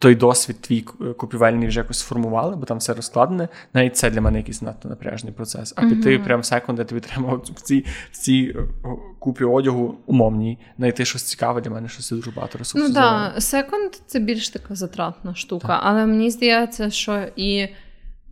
той 0.01 0.15
досвід 0.15 0.61
твій 0.61 0.81
купівельний 1.17 1.69
вже 1.69 1.81
якось 1.81 1.99
сформували, 1.99 2.57
бо 2.57 2.67
там 2.67 2.79
все 2.79 2.95
розкладене. 2.95 3.49
Навіть 3.75 3.97
це 3.97 4.11
для 4.11 4.21
мене 4.21 4.39
якийсь 4.39 4.63
надто 4.63 4.89
напряжний 4.89 5.33
процес. 5.33 5.75
А 5.77 5.83
піти 5.83 6.19
mm-hmm. 6.19 6.25
прямо 6.25 6.41
в 6.41 6.45
секунди, 6.45 6.85
тобі 6.85 7.01
треба 7.01 7.35
в 7.35 7.61
цій 7.61 7.85
в 8.13 8.17
цій 8.17 8.55
е, 8.57 8.89
купі 9.19 9.45
одягу 9.45 9.99
умовній, 10.07 10.59
знайти 10.79 11.05
щось 11.05 11.23
цікаве 11.23 11.61
для 11.61 11.71
мене, 11.71 11.89
щось 11.89 12.11
дуже 12.11 12.31
багато 12.31 12.59
ресурсів. 12.59 12.89
Ну 12.89 12.95
так, 12.95 13.43
секунд 13.43 13.93
це 14.07 14.19
більш 14.19 14.49
така 14.49 14.75
затратна 14.75 15.35
штука, 15.35 15.69
так. 15.69 15.81
але 15.83 16.07
мені 16.07 16.31
здається, 16.31 16.91
що 16.91 17.27
і 17.37 17.69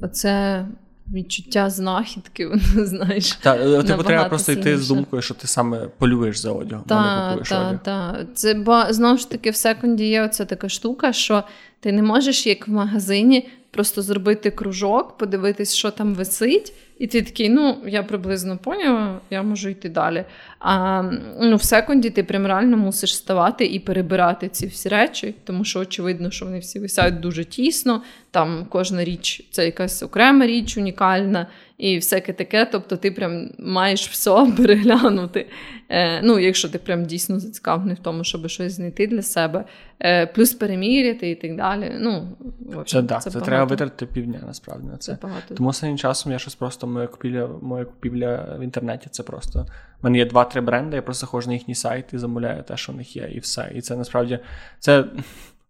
оце 0.01 0.67
відчуття 1.13 1.71
знахідки, 1.71 2.47
воно 2.75 2.87
знаєш. 2.87 3.33
Та 3.33 3.83
типу 3.83 4.03
треба 4.03 4.29
просто 4.29 4.53
йти 4.53 4.79
з 4.79 4.89
думкою, 4.89 5.23
що 5.23 5.35
ти 5.35 5.47
саме 5.47 5.79
полюєш 5.99 6.39
за 6.39 6.53
одягом, 6.53 6.85
а 6.89 7.27
не 7.27 7.31
купуєш. 7.31 7.49
Так, 7.85 8.27
Це 8.35 8.55
бо 8.55 8.85
знову 8.91 9.19
ж 9.19 9.31
таки 9.31 9.51
в 9.51 9.57
секунді 9.57 10.09
є 10.09 10.23
оця 10.23 10.45
така 10.45 10.69
штука, 10.69 11.13
що 11.13 11.45
ти 11.81 11.93
не 11.93 12.03
можеш, 12.03 12.47
як 12.47 12.69
в 12.69 12.71
магазині, 12.71 13.49
просто 13.71 14.03
зробити 14.03 14.51
кружок, 14.51 15.17
подивитись, 15.19 15.75
що 15.75 15.91
там 15.91 16.15
висить, 16.15 16.73
і 16.99 17.07
ти 17.07 17.23
такий, 17.23 17.49
ну, 17.49 17.77
я 17.87 18.03
приблизно 18.03 18.59
поняла, 18.59 19.21
я 19.31 19.43
можу 19.43 19.69
йти 19.69 19.89
далі. 19.89 20.25
А 20.59 21.03
ну, 21.41 21.57
в 21.57 21.63
секунді 21.63 22.11
ти 22.11 22.23
прям 22.23 22.47
реально 22.47 22.77
мусиш 22.77 23.17
ставати 23.17 23.67
і 23.67 23.79
перебирати 23.79 24.49
ці 24.49 24.67
всі 24.67 24.89
речі, 24.89 25.35
тому 25.45 25.65
що 25.65 25.81
очевидно, 25.81 26.31
що 26.31 26.45
вони 26.45 26.59
всі 26.59 26.79
висять 26.79 27.21
дуже 27.21 27.45
тісно. 27.45 28.03
Там 28.31 28.67
кожна 28.69 29.05
річ 29.05 29.49
це 29.51 29.65
якась 29.65 30.03
окрема 30.03 30.47
річ, 30.47 30.77
унікальна 30.77 31.47
і 31.79 31.97
всяке 31.97 32.33
таке. 32.33 32.65
Тобто 32.73 32.97
ти 32.97 33.11
прям 33.11 33.51
маєш 33.59 34.09
все 34.09 34.53
переглянути. 34.57 35.47
Е, 35.89 36.23
Ну, 36.23 36.39
якщо 36.39 36.69
ти 36.69 36.79
прям 36.79 37.05
дійсно 37.05 37.41
зацікавлений 37.41 37.95
в 37.95 37.99
тому, 37.99 38.25
щоб 38.25 38.49
щось 38.49 38.73
знайти 38.73 39.07
для 39.07 39.23
себе, 39.23 39.65
е, 40.01 40.27
плюс 40.27 40.55
переміряти 40.55 41.31
і 41.31 41.35
так 41.35 41.57
далі. 41.57 41.93
Ну, 41.99 42.37
в 42.61 42.79
общем, 42.79 43.09
Це, 43.09 43.21
це, 43.21 43.31
це 43.31 43.41
треба 43.41 43.65
витратити 43.65 44.07
півдня, 44.07 44.41
насправді 44.47 44.89
на 44.89 44.97
це. 44.97 45.13
це 45.13 45.19
багато. 45.23 45.55
Тому 45.55 45.69
останнім 45.69 45.99
часом 45.99 46.33
я 46.33 46.39
щось 46.39 46.55
просто 46.55 46.87
моя 46.87 47.07
купівля, 47.07 47.49
моя 47.63 47.85
купівля 47.85 48.57
в 48.59 48.63
інтернеті. 48.63 49.09
Це 49.11 49.23
просто 49.23 49.67
У 50.03 50.07
мене 50.07 50.19
є 50.19 50.27
два-три 50.27 50.61
бренди, 50.61 50.97
я 50.97 51.03
просто 51.03 51.27
ходжу 51.27 51.49
на 51.49 51.53
їхній 51.53 51.75
сайт 51.75 52.05
і 52.13 52.19
замовляю 52.19 52.63
те, 52.63 52.77
що 52.77 52.93
в 52.93 52.97
них 52.97 53.17
є, 53.17 53.31
і 53.33 53.39
все. 53.39 53.73
І 53.75 53.81
це 53.81 53.97
насправді 53.97 54.39
це 54.79 55.05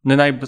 не 0.04 0.16
най... 0.16 0.40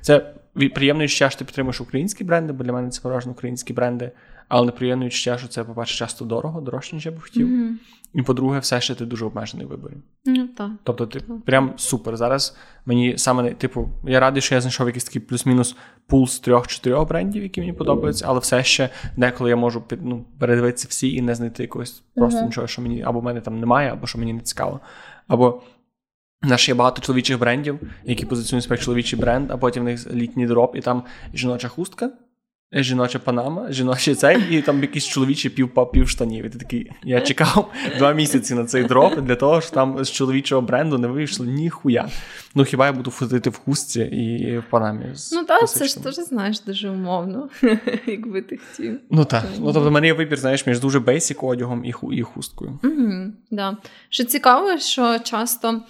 Це 0.00 0.34
приємно 0.74 1.06
що 1.06 1.28
ти 1.28 1.44
підтримуєш 1.44 1.80
українські 1.80 2.24
бренди, 2.24 2.52
бо 2.52 2.64
для 2.64 2.72
мене 2.72 2.90
це 2.90 3.00
переважно 3.00 3.32
українські 3.32 3.72
бренди. 3.72 4.10
Але 4.54 4.66
неприємно 4.66 5.06
відчуття, 5.06 5.38
що 5.38 5.48
це, 5.48 5.64
по-перше, 5.64 5.98
часто 5.98 6.24
дорого, 6.24 6.60
дорожче, 6.60 6.96
ніж 6.96 7.06
я 7.06 7.12
би 7.12 7.20
хотів. 7.20 7.48
Mm-hmm. 7.48 7.72
І 8.14 8.22
по-друге, 8.22 8.58
все 8.58 8.80
ще 8.80 8.94
ти 8.94 9.04
дуже 9.04 9.24
обмежений 9.24 9.66
в 9.66 9.68
виборі. 9.68 9.92
Mm, 10.26 10.46
так. 10.56 10.70
Тобто, 10.82 11.06
ти 11.06 11.20
так. 11.20 11.44
прям 11.44 11.72
супер. 11.76 12.16
Зараз 12.16 12.56
мені 12.86 13.18
саме, 13.18 13.50
типу, 13.50 13.88
я 14.06 14.20
радий, 14.20 14.42
що 14.42 14.54
я 14.54 14.60
знайшов 14.60 14.86
якийсь 14.86 15.04
такий 15.04 15.22
плюс-мінус 15.22 15.76
пул 16.06 16.26
з 16.26 16.38
трьох-чотирьох 16.38 17.08
брендів, 17.08 17.42
які 17.42 17.60
мені 17.60 17.72
подобаються, 17.72 18.24
але 18.28 18.38
все 18.38 18.64
ще 18.64 18.88
деколи 19.16 19.50
я 19.50 19.56
можу 19.56 19.84
ну, 20.02 20.24
передивитися 20.38 20.86
всі 20.90 21.14
і 21.14 21.20
не 21.20 21.34
знайти 21.34 21.62
якогось 21.62 22.02
просто 22.14 22.40
mm-hmm. 22.40 22.46
нічого, 22.46 22.66
що 22.66 22.82
мені 22.82 23.02
або 23.02 23.20
в 23.20 23.24
мене 23.24 23.40
там 23.40 23.60
немає, 23.60 23.92
або 23.92 24.06
що 24.06 24.18
мені 24.18 24.32
не 24.32 24.40
цікаво. 24.40 24.80
Або 25.28 25.62
ж 26.42 26.68
є 26.68 26.74
багато 26.74 27.02
чоловічих 27.02 27.38
брендів, 27.38 27.80
які 28.04 28.26
позиціонують 28.26 28.64
себе 28.64 28.76
як 28.76 28.84
чоловічий 28.84 29.18
бренд, 29.18 29.50
а 29.50 29.56
потім 29.56 29.82
в 29.82 29.86
них 29.86 30.14
літній 30.14 30.46
дроп, 30.46 30.76
і 30.76 30.80
там 30.80 31.02
жіноча 31.34 31.68
хустка 31.68 32.10
жіноча 32.72 33.18
панама, 33.18 33.72
жіночий 33.72 34.14
цей, 34.14 34.38
і 34.50 34.62
там 34.62 34.80
якісь 34.80 35.06
чоловічі 35.06 35.50
пів 35.50 35.70
пів 35.92 36.08
штанів. 36.08 36.44
І 36.44 36.48
ти 36.48 36.58
такий, 36.58 36.90
я 37.04 37.20
чекав 37.20 37.72
два 37.98 38.12
місяці 38.12 38.54
на 38.54 38.64
цей 38.64 38.84
дроп 38.84 39.20
для 39.20 39.36
того, 39.36 39.60
що 39.60 39.70
там 39.70 40.04
з 40.04 40.10
чоловічого 40.10 40.62
бренду 40.62 40.98
не 40.98 41.08
вийшло 41.08 41.46
ніхуя. 41.46 42.08
Ну 42.54 42.64
хіба 42.64 42.86
я 42.86 42.92
буду 42.92 43.10
ходити 43.10 43.50
в 43.50 43.56
хустці 43.56 44.00
і 44.00 44.58
в 44.58 44.64
панамі? 44.70 45.04
з 45.14 45.32
Ну 45.32 45.44
так, 45.44 45.68
це 45.68 45.84
ж 45.84 46.02
теж 46.02 46.14
знаєш 46.14 46.60
дуже 46.60 46.90
умовно, 46.90 47.48
якби 48.06 48.42
ти 48.42 48.56
хотів. 48.56 49.00
Ну 49.10 49.24
так. 49.24 49.44
Ну 49.58 49.72
тобто 49.72 49.88
в 49.88 49.92
мене 49.92 50.06
є 50.06 50.12
вибір, 50.12 50.38
знаєш, 50.38 50.66
між 50.66 50.80
дуже 50.80 51.00
бейсік 51.00 51.42
одягом 51.42 51.84
і 51.84 51.94
і 52.12 52.22
хусткою. 52.22 52.78
Угу, 52.84 53.32
да. 53.50 53.76
Що 54.08 54.24
цікаво, 54.24 54.78
що 54.78 55.18
часто. 55.18 55.80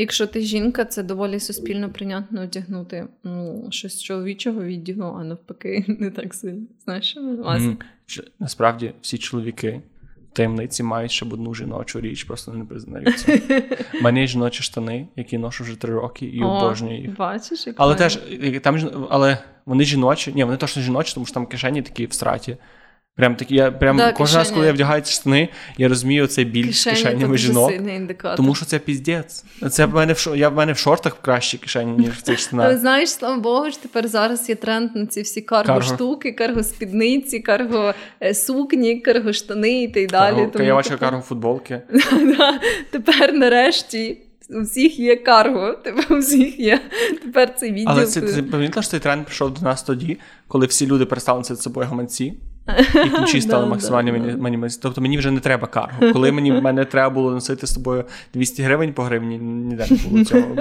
Якщо 0.00 0.26
ти 0.26 0.40
жінка, 0.40 0.84
це 0.84 1.02
доволі 1.02 1.40
суспільно 1.40 1.90
прийнятно 1.90 2.42
одягнути 2.42 3.06
ну, 3.24 3.66
щось 3.70 4.02
чоловічого 4.02 4.64
відділу, 4.64 5.16
а 5.20 5.24
навпаки, 5.24 5.84
не 6.00 6.10
так 6.10 6.34
сильно. 6.34 6.66
Знаєш, 6.84 7.16
mm-hmm. 7.16 7.76
насправді 8.38 8.92
всі 9.00 9.18
чоловіки 9.18 9.82
таємниці 10.32 10.82
мають 10.82 11.10
ще 11.10 11.26
одну 11.26 11.54
жіночу 11.54 12.00
річ, 12.00 12.24
просто 12.24 12.52
не 12.52 12.64
признаються. 12.64 13.40
У 14.00 14.02
мене 14.02 14.20
є 14.20 14.26
жіночі 14.26 14.62
штани, 14.62 15.08
які 15.16 15.38
ношу 15.38 15.64
вже 15.64 15.76
три 15.76 15.94
роки 15.94 16.26
і 16.26 16.42
обожнюю 16.42 17.00
їх. 17.00 17.16
Бачиш, 17.16 17.66
як 17.66 17.76
але 17.78 17.94
теж 17.94 18.18
там 18.62 19.06
але 19.10 19.38
вони 19.66 19.84
жіночі, 19.84 20.32
ні, 20.34 20.44
вони 20.44 20.56
точно 20.56 20.82
жіночі, 20.82 21.14
тому 21.14 21.26
що 21.26 21.34
там 21.34 21.46
кишені 21.46 21.82
такі 21.82 22.06
в 22.06 22.12
страті. 22.12 22.56
Прям 23.18 23.36
такі, 23.36 23.54
я 23.54 23.70
прям 23.70 23.96
да, 23.96 24.12
кожен 24.12 24.38
раз, 24.38 24.50
коли 24.50 24.66
я 24.66 24.72
вдягаю 24.72 25.02
ці 25.02 25.12
штани, 25.12 25.48
я 25.78 25.88
розумію 25.88 26.26
цей 26.26 26.44
біль 26.44 26.66
кишені 26.66 26.96
кишенями 26.96 27.38
жінок. 27.38 27.72
Тому 28.36 28.54
що 28.54 28.66
це 28.66 28.78
піздець. 28.78 29.44
Це 29.70 29.86
в 29.86 29.94
мене 29.94 30.12
в 30.12 30.36
я 30.36 30.48
в 30.48 30.54
мене 30.54 30.72
в 30.72 30.78
шортах 30.78 31.16
в 31.16 31.20
кращій 31.20 31.58
кишені, 31.58 31.92
ніж 31.98 32.10
в 32.10 32.22
цих 32.22 32.38
штанах. 32.38 32.66
Але 32.66 32.78
знаєш, 32.78 33.10
слава 33.10 33.36
Богу, 33.36 33.70
ж 33.70 33.82
тепер 33.82 34.08
зараз 34.08 34.48
є 34.48 34.54
тренд 34.54 34.96
на 34.96 35.06
ці 35.06 35.22
всі 35.22 35.40
карго-штуки, 35.40 36.36
карго-спідниці, 36.38 37.42
карго-сукні, 37.48 39.02
карго-штани 39.06 39.82
і 39.82 39.88
так 39.88 40.10
далі. 40.10 40.48
Карго, 40.52 40.62
я 40.62 40.74
бачу 40.74 40.94
карго-футболки. 40.94 41.80
Тепер 42.90 43.32
нарешті. 43.34 44.18
У 44.50 44.62
всіх 44.62 44.98
є 44.98 45.16
карго, 45.16 45.72
тепер 45.84 46.06
у 46.10 46.18
всіх 46.18 46.58
є 46.60 46.80
тепер 47.22 47.54
цей 47.54 47.72
відділ. 47.72 47.86
Але 47.88 48.06
це 48.06 48.20
ти 48.20 48.42
пам'ятаєш, 48.42 48.84
що 48.86 48.90
цей 48.90 49.00
тренд 49.00 49.24
прийшов 49.24 49.54
до 49.54 49.60
нас 49.60 49.82
тоді, 49.82 50.18
коли 50.48 50.66
всі 50.66 50.86
люди 50.86 51.04
перестали 51.04 51.38
носити 51.38 51.60
з 51.60 51.62
собою 51.62 51.86
гаманці. 51.88 52.34
І 53.06 53.08
ключі 53.08 53.40
стали 53.40 53.66
максимально 53.66 54.12
мінімалістичні. 54.12 54.82
Тобто 54.82 55.00
мені 55.00 55.18
вже 55.18 55.30
не 55.30 55.40
треба 55.40 55.66
карго. 55.66 56.12
Коли 56.12 56.32
мені 56.32 56.52
мене 56.52 56.84
треба 56.84 57.14
було 57.14 57.30
носити 57.30 57.66
з 57.66 57.74
собою 57.74 58.04
200 58.34 58.62
гривень 58.62 58.92
по 58.92 59.02
гривні, 59.02 59.38
ніде 59.38 59.86
не 59.90 59.96
було 59.96 60.24
цього. 60.24 60.56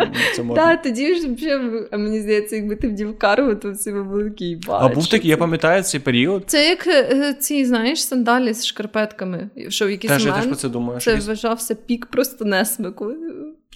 Так, 0.56 0.82
тоді 0.82 1.16
ж 1.16 1.34
вже, 1.34 1.60
мені 1.92 2.22
здається, 2.22 2.56
якби 2.56 2.76
ти 2.76 2.88
вдів 2.88 3.18
карго, 3.18 3.56
то 3.56 3.72
всі 3.72 3.92
би 3.92 4.04
були 4.04 4.24
такі 4.24 4.60
А 4.68 4.88
був 4.88 5.08
такий, 5.08 5.30
я 5.30 5.38
пам'ятаю 5.38 5.84
цей 5.84 6.00
період. 6.00 6.44
Це 6.48 6.70
як 6.70 6.88
е, 6.88 7.36
ці, 7.40 7.66
знаєш, 7.66 8.04
сандалі 8.04 8.54
з 8.54 8.66
шкарпетками. 8.66 9.50
Що 9.70 9.88
в 9.88 9.92
якийсь 9.92 10.14
це 10.58 10.70
думаю. 10.70 11.00
Це 11.00 11.16
вважався 11.16 11.76
пік 11.76 12.06
просто 12.06 12.46
несмику. 12.46 13.14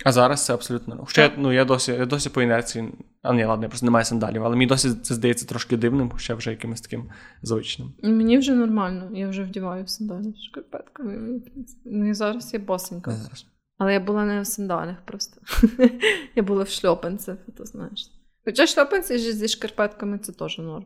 А 0.05 0.11
зараз 0.11 0.45
це 0.45 0.53
абсолютно. 0.53 0.97
Хоча 1.05 1.31
ну, 1.37 1.53
я 1.53 1.65
досі 1.65 1.91
я 1.91 2.05
досі 2.05 2.29
по 2.29 2.41
інерції. 2.41 2.93
А 3.21 3.33
ні, 3.33 3.45
ладно, 3.45 3.65
я 3.65 3.69
просто 3.69 3.85
немає 3.85 4.05
сандалів, 4.05 4.43
але 4.43 4.55
мені 4.55 4.67
досі 4.67 4.89
це 4.93 5.13
здається 5.13 5.45
трошки 5.45 5.77
дивним, 5.77 6.09
хоча 6.09 6.35
вже 6.35 6.51
якимось 6.51 6.81
таким 6.81 7.09
звичним. 7.41 7.93
Мені 8.03 8.37
вже 8.37 8.53
нормально, 8.53 9.09
я 9.13 9.29
вже 9.29 9.43
вдіваю 9.43 9.83
в 9.83 9.89
сандалі 9.89 10.33
з 10.37 10.43
шкарпетками. 10.43 11.41
Ну 11.85 12.09
і 12.09 12.13
зараз 12.13 12.53
я 12.53 12.59
босенька. 12.59 13.11
Зараз. 13.11 13.45
Але 13.77 13.93
я 13.93 13.99
була 13.99 14.25
не 14.25 14.41
в 14.41 14.47
сандалях 14.47 14.97
просто. 15.05 15.41
я 16.35 16.43
була 16.43 16.63
в 16.63 16.69
шльопанцях, 16.69 17.37
то 17.57 17.65
знаєш. 17.65 18.11
Хоча 18.45 18.67
шльопанці 18.67 19.17
зі 19.17 19.47
шкарпетками 19.47 20.17
це 20.17 20.31
теж 20.31 20.57
норм. 20.57 20.85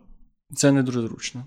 Це 0.56 0.72
не 0.72 0.84
дуже 0.84 1.02
зручно. 1.02 1.46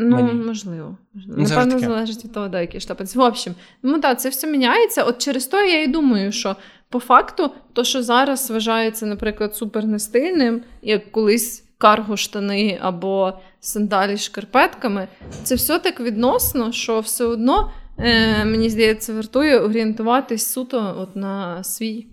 Ну, 0.00 0.16
Мені. 0.16 0.32
можливо. 0.32 0.96
можливо. 1.14 1.40
Ну, 1.40 1.48
Напевно, 1.48 1.78
залежить 1.78 2.24
від 2.24 2.32
того, 2.32 2.48
де 2.48 2.60
які 2.60 2.80
штапанці. 2.80 3.18
В 3.18 3.20
общем, 3.20 3.54
ну 3.82 4.00
так, 4.00 4.20
це 4.20 4.28
все 4.28 4.46
міняється. 4.50 5.04
От 5.04 5.18
через 5.18 5.46
то 5.46 5.56
я 5.56 5.82
і 5.82 5.86
думаю, 5.86 6.32
що 6.32 6.56
по 6.90 6.98
факту, 6.98 7.50
то, 7.72 7.84
що 7.84 8.02
зараз 8.02 8.50
вважається, 8.50 9.06
наприклад, 9.06 9.56
супернестильним, 9.56 10.62
як 10.82 11.12
колись 11.12 11.64
карго-штани 11.78 12.78
або 12.80 13.32
сандалі 13.60 14.16
з 14.16 14.22
шкарпетками, 14.22 15.08
це 15.42 15.54
все 15.54 15.78
так 15.78 16.00
відносно, 16.00 16.72
що 16.72 17.00
все 17.00 17.24
одно, 17.24 17.72
е, 17.98 18.44
мені 18.44 18.70
здається, 18.70 19.14
вартує 19.14 19.58
орієнтуватись 19.58 20.52
суто 20.52 20.96
от 20.98 21.16
на 21.16 21.64
свій. 21.64 22.06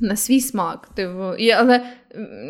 На 0.00 0.16
свій 0.16 0.40
смак. 0.40 0.88
Типу. 0.94 1.34
І, 1.34 1.50
Але 1.50 1.82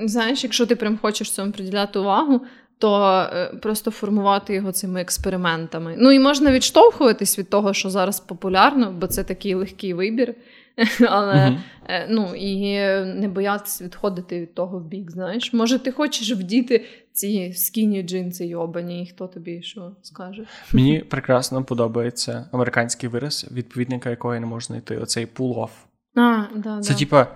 знаєш, 0.05 0.45
якщо 0.45 0.67
ти 0.67 0.77
прям 0.77 0.99
хочеш 1.03 1.31
цьому 1.31 1.53
приділяти 1.53 1.99
увагу, 1.99 2.41
то 2.79 3.21
е, 3.33 3.47
просто 3.47 3.91
формувати 3.91 4.55
його 4.55 4.73
цими 4.73 5.01
експериментами. 5.01 5.95
Ну 5.99 6.13
і 6.13 6.19
можна 6.19 6.53
відштовхуватись 6.53 7.39
від 7.39 7.51
того, 7.51 7.75
що 7.75 7.91
зараз 7.91 8.21
популярно, 8.21 8.93
бо 9.01 9.07
це 9.07 9.25
такий 9.25 9.55
легкий 9.55 9.95
вибір. 9.95 10.35
Але 11.09 11.35
uh-huh. 11.35 12.07
ну 12.09 12.35
і 12.35 12.79
не 13.05 13.29
боятися 13.29 13.85
відходити 13.85 14.41
від 14.41 14.55
того 14.55 14.79
в 14.79 14.85
бік. 14.85 15.11
Знаєш, 15.11 15.53
може, 15.53 15.79
ти 15.79 15.93
хочеш 15.93 16.33
вдіти 16.33 16.85
ці 17.13 17.53
скіні 17.53 18.03
джинси 18.03 18.47
йобані, 18.47 19.03
і 19.03 19.07
хто 19.07 19.27
тобі 19.27 19.63
що 19.63 19.93
скаже? 20.03 20.47
Мені 20.73 20.99
прекрасно 20.99 21.65
подобається 21.65 22.49
американський 22.53 23.09
вираз, 23.09 23.47
відповідника 23.53 24.11
якого 24.11 24.35
я 24.35 24.41
не 24.41 24.47
можу 24.47 24.67
знайти. 24.67 24.97
Оцей 24.97 25.27
pull-off. 25.27 25.71
А, 26.15 26.45
да, 26.57 26.81
Це 26.81 26.93
да. 26.93 26.99
типа, 26.99 27.27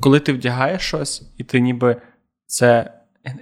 коли 0.00 0.20
ти 0.20 0.32
вдягаєш 0.32 0.82
щось, 0.82 1.22
і 1.38 1.44
ти 1.44 1.60
ніби 1.60 1.96
це. 2.46 2.92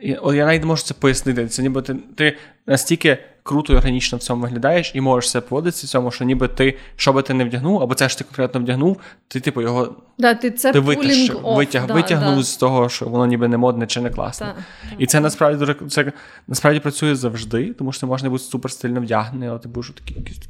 Я 0.03 0.47
навіть 0.47 0.61
не 0.61 0.67
можу 0.67 0.83
це 0.83 0.95
пояснити. 0.95 1.49
Це 1.49 1.63
ніби 1.63 1.83
ти, 1.83 1.95
ти 1.95 2.37
настільки 2.67 3.19
круто 3.45 3.73
і 3.73 3.77
органічно 3.77 4.19
в 4.19 4.21
цьому 4.21 4.43
виглядаєш, 4.43 4.93
і 4.95 5.01
можеш 5.01 5.29
все 5.29 5.41
поводитися 5.41 5.87
в 5.87 5.91
цьому, 5.91 6.11
що 6.11 6.25
ніби 6.25 6.49
ти, 6.49 6.79
що 6.97 7.13
би 7.13 7.23
ти 7.23 7.35
не 7.35 7.45
вдягнув, 7.45 7.83
або 7.83 7.95
це 7.95 8.09
ж 8.09 8.19
ти 8.19 8.25
конкретно 8.25 8.61
вдягнув, 8.61 9.01
ти 9.29 9.41
типу 9.41 9.63
його 9.63 9.97
да, 10.19 10.35
ти 10.35 10.51
це 10.51 10.73
ти 10.73 10.81
витяг, 10.81 11.41
витяг, 11.43 11.87
да, 11.87 11.95
витягнув 11.95 12.37
да. 12.37 12.43
з 12.43 12.57
того, 12.57 12.89
що 12.89 13.07
воно 13.07 13.27
ніби 13.27 13.49
не 13.49 13.57
модне 13.57 13.87
чи 13.87 14.01
не 14.01 14.11
класне. 14.11 14.55
І 14.99 15.07
це 15.07 15.21
насправді 15.21 15.59
дуже 15.59 15.75
це 15.75 16.13
насправді 16.49 16.81
працює 16.81 17.15
завжди, 17.15 17.73
тому 17.73 17.93
що 17.93 18.01
ти 18.01 18.07
можеш 18.07 18.29
бути 18.29 18.45
супер 18.45 18.71
стильно 18.71 19.01
вдягнений, 19.01 19.49
але 19.49 19.59
ти 19.59 19.69
будеш 19.69 19.91
такий 19.91 20.17
якийсь 20.17 20.41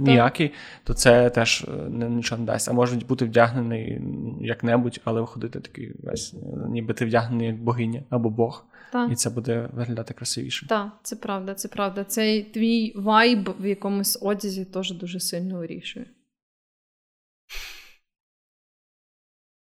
ніякий, 0.00 0.52
то 0.84 0.94
це 0.94 1.30
теж 1.30 1.66
е, 1.68 1.90
нічого 1.90 2.38
не 2.40 2.46
дасть. 2.46 2.68
А 2.68 2.72
може 2.72 2.96
бути 2.96 3.24
вдягнений 3.24 4.00
як-небудь, 4.40 5.00
але 5.04 5.20
виходити 5.20 5.60
такий 5.60 5.92
весь, 6.02 6.34
ніби 6.68 6.94
ти 6.94 7.04
вдягнений 7.04 7.46
як 7.46 7.56
богиня 7.56 8.02
або 8.10 8.30
Бог. 8.30 8.64
Так. 8.92 9.12
І 9.12 9.14
це 9.14 9.30
буде 9.30 9.70
виглядати 9.72 10.14
красивіше. 10.14 10.66
Так, 10.66 10.98
це 11.02 11.16
правда, 11.16 11.54
це 11.54 11.68
правда. 11.68 12.04
Цей 12.04 12.42
твій 12.42 12.92
вайб 12.96 13.54
в 13.60 13.66
якомусь 13.66 14.18
одязі 14.22 14.64
теж 14.64 14.92
дуже 14.92 15.20
сильно 15.20 15.58
вирішує. 15.58 16.06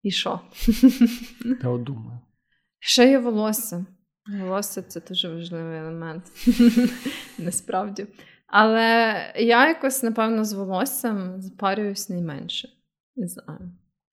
І 0.02 0.10
що? 0.10 0.40
Я 1.62 1.68
от 1.68 1.82
думаю. 1.82 2.20
Ще 2.78 3.10
є 3.10 3.18
волосся. 3.18 3.86
Волосся 4.26 4.82
це 4.82 5.00
дуже 5.00 5.34
важливий 5.34 5.78
елемент. 5.78 6.24
Насправді. 7.38 8.06
Але 8.46 9.14
я 9.36 9.68
якось, 9.68 10.02
напевно, 10.02 10.44
з 10.44 10.52
волоссям 10.52 11.42
запарююсь 11.42 12.08
найменше. 12.08 12.68
Не 13.16 13.28
знаю. 13.28 13.72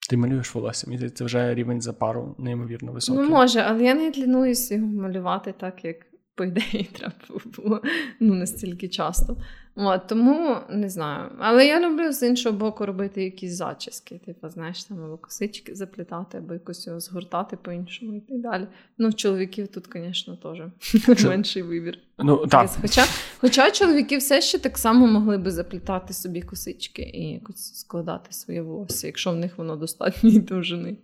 Ти 0.10 0.18
малюєш 0.18 0.56
волосся, 0.56 0.90
мені 0.90 1.10
це 1.10 1.26
вже 1.26 1.56
рівень 1.56 1.82
за 1.82 1.94
пару 1.94 2.36
неймовірно 2.38 2.92
високий. 2.92 3.24
Ну, 3.24 3.30
може, 3.30 3.60
але 3.60 3.84
я 3.84 3.94
не 3.94 4.12
лінуюсь 4.12 4.72
його 4.72 4.88
малювати 4.88 5.54
так, 5.60 5.86
як 5.86 5.96
по 6.36 6.44
ідеї, 6.44 6.90
треба 6.94 7.16
було 7.58 7.82
ну, 8.20 8.34
настільки 8.34 8.88
часто. 8.88 9.38
От, 9.80 10.08
Тому 10.08 10.58
не 10.70 10.90
знаю. 10.90 11.32
Але 11.40 11.68
я 11.68 11.80
люблю 11.80 12.12
з 12.12 12.28
іншого 12.28 12.58
боку 12.58 12.86
робити 12.86 13.24
якісь 13.24 13.52
зачіски. 13.52 14.20
Типу, 14.26 14.50
знаєш, 14.50 14.84
там 14.84 15.04
або 15.04 15.18
косички 15.18 15.76
заплітати, 15.76 16.38
або 16.38 16.54
якось 16.54 16.88
його 16.88 17.00
згортати 17.00 17.58
по-іншому 17.58 18.14
і 18.14 18.20
так 18.20 18.42
далі. 18.42 18.68
Ну, 18.98 19.14
чоловіків 19.14 19.68
тут, 19.68 19.90
звісно, 19.94 20.38
теж 20.38 21.24
менший 21.26 21.62
вибір. 21.62 21.98
Ну, 22.18 22.48
так. 22.48 22.70
Хоча 22.82 23.06
хоча 23.38 23.72
чоловіки 23.72 24.18
все 24.18 24.42
ще 24.42 24.58
так 24.58 24.78
само 24.78 25.08
могли 25.08 25.38
би 25.38 25.52
заплітати 25.52 26.14
собі 26.14 26.42
косички 26.42 27.02
і 27.02 27.34
якось 27.34 27.76
складати 27.76 28.34
своє 28.34 28.62
волосся, 28.62 29.08
якщо 29.08 29.32
в 29.32 29.36
них 29.36 29.58
воно 29.58 29.76
достатньої 29.76 30.40
довжини. 30.40 30.98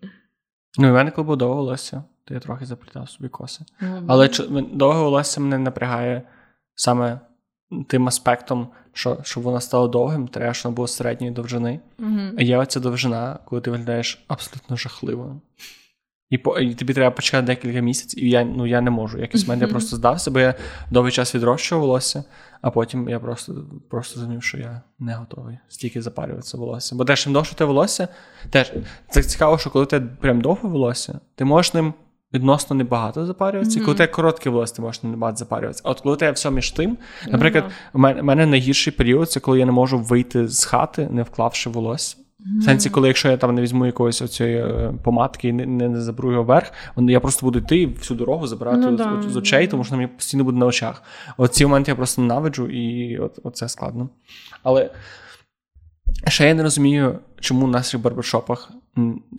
Ну, 0.79 0.87
і 0.87 0.91
мене 0.91 1.11
коли 1.11 1.35
довго 1.35 1.55
волосся 1.55 2.03
то 2.25 2.33
я 2.33 2.39
трохи 2.39 2.65
заплітав 2.65 3.09
собі 3.09 3.29
коси. 3.29 3.63
Mm-hmm. 3.81 4.05
Але 4.07 4.29
довге 4.73 4.99
волосся 4.99 5.41
мене 5.41 5.57
напрягає 5.57 6.21
саме 6.75 7.19
тим 7.87 8.07
аспектом, 8.07 8.67
що 8.93 9.17
щоб 9.23 9.43
воно 9.43 9.61
стало 9.61 9.87
довгим, 9.87 10.27
треба, 10.27 10.53
щоб 10.53 10.69
воно 10.69 10.75
було 10.75 10.87
середньої 10.87 11.33
довжини. 11.33 11.79
Mm-hmm. 11.99 12.33
А 12.37 12.41
є 12.41 12.57
оця 12.57 12.79
довжина, 12.79 13.39
коли 13.45 13.61
ти 13.61 13.71
виглядаєш 13.71 14.23
абсолютно 14.27 14.77
жахливо. 14.77 15.41
І 16.33 16.37
по, 16.37 16.59
і 16.59 16.73
тобі 16.73 16.93
треба 16.93 17.11
почекати 17.15 17.45
декілька 17.45 17.79
місяців, 17.79 18.23
і 18.23 18.29
я 18.29 18.43
ну, 18.43 18.67
я 18.67 18.81
не 18.81 18.91
можу. 18.91 19.19
Якось 19.19 19.45
в 19.45 19.49
мене 19.49 19.65
я 19.65 19.67
просто 19.67 19.95
здався, 19.95 20.31
бо 20.31 20.39
я 20.39 20.55
довгий 20.91 21.11
час 21.11 21.35
відрощував 21.35 21.85
волосся, 21.85 22.23
а 22.61 22.71
потім 22.71 23.09
я 23.09 23.19
просто 23.19 23.65
просто 23.89 24.19
зрозумів, 24.19 24.43
що 24.43 24.57
я 24.57 24.81
не 24.99 25.15
готовий 25.15 25.57
стільки 25.67 26.01
запарюватися 26.01 26.57
волосся. 26.57 26.95
Бо 26.95 27.05
теж 27.05 27.23
чим 27.23 27.33
довше 27.33 27.55
те 27.55 27.65
волосся, 27.65 28.07
теж 28.49 28.73
це 29.09 29.23
цікаво, 29.23 29.57
що 29.57 29.69
коли 29.69 29.85
ти 29.85 29.99
прям 29.99 30.41
довге 30.41 30.69
волосся, 30.69 31.19
ти 31.35 31.45
можеш 31.45 31.73
ним 31.73 31.93
відносно 32.33 32.75
небагато 32.75 33.25
запарюватися. 33.25 33.79
Mm-hmm. 33.79 33.85
Коли 33.85 33.97
тебе 33.97 34.11
коротке 34.11 34.49
волосся, 34.49 34.75
ти 34.75 34.81
можеш 34.81 35.03
небагато 35.03 35.37
запарюватися. 35.37 35.81
А 35.85 35.91
от 35.91 36.01
коли 36.01 36.15
тебе 36.15 36.31
все 36.31 36.51
між 36.51 36.71
тим, 36.71 36.97
наприклад, 37.27 37.63
у 37.93 37.99
mm-hmm. 37.99 38.23
мене 38.23 38.45
найгірший 38.45 38.93
період 38.93 39.31
це 39.31 39.39
коли 39.39 39.59
я 39.59 39.65
не 39.65 39.71
можу 39.71 39.99
вийти 39.99 40.47
з 40.47 40.65
хати, 40.65 41.07
не 41.11 41.23
вклавши 41.23 41.69
волосся. 41.69 42.17
Mm-hmm. 42.17 42.59
В 42.59 42.63
сенсі, 42.63 42.89
коли 42.89 43.07
якщо 43.07 43.29
я 43.29 43.37
там 43.37 43.55
не 43.55 43.61
візьму 43.61 43.85
якоїсь 43.85 44.21
оцієї 44.21 44.57
е, 44.57 44.93
помадки 45.03 45.47
і 45.47 45.53
не, 45.53 45.65
не, 45.65 45.89
не 45.89 46.01
заберу 46.01 46.31
його 46.31 46.43
вверх, 46.43 46.71
я 46.97 47.19
просто 47.19 47.45
буду 47.45 47.59
йти 47.59 47.87
всю 47.87 48.17
дорогу 48.17 48.47
забирати 48.47 48.77
ну, 48.77 48.91
да, 48.97 49.21
з, 49.21 49.31
з 49.31 49.37
очей, 49.37 49.67
тому 49.67 49.83
що 49.83 49.95
мені 49.95 50.07
постійно 50.07 50.43
буде 50.43 50.57
на 50.57 50.65
очах. 50.65 51.03
От 51.37 51.53
ці 51.53 51.65
моменти 51.65 51.91
я 51.91 51.95
просто 51.95 52.21
ненавиджу, 52.21 52.67
і 52.67 53.17
от, 53.17 53.39
от 53.43 53.57
це 53.57 53.69
складно. 53.69 54.09
Але 54.63 54.91
ще 56.27 56.47
я 56.47 56.53
не 56.53 56.63
розумію, 56.63 57.19
чому 57.39 57.65
в 57.65 57.69
наших 57.69 58.01
барбершопах 58.01 58.71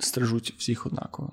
стрижуть 0.00 0.54
всіх 0.58 0.86
однаково. 0.86 1.30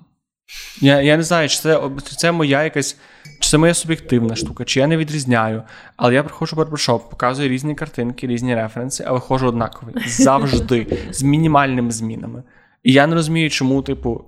Я 0.80 1.00
я 1.00 1.16
не 1.16 1.22
знаю, 1.22 1.48
чи 1.48 1.58
це 1.58 1.80
чи 2.08 2.16
це 2.16 2.32
моя 2.32 2.64
якась, 2.64 2.96
чи 3.40 3.48
це 3.50 3.58
моя 3.58 3.74
суб'єктивна 3.74 4.36
штука, 4.36 4.64
чи 4.64 4.80
я 4.80 4.86
не 4.86 4.96
відрізняю. 4.96 5.62
Але 5.96 6.14
я 6.14 6.22
приходжу 6.22 6.56
в 6.56 6.58
барбершоп, 6.58 7.10
показую 7.10 7.48
різні 7.48 7.74
картинки, 7.74 8.26
різні 8.26 8.54
референси, 8.54 9.04
а 9.06 9.12
виходжу 9.12 9.46
однаковий. 9.46 9.94
Завжди, 10.06 10.98
з 11.10 11.22
мінімальними 11.22 11.90
змінами. 11.90 12.42
І 12.82 12.92
я 12.92 13.06
не 13.06 13.14
розумію, 13.14 13.50
чому, 13.50 13.82
типу, 13.82 14.24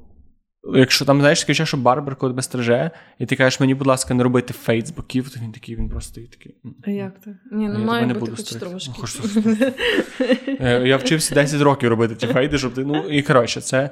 якщо 0.75 1.05
там, 1.05 1.21
знаєш, 1.21 1.45
таке, 1.45 1.67
що 1.67 1.77
барбер, 1.77 2.17
коли 2.17 2.33
тебе 2.33 2.43
стриже, 2.43 2.91
і 3.19 3.27
ти 3.27 3.37
кажеш, 3.37 3.61
мені, 3.61 3.75
будь 3.75 3.87
ласка, 3.87 4.15
не 4.15 4.23
робити 4.23 4.55
fade 4.55 4.87
з 4.87 4.91
боків, 4.91 5.31
то 5.31 5.41
він 5.41 5.53
такий, 5.53 5.77
він 5.77 5.89
просто 5.89 6.21
такий. 6.21 6.55
А 6.87 6.91
як 6.91 7.21
так? 7.21 7.35
Ні, 7.53 7.69
ну 7.69 7.79
має 7.79 8.07
бути 8.07 8.33
хоч 8.37 8.51
трошки. 8.51 8.93
Е, 10.61 10.83
я 10.87 10.97
вчився 10.97 11.35
10 11.35 11.61
років 11.61 11.89
робити 11.89 12.15
ті 12.15 12.27
fade 12.27 12.48
и, 12.48 12.59
щоб 12.59 12.75
ти. 12.75 12.85
Ну, 12.85 13.09
і 13.09 13.23
коротше, 13.23 13.61
це. 13.61 13.91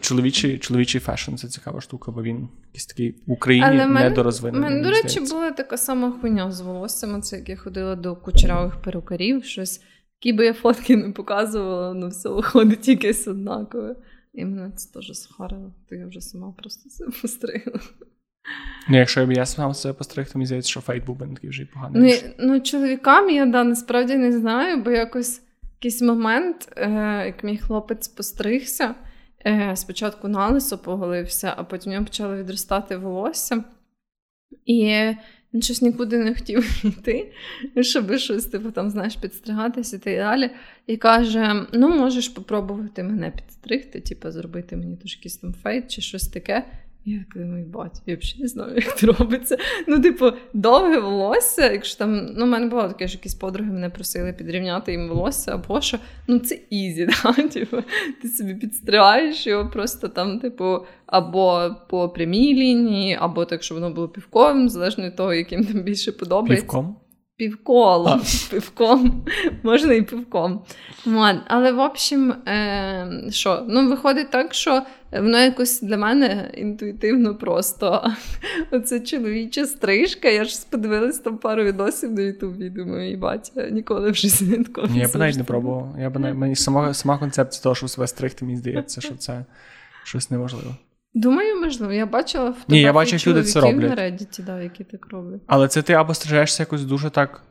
Чоловічий 0.00 0.58
чоловічий 0.58 1.00
fashion 1.00 1.34
це 1.34 1.48
цікава 1.48 1.80
штука, 1.80 2.12
бо 2.12 2.22
він 2.22 2.48
якийсь 2.66 2.86
такий 2.86 3.14
в 3.26 3.32
Україні 3.32 3.66
Але 3.66 3.86
недорозвинений. 3.86 4.70
Мене, 4.70 4.82
до 4.82 4.90
речі, 4.90 5.08
здається. 5.08 5.34
була 5.34 5.50
така 5.50 5.76
сама 5.76 6.12
хуйня 6.20 6.52
з 6.52 6.60
волоссями. 6.60 7.20
Це 7.20 7.36
як 7.36 7.48
я 7.48 7.56
ходила 7.56 7.96
до 7.96 8.16
кучерявих 8.16 8.76
перукарів, 8.76 9.44
щось, 9.44 9.80
які 10.20 10.36
би 10.36 10.44
я 10.44 10.52
фотки 10.54 10.96
не 10.96 11.12
показувала, 11.12 11.94
ну 11.94 12.08
все 12.08 12.28
виходить 12.28 12.88
якесь 12.88 13.28
однакове. 13.28 13.96
І 14.34 14.44
мене 14.44 14.70
це 14.76 14.92
теж 14.92 15.18
схарило, 15.18 15.72
то 15.88 15.94
я 15.94 16.06
вже 16.06 16.20
сама 16.20 16.54
просто 16.58 16.90
це 16.90 17.04
постригла. 17.22 17.80
Ну, 18.88 18.96
Якщо 18.96 19.26
б 19.26 19.32
я 19.32 19.46
сам 19.46 19.74
себе 19.74 19.94
постриг, 19.94 20.32
то 20.32 20.38
мені 20.38 20.46
здається, 20.46 20.70
що 20.70 20.80
фейт 20.80 21.04
був 21.04 21.16
би 21.16 21.26
не 21.26 21.34
такий 21.34 21.50
вже 21.50 21.62
й 21.62 21.66
поганий. 21.66 22.22
Ну, 22.22 22.32
ну, 22.38 22.60
чоловікам 22.60 23.30
я 23.30 23.46
да, 23.46 23.64
насправді 23.64 24.16
не 24.16 24.32
знаю, 24.32 24.82
бо 24.82 24.90
якось 24.90 25.42
якийсь 25.78 26.02
момент, 26.02 26.68
е, 26.76 27.22
як 27.26 27.44
мій 27.44 27.58
хлопець 27.58 28.08
постригся. 28.08 28.94
Е, 29.46 29.76
спочатку 29.76 30.28
на 30.28 30.48
лисо 30.48 30.78
поголився, 30.78 31.54
а 31.56 31.64
потім 31.64 31.92
йому 31.92 32.06
почало 32.06 32.36
відростати 32.36 32.96
волосся. 32.96 33.64
І 34.66 35.10
він 35.54 35.62
щось 35.62 35.82
нікуди 35.82 36.18
не 36.18 36.34
хотів 36.34 36.84
йти, 36.84 37.32
щоб 37.80 38.16
щось 38.16 38.46
типу, 38.46 38.70
там, 38.70 38.90
знаєш, 38.90 39.16
підстригатися 39.16 39.96
і 39.96 40.16
далі. 40.16 40.50
І 40.86 40.96
каже: 40.96 41.66
ну, 41.72 41.88
можеш 41.88 42.24
спробувати 42.24 43.02
мене 43.02 43.30
підстригти, 43.30 44.00
типу, 44.00 44.30
зробити 44.30 44.76
мені 44.76 44.96
трошки 44.96 45.28
там 45.28 45.54
fade 45.54 45.90
чи 45.90 46.00
щось 46.02 46.28
таке. 46.28 46.64
Я 47.08 47.24
мій 47.34 47.62
бать, 47.62 48.02
я 48.06 48.16
взагалі 48.16 48.42
не 48.42 48.48
знаю, 48.48 48.74
як 48.76 48.98
це 48.98 49.06
робиться. 49.06 49.58
Ну, 49.88 50.00
типу, 50.00 50.32
довге 50.52 50.98
волосся, 50.98 51.72
якщо 51.72 51.98
там, 51.98 52.26
ну, 52.36 52.44
в 52.44 52.48
мене 52.48 52.66
було 52.66 52.88
таке, 52.88 53.08
що 53.08 53.18
якісь 53.18 53.34
подруги 53.34 53.72
мене 53.72 53.90
просили 53.90 54.32
підрівняти 54.32 54.92
їм 54.92 55.08
волосся, 55.08 55.54
або 55.54 55.80
що, 55.80 55.98
ну 56.26 56.38
це 56.38 56.58
easy, 56.70 57.06
да? 57.24 57.32
Типу, 57.32 57.76
ти 58.22 58.28
собі 58.28 58.54
підстригаєш 58.54 59.46
його 59.46 59.70
просто 59.70 60.08
там, 60.08 60.38
типу, 60.38 60.86
або 61.06 61.76
по 61.88 62.08
прямій 62.08 62.54
лінії, 62.54 63.18
або 63.20 63.44
так, 63.44 63.62
щоб 63.62 63.78
воно 63.78 63.94
було 63.94 64.08
півколом, 64.08 64.68
залежно 64.68 65.04
від 65.04 65.16
того, 65.16 65.34
яким 65.34 65.64
там 65.64 65.82
більше 65.82 66.12
подобається. 66.12 66.66
Півколом? 66.66 66.96
Півколом, 67.36 68.22
півком, 68.50 69.24
можна 69.62 69.94
і 69.94 70.02
півком. 70.02 70.60
Але, 71.46 71.72
в 71.72 71.78
общем, 71.78 72.30
е, 72.30 73.24
що? 73.30 73.64
Ну, 73.68 73.88
виходить 73.88 74.30
так, 74.30 74.54
що 74.54 74.82
воно 75.12 75.38
якось 75.38 75.80
для 75.82 75.96
мене 75.96 76.50
інтуїтивно 76.54 77.34
просто. 77.34 78.12
Оце 78.70 79.00
чоловіча 79.00 79.66
стрижка. 79.66 80.28
Я 80.28 80.44
ж 80.44 80.66
подивилась 80.70 81.18
там 81.18 81.38
пару 81.38 81.64
відосів 81.64 82.12
на 82.12 82.22
Ютубі 82.22 82.70
думаю, 82.70 83.12
і 83.12 83.16
батя, 83.16 83.68
ніколи 83.70 84.10
в 84.10 84.14
житті 84.14 84.44
не 84.44 84.64
такого. 84.64 84.88
Я 84.94 85.08
б 85.08 85.16
навіть 85.16 85.36
не 85.36 85.44
пробував. 85.44 85.94
Я 85.98 86.10
б 86.10 86.18
навіть, 86.18 86.38
мені 86.38 86.56
сама, 86.56 86.94
сама 86.94 87.18
концепція 87.18 87.62
того, 87.62 87.74
що 87.74 87.88
себе 87.88 88.06
стригти, 88.06 88.44
мені 88.44 88.56
здається, 88.56 89.00
що 89.00 89.14
це 89.14 89.44
щось 90.04 90.30
неможливо. 90.30 90.76
Думаю, 91.16 91.60
можливо, 91.60 91.92
я 91.92 92.06
бачила 92.06 92.50
в 92.50 92.56
Ні, 92.68 92.80
я 92.80 92.92
бачу, 92.92 93.30
люди 93.30 93.42
це 93.42 93.60
роблять. 93.60 93.90
на 93.90 94.02
Reddit, 94.02 94.44
да, 94.44 94.62
які 94.62 94.84
так 94.84 95.06
роблять. 95.10 95.40
Але 95.46 95.68
це 95.68 95.82
ти 95.82 95.92
або 95.92 96.14
стрижешся 96.14 96.62
якось 96.62 96.84
дуже 96.84 97.10
так 97.10 97.42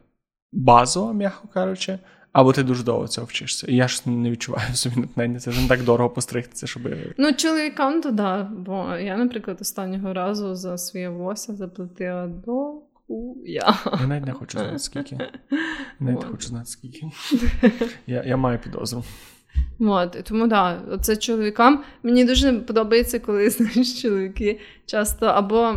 базово, 0.52 1.14
м'яко 1.14 1.48
кажучи, 1.54 2.00
або 2.32 2.54
ти 2.54 2.64
дуже 2.64 2.84
довго 2.84 3.08
цього 3.08 3.28
вчишся. 3.28 3.68
І 3.68 3.76
я 3.76 3.88
ж 3.88 4.10
не 4.10 4.32
відчуваю 4.32 4.74
собі 4.74 5.00
натхнення. 5.00 5.40
Це 5.40 5.52
ж 5.52 5.62
не 5.62 5.68
так 5.68 5.84
дорого 5.84 6.10
постригтися, 6.10 6.68
щоб. 6.68 6.82
Ну, 7.18 7.34
чоловікам 7.34 8.02
то 8.02 8.12
да. 8.12 8.44
Бо 8.44 8.96
я, 8.96 9.18
наприклад, 9.18 9.58
останнього 9.62 10.14
разу 10.14 10.56
за 10.56 10.78
своє 10.78 11.10
волосся 11.10 11.56
заплатила 11.56 12.28
до 12.28 12.82
хуя. 13.08 13.76
Я 14.00 14.08
навіть 14.08 14.26
не 14.26 14.34
хочу 14.34 14.58
знати, 14.60 14.80
скільки. 14.80 15.16
Я 15.16 15.30
навіть 16.00 16.22
не 16.22 16.28
хочу 16.28 16.48
знати, 16.48 16.66
скільки. 16.66 17.02
Я 18.08 18.24
я 18.24 18.38
маю 18.38 18.60
підозру. 18.60 19.04
От, 19.80 20.18
Тому 20.24 20.48
да, 20.48 20.82
це 21.02 21.18
чоловікам. 21.18 21.84
Мені 22.04 22.26
дуже 22.26 22.54
подобається, 22.54 23.20
коли 23.20 23.50
знаєш, 23.50 24.02
чоловіки 24.02 24.60
часто 24.86 25.26
або 25.26 25.74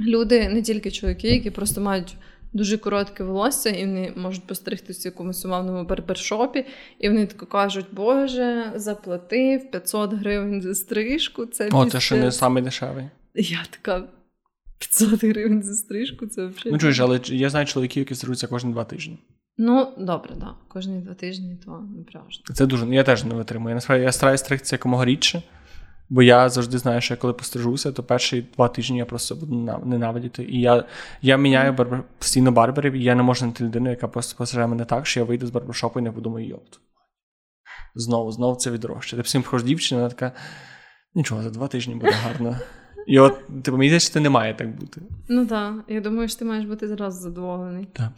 люди, 0.00 0.48
не 0.48 0.62
тільки 0.62 0.90
чоловіки, 0.90 1.28
які 1.28 1.50
просто 1.50 1.80
мають 1.80 2.16
дуже 2.52 2.78
коротке 2.78 3.24
волосся, 3.24 3.70
і 3.70 3.86
вони 3.86 4.12
можуть 4.16 4.46
постригтися 4.46 5.08
в 5.08 5.12
якомусь 5.12 5.44
умовному 5.44 5.84
барбершопі, 5.84 6.64
і 6.98 7.08
вони 7.08 7.26
тако 7.26 7.46
кажуть, 7.46 7.86
Боже, 7.92 8.72
заплатив 8.74 9.70
500 9.70 10.14
гривень 10.14 10.62
за 10.62 10.74
стрижку. 10.74 11.46
Це 11.46 11.68
О, 11.72 11.86
це 11.86 12.00
ще 12.00 12.16
не 12.16 12.32
самий 12.32 12.62
дешевий. 12.62 13.04
Я 13.34 13.58
така. 13.70 14.04
500 14.78 15.24
гривень 15.24 15.62
за 15.62 15.74
стрижку, 15.74 16.26
це 16.26 16.46
взагалі. 16.46 16.72
Ну, 16.72 16.78
чуєш, 16.78 17.00
але 17.00 17.20
я 17.24 17.50
знаю 17.50 17.66
чоловіків, 17.66 18.00
які 18.00 18.14
стрижуться 18.14 18.46
кожні 18.46 18.72
два 18.72 18.84
тижні. 18.84 19.18
Ну, 19.62 19.92
добре. 19.98 20.34
Да. 20.36 20.54
Кожні 20.68 21.00
два 21.00 21.14
тижні 21.14 21.56
то 21.64 21.70
напряжно. 21.96 22.54
Це 22.54 22.66
дуже. 22.66 22.86
Я 22.86 23.04
теж 23.04 23.24
не 23.24 23.34
витримую. 23.34 23.74
Насправді 23.74 24.04
я 24.04 24.12
стараюся 24.12 24.44
стригтися 24.44 24.76
якомога 24.76 25.04
рідше. 25.04 25.42
Бо 26.08 26.22
я 26.22 26.48
завжди 26.48 26.78
знаю, 26.78 27.00
що 27.00 27.14
я 27.14 27.18
коли 27.18 27.32
пострижуся, 27.32 27.92
то 27.92 28.02
перші 28.02 28.46
два 28.56 28.68
тижні 28.68 28.98
я 28.98 29.04
просто 29.04 29.34
буду 29.34 29.54
ненавидіти. 29.84 30.44
І 30.44 30.60
я 30.60 30.84
я 31.22 31.36
міняю 31.36 31.72
барбер, 31.72 32.02
постійно 32.18 32.52
барберів, 32.52 32.92
і 32.92 33.02
я 33.02 33.14
не 33.14 33.22
можу 33.22 33.38
знайти 33.38 33.64
людину, 33.64 33.90
яка 33.90 34.08
просто 34.08 34.38
пострижає 34.38 34.66
мене 34.66 34.84
так, 34.84 35.06
що 35.06 35.20
я 35.20 35.26
вийду 35.26 35.46
з 35.46 35.50
барбершопу 35.50 36.00
і 36.00 36.02
не 36.02 36.12
подумаю, 36.12 36.48
йопт. 36.48 36.80
Знову, 37.94 38.32
знову 38.32 38.56
це 38.56 38.70
відрощує. 38.70 39.22
Ти 39.22 39.26
всім 39.26 39.42
приходиш 39.42 39.66
дівчина, 39.66 40.00
вона 40.00 40.14
така. 40.14 40.32
Нічого, 41.14 41.42
за 41.42 41.50
два 41.50 41.68
тижні 41.68 41.94
буде 41.94 42.12
гарно. 42.12 42.56
І 43.06 43.18
от 43.18 43.62
типу, 43.62 43.78
мені 43.78 44.00
що 44.00 44.12
це 44.12 44.20
не 44.20 44.30
має 44.30 44.54
так 44.54 44.76
бути. 44.76 45.00
Ну 45.28 45.46
так. 45.46 45.74
Я 45.88 46.00
думаю, 46.00 46.28
що 46.28 46.38
ти 46.38 46.44
маєш 46.44 46.64
бути 46.64 46.88
зразу 46.88 47.20
задоволений. 47.20 47.88
Так. 47.92 48.10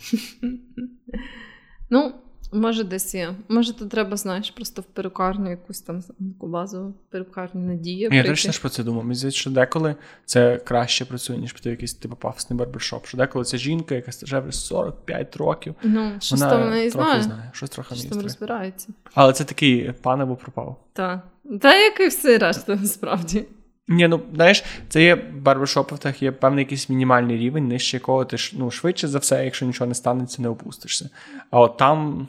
Ну, 1.90 2.12
може, 2.52 2.84
десь 2.84 3.14
є. 3.14 3.34
Може, 3.48 3.72
тут 3.72 3.90
треба, 3.90 4.16
знаєш, 4.16 4.50
просто 4.50 4.82
в 4.82 4.84
перукарню 4.84 5.50
якусь 5.50 5.80
там 5.80 6.02
базову 6.18 6.94
перукарню 7.10 7.66
надія. 7.66 8.08
Я 8.12 8.24
точно 8.24 8.52
ж 8.52 8.60
про 8.60 8.70
це 8.70 8.84
думав. 8.84 9.04
Мені 9.04 9.14
здається, 9.14 9.40
що 9.40 9.50
деколи 9.50 9.94
це 10.24 10.56
краще 10.56 11.04
працює, 11.04 11.36
ніж 11.36 11.52
піти 11.52 11.68
в 11.68 11.72
якийсь 11.72 11.94
типу 11.94 12.16
пафосний 12.16 12.58
барбершоп. 12.58 13.06
Що 13.06 13.18
деколи 13.18 13.44
це 13.44 13.58
жінка, 13.58 13.94
яка 13.94 14.10
вже 14.22 14.42
45 14.52 15.36
років. 15.36 15.74
Ну, 15.82 16.12
щось 16.20 16.40
вона 16.40 16.50
там 16.52 16.70
не 16.70 16.90
знає. 16.90 17.22
знає. 17.22 17.50
Щось 17.52 17.70
трохи 17.70 17.94
Щось 17.94 18.06
там 18.06 18.22
розбирається. 18.22 18.88
Але 19.14 19.32
це 19.32 19.44
такий 19.44 19.92
пан 20.02 20.20
або 20.20 20.36
пропав. 20.36 20.84
Так. 20.92 21.20
Та 21.60 21.76
як 21.76 22.00
і 22.00 22.06
все 22.06 22.38
решта, 22.38 22.76
насправді. 22.76 23.46
Ні, 23.88 24.08
ну 24.08 24.20
знаєш, 24.34 24.64
це 24.88 25.02
є 25.02 25.14
в 25.14 25.36
барбершопах, 25.36 26.22
є 26.22 26.32
певний 26.32 26.64
якийсь 26.64 26.88
мінімальний 26.88 27.36
рівень, 27.36 27.68
нижче 27.68 27.96
якого 27.96 28.24
ти 28.24 28.36
ну, 28.52 28.70
швидше 28.70 29.08
за 29.08 29.18
все, 29.18 29.44
якщо 29.44 29.66
нічого 29.66 29.88
не 29.88 29.94
станеться, 29.94 30.42
не 30.42 30.48
опустишся. 30.48 31.10
А 31.50 31.60
от 31.60 31.76
там 31.76 32.28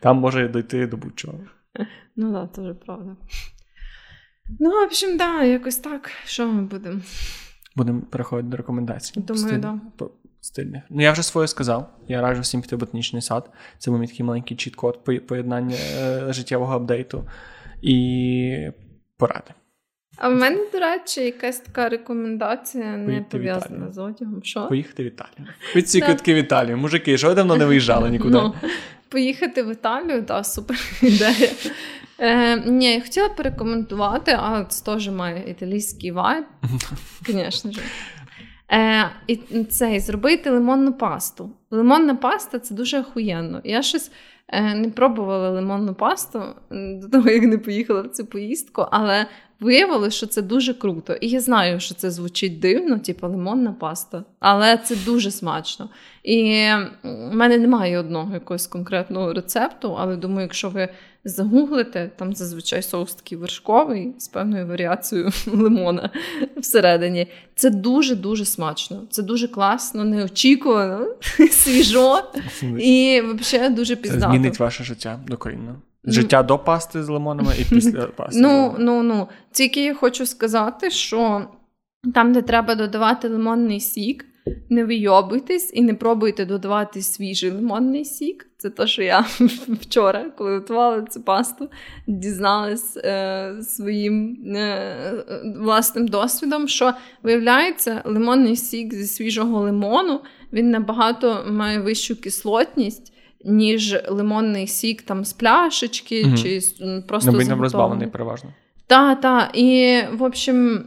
там 0.00 0.16
може 0.16 0.48
дойти 0.48 0.86
до 0.86 0.96
будь-чого. 0.96 1.38
Ну 2.16 2.32
так, 2.32 2.32
да, 2.32 2.46
теж 2.46 2.76
правда. 2.86 3.16
Ну, 4.60 4.70
в 4.70 4.84
общем, 4.84 5.18
так, 5.18 5.18
да, 5.18 5.44
якось 5.44 5.76
так. 5.76 6.10
Що 6.24 6.46
ми 6.46 6.62
будемо? 6.62 7.00
Будемо 7.76 8.00
переходити 8.00 8.48
до 8.48 8.56
рекомендацій. 8.56 9.20
Думаю, 9.20 9.46
Стиль, 9.46 9.58
да. 9.58 9.78
Стильних. 10.40 10.82
Ну, 10.90 11.02
я 11.02 11.12
вже 11.12 11.22
своє 11.22 11.48
сказав. 11.48 11.90
Я 12.08 12.20
раджу 12.20 12.40
всім 12.40 12.62
піти 12.62 12.76
в 12.76 12.78
ботанічний 12.78 13.22
сад. 13.22 13.50
Це 13.78 13.90
був 13.90 14.00
мій 14.00 14.06
такий 14.06 14.26
маленький 14.26 14.56
чіт-код 14.56 15.04
поєднання 15.04 15.76
е, 15.76 16.32
життєвого 16.32 16.74
апдейту 16.74 17.28
і 17.82 18.70
поради. 19.16 19.50
А 20.16 20.28
в 20.28 20.34
мене, 20.34 20.58
до 20.72 20.78
речі, 20.78 21.20
якась 21.20 21.58
така 21.58 21.88
рекомендація 21.88 22.96
не 22.96 23.20
пов'язана 23.30 23.92
з 23.92 23.98
одягом. 23.98 24.40
Що? 24.42 24.66
Поїхати 24.66 25.02
в 25.02 25.06
Італію. 25.06 25.48
Від 25.76 25.88
ці 25.88 26.00
квитки 26.00 26.34
в 26.34 26.36
Італію. 26.36 26.76
Мужики, 26.76 27.18
що 27.18 27.28
ви 27.28 27.34
давно 27.34 27.56
не 27.56 27.64
виїжджали 27.66 28.10
нікуди? 28.10 28.34
Ну, 28.34 28.54
поїхати 29.08 29.62
в 29.62 29.72
Італію, 29.72 30.22
так, 30.22 30.46
супер 30.46 30.76
ідея. 31.02 31.50
Е, 32.18 32.56
Ні, 32.56 32.94
я 32.94 33.00
хотіла 33.00 33.28
порекомендувати, 33.28 34.32
а 34.32 34.64
це 34.64 34.84
теж 34.84 35.08
має 35.08 35.50
італійський 35.50 36.10
вайб, 36.10 36.44
звісно 37.26 37.72
ж. 37.72 37.80
Е, 38.72 39.10
І 39.26 39.36
це 39.64 40.00
зробити 40.00 40.50
лимонну 40.50 40.92
пасту. 40.92 41.50
Лимонна 41.70 42.14
паста 42.14 42.58
це 42.58 42.74
дуже 42.74 43.00
охуєнно. 43.00 43.60
Я 43.64 43.82
щось 43.82 44.10
е, 44.48 44.74
не 44.74 44.90
пробувала 44.90 45.50
лимонну 45.50 45.94
пасту 45.94 46.42
до 46.70 47.08
того, 47.08 47.30
як 47.30 47.42
не 47.42 47.58
поїхала 47.58 48.02
в 48.02 48.08
цю 48.08 48.26
поїздку, 48.26 48.86
але 48.90 49.26
виявилося, 49.60 50.16
що 50.16 50.26
це 50.26 50.42
дуже 50.42 50.74
круто. 50.74 51.14
І 51.14 51.28
я 51.28 51.40
знаю, 51.40 51.80
що 51.80 51.94
це 51.94 52.10
звучить 52.10 52.58
дивно, 52.58 52.98
типу 52.98 53.28
лимонна 53.28 53.72
паста, 53.72 54.24
але 54.40 54.76
це 54.76 54.96
дуже 54.96 55.30
смачно. 55.30 55.88
І 56.22 56.66
в 57.02 57.34
мене 57.34 57.58
немає 57.58 57.98
одного 57.98 58.34
якогось 58.34 58.66
конкретного 58.66 59.32
рецепту, 59.32 59.96
але 59.98 60.16
думаю, 60.16 60.40
якщо 60.40 60.68
ви 60.68 60.88
загуглите, 61.24 62.10
там 62.16 62.34
зазвичай 62.34 62.82
соус 62.82 63.14
такий 63.14 63.38
вершковий 63.38 64.14
з 64.18 64.28
певною 64.28 64.66
варіацією 64.66 65.30
лимона 65.46 66.10
всередині. 66.56 67.26
Це 67.54 67.70
дуже-дуже 67.70 68.44
смачно. 68.44 69.02
Це 69.10 69.22
дуже 69.22 69.48
класно, 69.48 70.04
неочікувано, 70.04 71.06
свіжо 71.50 72.22
і 72.78 73.22
взагалі 73.40 73.74
дуже 73.74 73.96
піздато. 73.96 74.24
Це 74.24 74.30
змінить 74.30 74.58
ваше 74.58 74.84
життя 74.84 75.20
докорінно. 75.26 75.76
Життя 76.06 76.42
до 76.42 76.58
пасти 76.58 77.02
з 77.04 77.08
лимонами 77.08 77.52
і 77.58 77.64
після 77.74 78.02
пасти. 78.02 78.40
Ну, 78.40 78.74
ну, 78.78 79.02
ну. 79.02 79.28
Тільки 79.52 79.84
я 79.84 79.94
хочу 79.94 80.26
сказати, 80.26 80.90
що 80.90 81.48
там, 82.14 82.32
де 82.32 82.42
треба 82.42 82.74
додавати 82.74 83.28
лимонний 83.28 83.80
сік, 83.80 84.24
не 84.70 84.84
вийобуйтесь 84.84 85.70
і 85.74 85.82
не 85.82 85.94
пробуйте 85.94 86.44
додавати 86.44 87.02
свіжий 87.02 87.50
лимонний 87.50 88.04
сік. 88.04 88.46
Це 88.58 88.70
те, 88.70 88.86
що 88.86 89.02
я 89.02 89.20
вчора, 89.80 90.30
коли 90.38 90.54
готувала 90.54 91.02
цю 91.02 91.22
пасту, 91.22 91.68
дізналась 92.06 92.96
е, 92.96 93.54
своїм 93.62 94.38
е, 94.56 95.24
власним 95.58 96.08
досвідом, 96.08 96.68
що 96.68 96.92
виявляється, 97.22 98.02
лимонний 98.04 98.56
сік 98.56 98.94
зі 98.94 99.06
свіжого 99.06 99.60
лимону 99.60 100.20
він 100.52 100.70
набагато 100.70 101.44
має 101.50 101.80
вищу 101.80 102.20
кислотність 102.20 103.13
ніж 103.44 103.96
лимонний 104.08 104.66
сік 104.66 105.02
там 105.02 105.24
з 105.24 105.32
пляшечки, 105.32 106.24
угу. 106.24 106.36
чи 106.36 106.60
просто 107.08 107.32
Ну, 107.32 107.38
він 107.38 107.52
розбавлений 107.52 108.08
переважно. 108.08 108.50
Так, 108.86 109.20
так. 109.20 109.50
І, 109.54 110.00
в 110.12 110.22
общем, 110.22 110.86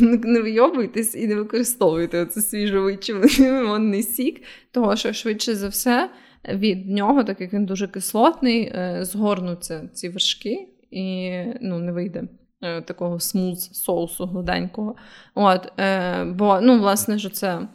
не 0.00 0.40
вийобуйтесь 0.40 1.14
і 1.14 1.26
не 1.26 1.34
використовуйте 1.34 2.22
оце 2.22 2.40
свіжовичений 2.40 3.50
лимонний 3.50 4.02
сік, 4.02 4.42
того 4.72 4.96
що 4.96 5.12
швидше 5.12 5.54
за 5.54 5.68
все 5.68 6.10
від 6.48 6.90
нього, 6.90 7.24
так 7.24 7.40
як 7.40 7.52
він 7.52 7.66
дуже 7.66 7.88
кислотний, 7.88 8.62
е, 8.62 8.98
згорнуться 9.02 9.88
ці 9.92 10.08
вершки 10.08 10.68
і 10.90 11.30
ну, 11.60 11.78
не 11.78 11.92
вийде. 11.92 12.24
Е, 12.62 12.82
такого 12.82 13.20
смуз 13.20 13.70
соусу 13.72 14.26
гладенького. 14.26 14.96
От, 15.34 15.72
е, 15.78 16.24
Бо, 16.24 16.60
ну, 16.60 16.78
власне, 16.78 17.18
що 17.18 17.30
це 17.30 17.68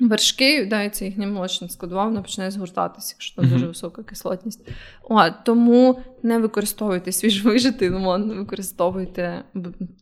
вершки, 0.00 0.66
дається 0.66 1.04
їхня 1.04 1.26
молочна 1.26 1.68
складова, 1.68 2.04
вона 2.04 2.22
починає 2.22 2.50
згортатися, 2.50 3.14
якщо 3.14 3.36
там 3.36 3.44
mm-hmm. 3.44 3.52
дуже 3.52 3.66
висока 3.66 4.02
кислотність. 4.02 4.68
О, 5.02 5.30
Тому 5.30 6.00
не 6.22 6.38
використовуйте 6.38 7.12
свіжовижитий 7.12 7.88
лимон, 7.88 8.28
використовуйте 8.28 9.44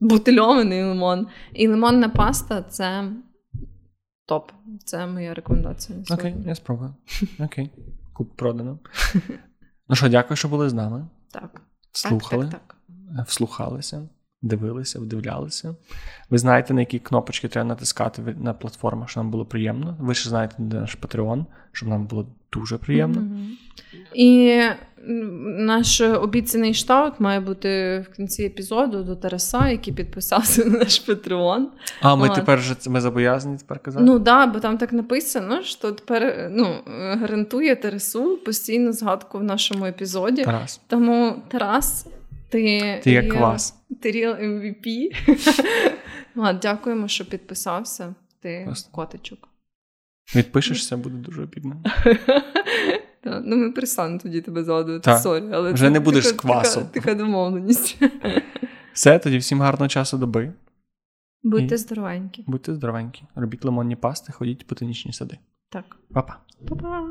бутильований 0.00 0.84
лимон. 0.84 1.26
І 1.52 1.68
лимонна 1.68 2.08
паста 2.08 2.62
це 2.62 3.12
топ. 4.26 4.52
Це 4.84 5.06
моя 5.06 5.34
рекомендація. 5.34 5.98
Окей, 6.10 6.32
okay, 6.32 6.48
я 6.48 6.54
спробую. 6.54 6.94
Окей, 7.38 7.64
okay. 7.64 7.70
куп 8.12 8.36
продано. 8.36 8.78
Ну 9.88 9.96
що, 9.96 10.08
дякую, 10.08 10.36
що 10.36 10.48
були 10.48 10.68
з 10.68 10.72
нами. 10.72 11.08
Так. 11.32 11.60
Слухали, 11.92 12.44
так, 12.44 12.52
так, 12.52 12.76
так. 13.16 13.26
вслухалися 13.26 14.08
дивилися, 14.46 15.00
вдивлялися. 15.00 15.74
Ви 16.30 16.38
знаєте, 16.38 16.74
на 16.74 16.80
які 16.80 16.98
кнопочки 16.98 17.48
треба 17.48 17.68
натискати 17.68 18.36
на 18.40 18.52
платформах, 18.52 19.08
щоб 19.08 19.24
нам 19.24 19.30
було 19.30 19.44
приємно. 19.44 19.96
Ви 20.00 20.14
ще 20.14 20.28
знаєте, 20.28 20.54
де 20.58 20.80
наш 20.80 20.98
Patreon, 20.98 21.44
щоб 21.72 21.88
нам 21.88 22.06
було 22.06 22.26
дуже 22.52 22.78
приємно. 22.78 23.20
Mm-hmm. 23.20 23.50
І 24.14 24.60
наш 25.58 26.00
обіцяний 26.00 26.74
штаут 26.74 27.20
має 27.20 27.40
бути 27.40 28.00
в 28.10 28.16
кінці 28.16 28.42
епізоду 28.44 29.02
до 29.02 29.16
Тараса, 29.16 29.68
який 29.68 29.94
підписався 29.94 30.64
на 30.64 30.78
наш 30.78 31.08
Patreon. 31.08 31.64
А 32.00 32.16
ми 32.16 32.28
От. 32.28 32.34
тепер 32.34 32.58
вже 32.58 32.74
ми 32.88 33.00
зобов'язані 33.00 33.58
тепер 33.58 33.78
казати? 33.78 34.04
Ну 34.04 34.12
так, 34.12 34.22
да, 34.22 34.46
бо 34.46 34.60
там 34.60 34.78
так 34.78 34.92
написано, 34.92 35.62
що 35.62 35.92
тепер 35.92 36.50
ну, 36.52 36.74
гарантує 37.20 37.76
Тарасу 37.76 38.36
постійну 38.36 38.92
згадку 38.92 39.38
в 39.38 39.42
нашому 39.42 39.84
епізоді. 39.84 40.44
Тарас. 40.44 40.80
Тому 40.86 41.42
Тарас. 41.48 42.06
Ти 42.62 43.00
Ти 43.04 43.10
як 43.10 43.28
квас. 43.28 43.74
Ти 44.00 44.12
real 44.12 44.40
MVP. 44.44 45.10
Дякуємо, 46.62 47.08
що 47.08 47.24
підписався. 47.24 48.14
Ти 48.40 48.62
Просто. 48.64 48.92
котичок. 48.92 49.48
Відпишешся, 50.34 50.96
буде 50.96 51.16
дуже 51.16 51.42
обідно. 51.42 51.82
Ну, 53.44 53.56
ми 53.56 53.72
перестанемо 53.72 54.18
тоді 54.18 54.40
тебе 54.40 54.64
згадувати. 54.64 55.18
Sorry, 55.18 55.44
але 55.52 55.72
Вже 55.72 55.90
не 55.90 56.00
будеш 56.00 56.26
з 56.26 56.32
квасом. 56.32 56.82
Така, 56.82 57.00
така 57.00 57.14
домовленість. 57.14 57.98
Все, 58.92 59.18
тоді 59.18 59.38
всім 59.38 59.60
гарного 59.60 59.88
часу 59.88 60.18
доби. 60.18 60.52
Будьте 61.42 61.76
здоровенькі. 61.76 62.44
Будьте 62.46 62.74
здоровенькі. 62.74 63.22
Робіть 63.34 63.64
лимонні 63.64 63.96
пасти, 63.96 64.32
ходіть 64.32 64.64
в 64.64 64.68
ботанічні 64.68 65.12
сади. 65.12 65.38
Так. 65.68 65.96
Па-па. 66.12 66.36
Па-па. 66.68 67.08